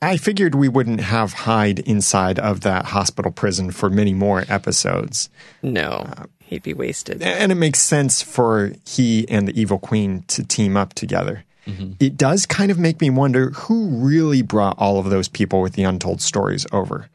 I 0.03 0.19
figured 0.19 0.55
we 0.55 0.69
wouldn't 0.69 1.01
have 1.01 1.33
Hyde 1.33 1.79
inside 1.81 2.39
of 2.39 2.61
that 2.61 2.85
hospital 2.87 3.33
prison 3.33 3.71
for 3.71 3.89
many 3.89 4.13
more 4.13 4.45
episodes. 4.47 5.31
No, 5.63 6.07
uh, 6.19 6.27
he'd 6.45 6.63
be 6.63 6.75
wasted. 6.75 7.23
And 7.23 7.51
it 7.51 7.55
makes 7.55 7.79
sense 7.79 8.21
for 8.21 8.73
he 8.87 9.27
and 9.31 9.49
the 9.49 9.59
Evil 9.59 9.79
Queen 9.79 10.23
to 10.29 10.45
team 10.45 10.77
up 10.77 10.93
together. 10.93 11.45
Mm-hmm. 11.67 11.93
It 12.01 12.17
does 12.17 12.47
kind 12.47 12.71
of 12.71 12.79
make 12.79 13.01
me 13.01 13.11
wonder 13.11 13.51
who 13.51 13.89
really 13.89 14.43
brought 14.43 14.79
all 14.79 14.99
of 14.99 15.11
those 15.11 15.29
people 15.29 15.61
with 15.61 15.75
the 15.75 15.83
untold 15.83 16.23
stories 16.23 16.67
over. 16.73 17.09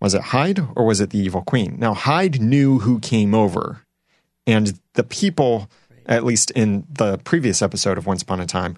Was 0.00 0.14
it 0.14 0.22
Hyde 0.22 0.60
or 0.74 0.84
was 0.84 1.00
it 1.00 1.10
the 1.10 1.18
Evil 1.18 1.42
Queen? 1.42 1.76
Now, 1.78 1.94
Hyde 1.94 2.40
knew 2.40 2.80
who 2.80 2.98
came 2.98 3.34
over, 3.34 3.82
and 4.46 4.78
the 4.94 5.04
people, 5.04 5.70
at 6.06 6.24
least 6.24 6.50
in 6.50 6.84
the 6.90 7.18
previous 7.18 7.62
episode 7.62 7.98
of 7.98 8.06
Once 8.06 8.22
Upon 8.22 8.40
a 8.40 8.46
Time, 8.46 8.76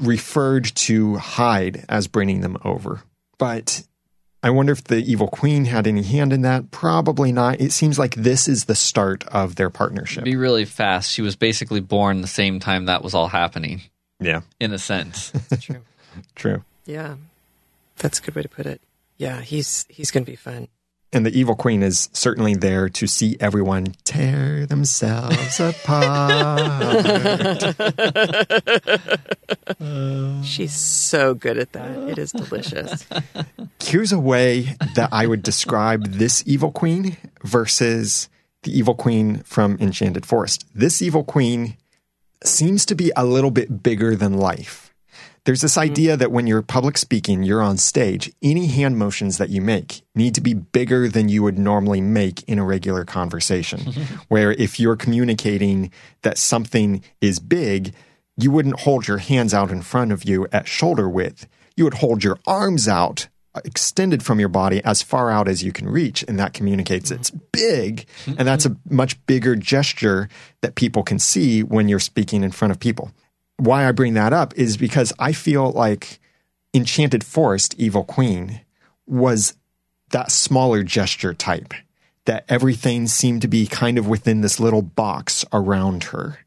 referred 0.00 0.64
to 0.64 1.16
Hyde 1.16 1.84
as 1.88 2.08
bringing 2.08 2.40
them 2.40 2.56
over. 2.64 3.02
But 3.38 3.84
I 4.42 4.50
wonder 4.50 4.72
if 4.72 4.84
the 4.84 4.96
Evil 4.96 5.28
Queen 5.28 5.66
had 5.66 5.86
any 5.86 6.02
hand 6.02 6.32
in 6.32 6.42
that. 6.42 6.70
Probably 6.70 7.30
not. 7.30 7.60
It 7.60 7.72
seems 7.72 7.98
like 7.98 8.14
this 8.14 8.48
is 8.48 8.64
the 8.64 8.74
start 8.74 9.24
of 9.28 9.56
their 9.56 9.70
partnership. 9.70 10.24
Be 10.24 10.34
really 10.34 10.64
fast. 10.64 11.12
She 11.12 11.22
was 11.22 11.36
basically 11.36 11.80
born 11.80 12.22
the 12.22 12.26
same 12.26 12.58
time 12.58 12.86
that 12.86 13.04
was 13.04 13.14
all 13.14 13.28
happening, 13.28 13.82
Yeah, 14.20 14.42
in 14.60 14.72
a 14.72 14.78
sense. 14.78 15.32
True. 15.60 15.82
true. 16.34 16.62
Yeah, 16.86 17.16
that's 17.96 18.18
a 18.18 18.22
good 18.22 18.34
way 18.34 18.42
to 18.42 18.48
put 18.48 18.66
it. 18.66 18.80
Yeah, 19.16 19.40
he's 19.40 19.86
he's 19.88 20.10
going 20.10 20.24
to 20.24 20.30
be 20.30 20.36
fun. 20.36 20.68
And 21.12 21.26
the 21.26 21.36
Evil 21.36 21.56
Queen 21.56 21.82
is 21.82 22.08
certainly 22.12 22.54
there 22.54 22.88
to 22.88 23.06
see 23.08 23.36
everyone 23.40 23.96
tear 24.04 24.64
themselves 24.64 25.58
apart. 25.60 27.74
She's 30.44 30.74
so 30.74 31.34
good 31.34 31.58
at 31.58 31.72
that. 31.72 32.08
It 32.08 32.18
is 32.18 32.30
delicious. 32.30 33.04
Here's 33.82 34.12
a 34.12 34.20
way 34.20 34.76
that 34.94 35.08
I 35.10 35.26
would 35.26 35.42
describe 35.42 36.12
this 36.12 36.44
Evil 36.46 36.70
Queen 36.70 37.16
versus 37.42 38.28
the 38.62 38.76
Evil 38.76 38.94
Queen 38.94 39.42
from 39.42 39.76
Enchanted 39.80 40.26
Forest. 40.26 40.64
This 40.74 41.02
Evil 41.02 41.24
Queen 41.24 41.76
seems 42.44 42.86
to 42.86 42.94
be 42.94 43.12
a 43.16 43.24
little 43.24 43.50
bit 43.50 43.82
bigger 43.82 44.16
than 44.16 44.34
life. 44.34 44.90
There's 45.44 45.62
this 45.62 45.72
mm-hmm. 45.72 45.90
idea 45.90 46.16
that 46.16 46.32
when 46.32 46.46
you're 46.46 46.62
public 46.62 46.98
speaking, 46.98 47.42
you're 47.42 47.62
on 47.62 47.76
stage, 47.76 48.32
any 48.42 48.66
hand 48.66 48.98
motions 48.98 49.38
that 49.38 49.48
you 49.48 49.62
make 49.62 50.02
need 50.14 50.34
to 50.34 50.40
be 50.40 50.54
bigger 50.54 51.08
than 51.08 51.28
you 51.28 51.42
would 51.42 51.58
normally 51.58 52.00
make 52.00 52.42
in 52.44 52.58
a 52.58 52.64
regular 52.64 53.04
conversation. 53.04 53.80
Where 54.28 54.52
if 54.52 54.78
you're 54.78 54.96
communicating 54.96 55.90
that 56.22 56.38
something 56.38 57.02
is 57.20 57.38
big, 57.38 57.94
you 58.36 58.50
wouldn't 58.50 58.80
hold 58.80 59.08
your 59.08 59.18
hands 59.18 59.54
out 59.54 59.70
in 59.70 59.82
front 59.82 60.12
of 60.12 60.24
you 60.24 60.46
at 60.52 60.68
shoulder 60.68 61.08
width. 61.08 61.46
You 61.76 61.84
would 61.84 61.94
hold 61.94 62.22
your 62.22 62.38
arms 62.46 62.86
out 62.86 63.28
extended 63.64 64.22
from 64.22 64.38
your 64.38 64.48
body 64.48 64.80
as 64.84 65.02
far 65.02 65.30
out 65.30 65.48
as 65.48 65.62
you 65.62 65.72
can 65.72 65.88
reach 65.88 66.24
and 66.28 66.38
that 66.38 66.52
communicates 66.52 67.10
mm-hmm. 67.10 67.20
it's 67.20 67.30
big 67.30 68.06
and 68.26 68.46
that's 68.46 68.66
mm-hmm. 68.66 68.90
a 68.90 68.94
much 68.94 69.24
bigger 69.26 69.56
gesture 69.56 70.28
that 70.60 70.76
people 70.76 71.02
can 71.02 71.18
see 71.18 71.62
when 71.62 71.88
you're 71.88 71.98
speaking 71.98 72.44
in 72.44 72.52
front 72.52 72.70
of 72.70 72.78
people. 72.78 73.10
Why 73.56 73.86
I 73.86 73.92
bring 73.92 74.14
that 74.14 74.32
up 74.32 74.54
is 74.56 74.76
because 74.76 75.12
I 75.18 75.32
feel 75.32 75.72
like 75.72 76.20
Enchanted 76.72 77.24
Forest, 77.24 77.74
Evil 77.78 78.04
Queen, 78.04 78.60
was 79.06 79.54
that 80.10 80.30
smaller 80.30 80.82
gesture 80.82 81.34
type, 81.34 81.74
that 82.24 82.44
everything 82.48 83.06
seemed 83.06 83.42
to 83.42 83.48
be 83.48 83.66
kind 83.66 83.98
of 83.98 84.08
within 84.08 84.40
this 84.40 84.60
little 84.60 84.82
box 84.82 85.44
around 85.52 86.04
her. 86.04 86.38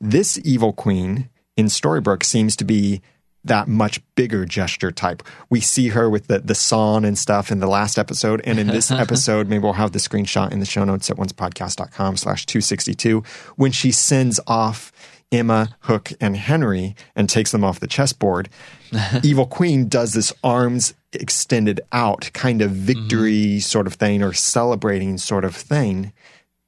This 0.00 0.38
evil 0.44 0.72
queen 0.72 1.28
in 1.56 1.66
Storybrooke 1.66 2.24
seems 2.24 2.56
to 2.56 2.64
be 2.64 3.00
that 3.44 3.68
much 3.68 4.00
bigger 4.14 4.44
gesture 4.44 4.90
type. 4.90 5.22
We 5.48 5.60
see 5.60 5.88
her 5.88 6.10
with 6.10 6.26
the, 6.26 6.40
the 6.40 6.54
song 6.54 7.04
and 7.04 7.16
stuff 7.16 7.50
in 7.50 7.60
the 7.60 7.66
last 7.66 7.98
episode. 7.98 8.40
And 8.44 8.58
in 8.58 8.66
this 8.66 8.90
episode, 8.90 9.48
maybe 9.48 9.62
we'll 9.62 9.72
have 9.74 9.92
the 9.92 9.98
screenshot 9.98 10.52
in 10.52 10.60
the 10.60 10.66
show 10.66 10.84
notes 10.84 11.10
at 11.10 11.16
oncepodcast.com 11.16 12.16
slash 12.16 12.46
262 12.46 13.22
when 13.56 13.72
she 13.72 13.92
sends 13.92 14.40
off 14.46 14.92
Emma, 15.32 15.76
Hook, 15.80 16.12
and 16.20 16.36
Henry 16.36 16.96
and 17.14 17.28
takes 17.28 17.52
them 17.52 17.64
off 17.64 17.80
the 17.80 17.86
chessboard. 17.86 18.48
Evil 19.22 19.46
Queen 19.46 19.88
does 19.88 20.12
this 20.12 20.32
arms 20.42 20.94
extended 21.12 21.80
out 21.92 22.30
kind 22.34 22.62
of 22.62 22.72
victory 22.72 23.32
mm-hmm. 23.32 23.58
sort 23.58 23.86
of 23.86 23.94
thing 23.94 24.22
or 24.22 24.32
celebrating 24.32 25.18
sort 25.18 25.44
of 25.44 25.54
thing 25.54 26.12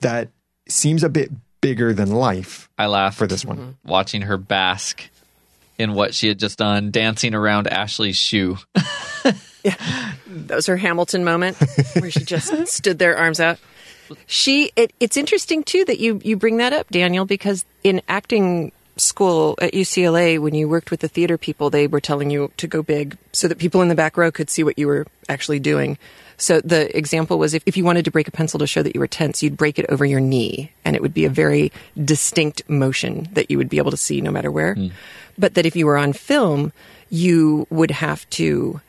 that 0.00 0.28
seems 0.68 1.04
a 1.04 1.08
bit 1.08 1.30
bigger 1.60 1.92
than 1.92 2.10
life 2.10 2.68
I 2.76 2.86
laugh 2.86 3.16
for 3.16 3.26
this 3.26 3.44
one. 3.44 3.56
Mm-hmm. 3.56 3.88
watching 3.88 4.22
her 4.22 4.36
bask 4.36 5.08
in 5.82 5.94
what 5.94 6.14
she 6.14 6.28
had 6.28 6.38
just 6.38 6.58
done, 6.58 6.90
dancing 6.90 7.34
around 7.34 7.66
Ashley's 7.66 8.16
shoe. 8.16 8.58
yeah, 9.64 9.74
That 10.26 10.54
was 10.54 10.66
her 10.66 10.76
Hamilton 10.76 11.24
moment 11.24 11.56
where 11.98 12.10
she 12.10 12.24
just 12.24 12.66
stood 12.72 12.98
there, 12.98 13.16
arms 13.16 13.40
out. 13.40 13.58
She. 14.26 14.72
It, 14.76 14.92
it's 15.00 15.16
interesting 15.16 15.62
too 15.62 15.84
that 15.84 15.98
you 15.98 16.20
you 16.22 16.36
bring 16.36 16.58
that 16.58 16.72
up, 16.72 16.88
Daniel, 16.90 17.24
because 17.24 17.64
in 17.82 18.02
acting 18.08 18.72
school 18.96 19.56
at 19.60 19.72
UCLA, 19.72 20.38
when 20.38 20.54
you 20.54 20.68
worked 20.68 20.90
with 20.90 21.00
the 21.00 21.08
theater 21.08 21.38
people, 21.38 21.70
they 21.70 21.86
were 21.86 22.00
telling 22.00 22.30
you 22.30 22.50
to 22.58 22.66
go 22.66 22.82
big 22.82 23.16
so 23.32 23.48
that 23.48 23.58
people 23.58 23.80
in 23.82 23.88
the 23.88 23.94
back 23.94 24.16
row 24.16 24.30
could 24.30 24.50
see 24.50 24.62
what 24.62 24.78
you 24.78 24.86
were 24.86 25.06
actually 25.28 25.60
doing. 25.60 25.98
So 26.36 26.60
the 26.60 26.94
example 26.96 27.38
was 27.38 27.54
if, 27.54 27.62
if 27.66 27.76
you 27.76 27.84
wanted 27.84 28.04
to 28.06 28.10
break 28.10 28.26
a 28.26 28.32
pencil 28.32 28.58
to 28.58 28.66
show 28.66 28.82
that 28.82 28.94
you 28.94 29.00
were 29.00 29.06
tense, 29.06 29.42
you'd 29.42 29.56
break 29.56 29.78
it 29.78 29.86
over 29.88 30.04
your 30.04 30.20
knee, 30.20 30.72
and 30.84 30.96
it 30.96 31.02
would 31.02 31.14
be 31.14 31.24
a 31.24 31.30
very 31.30 31.72
distinct 32.02 32.68
motion 32.68 33.28
that 33.32 33.50
you 33.50 33.58
would 33.58 33.68
be 33.68 33.78
able 33.78 33.92
to 33.92 33.96
see 33.96 34.20
no 34.20 34.30
matter 34.30 34.50
where. 34.50 34.74
Hmm. 34.74 34.88
But 35.38 35.54
that 35.54 35.66
if 35.66 35.76
you 35.76 35.86
were 35.86 35.96
on 35.96 36.12
film, 36.12 36.72
you 37.10 37.66
would 37.70 37.90
have 37.90 38.28
to 38.30 38.80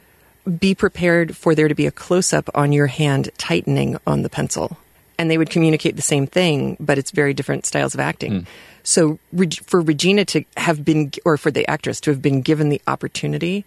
be 0.60 0.76
prepared 0.76 1.36
for 1.38 1.56
there 1.56 1.68
to 1.68 1.76
be 1.76 1.88
a 1.88 1.92
close 1.92 2.34
up 2.34 2.50
on 2.54 2.72
your 2.72 2.88
hand 2.88 3.30
tightening 3.38 3.98
on 4.06 4.24
the 4.24 4.30
pencil. 4.30 4.78
And 5.18 5.30
they 5.30 5.38
would 5.38 5.50
communicate 5.50 5.96
the 5.96 6.02
same 6.02 6.28
thing, 6.28 6.76
but 6.80 6.98
it's 6.98 7.12
very 7.12 7.34
different 7.34 7.66
styles 7.66 7.94
of 7.94 8.00
acting. 8.00 8.42
Hmm. 8.42 8.48
So 8.84 9.20
Reg- 9.32 9.64
for 9.64 9.80
Regina 9.82 10.26
to 10.26 10.44
have 10.58 10.84
been, 10.84 11.12
or 11.24 11.38
for 11.38 11.52
the 11.52 11.68
actress 11.70 12.02
to 12.02 12.12
have 12.12 12.22
been 12.22 12.42
given 12.42 12.70
the 12.70 12.82
opportunity 12.88 13.64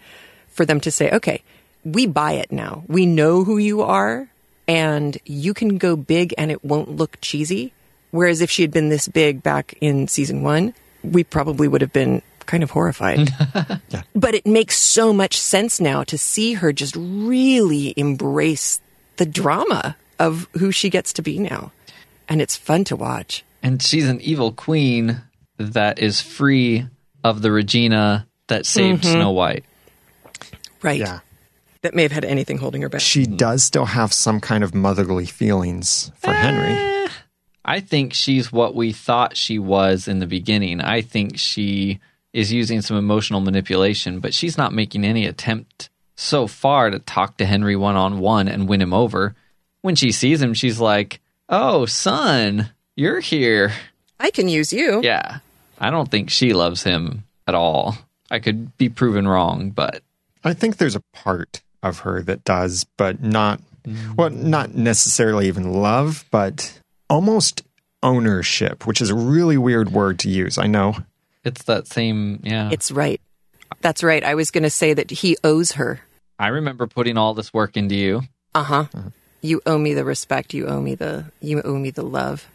for 0.48 0.66
them 0.66 0.80
to 0.80 0.90
say, 0.90 1.10
okay, 1.10 1.42
we 1.84 2.06
buy 2.06 2.32
it 2.32 2.52
now. 2.52 2.84
We 2.88 3.06
know 3.06 3.44
who 3.44 3.58
you 3.58 3.82
are 3.82 4.28
and 4.68 5.16
you 5.24 5.54
can 5.54 5.78
go 5.78 5.96
big 5.96 6.34
and 6.36 6.50
it 6.50 6.64
won't 6.64 6.90
look 6.90 7.18
cheesy. 7.20 7.72
Whereas 8.10 8.40
if 8.40 8.50
she 8.50 8.62
had 8.62 8.72
been 8.72 8.88
this 8.88 9.08
big 9.08 9.42
back 9.42 9.74
in 9.80 10.08
season 10.08 10.42
one, 10.42 10.74
we 11.02 11.24
probably 11.24 11.68
would 11.68 11.80
have 11.80 11.92
been 11.92 12.22
kind 12.46 12.62
of 12.62 12.70
horrified. 12.70 13.30
But 14.14 14.34
it 14.34 14.46
makes 14.46 14.78
so 14.78 15.12
much 15.12 15.38
sense 15.38 15.78
now 15.78 16.02
to 16.04 16.16
see 16.16 16.54
her 16.54 16.72
just 16.72 16.96
really 16.96 17.92
embrace 17.96 18.80
the 19.18 19.26
drama 19.26 19.96
of 20.18 20.48
who 20.58 20.72
she 20.72 20.88
gets 20.88 21.12
to 21.14 21.22
be 21.22 21.38
now. 21.38 21.70
And 22.28 22.40
it's 22.40 22.56
fun 22.56 22.84
to 22.84 22.96
watch. 22.96 23.44
And 23.62 23.82
she's 23.82 24.08
an 24.08 24.20
evil 24.22 24.52
queen 24.52 25.20
that 25.58 25.98
is 25.98 26.20
free 26.20 26.86
of 27.22 27.42
the 27.42 27.52
Regina 27.52 28.26
that 28.48 28.66
saved 28.66 29.02
mm-hmm. 29.02 29.12
Snow 29.12 29.32
White. 29.32 29.64
Right. 30.82 31.00
Yeah. 31.00 31.20
That 31.82 31.94
may 31.94 32.02
have 32.02 32.12
had 32.12 32.24
anything 32.24 32.58
holding 32.58 32.82
her 32.82 32.88
back. 32.88 33.00
She 33.00 33.26
does 33.26 33.62
still 33.62 33.84
have 33.84 34.12
some 34.12 34.40
kind 34.40 34.64
of 34.64 34.74
motherly 34.74 35.26
feelings 35.26 36.10
for 36.16 36.30
eh, 36.30 36.34
Henry. 36.34 37.10
I 37.64 37.80
think 37.80 38.14
she's 38.14 38.52
what 38.52 38.74
we 38.74 38.92
thought 38.92 39.36
she 39.36 39.58
was 39.58 40.08
in 40.08 40.20
the 40.20 40.26
beginning. 40.26 40.80
I 40.80 41.00
think 41.00 41.38
she 41.38 42.00
is 42.36 42.52
using 42.52 42.82
some 42.82 42.98
emotional 42.98 43.40
manipulation, 43.40 44.20
but 44.20 44.34
she's 44.34 44.58
not 44.58 44.74
making 44.74 45.06
any 45.06 45.24
attempt 45.24 45.88
so 46.16 46.46
far 46.46 46.90
to 46.90 46.98
talk 46.98 47.38
to 47.38 47.46
Henry 47.46 47.76
one 47.76 47.96
on 47.96 48.18
one 48.18 48.46
and 48.46 48.68
win 48.68 48.82
him 48.82 48.92
over. 48.92 49.34
When 49.80 49.94
she 49.94 50.12
sees 50.12 50.42
him, 50.42 50.52
she's 50.52 50.78
like, 50.78 51.20
Oh, 51.48 51.86
son, 51.86 52.70
you're 52.94 53.20
here. 53.20 53.72
I 54.20 54.30
can 54.30 54.50
use 54.50 54.70
you. 54.70 55.00
Yeah. 55.02 55.38
I 55.78 55.90
don't 55.90 56.10
think 56.10 56.28
she 56.28 56.52
loves 56.52 56.82
him 56.82 57.24
at 57.46 57.54
all. 57.54 57.96
I 58.30 58.38
could 58.38 58.76
be 58.76 58.90
proven 58.90 59.26
wrong, 59.26 59.70
but 59.70 60.02
I 60.44 60.52
think 60.52 60.76
there's 60.76 60.96
a 60.96 61.02
part 61.14 61.62
of 61.82 62.00
her 62.00 62.20
that 62.22 62.44
does, 62.44 62.84
but 62.98 63.22
not, 63.22 63.60
well, 64.14 64.30
not 64.30 64.74
necessarily 64.74 65.48
even 65.48 65.72
love, 65.72 66.26
but 66.30 66.78
almost 67.08 67.62
ownership, 68.02 68.86
which 68.86 69.00
is 69.00 69.08
a 69.08 69.14
really 69.14 69.56
weird 69.56 69.90
word 69.90 70.18
to 70.20 70.28
use. 70.28 70.58
I 70.58 70.66
know. 70.66 70.96
It's 71.46 71.62
that 71.64 71.86
same, 71.86 72.40
yeah. 72.42 72.68
It's 72.72 72.90
right. 72.90 73.20
That's 73.80 74.02
right. 74.02 74.22
I 74.22 74.34
was 74.34 74.50
going 74.50 74.64
to 74.64 74.70
say 74.70 74.92
that 74.94 75.10
he 75.10 75.36
owes 75.42 75.72
her. 75.72 76.00
I 76.38 76.48
remember 76.48 76.86
putting 76.86 77.16
all 77.16 77.34
this 77.34 77.54
work 77.54 77.76
into 77.76 77.94
you. 77.94 78.22
Uh 78.54 78.62
huh. 78.62 78.84
You 79.40 79.60
owe 79.64 79.78
me 79.78 79.94
the 79.94 80.04
respect. 80.04 80.52
You 80.54 80.66
owe 80.66 80.80
me 80.80 80.94
the. 80.94 81.30
You 81.40 81.62
owe 81.62 81.78
me 81.78 81.90
the 81.90 82.02
love. 82.02 82.46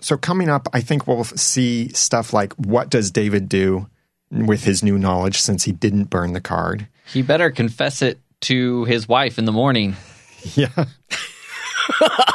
So 0.00 0.16
coming 0.16 0.48
up, 0.48 0.68
I 0.72 0.80
think 0.80 1.06
we'll 1.06 1.24
see 1.24 1.88
stuff 1.92 2.32
like 2.32 2.52
what 2.54 2.90
does 2.90 3.10
David 3.10 3.48
do 3.48 3.88
with 4.30 4.64
his 4.64 4.82
new 4.82 4.98
knowledge 4.98 5.40
since 5.40 5.64
he 5.64 5.72
didn't 5.72 6.04
burn 6.04 6.34
the 6.34 6.40
card? 6.40 6.86
He 7.06 7.22
better 7.22 7.50
confess 7.50 8.02
it 8.02 8.18
to 8.42 8.84
his 8.84 9.08
wife 9.08 9.38
in 9.38 9.44
the 9.44 9.52
morning. 9.52 9.96
Yeah. 10.54 10.84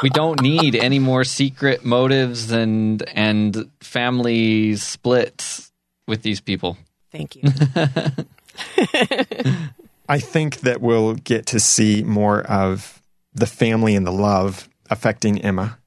We 0.02 0.10
don't 0.10 0.42
need 0.42 0.74
any 0.74 0.98
more 0.98 1.24
secret 1.24 1.84
motives 1.84 2.50
and 2.50 3.02
and 3.10 3.70
family 3.80 4.76
splits 4.76 5.72
with 6.06 6.22
these 6.22 6.40
people. 6.40 6.76
Thank 7.10 7.36
you. 7.36 7.42
I 10.08 10.18
think 10.18 10.60
that 10.60 10.80
we'll 10.80 11.14
get 11.14 11.46
to 11.46 11.60
see 11.60 12.02
more 12.02 12.42
of 12.42 13.00
the 13.32 13.46
family 13.46 13.96
and 13.96 14.06
the 14.06 14.12
love 14.12 14.68
affecting 14.90 15.40
Emma. 15.40 15.78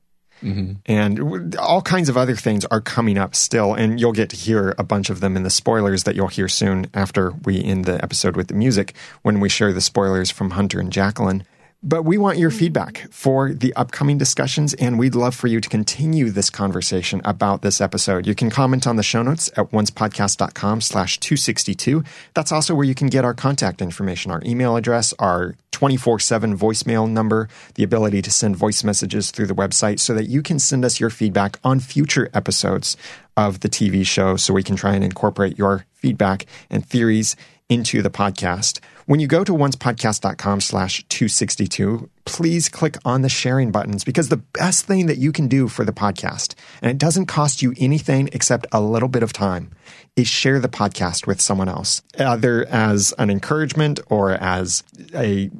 Mm-hmm. 0.43 0.73
And 0.85 1.55
all 1.55 1.81
kinds 1.81 2.09
of 2.09 2.17
other 2.17 2.35
things 2.35 2.65
are 2.65 2.81
coming 2.81 3.17
up 3.17 3.35
still. 3.35 3.73
And 3.73 3.99
you'll 3.99 4.11
get 4.13 4.29
to 4.29 4.35
hear 4.35 4.75
a 4.77 4.83
bunch 4.83 5.09
of 5.09 5.19
them 5.19 5.35
in 5.35 5.43
the 5.43 5.49
spoilers 5.49 6.03
that 6.03 6.15
you'll 6.15 6.27
hear 6.27 6.47
soon 6.47 6.87
after 6.93 7.31
we 7.43 7.63
end 7.63 7.85
the 7.85 8.01
episode 8.03 8.35
with 8.35 8.47
the 8.47 8.53
music 8.53 8.93
when 9.23 9.39
we 9.39 9.49
share 9.49 9.73
the 9.73 9.81
spoilers 9.81 10.29
from 10.29 10.51
Hunter 10.51 10.79
and 10.79 10.91
Jacqueline. 10.91 11.43
But 11.83 12.03
we 12.03 12.17
want 12.17 12.39
your 12.39 12.49
mm-hmm. 12.49 12.59
feedback 12.59 13.07
for 13.11 13.53
the 13.53 13.73
upcoming 13.75 14.17
discussions, 14.17 14.73
and 14.75 14.97
we'd 14.97 15.13
love 15.13 15.35
for 15.35 15.47
you 15.47 15.61
to 15.61 15.69
continue 15.69 16.31
this 16.31 16.49
conversation 16.49 17.21
about 17.23 17.61
this 17.61 17.79
episode. 17.79 18.25
You 18.25 18.33
can 18.33 18.49
comment 18.49 18.87
on 18.87 18.95
the 18.95 19.03
show 19.03 19.21
notes 19.21 19.49
at 19.55 19.69
oncepodcast.com 19.71 20.81
slash 20.81 21.19
262. 21.19 22.03
That's 22.33 22.51
also 22.51 22.73
where 22.73 22.85
you 22.85 22.95
can 22.95 23.07
get 23.07 23.23
our 23.23 23.35
contact 23.35 23.81
information, 23.81 24.31
our 24.31 24.41
email 24.43 24.75
address, 24.75 25.13
our 25.19 25.55
24-7 25.71 26.57
voicemail 26.57 27.07
number, 27.07 27.47
the 27.75 27.83
ability 27.83 28.23
to 28.23 28.31
send 28.31 28.55
voice 28.55 28.83
messages 28.83 29.29
through 29.29 29.45
the 29.45 29.53
website 29.53 29.99
so 29.99 30.15
that 30.15 30.27
you 30.27 30.41
can 30.41 30.57
send 30.57 30.83
us 30.83 30.99
your 30.99 31.11
feedback 31.11 31.59
on 31.63 31.79
future 31.79 32.31
episodes 32.33 32.97
of 33.35 33.59
the 33.59 33.69
TV 33.69 34.03
show 34.03 34.35
so 34.35 34.51
we 34.51 34.63
can 34.63 34.75
try 34.75 34.95
and 34.95 35.03
incorporate 35.03 35.59
your 35.59 35.85
feedback 35.93 36.47
and 36.71 36.83
theories 36.83 37.35
into 37.69 38.01
the 38.01 38.09
podcast. 38.09 38.79
When 39.07 39.21
you 39.21 39.27
go 39.27 39.45
to 39.45 39.53
oncepodcast.com 39.53 40.59
slash 40.59 41.05
262, 41.07 42.09
please 42.25 42.67
click 42.67 42.97
on 43.05 43.21
the 43.21 43.29
sharing 43.29 43.71
buttons 43.71 44.03
because 44.03 44.27
the 44.27 44.35
best 44.35 44.83
thing 44.83 45.05
that 45.05 45.17
you 45.17 45.31
can 45.31 45.47
do 45.47 45.69
for 45.69 45.85
the 45.85 45.93
podcast, 45.93 46.55
and 46.81 46.91
it 46.91 46.97
doesn't 46.97 47.27
cost 47.27 47.61
you 47.61 47.73
anything 47.77 48.27
except 48.33 48.67
a 48.73 48.81
little 48.81 49.07
bit 49.07 49.23
of 49.23 49.31
time, 49.31 49.71
is 50.17 50.27
share 50.27 50.59
the 50.59 50.67
podcast 50.67 51.25
with 51.25 51.39
someone 51.39 51.69
else, 51.69 52.01
either 52.19 52.67
as 52.67 53.13
an 53.17 53.29
encouragement 53.29 54.01
or 54.09 54.31
as 54.31 54.83
a 55.15 55.51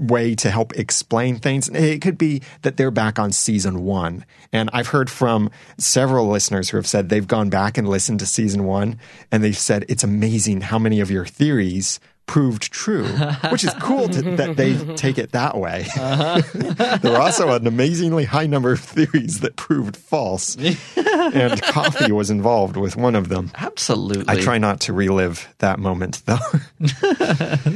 way 0.00 0.34
to 0.34 0.50
help 0.50 0.72
explain 0.74 1.36
things. 1.38 1.68
It 1.68 2.02
could 2.02 2.18
be 2.18 2.42
that 2.62 2.76
they're 2.76 2.90
back 2.90 3.20
on 3.20 3.30
season 3.30 3.84
one. 3.84 4.24
And 4.52 4.68
I've 4.72 4.88
heard 4.88 5.10
from 5.10 5.52
several 5.78 6.26
listeners 6.26 6.70
who 6.70 6.76
have 6.76 6.88
said 6.88 7.08
they've 7.08 7.24
gone 7.24 7.50
back 7.50 7.78
and 7.78 7.88
listened 7.88 8.18
to 8.18 8.26
season 8.26 8.64
one 8.64 8.98
and 9.30 9.44
they've 9.44 9.56
said 9.56 9.84
it's 9.88 10.02
amazing 10.02 10.62
how 10.62 10.80
many 10.80 10.98
of 10.98 11.08
your 11.08 11.24
theories 11.24 12.00
proved 12.26 12.72
true, 12.72 13.06
which 13.50 13.64
is 13.64 13.72
cool 13.80 14.08
to, 14.08 14.22
that 14.36 14.56
they 14.56 14.76
take 14.94 15.18
it 15.18 15.32
that 15.32 15.56
way. 15.56 15.86
Uh-huh. 15.96 16.98
there 16.98 17.12
were 17.12 17.20
also 17.20 17.52
an 17.52 17.66
amazingly 17.66 18.24
high 18.24 18.46
number 18.46 18.72
of 18.72 18.80
theories 18.80 19.40
that 19.40 19.56
proved 19.56 19.96
false, 19.96 20.56
and 20.96 21.62
coffee 21.62 22.12
was 22.12 22.30
involved 22.30 22.76
with 22.76 22.96
one 22.96 23.14
of 23.14 23.28
them. 23.28 23.50
Absolutely. 23.54 24.24
I 24.28 24.40
try 24.40 24.58
not 24.58 24.80
to 24.80 24.92
relive 24.92 25.48
that 25.58 25.78
moment, 25.78 26.22
though. 26.26 26.38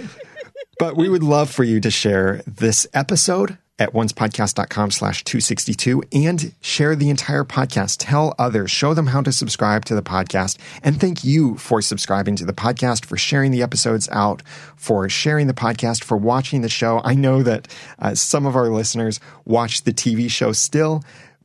but 0.79 0.97
we 0.97 1.09
would 1.09 1.23
love 1.23 1.51
for 1.51 1.65
you 1.65 1.81
to 1.81 1.91
share 1.91 2.43
this 2.47 2.87
episode 2.93 3.57
at 3.81 3.93
oncepodcast.com 3.95 4.91
slash 4.91 5.25
262 5.25 6.05
and 6.13 6.55
share 6.61 6.95
the 6.95 7.11
entire 7.11 7.45
podcast. 7.45 7.97
Tell 7.99 8.35
others, 8.39 8.71
show 8.71 8.95
them 8.95 9.09
how 9.09 9.23
to 9.23 9.33
subscribe 9.33 9.87
to 9.87 9.95
the 9.95 10.03
podcast. 10.03 10.59
And 10.85 11.01
thank 11.01 11.25
you 11.25 11.57
for 11.57 11.83
subscribing 11.83 12.37
to 12.37 12.45
the 12.45 12.53
podcast, 12.53 13.07
for 13.07 13.17
sharing 13.17 13.51
the 13.51 13.63
episodes 13.63 14.09
out, 14.13 14.43
for 14.77 15.09
sharing 15.09 15.47
the 15.47 15.55
podcast, 15.55 16.05
for 16.05 16.17
watching 16.17 16.61
the 16.61 16.69
show. 16.69 17.01
I 17.03 17.15
know 17.15 17.43
that 17.43 17.67
uh, 17.99 18.15
some 18.15 18.47
of 18.47 18.55
our 18.55 18.69
listeners 18.69 19.19
watch 19.47 19.83
the 19.83 19.93
TV 19.93 20.31
show 20.31 20.53
still 20.53 21.03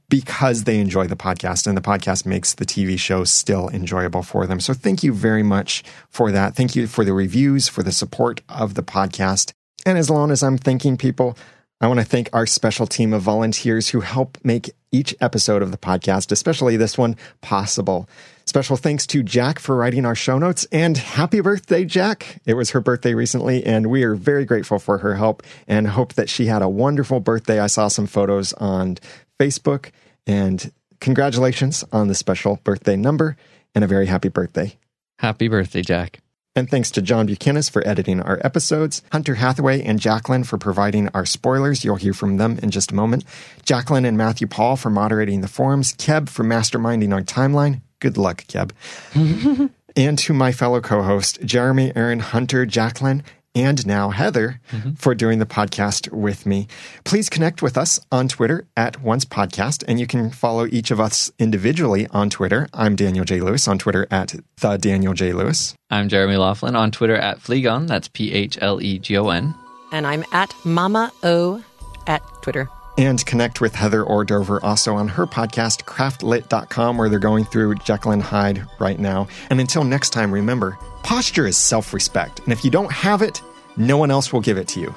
because 0.09 0.65
they 0.65 0.79
enjoy 0.79 1.07
the 1.07 1.15
podcast 1.15 1.65
and 1.65 1.75
the 1.75 1.81
podcast 1.81 2.25
makes 2.25 2.53
the 2.53 2.65
TV 2.65 2.99
show 2.99 3.23
still 3.23 3.69
enjoyable 3.69 4.21
for 4.21 4.45
them. 4.45 4.59
So 4.59 4.73
thank 4.73 5.03
you 5.03 5.13
very 5.13 5.41
much 5.41 5.83
for 6.09 6.31
that. 6.31 6.55
Thank 6.55 6.75
you 6.75 6.85
for 6.85 7.03
the 7.03 7.13
reviews, 7.13 7.67
for 7.67 7.81
the 7.81 7.91
support 7.91 8.41
of 8.49 8.75
the 8.75 8.83
podcast. 8.83 9.53
And 9.85 9.97
as 9.97 10.09
long 10.09 10.31
as 10.31 10.43
I'm 10.43 10.57
thanking 10.57 10.97
people, 10.97 11.37
I 11.81 11.87
want 11.87 11.99
to 11.99 12.05
thank 12.05 12.29
our 12.31 12.45
special 12.45 12.87
team 12.87 13.11
of 13.11 13.21
volunteers 13.21 13.89
who 13.89 13.99
help 13.99 14.37
make 14.43 14.71
each 14.91 15.13
episode 15.19 15.61
of 15.61 15.71
the 15.71 15.77
podcast, 15.77 16.31
especially 16.31 16.77
this 16.77 16.97
one, 16.97 17.17
possible. 17.41 18.07
Special 18.45 18.77
thanks 18.77 19.05
to 19.07 19.23
Jack 19.23 19.59
for 19.59 19.75
writing 19.75 20.05
our 20.05 20.15
show 20.15 20.37
notes 20.37 20.65
and 20.71 20.95
happy 20.95 21.41
birthday, 21.41 21.83
Jack. 21.83 22.41
It 22.45 22.53
was 22.53 22.69
her 22.69 22.79
birthday 22.79 23.13
recently 23.13 23.65
and 23.65 23.87
we 23.87 24.03
are 24.03 24.15
very 24.15 24.45
grateful 24.45 24.79
for 24.79 24.99
her 24.99 25.15
help 25.15 25.43
and 25.67 25.87
hope 25.87 26.13
that 26.13 26.29
she 26.29 26.45
had 26.45 26.61
a 26.61 26.69
wonderful 26.69 27.19
birthday. 27.19 27.59
I 27.59 27.67
saw 27.67 27.89
some 27.89 28.07
photos 28.07 28.53
on 28.53 28.97
Facebook 29.37 29.91
and 30.25 30.71
congratulations 31.01 31.83
on 31.91 32.07
the 32.07 32.15
special 32.15 32.61
birthday 32.63 32.95
number 32.95 33.35
and 33.73 33.83
a 33.83 33.87
very 33.87 34.05
happy 34.05 34.29
birthday. 34.29 34.77
Happy 35.19 35.49
birthday, 35.49 35.81
Jack. 35.81 36.19
And 36.57 36.69
thanks 36.69 36.89
to 36.91 37.01
John 37.01 37.25
Buchanan 37.25 37.63
for 37.63 37.85
editing 37.85 38.21
our 38.21 38.39
episodes, 38.41 39.01
Hunter 39.11 39.35
Hathaway 39.35 39.83
and 39.83 39.99
Jacqueline 39.99 40.45
for 40.45 40.57
providing 40.57 41.09
our 41.09 41.25
spoilers. 41.25 41.83
You'll 41.83 41.97
hear 41.97 42.13
from 42.13 42.37
them 42.37 42.59
in 42.63 42.71
just 42.71 42.93
a 42.93 42.95
moment. 42.95 43.25
Jacqueline 43.65 44.05
and 44.05 44.17
Matthew 44.17 44.47
Paul 44.47 44.77
for 44.77 44.89
moderating 44.89 45.41
the 45.41 45.49
forums. 45.49 45.93
Keb 45.95 46.29
for 46.29 46.45
masterminding 46.45 47.13
our 47.13 47.21
timeline. 47.21 47.81
Good 47.99 48.17
luck, 48.17 48.45
Keb. 48.47 48.71
and 49.97 50.17
to 50.19 50.33
my 50.33 50.53
fellow 50.53 50.79
co 50.79 51.01
host, 51.01 51.39
Jeremy, 51.43 51.91
Aaron, 51.93 52.19
Hunter, 52.19 52.65
Jacqueline, 52.65 53.23
and 53.55 53.85
now 53.87 54.09
Heather 54.09 54.59
mm-hmm. 54.71 54.93
for 54.93 55.15
doing 55.15 55.39
the 55.39 55.45
podcast 55.45 56.11
with 56.11 56.45
me. 56.45 56.67
Please 57.03 57.29
connect 57.29 57.61
with 57.61 57.77
us 57.77 57.99
on 58.11 58.27
Twitter 58.27 58.67
at 58.75 59.01
Once 59.01 59.25
Podcast, 59.25 59.83
and 59.87 59.99
you 59.99 60.05
can 60.05 60.29
follow 60.29 60.67
each 60.67 60.91
of 60.91 60.99
us 60.99 61.31
individually 61.39 62.07
on 62.11 62.29
Twitter. 62.29 62.67
I'm 62.73 62.95
Daniel 62.95 63.25
J. 63.25 63.39
Lewis 63.39 63.67
on 63.67 63.77
Twitter 63.77 64.07
at 64.11 64.35
the 64.57 64.77
Daniel 64.77 65.13
J. 65.13 65.33
Lewis. 65.33 65.73
I'm 65.89 66.09
Jeremy 66.09 66.35
Laughlin 66.35 66.75
on 66.75 66.91
Twitter 66.91 67.15
at 67.15 67.39
Phlegon. 67.39 67.87
That's 67.87 68.07
P 68.07 68.33
H 68.33 68.57
L 68.61 68.81
E 68.81 68.99
G 68.99 69.17
O 69.17 69.29
N. 69.29 69.55
And 69.91 70.05
I'm 70.05 70.25
at 70.31 70.53
Mama 70.65 71.11
O 71.23 71.63
at 72.07 72.21
Twitter. 72.41 72.69
And 72.97 73.25
connect 73.25 73.59
with 73.59 73.75
Heather 73.75 74.03
Ordover 74.03 74.59
also 74.63 74.95
on 74.95 75.09
her 75.09 75.25
podcast, 75.27 75.83
craftlit.com, 75.83 76.97
where 76.97 77.09
they're 77.09 77.19
going 77.19 77.43
through 77.43 77.75
Jekyll 77.75 78.11
and 78.11 78.23
Hyde 78.23 78.65
right 78.79 78.97
now. 78.97 79.27
And 79.49 79.59
until 79.59 79.83
next 79.83 80.11
time, 80.11 80.31
remember, 80.31 80.77
posture 81.03 81.45
is 81.45 81.57
self 81.57 81.93
respect. 81.93 82.39
And 82.39 82.53
if 82.53 82.63
you 82.63 82.71
don't 82.71 82.91
have 82.91 83.21
it, 83.21 83.41
no 83.75 83.97
one 83.97 84.11
else 84.11 84.31
will 84.31 84.41
give 84.41 84.57
it 84.57 84.67
to 84.69 84.79
you. 84.79 84.95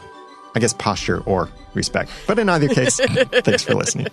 I 0.55 0.61
guess 0.61 0.73
posture 0.73 1.21
or 1.25 1.49
respect. 1.75 2.11
But 2.27 2.39
in 2.39 2.49
either 2.49 2.69
case, 2.69 2.97
thanks 3.01 3.65
for 3.65 3.75
listening. 3.75 4.07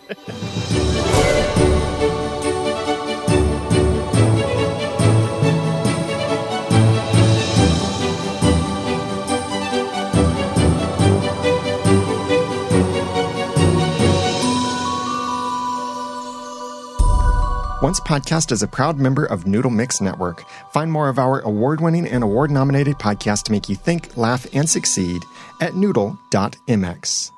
Once 17.86 18.00
Podcast 18.00 18.52
is 18.52 18.64
a 18.64 18.68
proud 18.68 18.98
member 18.98 19.26
of 19.26 19.46
Noodle 19.46 19.70
Mix 19.70 20.02
Network. 20.02 20.44
Find 20.72 20.92
more 20.92 21.08
of 21.08 21.20
our 21.20 21.42
award 21.42 21.82
winning 21.82 22.08
and 22.08 22.24
award 22.24 22.50
nominated 22.50 22.96
podcasts 22.98 23.44
to 23.44 23.52
make 23.52 23.70
you 23.70 23.76
think, 23.76 24.18
laugh, 24.18 24.48
and 24.56 24.68
succeed 24.68 25.24
at 25.62 25.76
noodle.mx. 25.76 27.32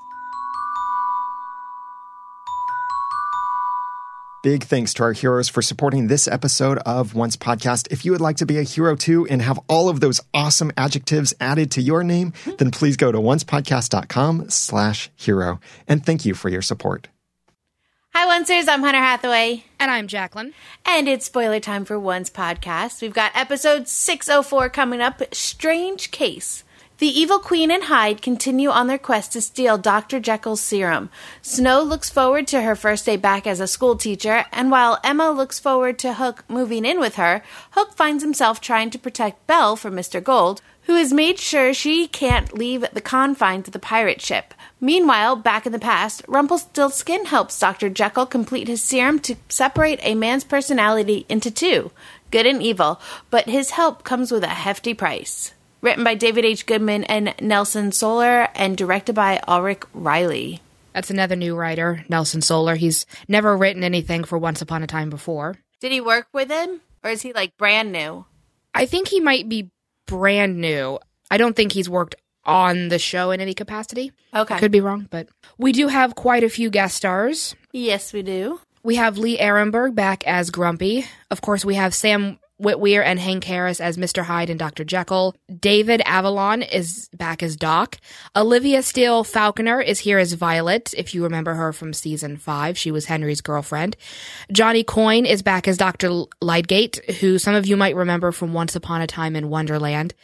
Big 4.41 4.63
thanks 4.63 4.93
to 4.93 5.03
our 5.03 5.11
heroes 5.11 5.49
for 5.49 5.61
supporting 5.61 6.07
this 6.07 6.29
episode 6.29 6.77
of 6.85 7.13
Once 7.13 7.35
Podcast. 7.35 7.91
If 7.91 8.05
you 8.05 8.13
would 8.13 8.21
like 8.21 8.37
to 8.37 8.45
be 8.45 8.57
a 8.57 8.63
hero 8.63 8.95
too 8.95 9.27
and 9.27 9.41
have 9.41 9.59
all 9.67 9.89
of 9.89 9.99
those 9.99 10.21
awesome 10.33 10.71
adjectives 10.77 11.33
added 11.41 11.71
to 11.71 11.81
your 11.81 12.05
name, 12.05 12.31
then 12.57 12.71
please 12.71 12.95
go 12.95 13.11
to 13.11 13.17
oncepodcast.com 13.17 14.49
slash 14.49 15.09
hero. 15.17 15.59
And 15.89 16.05
thank 16.05 16.23
you 16.23 16.33
for 16.33 16.47
your 16.47 16.61
support. 16.61 17.09
Hi, 18.19 18.35
Oncers. 18.35 18.67
I'm 18.67 18.81
Hunter 18.81 18.97
Hathaway. 18.97 19.63
And 19.79 19.91
I'm 19.91 20.07
Jacqueline. 20.07 20.55
And 20.87 21.07
it's 21.07 21.27
spoiler 21.27 21.59
time 21.59 21.85
for 21.85 21.99
Once 21.99 22.31
podcast. 22.31 22.99
We've 22.99 23.13
got 23.13 23.31
episode 23.35 23.87
604 23.87 24.69
coming 24.69 25.01
up 25.01 25.21
Strange 25.35 26.09
Case. 26.09 26.63
The 26.97 27.05
evil 27.07 27.37
queen 27.37 27.69
and 27.69 27.83
Hyde 27.83 28.23
continue 28.23 28.69
on 28.69 28.87
their 28.87 28.97
quest 28.97 29.33
to 29.33 29.41
steal 29.41 29.77
Dr. 29.77 30.19
Jekyll's 30.19 30.61
serum. 30.61 31.11
Snow 31.43 31.83
looks 31.83 32.09
forward 32.09 32.47
to 32.47 32.63
her 32.63 32.75
first 32.75 33.05
day 33.05 33.17
back 33.17 33.45
as 33.45 33.59
a 33.59 33.67
school 33.67 33.95
teacher, 33.95 34.45
and 34.51 34.71
while 34.71 34.99
Emma 35.03 35.29
looks 35.29 35.59
forward 35.59 35.99
to 35.99 36.15
Hook 36.15 36.43
moving 36.47 36.85
in 36.85 36.99
with 36.99 37.17
her, 37.17 37.43
Hook 37.73 37.93
finds 37.93 38.23
himself 38.23 38.59
trying 38.59 38.89
to 38.89 38.97
protect 38.97 39.45
Belle 39.45 39.75
from 39.75 39.93
Mr. 39.93 40.23
Gold, 40.23 40.63
who 40.87 40.95
has 40.95 41.13
made 41.13 41.37
sure 41.37 41.71
she 41.71 42.07
can't 42.07 42.57
leave 42.57 42.83
the 42.93 43.01
confines 43.01 43.67
of 43.67 43.73
the 43.73 43.79
pirate 43.79 44.21
ship. 44.21 44.55
Meanwhile, 44.79 45.37
back 45.37 45.65
in 45.65 45.71
the 45.71 45.79
past, 45.79 46.23
Rumpelstiltskin 46.27 47.25
helps 47.25 47.59
Dr. 47.59 47.89
Jekyll 47.89 48.27
complete 48.27 48.67
his 48.67 48.81
serum 48.81 49.19
to 49.21 49.35
separate 49.49 49.99
a 50.03 50.13
man's 50.13 50.43
personality 50.43 51.25
into 51.27 51.49
two 51.49 51.91
good 52.29 52.45
and 52.45 52.61
evil, 52.61 52.99
but 53.29 53.47
his 53.47 53.71
help 53.71 54.03
comes 54.03 54.31
with 54.31 54.43
a 54.43 54.47
hefty 54.47 54.93
price. 54.93 55.53
Written 55.81 56.03
by 56.03 56.15
David 56.15 56.43
H. 56.43 56.65
Goodman 56.65 57.03
and 57.05 57.33
Nelson 57.39 57.91
Soler, 57.91 58.49
and 58.55 58.75
directed 58.75 59.13
by 59.13 59.39
Ulrich 59.47 59.83
Riley. 59.93 60.61
That's 60.93 61.11
another 61.11 61.35
new 61.35 61.55
writer, 61.55 62.03
Nelson 62.09 62.41
Soler. 62.41 62.75
He's 62.75 63.05
never 63.27 63.55
written 63.55 63.83
anything 63.83 64.23
for 64.23 64.37
Once 64.37 64.61
Upon 64.61 64.83
a 64.83 64.87
Time 64.87 65.09
before. 65.09 65.55
Did 65.79 65.91
he 65.91 66.01
work 66.01 66.27
with 66.33 66.49
him, 66.49 66.81
or 67.03 67.11
is 67.11 67.21
he 67.21 67.33
like 67.33 67.55
brand 67.57 67.91
new? 67.91 68.25
I 68.73 68.85
think 68.85 69.07
he 69.07 69.19
might 69.19 69.47
be 69.47 69.69
brand 70.07 70.59
new. 70.59 70.99
I 71.29 71.37
don't 71.37 71.55
think 71.55 71.71
he's 71.71 71.89
worked 71.89 72.15
on 72.47 72.87
the 72.87 72.97
show 72.97 73.31
in 73.31 73.41
any 73.41 73.53
capacity. 73.53 74.11
Okay. 74.33 74.57
Could 74.57 74.71
be 74.71 74.81
wrong, 74.81 75.07
but 75.11 75.27
we 75.57 75.71
do 75.71 75.87
have 75.87 76.15
quite 76.15 76.43
a 76.43 76.49
few 76.49 76.69
guest 76.69 76.95
stars. 76.95 77.55
Yes, 77.71 78.13
we 78.13 78.23
do. 78.23 78.61
We 78.83 78.95
have 78.95 79.17
Lee 79.17 79.37
Arenberg 79.37 79.93
back 79.93 80.25
as 80.25 80.49
Grumpy. 80.49 81.05
Of 81.29 81.41
course, 81.41 81.65
we 81.65 81.75
have 81.75 81.93
Sam 81.93 82.39
Witwer 82.61 83.03
and 83.03 83.19
Hank 83.19 83.43
Harris 83.43 83.79
as 83.79 83.97
Mr. 83.97 84.23
Hyde 84.23 84.49
and 84.49 84.57
Dr. 84.57 84.83
Jekyll. 84.83 85.35
David 85.59 86.01
Avalon 86.05 86.63
is 86.63 87.07
back 87.13 87.43
as 87.43 87.55
Doc. 87.55 87.97
Olivia 88.35 88.81
Steele 88.81 89.23
Falconer 89.23 89.79
is 89.79 89.99
here 89.99 90.17
as 90.17 90.33
Violet, 90.33 90.93
if 90.97 91.13
you 91.13 91.23
remember 91.23 91.53
her 91.53 91.71
from 91.71 91.93
season 91.93 92.37
five. 92.37 92.77
She 92.77 92.89
was 92.89 93.05
Henry's 93.05 93.41
girlfriend. 93.41 93.95
Johnny 94.51 94.83
Coyne 94.83 95.25
is 95.25 95.43
back 95.43 95.67
as 95.67 95.77
Dr. 95.77 96.23
Lydgate, 96.41 96.97
who 97.19 97.37
some 97.37 97.53
of 97.53 97.67
you 97.67 97.77
might 97.77 97.95
remember 97.95 98.31
from 98.31 98.53
Once 98.53 98.75
Upon 98.75 99.01
a 99.01 99.07
Time 99.07 99.35
in 99.35 99.49
Wonderland. 99.49 100.15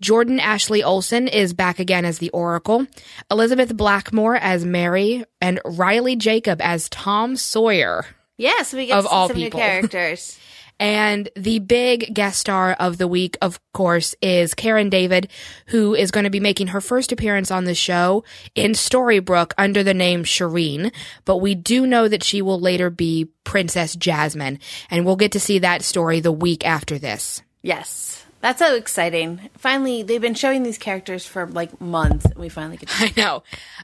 Jordan 0.00 0.40
Ashley 0.40 0.82
Olsen 0.82 1.28
is 1.28 1.52
back 1.52 1.78
again 1.78 2.04
as 2.04 2.18
the 2.18 2.30
Oracle. 2.30 2.86
Elizabeth 3.30 3.76
Blackmore 3.76 4.36
as 4.36 4.64
Mary. 4.64 5.24
And 5.40 5.60
Riley 5.64 6.16
Jacob 6.16 6.60
as 6.62 6.88
Tom 6.88 7.36
Sawyer. 7.36 8.06
Yes, 8.38 8.72
we 8.72 8.86
get 8.86 8.98
Of 8.98 9.04
to 9.04 9.08
see 9.10 9.14
all 9.14 9.28
some 9.28 9.36
people. 9.36 9.60
new 9.60 9.64
characters. 9.66 10.38
And 10.82 11.28
the 11.36 11.58
big 11.58 12.14
guest 12.14 12.40
star 12.40 12.72
of 12.72 12.96
the 12.96 13.06
week, 13.06 13.36
of 13.42 13.60
course, 13.74 14.14
is 14.22 14.54
Karen 14.54 14.88
David, 14.88 15.28
who 15.66 15.94
is 15.94 16.10
going 16.10 16.24
to 16.24 16.30
be 16.30 16.40
making 16.40 16.68
her 16.68 16.80
first 16.80 17.12
appearance 17.12 17.50
on 17.50 17.64
the 17.66 17.74
show 17.74 18.24
in 18.54 18.70
Storybrooke 18.72 19.52
under 19.58 19.82
the 19.82 19.92
name 19.92 20.24
Shireen. 20.24 20.90
But 21.26 21.36
we 21.36 21.54
do 21.54 21.86
know 21.86 22.08
that 22.08 22.24
she 22.24 22.40
will 22.40 22.58
later 22.58 22.88
be 22.88 23.28
Princess 23.44 23.94
Jasmine, 23.94 24.58
and 24.90 25.04
we'll 25.04 25.16
get 25.16 25.32
to 25.32 25.40
see 25.40 25.58
that 25.58 25.82
story 25.82 26.20
the 26.20 26.32
week 26.32 26.66
after 26.66 26.98
this. 26.98 27.42
yes. 27.60 28.19
That's 28.42 28.58
so 28.58 28.74
exciting. 28.74 29.50
Finally, 29.58 30.02
they've 30.02 30.20
been 30.20 30.34
showing 30.34 30.62
these 30.62 30.78
characters 30.78 31.26
for 31.26 31.46
like 31.46 31.78
months, 31.80 32.24
and 32.24 32.36
we 32.36 32.48
finally 32.48 32.78
get 32.78 32.88
to 32.88 32.94
I 33.04 33.12
know. 33.16 33.42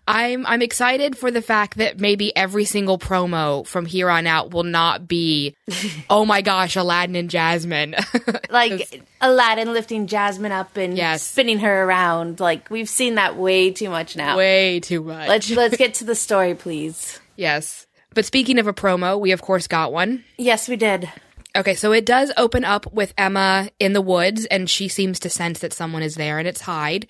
I'm 0.08 0.46
I'm 0.46 0.62
excited 0.62 1.16
for 1.18 1.30
the 1.30 1.42
fact 1.42 1.76
that 1.76 2.00
maybe 2.00 2.34
every 2.34 2.64
single 2.64 2.98
promo 2.98 3.66
from 3.66 3.84
here 3.84 4.08
on 4.08 4.26
out 4.26 4.52
will 4.54 4.62
not 4.62 5.06
be, 5.06 5.54
oh 6.10 6.24
my 6.24 6.40
gosh, 6.40 6.74
Aladdin 6.76 7.16
and 7.16 7.28
Jasmine. 7.28 7.96
like 8.50 9.02
Aladdin 9.20 9.72
lifting 9.74 10.06
Jasmine 10.06 10.52
up 10.52 10.76
and 10.78 10.96
Yes. 10.96 11.22
spinning 11.22 11.58
her 11.58 11.84
around. 11.84 12.40
Like 12.40 12.70
we've 12.70 12.88
seen 12.88 13.16
that 13.16 13.36
way 13.36 13.72
too 13.72 13.90
much 13.90 14.16
now. 14.16 14.38
Way 14.38 14.80
too 14.80 15.02
much. 15.02 15.28
Let's 15.28 15.50
let's 15.50 15.76
get 15.76 15.94
to 15.94 16.04
the 16.04 16.14
story, 16.14 16.54
please. 16.54 17.20
yes. 17.36 17.86
But 18.14 18.24
speaking 18.24 18.58
of 18.58 18.66
a 18.66 18.72
promo, 18.72 19.20
we 19.20 19.32
of 19.32 19.42
course 19.42 19.66
got 19.66 19.92
one. 19.92 20.24
Yes, 20.38 20.66
we 20.68 20.76
did. 20.76 21.10
Okay, 21.56 21.74
so 21.74 21.92
it 21.92 22.04
does 22.06 22.32
open 22.36 22.64
up 22.64 22.92
with 22.92 23.14
Emma 23.16 23.68
in 23.78 23.92
the 23.92 24.00
woods, 24.00 24.44
and 24.46 24.68
she 24.68 24.88
seems 24.88 25.18
to 25.20 25.30
sense 25.30 25.60
that 25.60 25.72
someone 25.72 26.02
is 26.02 26.14
there, 26.14 26.38
and 26.38 26.46
it's 26.46 26.60
Hyde. 26.60 27.06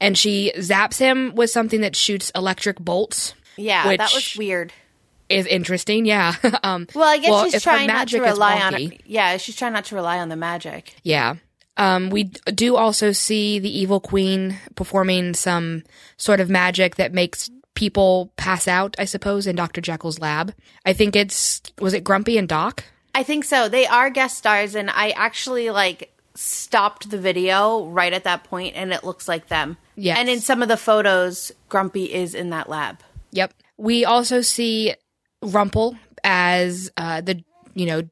And 0.00 0.18
she 0.18 0.52
zaps 0.56 0.98
him 0.98 1.34
with 1.34 1.50
something 1.50 1.80
that 1.82 1.96
shoots 1.96 2.30
electric 2.34 2.78
bolts. 2.78 3.34
Yeah, 3.56 3.96
that 3.96 4.12
was 4.12 4.36
weird. 4.36 4.72
is 5.28 5.46
interesting. 5.46 6.06
Yeah. 6.06 6.34
um, 6.62 6.88
Well, 6.94 7.08
I 7.08 7.18
guess 7.18 7.30
well, 7.30 7.50
she's 7.50 7.62
trying 7.62 7.86
not 7.86 8.08
to 8.08 8.20
rely 8.20 8.60
on 8.60 8.74
it. 8.74 9.00
Yeah, 9.06 9.36
she's 9.36 9.56
trying 9.56 9.72
not 9.72 9.84
to 9.86 9.94
rely 9.94 10.18
on 10.18 10.28
the 10.28 10.36
magic. 10.36 10.96
Yeah. 11.02 11.36
Um, 11.76 12.10
we 12.10 12.24
do 12.24 12.76
also 12.76 13.12
see 13.12 13.58
the 13.58 13.78
evil 13.78 14.00
queen 14.00 14.58
performing 14.76 15.34
some 15.34 15.82
sort 16.16 16.40
of 16.40 16.48
magic 16.48 16.96
that 16.96 17.12
makes 17.12 17.50
people 17.74 18.32
pass 18.36 18.68
out, 18.68 18.94
I 18.98 19.04
suppose, 19.04 19.46
in 19.46 19.56
Dr. 19.56 19.80
Jekyll's 19.80 20.20
lab. 20.20 20.54
I 20.86 20.92
think 20.92 21.16
it's, 21.16 21.60
was 21.80 21.92
it 21.92 22.04
Grumpy 22.04 22.38
and 22.38 22.48
Doc? 22.48 22.84
I 23.14 23.22
think 23.22 23.44
so. 23.44 23.68
They 23.68 23.86
are 23.86 24.10
guest 24.10 24.38
stars, 24.38 24.74
and 24.74 24.90
I 24.90 25.10
actually 25.10 25.70
like 25.70 26.12
stopped 26.34 27.10
the 27.10 27.18
video 27.18 27.86
right 27.86 28.12
at 28.12 28.24
that 28.24 28.44
point, 28.44 28.76
and 28.76 28.92
it 28.92 29.04
looks 29.04 29.28
like 29.28 29.48
them. 29.48 29.76
Yes. 29.96 30.18
And 30.18 30.28
in 30.28 30.40
some 30.40 30.62
of 30.62 30.68
the 30.68 30.76
photos, 30.76 31.52
Grumpy 31.68 32.12
is 32.12 32.34
in 32.34 32.50
that 32.50 32.68
lab. 32.68 32.98
Yep. 33.30 33.54
We 33.76 34.04
also 34.04 34.40
see 34.40 34.94
Rumple 35.42 35.96
as 36.22 36.90
uh, 36.96 37.20
the, 37.20 37.44
you 37.74 37.86
know, 37.86 38.02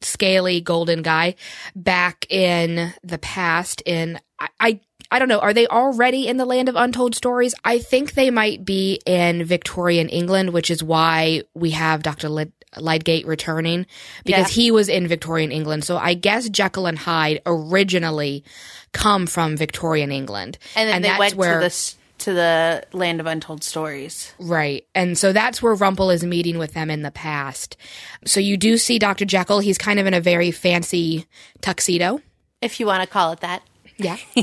scaly 0.00 0.60
golden 0.60 1.02
guy 1.02 1.34
back 1.74 2.24
in 2.30 2.94
the 3.02 3.18
past 3.18 3.82
in 3.84 4.18
I, 4.38 4.48
I 4.60 4.80
I 5.10 5.18
don't 5.18 5.28
know, 5.28 5.38
are 5.38 5.54
they 5.54 5.66
already 5.66 6.28
in 6.28 6.36
the 6.36 6.44
land 6.44 6.68
of 6.68 6.76
untold 6.76 7.14
stories? 7.14 7.54
I 7.64 7.78
think 7.78 8.12
they 8.12 8.30
might 8.30 8.64
be 8.64 9.00
in 9.06 9.42
Victorian 9.44 10.08
England, 10.08 10.50
which 10.50 10.70
is 10.70 10.82
why 10.82 11.42
we 11.54 11.70
have 11.70 12.02
Dr. 12.02 12.28
Lydgate 12.76 13.26
returning 13.26 13.86
because 14.24 14.48
Yeah. 14.56 14.62
he 14.62 14.70
was 14.70 14.88
in 14.88 15.06
Victorian 15.08 15.50
England. 15.52 15.84
So 15.84 15.96
I 15.96 16.14
guess 16.14 16.48
Jekyll 16.48 16.86
and 16.86 16.98
Hyde 16.98 17.40
originally 17.46 18.44
come 18.92 19.26
from 19.26 19.56
Victorian 19.56 20.12
England. 20.12 20.58
And 20.76 20.88
then 20.88 21.02
they 21.02 21.08
that's 21.08 21.18
went 21.18 21.34
where 21.36 21.60
to 21.60 21.68
the 21.68 21.94
to 22.18 22.32
the 22.34 22.82
land 22.92 23.20
of 23.20 23.26
untold 23.26 23.62
stories. 23.62 24.32
Right. 24.40 24.84
And 24.94 25.16
so 25.16 25.32
that's 25.32 25.62
where 25.62 25.74
Rumple 25.74 26.10
is 26.10 26.24
meeting 26.24 26.58
with 26.58 26.74
them 26.74 26.90
in 26.90 27.02
the 27.02 27.12
past. 27.12 27.76
So 28.24 28.40
you 28.40 28.56
do 28.56 28.76
see 28.76 28.98
Dr. 28.98 29.24
Jekyll. 29.24 29.60
He's 29.60 29.78
kind 29.78 30.00
of 30.00 30.06
in 30.06 30.14
a 30.14 30.20
very 30.20 30.50
fancy 30.50 31.26
tuxedo. 31.60 32.20
If 32.60 32.80
you 32.80 32.86
want 32.86 33.02
to 33.04 33.08
call 33.08 33.30
it 33.32 33.40
that. 33.40 33.62
Yeah. 33.98 34.16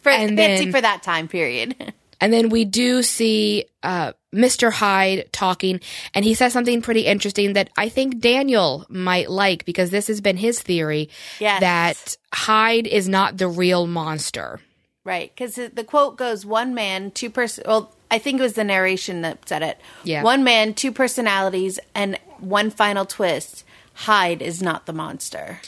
For, 0.00 0.10
And 0.10 0.36
fancy 0.36 0.64
then- 0.66 0.72
for 0.72 0.80
that 0.80 1.02
time 1.02 1.26
period. 1.28 1.92
and 2.20 2.32
then 2.32 2.50
we 2.50 2.64
do 2.64 3.02
see 3.02 3.64
uh, 3.82 4.12
Mr. 4.34 4.72
Hyde 4.72 5.28
talking, 5.32 5.80
and 6.12 6.24
he 6.24 6.34
says 6.34 6.52
something 6.52 6.82
pretty 6.82 7.02
interesting 7.02 7.52
that 7.54 7.70
I 7.76 7.88
think 7.88 8.18
Daniel 8.20 8.84
might 8.88 9.30
like 9.30 9.64
because 9.64 9.90
this 9.90 10.08
has 10.08 10.20
been 10.20 10.36
his 10.36 10.60
theory 10.60 11.08
Yes. 11.40 11.60
that 11.60 12.16
Hyde 12.32 12.86
is 12.86 13.08
not 13.08 13.38
the 13.38 13.48
real 13.48 13.86
monster. 13.86 14.60
Right, 15.04 15.30
because 15.34 15.54
the 15.56 15.84
quote 15.84 16.16
goes 16.16 16.46
one 16.46 16.74
man, 16.74 17.10
two 17.10 17.28
person. 17.30 17.64
Well, 17.66 17.92
I 18.10 18.18
think 18.18 18.38
it 18.40 18.42
was 18.42 18.54
the 18.54 18.64
narration 18.64 19.20
that 19.22 19.48
said 19.48 19.62
it. 19.62 19.78
Yeah. 20.02 20.22
One 20.22 20.44
man, 20.44 20.72
two 20.74 20.92
personalities, 20.92 21.78
and 21.94 22.18
one 22.38 22.70
final 22.70 23.04
twist. 23.04 23.64
Hyde 23.94 24.40
is 24.42 24.62
not 24.62 24.86
the 24.86 24.92
monster. 24.92 25.60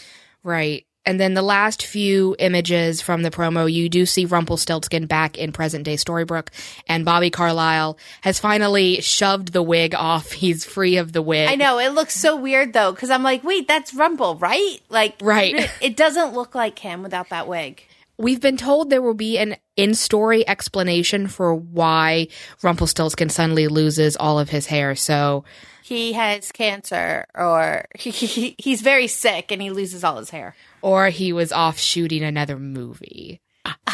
Right. 0.42 0.84
And 1.06 1.20
then 1.20 1.34
the 1.34 1.42
last 1.42 1.86
few 1.86 2.34
images 2.40 3.00
from 3.00 3.22
the 3.22 3.30
promo, 3.30 3.72
you 3.72 3.88
do 3.88 4.04
see 4.04 4.24
Rumpelstiltskin 4.24 5.06
back 5.06 5.38
in 5.38 5.52
present 5.52 5.84
day 5.84 5.94
Storybrooke, 5.94 6.48
and 6.88 7.04
Bobby 7.04 7.30
Carlyle 7.30 7.96
has 8.22 8.40
finally 8.40 9.00
shoved 9.00 9.52
the 9.52 9.62
wig 9.62 9.94
off. 9.94 10.32
He's 10.46 10.64
free 10.64 10.96
of 10.96 11.12
the 11.12 11.22
wig. 11.22 11.48
I 11.48 11.54
know 11.54 11.78
it 11.78 11.92
looks 11.92 12.14
so 12.16 12.36
weird 12.36 12.72
though, 12.72 12.90
because 12.90 13.10
I'm 13.10 13.22
like, 13.22 13.44
wait, 13.44 13.68
that's 13.68 13.94
Rumple, 13.94 14.34
right? 14.36 14.78
Like, 14.88 15.14
Right. 15.22 15.70
It, 15.80 15.96
doesn't 15.96 16.34
look 16.34 16.54
like 16.54 16.78
him 16.80 17.02
without 17.02 17.30
that 17.30 17.46
wig. 17.46 17.82
We've 18.18 18.40
been 18.40 18.56
told 18.56 18.90
there 18.90 19.02
will 19.02 19.14
be 19.14 19.38
an 19.38 19.56
in 19.76 19.94
story 19.94 20.46
explanation 20.48 21.26
for 21.26 21.54
why 21.54 22.28
Rumpelstiltskin 22.62 23.28
suddenly 23.28 23.68
loses 23.68 24.16
all 24.16 24.38
of 24.38 24.50
his 24.50 24.66
hair. 24.66 24.94
So, 24.94 25.44
He 25.82 26.14
has 26.14 26.50
cancer, 26.50 27.26
or 27.34 27.84
he, 27.94 28.10
he, 28.10 28.56
he's 28.58 28.80
very 28.80 29.06
sick, 29.06 29.52
and 29.52 29.62
he 29.62 29.70
loses 29.70 30.02
all 30.02 30.16
his 30.18 30.30
hair. 30.30 30.54
Or 30.82 31.08
he 31.08 31.32
was 31.32 31.52
off 31.52 31.78
shooting 31.78 32.22
another 32.22 32.58
movie. 32.58 33.40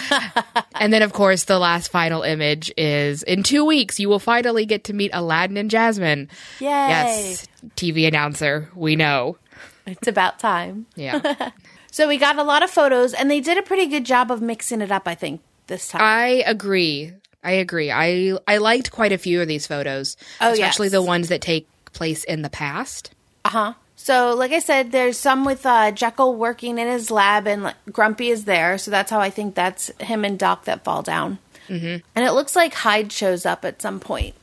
and 0.75 0.93
then, 0.93 1.03
of 1.03 1.13
course, 1.13 1.45
the 1.45 1.59
last 1.59 1.91
final 1.91 2.23
image 2.23 2.71
is 2.77 3.23
in 3.23 3.43
two 3.43 3.65
weeks, 3.65 3.99
you 3.99 4.09
will 4.09 4.19
finally 4.19 4.67
get 4.67 4.85
to 4.85 4.93
meet 4.93 5.11
Aladdin 5.15 5.57
and 5.57 5.71
Jasmine. 5.71 6.29
Yay! 6.61 6.67
Yes, 6.67 7.47
TV 7.77 8.07
announcer, 8.07 8.69
we 8.75 8.97
know. 8.97 9.39
it's 9.87 10.09
about 10.09 10.39
time. 10.39 10.87
Yeah. 10.97 11.51
So 11.95 12.09
we 12.09 12.17
got 12.17 12.39
a 12.39 12.43
lot 12.43 12.63
of 12.63 12.71
photos, 12.71 13.13
and 13.13 13.31
they 13.31 13.41
did 13.41 13.59
a 13.59 13.63
pretty 13.63 13.85
good 13.85 14.07
job 14.07 14.31
of 14.31 14.41
mixing 14.41 14.81
it 14.81 14.91
up. 14.91 15.07
I 15.07 15.15
think 15.15 15.43
this 15.67 15.89
time. 15.89 16.01
I 16.03 16.43
agree. 16.47 17.13
I 17.45 17.51
agree. 17.53 17.91
I 17.93 18.39
I 18.49 18.57
liked 18.57 18.91
quite 18.91 19.13
a 19.13 19.19
few 19.19 19.43
of 19.43 19.47
these 19.47 19.67
photos, 19.67 20.17
Oh, 20.41 20.53
especially 20.53 20.87
yes. 20.87 20.93
the 20.93 21.03
ones 21.03 21.29
that 21.29 21.43
take 21.43 21.69
place 21.93 22.25
in 22.25 22.41
the 22.41 22.49
past. 22.49 23.11
Uh 23.45 23.49
huh. 23.51 23.73
So, 24.03 24.35
like 24.35 24.51
I 24.51 24.59
said, 24.59 24.91
there's 24.91 25.17
some 25.17 25.45
with 25.45 25.65
uh, 25.65 25.93
Jekyll 25.93 26.35
working 26.35 26.79
in 26.79 26.89
his 26.89 27.09
lab, 27.09 27.47
and 27.47 27.63
like, 27.63 27.77
Grumpy 27.93 28.31
is 28.31 28.47
there. 28.47 28.77
So 28.77 28.91
that's 28.91 29.13
how 29.13 29.21
I 29.21 29.31
think 29.31 29.55
that's 29.55 29.93
him 30.01 30.25
and 30.25 30.37
Doc 30.37 30.65
that 30.65 30.83
fall 30.83 31.03
down. 31.03 31.39
Mm-hmm. 31.69 32.05
And 32.17 32.25
it 32.25 32.33
looks 32.33 32.57
like 32.57 32.75
Hyde 32.75 33.13
shows 33.13 33.47
up 33.47 33.65
at 33.65 33.81
some 33.81 34.01
point. 34.01 34.35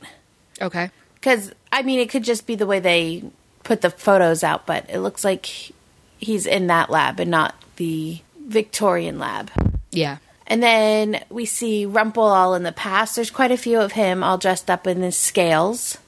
Okay. 0.62 0.90
Because 1.12 1.52
I 1.70 1.82
mean, 1.82 2.00
it 2.00 2.08
could 2.08 2.24
just 2.24 2.46
be 2.46 2.54
the 2.54 2.66
way 2.66 2.80
they 2.80 3.22
put 3.62 3.82
the 3.82 3.90
photos 3.90 4.42
out, 4.42 4.64
but 4.64 4.88
it 4.88 5.00
looks 5.00 5.24
like 5.24 5.44
he's 6.16 6.46
in 6.46 6.68
that 6.68 6.88
lab 6.88 7.20
and 7.20 7.30
not 7.30 7.54
the 7.76 8.18
Victorian 8.46 9.18
lab. 9.18 9.50
Yeah. 9.90 10.16
And 10.46 10.62
then 10.62 11.22
we 11.28 11.44
see 11.44 11.84
Rumple 11.84 12.22
all 12.22 12.54
in 12.54 12.62
the 12.62 12.72
past. 12.72 13.14
There's 13.14 13.30
quite 13.30 13.52
a 13.52 13.58
few 13.58 13.78
of 13.78 13.92
him 13.92 14.24
all 14.24 14.38
dressed 14.38 14.70
up 14.70 14.86
in 14.86 15.02
his 15.02 15.18
scales. 15.18 15.98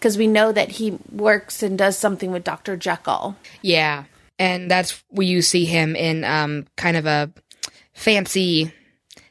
Because 0.00 0.16
we 0.16 0.26
know 0.26 0.50
that 0.50 0.70
he 0.70 0.98
works 1.12 1.62
and 1.62 1.76
does 1.76 1.98
something 1.98 2.32
with 2.32 2.42
Dr. 2.42 2.74
Jekyll. 2.74 3.36
Yeah. 3.60 4.04
And 4.38 4.70
that's 4.70 5.04
where 5.10 5.26
you 5.26 5.42
see 5.42 5.66
him 5.66 5.94
in 5.94 6.24
um 6.24 6.66
kind 6.76 6.96
of 6.96 7.04
a 7.04 7.30
fancy 7.92 8.72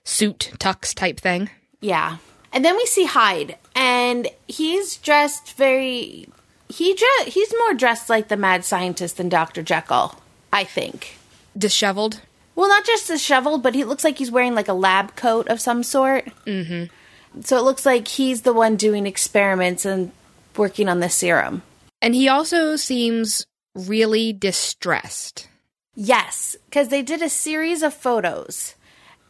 suit 0.03 0.51
tux 0.59 0.93
type 0.93 1.19
thing. 1.19 1.49
Yeah. 1.81 2.17
And 2.51 2.63
then 2.63 2.75
we 2.77 2.85
see 2.85 3.05
Hyde, 3.05 3.57
and 3.75 4.27
he's 4.47 4.97
dressed 4.97 5.53
very. 5.53 6.27
He 6.67 6.93
dre- 6.93 7.31
he's 7.31 7.53
more 7.57 7.73
dressed 7.73 8.09
like 8.09 8.27
the 8.27 8.37
mad 8.37 8.63
scientist 8.63 9.17
than 9.17 9.29
Dr. 9.29 9.63
Jekyll, 9.63 10.15
I 10.53 10.63
think. 10.63 11.17
Disheveled. 11.57 12.21
Well, 12.55 12.69
not 12.69 12.85
just 12.85 13.07
disheveled, 13.07 13.63
but 13.63 13.73
he 13.73 13.83
looks 13.83 14.03
like 14.03 14.17
he's 14.17 14.31
wearing 14.31 14.53
like 14.53 14.67
a 14.67 14.73
lab 14.73 15.15
coat 15.15 15.47
of 15.47 15.61
some 15.61 15.81
sort. 15.81 16.25
Mm-hmm. 16.45 17.41
So 17.41 17.57
it 17.57 17.63
looks 17.63 17.85
like 17.85 18.07
he's 18.07 18.41
the 18.41 18.53
one 18.53 18.75
doing 18.75 19.07
experiments 19.07 19.85
and 19.85 20.11
working 20.59 20.87
on 20.87 20.99
the 20.99 21.09
serum. 21.09 21.63
And 22.01 22.13
he 22.13 22.27
also 22.27 22.75
seems 22.75 23.45
really 23.73 24.31
distressed. 24.31 25.47
Yes, 25.95 26.55
because 26.65 26.89
they 26.89 27.01
did 27.01 27.21
a 27.21 27.29
series 27.29 27.81
of 27.81 27.93
photos. 27.93 28.75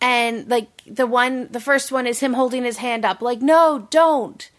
And 0.02 0.50
like 0.50 0.68
the 0.86 1.08
one, 1.08 1.48
the 1.52 1.60
first 1.60 1.92
one 1.92 2.06
is 2.08 2.20
him 2.20 2.34
holding 2.34 2.64
his 2.64 2.78
hand 2.78 3.06
up, 3.06 3.22
like, 3.22 3.42
no, 3.42 3.88
don't. 3.90 4.50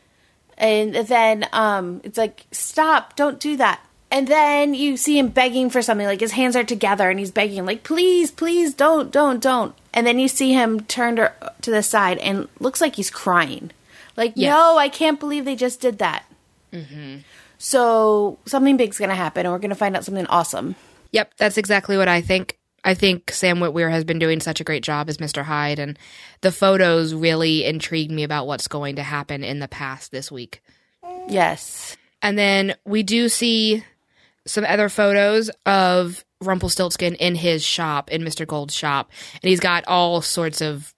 And 0.58 0.94
then 0.94 1.46
um, 1.52 2.00
it's 2.04 2.18
like, 2.18 2.46
stop, 2.52 3.16
don't 3.16 3.40
do 3.40 3.56
that. 3.56 3.80
And 4.10 4.26
then 4.26 4.74
you 4.74 4.96
see 4.96 5.18
him 5.18 5.28
begging 5.28 5.70
for 5.70 5.82
something, 5.82 6.06
like 6.06 6.20
his 6.20 6.32
hands 6.32 6.56
are 6.56 6.64
together 6.64 7.08
and 7.08 7.18
he's 7.18 7.30
begging, 7.30 7.64
like, 7.64 7.84
please, 7.84 8.30
please, 8.30 8.74
don't, 8.74 9.10
don't, 9.12 9.40
don't. 9.40 9.74
And 9.94 10.06
then 10.06 10.18
you 10.18 10.28
see 10.28 10.52
him 10.52 10.80
turned 10.80 11.18
to 11.18 11.32
to 11.62 11.70
the 11.70 11.82
side 11.82 12.18
and 12.18 12.48
looks 12.58 12.80
like 12.80 12.96
he's 12.96 13.10
crying. 13.10 13.70
Like, 14.16 14.32
Yes. 14.34 14.50
no, 14.50 14.76
I 14.76 14.88
can't 14.88 15.20
believe 15.20 15.44
they 15.44 15.56
just 15.56 15.80
did 15.80 15.98
that. 15.98 16.24
So 17.58 18.38
something 18.46 18.76
big's 18.76 18.98
going 18.98 19.10
to 19.10 19.14
happen 19.14 19.46
and 19.46 19.52
we're 19.52 19.58
going 19.58 19.70
to 19.70 19.76
find 19.76 19.96
out 19.96 20.04
something 20.04 20.26
awesome. 20.26 20.76
Yep, 21.12 21.34
that's 21.36 21.58
exactly 21.58 21.96
what 21.96 22.08
I 22.08 22.20
think. 22.20 22.56
I 22.82 22.94
think 22.94 23.30
Sam 23.30 23.58
Witwer 23.58 23.90
has 23.90 24.04
been 24.04 24.18
doing 24.18 24.40
such 24.40 24.60
a 24.60 24.64
great 24.64 24.82
job 24.82 25.10
as 25.10 25.18
Mr. 25.18 25.42
Hyde, 25.42 25.78
and 25.78 25.98
the 26.40 26.50
photos 26.50 27.12
really 27.12 27.64
intrigued 27.66 28.10
me 28.10 28.22
about 28.22 28.46
what's 28.46 28.68
going 28.68 28.96
to 28.96 29.02
happen 29.02 29.44
in 29.44 29.58
the 29.58 29.68
past 29.68 30.10
this 30.10 30.32
week. 30.32 30.62
Yes. 31.28 31.98
And 32.22 32.38
then 32.38 32.74
we 32.86 33.02
do 33.02 33.28
see 33.28 33.84
some 34.46 34.64
other 34.64 34.88
photos 34.88 35.50
of 35.66 36.24
Rumpelstiltskin 36.40 37.16
in 37.16 37.34
his 37.34 37.62
shop, 37.62 38.10
in 38.10 38.22
Mr. 38.22 38.46
Gold's 38.46 38.74
shop, 38.74 39.10
and 39.42 39.50
he's 39.50 39.60
got 39.60 39.86
all 39.86 40.22
sorts 40.22 40.62
of 40.62 40.94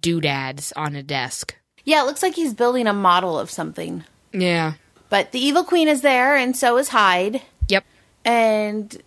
doodads 0.00 0.72
on 0.76 0.94
a 0.94 1.02
desk. 1.02 1.56
Yeah, 1.84 2.02
it 2.02 2.06
looks 2.06 2.22
like 2.22 2.34
he's 2.34 2.52
building 2.52 2.86
a 2.86 2.92
model 2.92 3.38
of 3.38 3.50
something. 3.50 4.04
Yeah. 4.32 4.74
But 5.14 5.30
the 5.30 5.38
evil 5.38 5.62
queen 5.62 5.86
is 5.86 6.00
there, 6.00 6.34
and 6.34 6.56
so 6.56 6.76
is 6.76 6.88
Hyde. 6.88 7.40
Yep. 7.68 7.84
And 8.24 9.00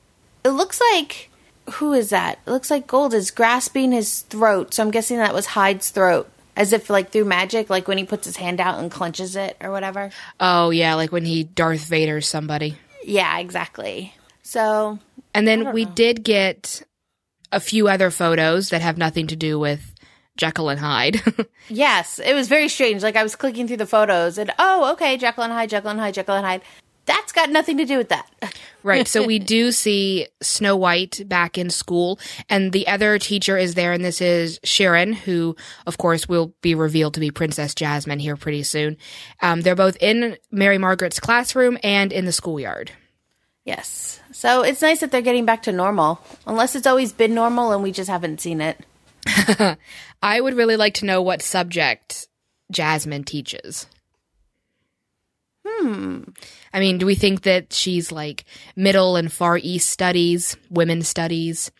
it 0.45 0.49
looks 0.51 0.79
like 0.93 1.29
who 1.71 1.91
is 1.91 2.11
that? 2.11 2.39
It 2.47 2.51
looks 2.51 2.71
like 2.71 2.87
Gold 2.87 3.13
is 3.13 3.29
grasping 3.29 3.91
his 3.91 4.21
throat. 4.21 4.73
So 4.73 4.83
I'm 4.83 4.91
guessing 4.91 5.17
that 5.17 5.33
was 5.33 5.47
Hyde's 5.47 5.89
throat, 5.89 6.29
as 6.55 6.71
if 6.71 6.89
like 6.89 7.09
through 7.09 7.25
magic, 7.25 7.69
like 7.69 7.89
when 7.89 7.97
he 7.97 8.05
puts 8.05 8.25
his 8.25 8.37
hand 8.37 8.61
out 8.61 8.79
and 8.79 8.89
clenches 8.89 9.35
it 9.35 9.57
or 9.59 9.69
whatever. 9.69 10.09
Oh 10.39 10.69
yeah, 10.69 10.95
like 10.95 11.11
when 11.11 11.25
he 11.25 11.43
Darth 11.43 11.83
Vader's 11.83 12.25
somebody. 12.25 12.77
Yeah, 13.03 13.39
exactly. 13.39 14.13
So 14.43 14.99
And 15.33 15.45
then 15.45 15.73
we 15.73 15.83
did 15.83 16.23
get 16.23 16.83
a 17.51 17.59
few 17.59 17.89
other 17.89 18.11
photos 18.11 18.69
that 18.69 18.79
have 18.79 18.97
nothing 18.97 19.27
to 19.27 19.35
do 19.35 19.59
with 19.59 19.93
Jekyll 20.37 20.69
and 20.69 20.79
Hyde. 20.79 21.21
Yes, 21.69 22.17
it 22.19 22.33
was 22.33 22.47
very 22.47 22.69
strange. 22.69 23.03
Like 23.03 23.17
I 23.17 23.23
was 23.23 23.35
clicking 23.35 23.67
through 23.67 23.75
the 23.75 23.85
photos 23.85 24.37
and 24.37 24.53
oh, 24.57 24.93
okay, 24.93 25.17
Jekyll 25.17 25.43
and 25.43 25.51
Hyde, 25.51 25.69
Jekyll 25.69 25.91
and 25.91 25.99
Hyde, 25.99 26.13
Jekyll 26.13 26.35
and 26.35 26.45
Hyde. 26.45 26.61
That's 27.05 27.33
got 27.33 27.49
nothing 27.49 27.77
to 27.77 27.85
do 27.85 27.97
with 27.97 28.07
that. 28.07 28.29
right. 28.83 29.05
So 29.05 29.25
we 29.25 29.37
do 29.37 29.73
see 29.73 30.27
Snow 30.41 30.77
White 30.77 31.23
back 31.25 31.57
in 31.57 31.69
school, 31.69 32.19
and 32.49 32.71
the 32.71 32.87
other 32.87 33.19
teacher 33.19 33.57
is 33.57 33.75
there, 33.75 33.91
and 33.91 34.03
this 34.03 34.21
is 34.21 34.61
Sharon, 34.63 35.11
who, 35.11 35.57
of 35.85 35.97
course, 35.97 36.29
will 36.29 36.53
be 36.61 36.73
revealed 36.73 37.13
to 37.15 37.19
be 37.19 37.31
Princess 37.31 37.75
Jasmine 37.75 38.19
here 38.19 38.37
pretty 38.37 38.63
soon. 38.63 38.95
Um, 39.41 39.61
they're 39.61 39.75
both 39.75 39.97
in 39.99 40.37
Mary 40.51 40.77
Margaret's 40.77 41.19
classroom 41.19 41.77
and 41.83 42.13
in 42.13 42.25
the 42.25 42.31
schoolyard. 42.31 42.91
Yes. 43.67 44.21
So 44.31 44.61
it's 44.61 44.81
nice 44.81 45.01
that 45.01 45.11
they're 45.11 45.21
getting 45.21 45.45
back 45.45 45.63
to 45.63 45.73
normal. 45.73 46.21
Unless 46.45 46.75
it's 46.75 46.87
always 46.87 47.11
been 47.11 47.33
normal 47.33 47.73
and 47.73 47.83
we 47.83 47.91
just 47.91 48.09
haven't 48.09 48.39
seen 48.39 48.61
it. 48.61 48.79
I 50.21 50.39
would 50.41 50.55
really 50.55 50.77
like 50.77 50.95
to 50.95 51.05
know 51.05 51.21
what 51.21 51.41
subject 51.41 52.27
Jasmine 52.71 53.23
teaches. 53.23 53.87
Hmm. 55.65 56.21
I 56.73 56.79
mean, 56.79 56.97
do 56.97 57.05
we 57.05 57.15
think 57.15 57.41
that 57.43 57.73
she's 57.73 58.11
like 58.11 58.45
Middle 58.75 59.15
and 59.15 59.31
Far 59.31 59.57
East 59.57 59.89
studies, 59.89 60.55
women 60.69 61.01
studies, 61.01 61.71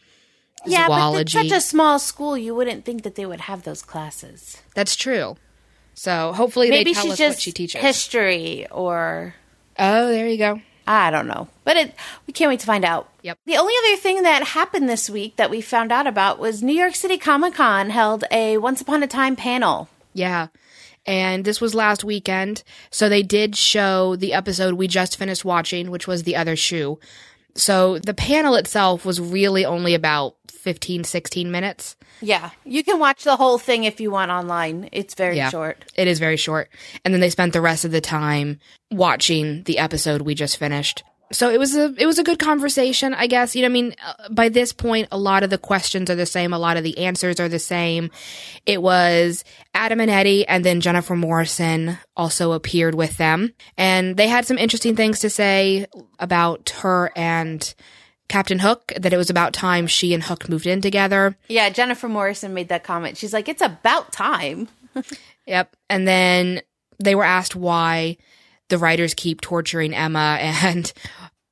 Yeah, 0.65 0.88
but 0.88 0.95
zoology? 0.99 1.38
it's 1.40 1.49
such 1.49 1.57
a 1.57 1.61
small 1.61 1.99
school, 1.99 2.38
you 2.38 2.53
wouldn't 2.53 2.84
think 2.86 3.03
that 3.03 3.15
they 3.15 3.26
would 3.26 3.41
have 3.41 3.64
those 3.64 3.82
classes. 3.82 4.57
That's 4.76 4.95
true. 4.95 5.38
So 5.94 6.34
hopefully 6.34 6.69
Maybe 6.69 6.91
they 6.91 6.94
tell 6.95 7.03
she's 7.06 7.11
us 7.14 7.18
just 7.18 7.38
what 7.38 7.41
she 7.41 7.52
teaches. 7.53 7.82
history 7.82 8.68
or 8.72 9.34
oh, 9.80 10.07
there 10.07 10.28
you 10.28 10.38
go. 10.38 10.61
I 10.88 11.11
don't 11.11 11.27
know. 11.27 11.49
But 11.65 11.77
it 11.77 11.95
we 12.26 12.34
can't 12.34 12.49
wait 12.49 12.61
to 12.61 12.65
find 12.65 12.85
out. 12.85 13.09
Yep. 13.22 13.39
The 13.45 13.57
only 13.57 13.73
other 13.84 13.97
thing 13.97 14.23
that 14.23 14.43
happened 14.43 14.88
this 14.88 15.09
week 15.09 15.35
that 15.35 15.49
we 15.49 15.59
found 15.61 15.91
out 15.91 16.07
about 16.07 16.39
was 16.39 16.64
New 16.64 16.73
York 16.73 16.95
City 16.95 17.18
Comic 17.18 17.55
Con 17.55 17.89
held 17.89 18.23
a 18.31 18.57
Once 18.57 18.81
Upon 18.81 19.03
a 19.03 19.07
Time 19.07 19.35
panel. 19.35 19.89
Yeah. 20.14 20.47
And 21.05 21.45
this 21.45 21.61
was 21.61 21.76
last 21.76 22.03
weekend. 22.03 22.64
So 22.89 23.07
they 23.07 23.23
did 23.23 23.55
show 23.55 24.15
the 24.15 24.34
episode 24.34 24.76
we 24.76 24.88
just 24.88 25.18
finished 25.18 25.45
watching, 25.45 25.91
which 25.91 26.07
was 26.07 26.23
The 26.23 26.35
Other 26.35 26.55
Shoe. 26.55 26.99
So 27.57 27.99
the 27.99 28.13
panel 28.13 28.55
itself 28.55 29.03
was 29.05 29.19
really 29.19 29.65
only 29.65 29.93
about 29.95 30.35
15, 30.51 31.03
16 31.03 31.51
minutes. 31.51 31.95
Yeah. 32.21 32.51
You 32.65 32.84
can 32.84 32.99
watch 32.99 33.23
the 33.23 33.35
whole 33.35 33.57
thing 33.57 33.84
if 33.84 33.99
you 33.99 34.11
want 34.11 34.31
online. 34.31 34.89
It's 34.91 35.13
very 35.15 35.38
Yeah. 35.38 35.49
short. 35.49 35.84
It 35.95 36.07
is 36.07 36.19
very 36.19 36.38
short. 36.38 36.69
And 37.03 37.13
then 37.13 37.21
they 37.21 37.29
spent 37.29 37.53
the 37.53 37.61
rest 37.61 37.84
of 37.85 37.91
the 37.91 38.01
time 38.01 38.59
watching 38.91 39.63
the 39.63 39.77
episode 39.79 40.21
we 40.21 40.35
just 40.35 40.57
finished. 40.57 41.03
So 41.32 41.49
it 41.49 41.60
was 41.60 41.76
a 41.76 41.94
it 41.98 42.06
was 42.06 42.20
a 42.20 42.24
good 42.24 42.40
conversation, 42.40 43.14
I 43.14 43.28
guess. 43.28 43.56
You 43.56 43.64
know, 43.64 43.68
I 43.68 43.72
mean, 43.72 43.95
uh, 44.06 44.30
by 44.30 44.49
this 44.49 44.72
point, 44.72 45.10
a 45.12 45.18
lot 45.18 45.44
of 45.44 45.49
the 45.49 45.58
questions 45.58 46.10
are 46.10 46.16
the 46.16 46.26
same, 46.26 46.54
a 46.54 46.60
lot 46.60 46.78
of 46.78 46.84
the 46.84 46.98
answers 46.99 47.40
are 47.40 47.49
the 47.49 47.60
same. 47.60 48.12
It 48.66 48.82
was 48.82 49.44
Adam 49.74 49.99
and 49.99 50.10
Eddie, 50.10 50.48
and 50.48 50.64
then 50.64 50.80
Jennifer 50.80 51.16
Morrison 51.16 51.98
also 52.16 52.54
appeared 52.54 52.95
with 52.95 53.18
them, 53.18 53.54
and 53.78 54.16
they 54.16 54.28
had 54.28 54.45
some 54.45 54.58
interesting 54.58 54.95
things 54.95 55.20
to 55.20 55.30
say 55.30 55.86
about 56.20 56.70
her 56.82 57.12
and 57.16 57.74
Captain 58.30 58.60
Hook. 58.60 58.94
That 58.98 59.12
it 59.12 59.18
was 59.18 59.30
about 59.30 59.54
time 59.54 59.88
she 59.88 60.14
and 60.14 60.24
Hook 60.24 60.48
moved 60.48 60.66
in 60.66 60.82
together. 60.82 61.36
Yeah, 61.49 61.70
Jennifer 61.70 62.08
Morrison 62.08 62.54
made 62.54 62.70
that 62.70 62.84
comment. 62.84 63.18
She's 63.18 63.34
like, 63.34 63.49
it's 63.49 63.62
about 63.62 64.12
time. 64.14 64.70
Yep. 65.48 65.76
And 65.90 66.08
then 66.08 66.62
they 66.99 67.16
were 67.16 67.24
asked 67.24 67.56
why 67.56 68.18
the 68.70 68.78
writers 68.78 69.14
keep 69.14 69.41
torturing 69.41 69.95
Emma 69.95 70.38
and 70.41 70.91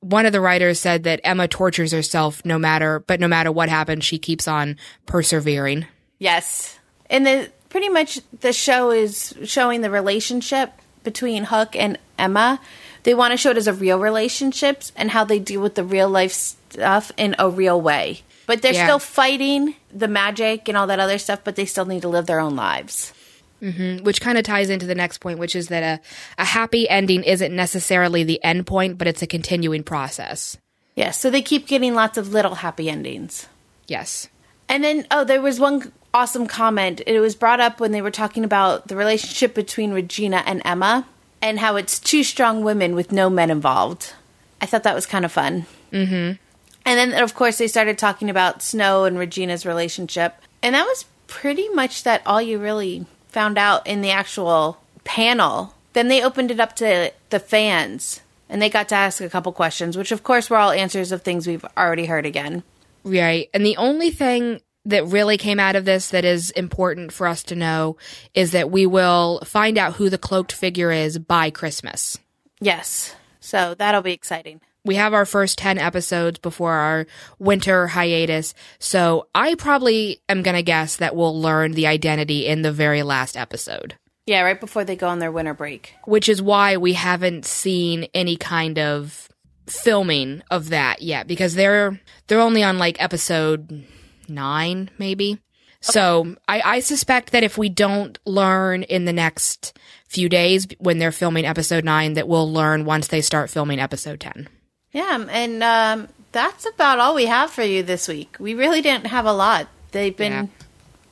one 0.08 0.26
of 0.26 0.32
the 0.32 0.40
writers 0.40 0.78
said 0.80 1.04
that 1.04 1.20
Emma 1.24 1.48
tortures 1.48 1.92
herself 1.92 2.44
no 2.44 2.58
matter 2.58 3.00
but 3.00 3.20
no 3.20 3.28
matter 3.28 3.50
what 3.50 3.68
happens 3.68 4.04
she 4.04 4.18
keeps 4.18 4.46
on 4.48 4.76
persevering. 5.06 5.86
Yes. 6.18 6.78
And 7.10 7.26
the 7.26 7.50
pretty 7.68 7.88
much 7.88 8.20
the 8.40 8.52
show 8.52 8.90
is 8.90 9.34
showing 9.44 9.80
the 9.80 9.90
relationship 9.90 10.72
between 11.04 11.44
Hook 11.44 11.76
and 11.76 11.98
Emma. 12.18 12.60
They 13.04 13.14
want 13.14 13.32
to 13.32 13.36
show 13.36 13.50
it 13.50 13.56
as 13.56 13.68
a 13.68 13.72
real 13.72 13.98
relationships 13.98 14.92
and 14.96 15.10
how 15.10 15.24
they 15.24 15.38
deal 15.38 15.60
with 15.60 15.74
the 15.76 15.84
real 15.84 16.08
life 16.08 16.32
stuff 16.32 17.12
in 17.16 17.36
a 17.38 17.48
real 17.48 17.80
way. 17.80 18.22
But 18.46 18.62
they're 18.62 18.74
Yeah. 18.74 18.84
still 18.86 18.98
fighting 18.98 19.74
the 19.92 20.08
magic 20.08 20.68
and 20.68 20.76
all 20.76 20.86
that 20.88 20.98
other 21.00 21.18
stuff, 21.18 21.40
but 21.44 21.56
they 21.56 21.66
still 21.66 21.84
need 21.84 22.02
to 22.02 22.08
live 22.08 22.26
their 22.26 22.40
own 22.40 22.56
lives. 22.56 23.12
Which 23.60 24.20
kind 24.20 24.38
of 24.38 24.44
ties 24.44 24.70
into 24.70 24.86
the 24.86 24.94
next 24.94 25.18
point, 25.18 25.38
which 25.38 25.56
is 25.56 25.68
that 25.68 25.82
a, 25.82 26.00
a 26.40 26.44
happy 26.44 26.88
ending 26.88 27.22
isn't 27.22 27.54
necessarily 27.54 28.22
the 28.22 28.42
end 28.44 28.66
point, 28.66 28.98
but 28.98 29.08
it's 29.08 29.22
a 29.22 29.26
continuing 29.26 29.82
process. 29.82 30.58
Yeah, 30.94 31.10
so 31.10 31.30
they 31.30 31.42
keep 31.42 31.66
getting 31.66 31.94
lots 31.94 32.18
of 32.18 32.32
little 32.32 32.56
happy 32.56 32.88
endings. 32.88 33.48
Yes. 33.86 34.28
And 34.68 34.82
then, 34.82 35.06
oh, 35.10 35.24
there 35.24 35.40
was 35.40 35.60
one 35.60 35.92
awesome 36.12 36.46
comment. 36.46 37.02
It 37.06 37.20
was 37.20 37.34
brought 37.34 37.60
up 37.60 37.80
when 37.80 37.92
they 37.92 38.02
were 38.02 38.10
talking 38.10 38.44
about 38.44 38.88
the 38.88 38.96
relationship 38.96 39.54
between 39.54 39.92
Regina 39.92 40.42
and 40.46 40.62
Emma 40.64 41.06
and 41.42 41.60
how 41.60 41.76
it's 41.76 42.00
two 42.00 42.24
strong 42.24 42.64
women 42.64 42.94
with 42.94 43.12
no 43.12 43.28
men 43.28 43.50
involved. 43.50 44.14
I 44.60 44.66
thought 44.66 44.82
that 44.84 44.94
was 44.94 45.06
kind 45.06 45.24
of 45.24 45.32
fun. 45.32 45.66
Mm-hmm. 45.92 46.40
And 46.86 46.98
then, 47.12 47.22
of 47.22 47.34
course, 47.34 47.58
they 47.58 47.68
started 47.68 47.98
talking 47.98 48.30
about 48.30 48.62
Snow 48.62 49.04
and 49.04 49.18
Regina's 49.18 49.66
relationship. 49.66 50.36
And 50.62 50.74
that 50.74 50.86
was 50.86 51.04
pretty 51.26 51.68
much 51.70 52.04
that 52.04 52.22
all 52.24 52.40
you 52.40 52.58
really 52.58 53.06
found 53.28 53.58
out 53.58 53.86
in 53.86 54.00
the 54.00 54.10
actual 54.10 54.78
panel. 55.04 55.74
Then 55.92 56.08
they 56.08 56.22
opened 56.22 56.50
it 56.50 56.60
up 56.60 56.76
to 56.76 57.12
the 57.30 57.40
fans 57.40 58.20
and 58.48 58.60
they 58.60 58.70
got 58.70 58.88
to 58.90 58.94
ask 58.94 59.20
a 59.20 59.28
couple 59.28 59.52
questions, 59.52 59.96
which, 59.96 60.12
of 60.12 60.22
course, 60.22 60.48
were 60.50 60.56
all 60.56 60.70
answers 60.70 61.12
of 61.12 61.22
things 61.22 61.46
we've 61.46 61.64
already 61.76 62.06
heard 62.06 62.26
again. 62.26 62.62
Right. 63.04 63.48
And 63.54 63.64
the 63.64 63.76
only 63.76 64.10
thing 64.10 64.60
that 64.84 65.06
really 65.06 65.36
came 65.36 65.58
out 65.58 65.76
of 65.76 65.84
this 65.84 66.10
that 66.10 66.24
is 66.24 66.50
important 66.50 67.12
for 67.12 67.26
us 67.26 67.42
to 67.44 67.56
know 67.56 67.96
is 68.34 68.52
that 68.52 68.70
we 68.70 68.86
will 68.86 69.40
find 69.44 69.78
out 69.78 69.94
who 69.94 70.08
the 70.08 70.18
cloaked 70.18 70.52
figure 70.52 70.92
is 70.92 71.18
by 71.18 71.50
Christmas. 71.50 72.18
Yes. 72.60 73.14
So 73.40 73.74
that'll 73.74 74.02
be 74.02 74.12
exciting. 74.12 74.60
We 74.86 74.94
have 74.94 75.12
our 75.12 75.26
first 75.26 75.58
10 75.58 75.78
episodes 75.78 76.38
before 76.38 76.72
our 76.72 77.06
winter 77.38 77.86
hiatus. 77.88 78.54
So 78.78 79.28
I 79.34 79.54
probably 79.56 80.20
am 80.28 80.42
going 80.42 80.56
to 80.56 80.62
guess 80.62 80.96
that 80.96 81.14
we'll 81.14 81.38
learn 81.38 81.72
the 81.72 81.86
identity 81.86 82.46
in 82.46 82.62
the 82.62 82.72
very 82.72 83.02
last 83.02 83.36
episode, 83.36 83.96
Yeah, 84.26 84.40
right 84.42 84.58
before 84.58 84.84
they 84.84 84.96
go 84.96 85.08
on 85.08 85.18
their 85.18 85.32
winter 85.32 85.54
break. 85.54 85.94
which 86.06 86.28
is 86.28 86.40
why 86.40 86.76
we 86.78 86.94
haven't 86.94 87.44
seen 87.44 88.06
any 88.14 88.36
kind 88.36 88.78
of 88.78 89.28
filming 89.66 90.42
of 90.50 90.68
that 90.68 91.02
yet 91.02 91.26
because 91.26 91.54
they're 91.56 92.00
they're 92.28 92.40
only 92.40 92.62
on 92.62 92.78
like 92.78 93.02
episode 93.02 93.84
9 94.28 94.90
maybe. 94.98 95.38
So 95.80 96.36
I, 96.48 96.60
I 96.64 96.80
suspect 96.80 97.32
that 97.32 97.44
if 97.44 97.56
we 97.58 97.68
don't 97.68 98.18
learn 98.24 98.82
in 98.84 99.04
the 99.04 99.12
next 99.12 99.76
few 100.08 100.28
days 100.28 100.66
when 100.78 100.98
they're 100.98 101.12
filming 101.12 101.44
episode 101.44 101.84
9 101.84 102.14
that 102.14 102.26
we'll 102.28 102.50
learn 102.52 102.84
once 102.84 103.08
they 103.08 103.20
start 103.20 103.50
filming 103.50 103.78
episode 103.78 104.18
10. 104.20 104.48
Yeah, 104.96 105.26
and 105.30 105.62
um, 105.62 106.08
that's 106.32 106.64
about 106.66 106.98
all 107.00 107.14
we 107.14 107.26
have 107.26 107.50
for 107.50 107.62
you 107.62 107.82
this 107.82 108.08
week. 108.08 108.36
We 108.40 108.54
really 108.54 108.80
didn't 108.80 109.08
have 109.08 109.26
a 109.26 109.32
lot. 109.34 109.68
They've 109.92 110.16
been 110.16 110.32
Yeah. 110.32 110.46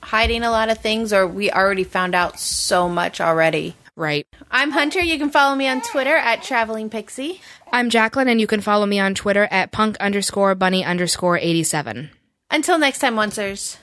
hiding 0.02 0.42
a 0.42 0.50
lot 0.50 0.70
of 0.70 0.78
things, 0.78 1.12
or 1.12 1.26
we 1.26 1.50
already 1.50 1.84
found 1.84 2.14
out 2.14 2.40
so 2.40 2.88
much 2.88 3.20
already. 3.20 3.76
Right. 3.94 4.26
I'm 4.50 4.70
Hunter. 4.70 5.00
You 5.00 5.18
can 5.18 5.28
follow 5.28 5.54
me 5.54 5.68
on 5.68 5.82
Twitter 5.82 6.16
at 6.16 6.42
Traveling 6.42 6.88
Pixie. 6.88 7.42
I'm 7.72 7.90
Jacqueline, 7.90 8.28
and 8.28 8.40
you 8.40 8.46
can 8.46 8.62
follow 8.62 8.86
me 8.86 8.98
on 8.98 9.14
Twitter 9.14 9.46
at 9.50 9.70
punk 9.70 9.98
underscore 9.98 10.54
bunny 10.54 10.82
underscore 10.82 11.36
87. 11.36 12.08
Until 12.50 12.78
next 12.78 13.00
time, 13.00 13.16
Oncers. 13.16 13.76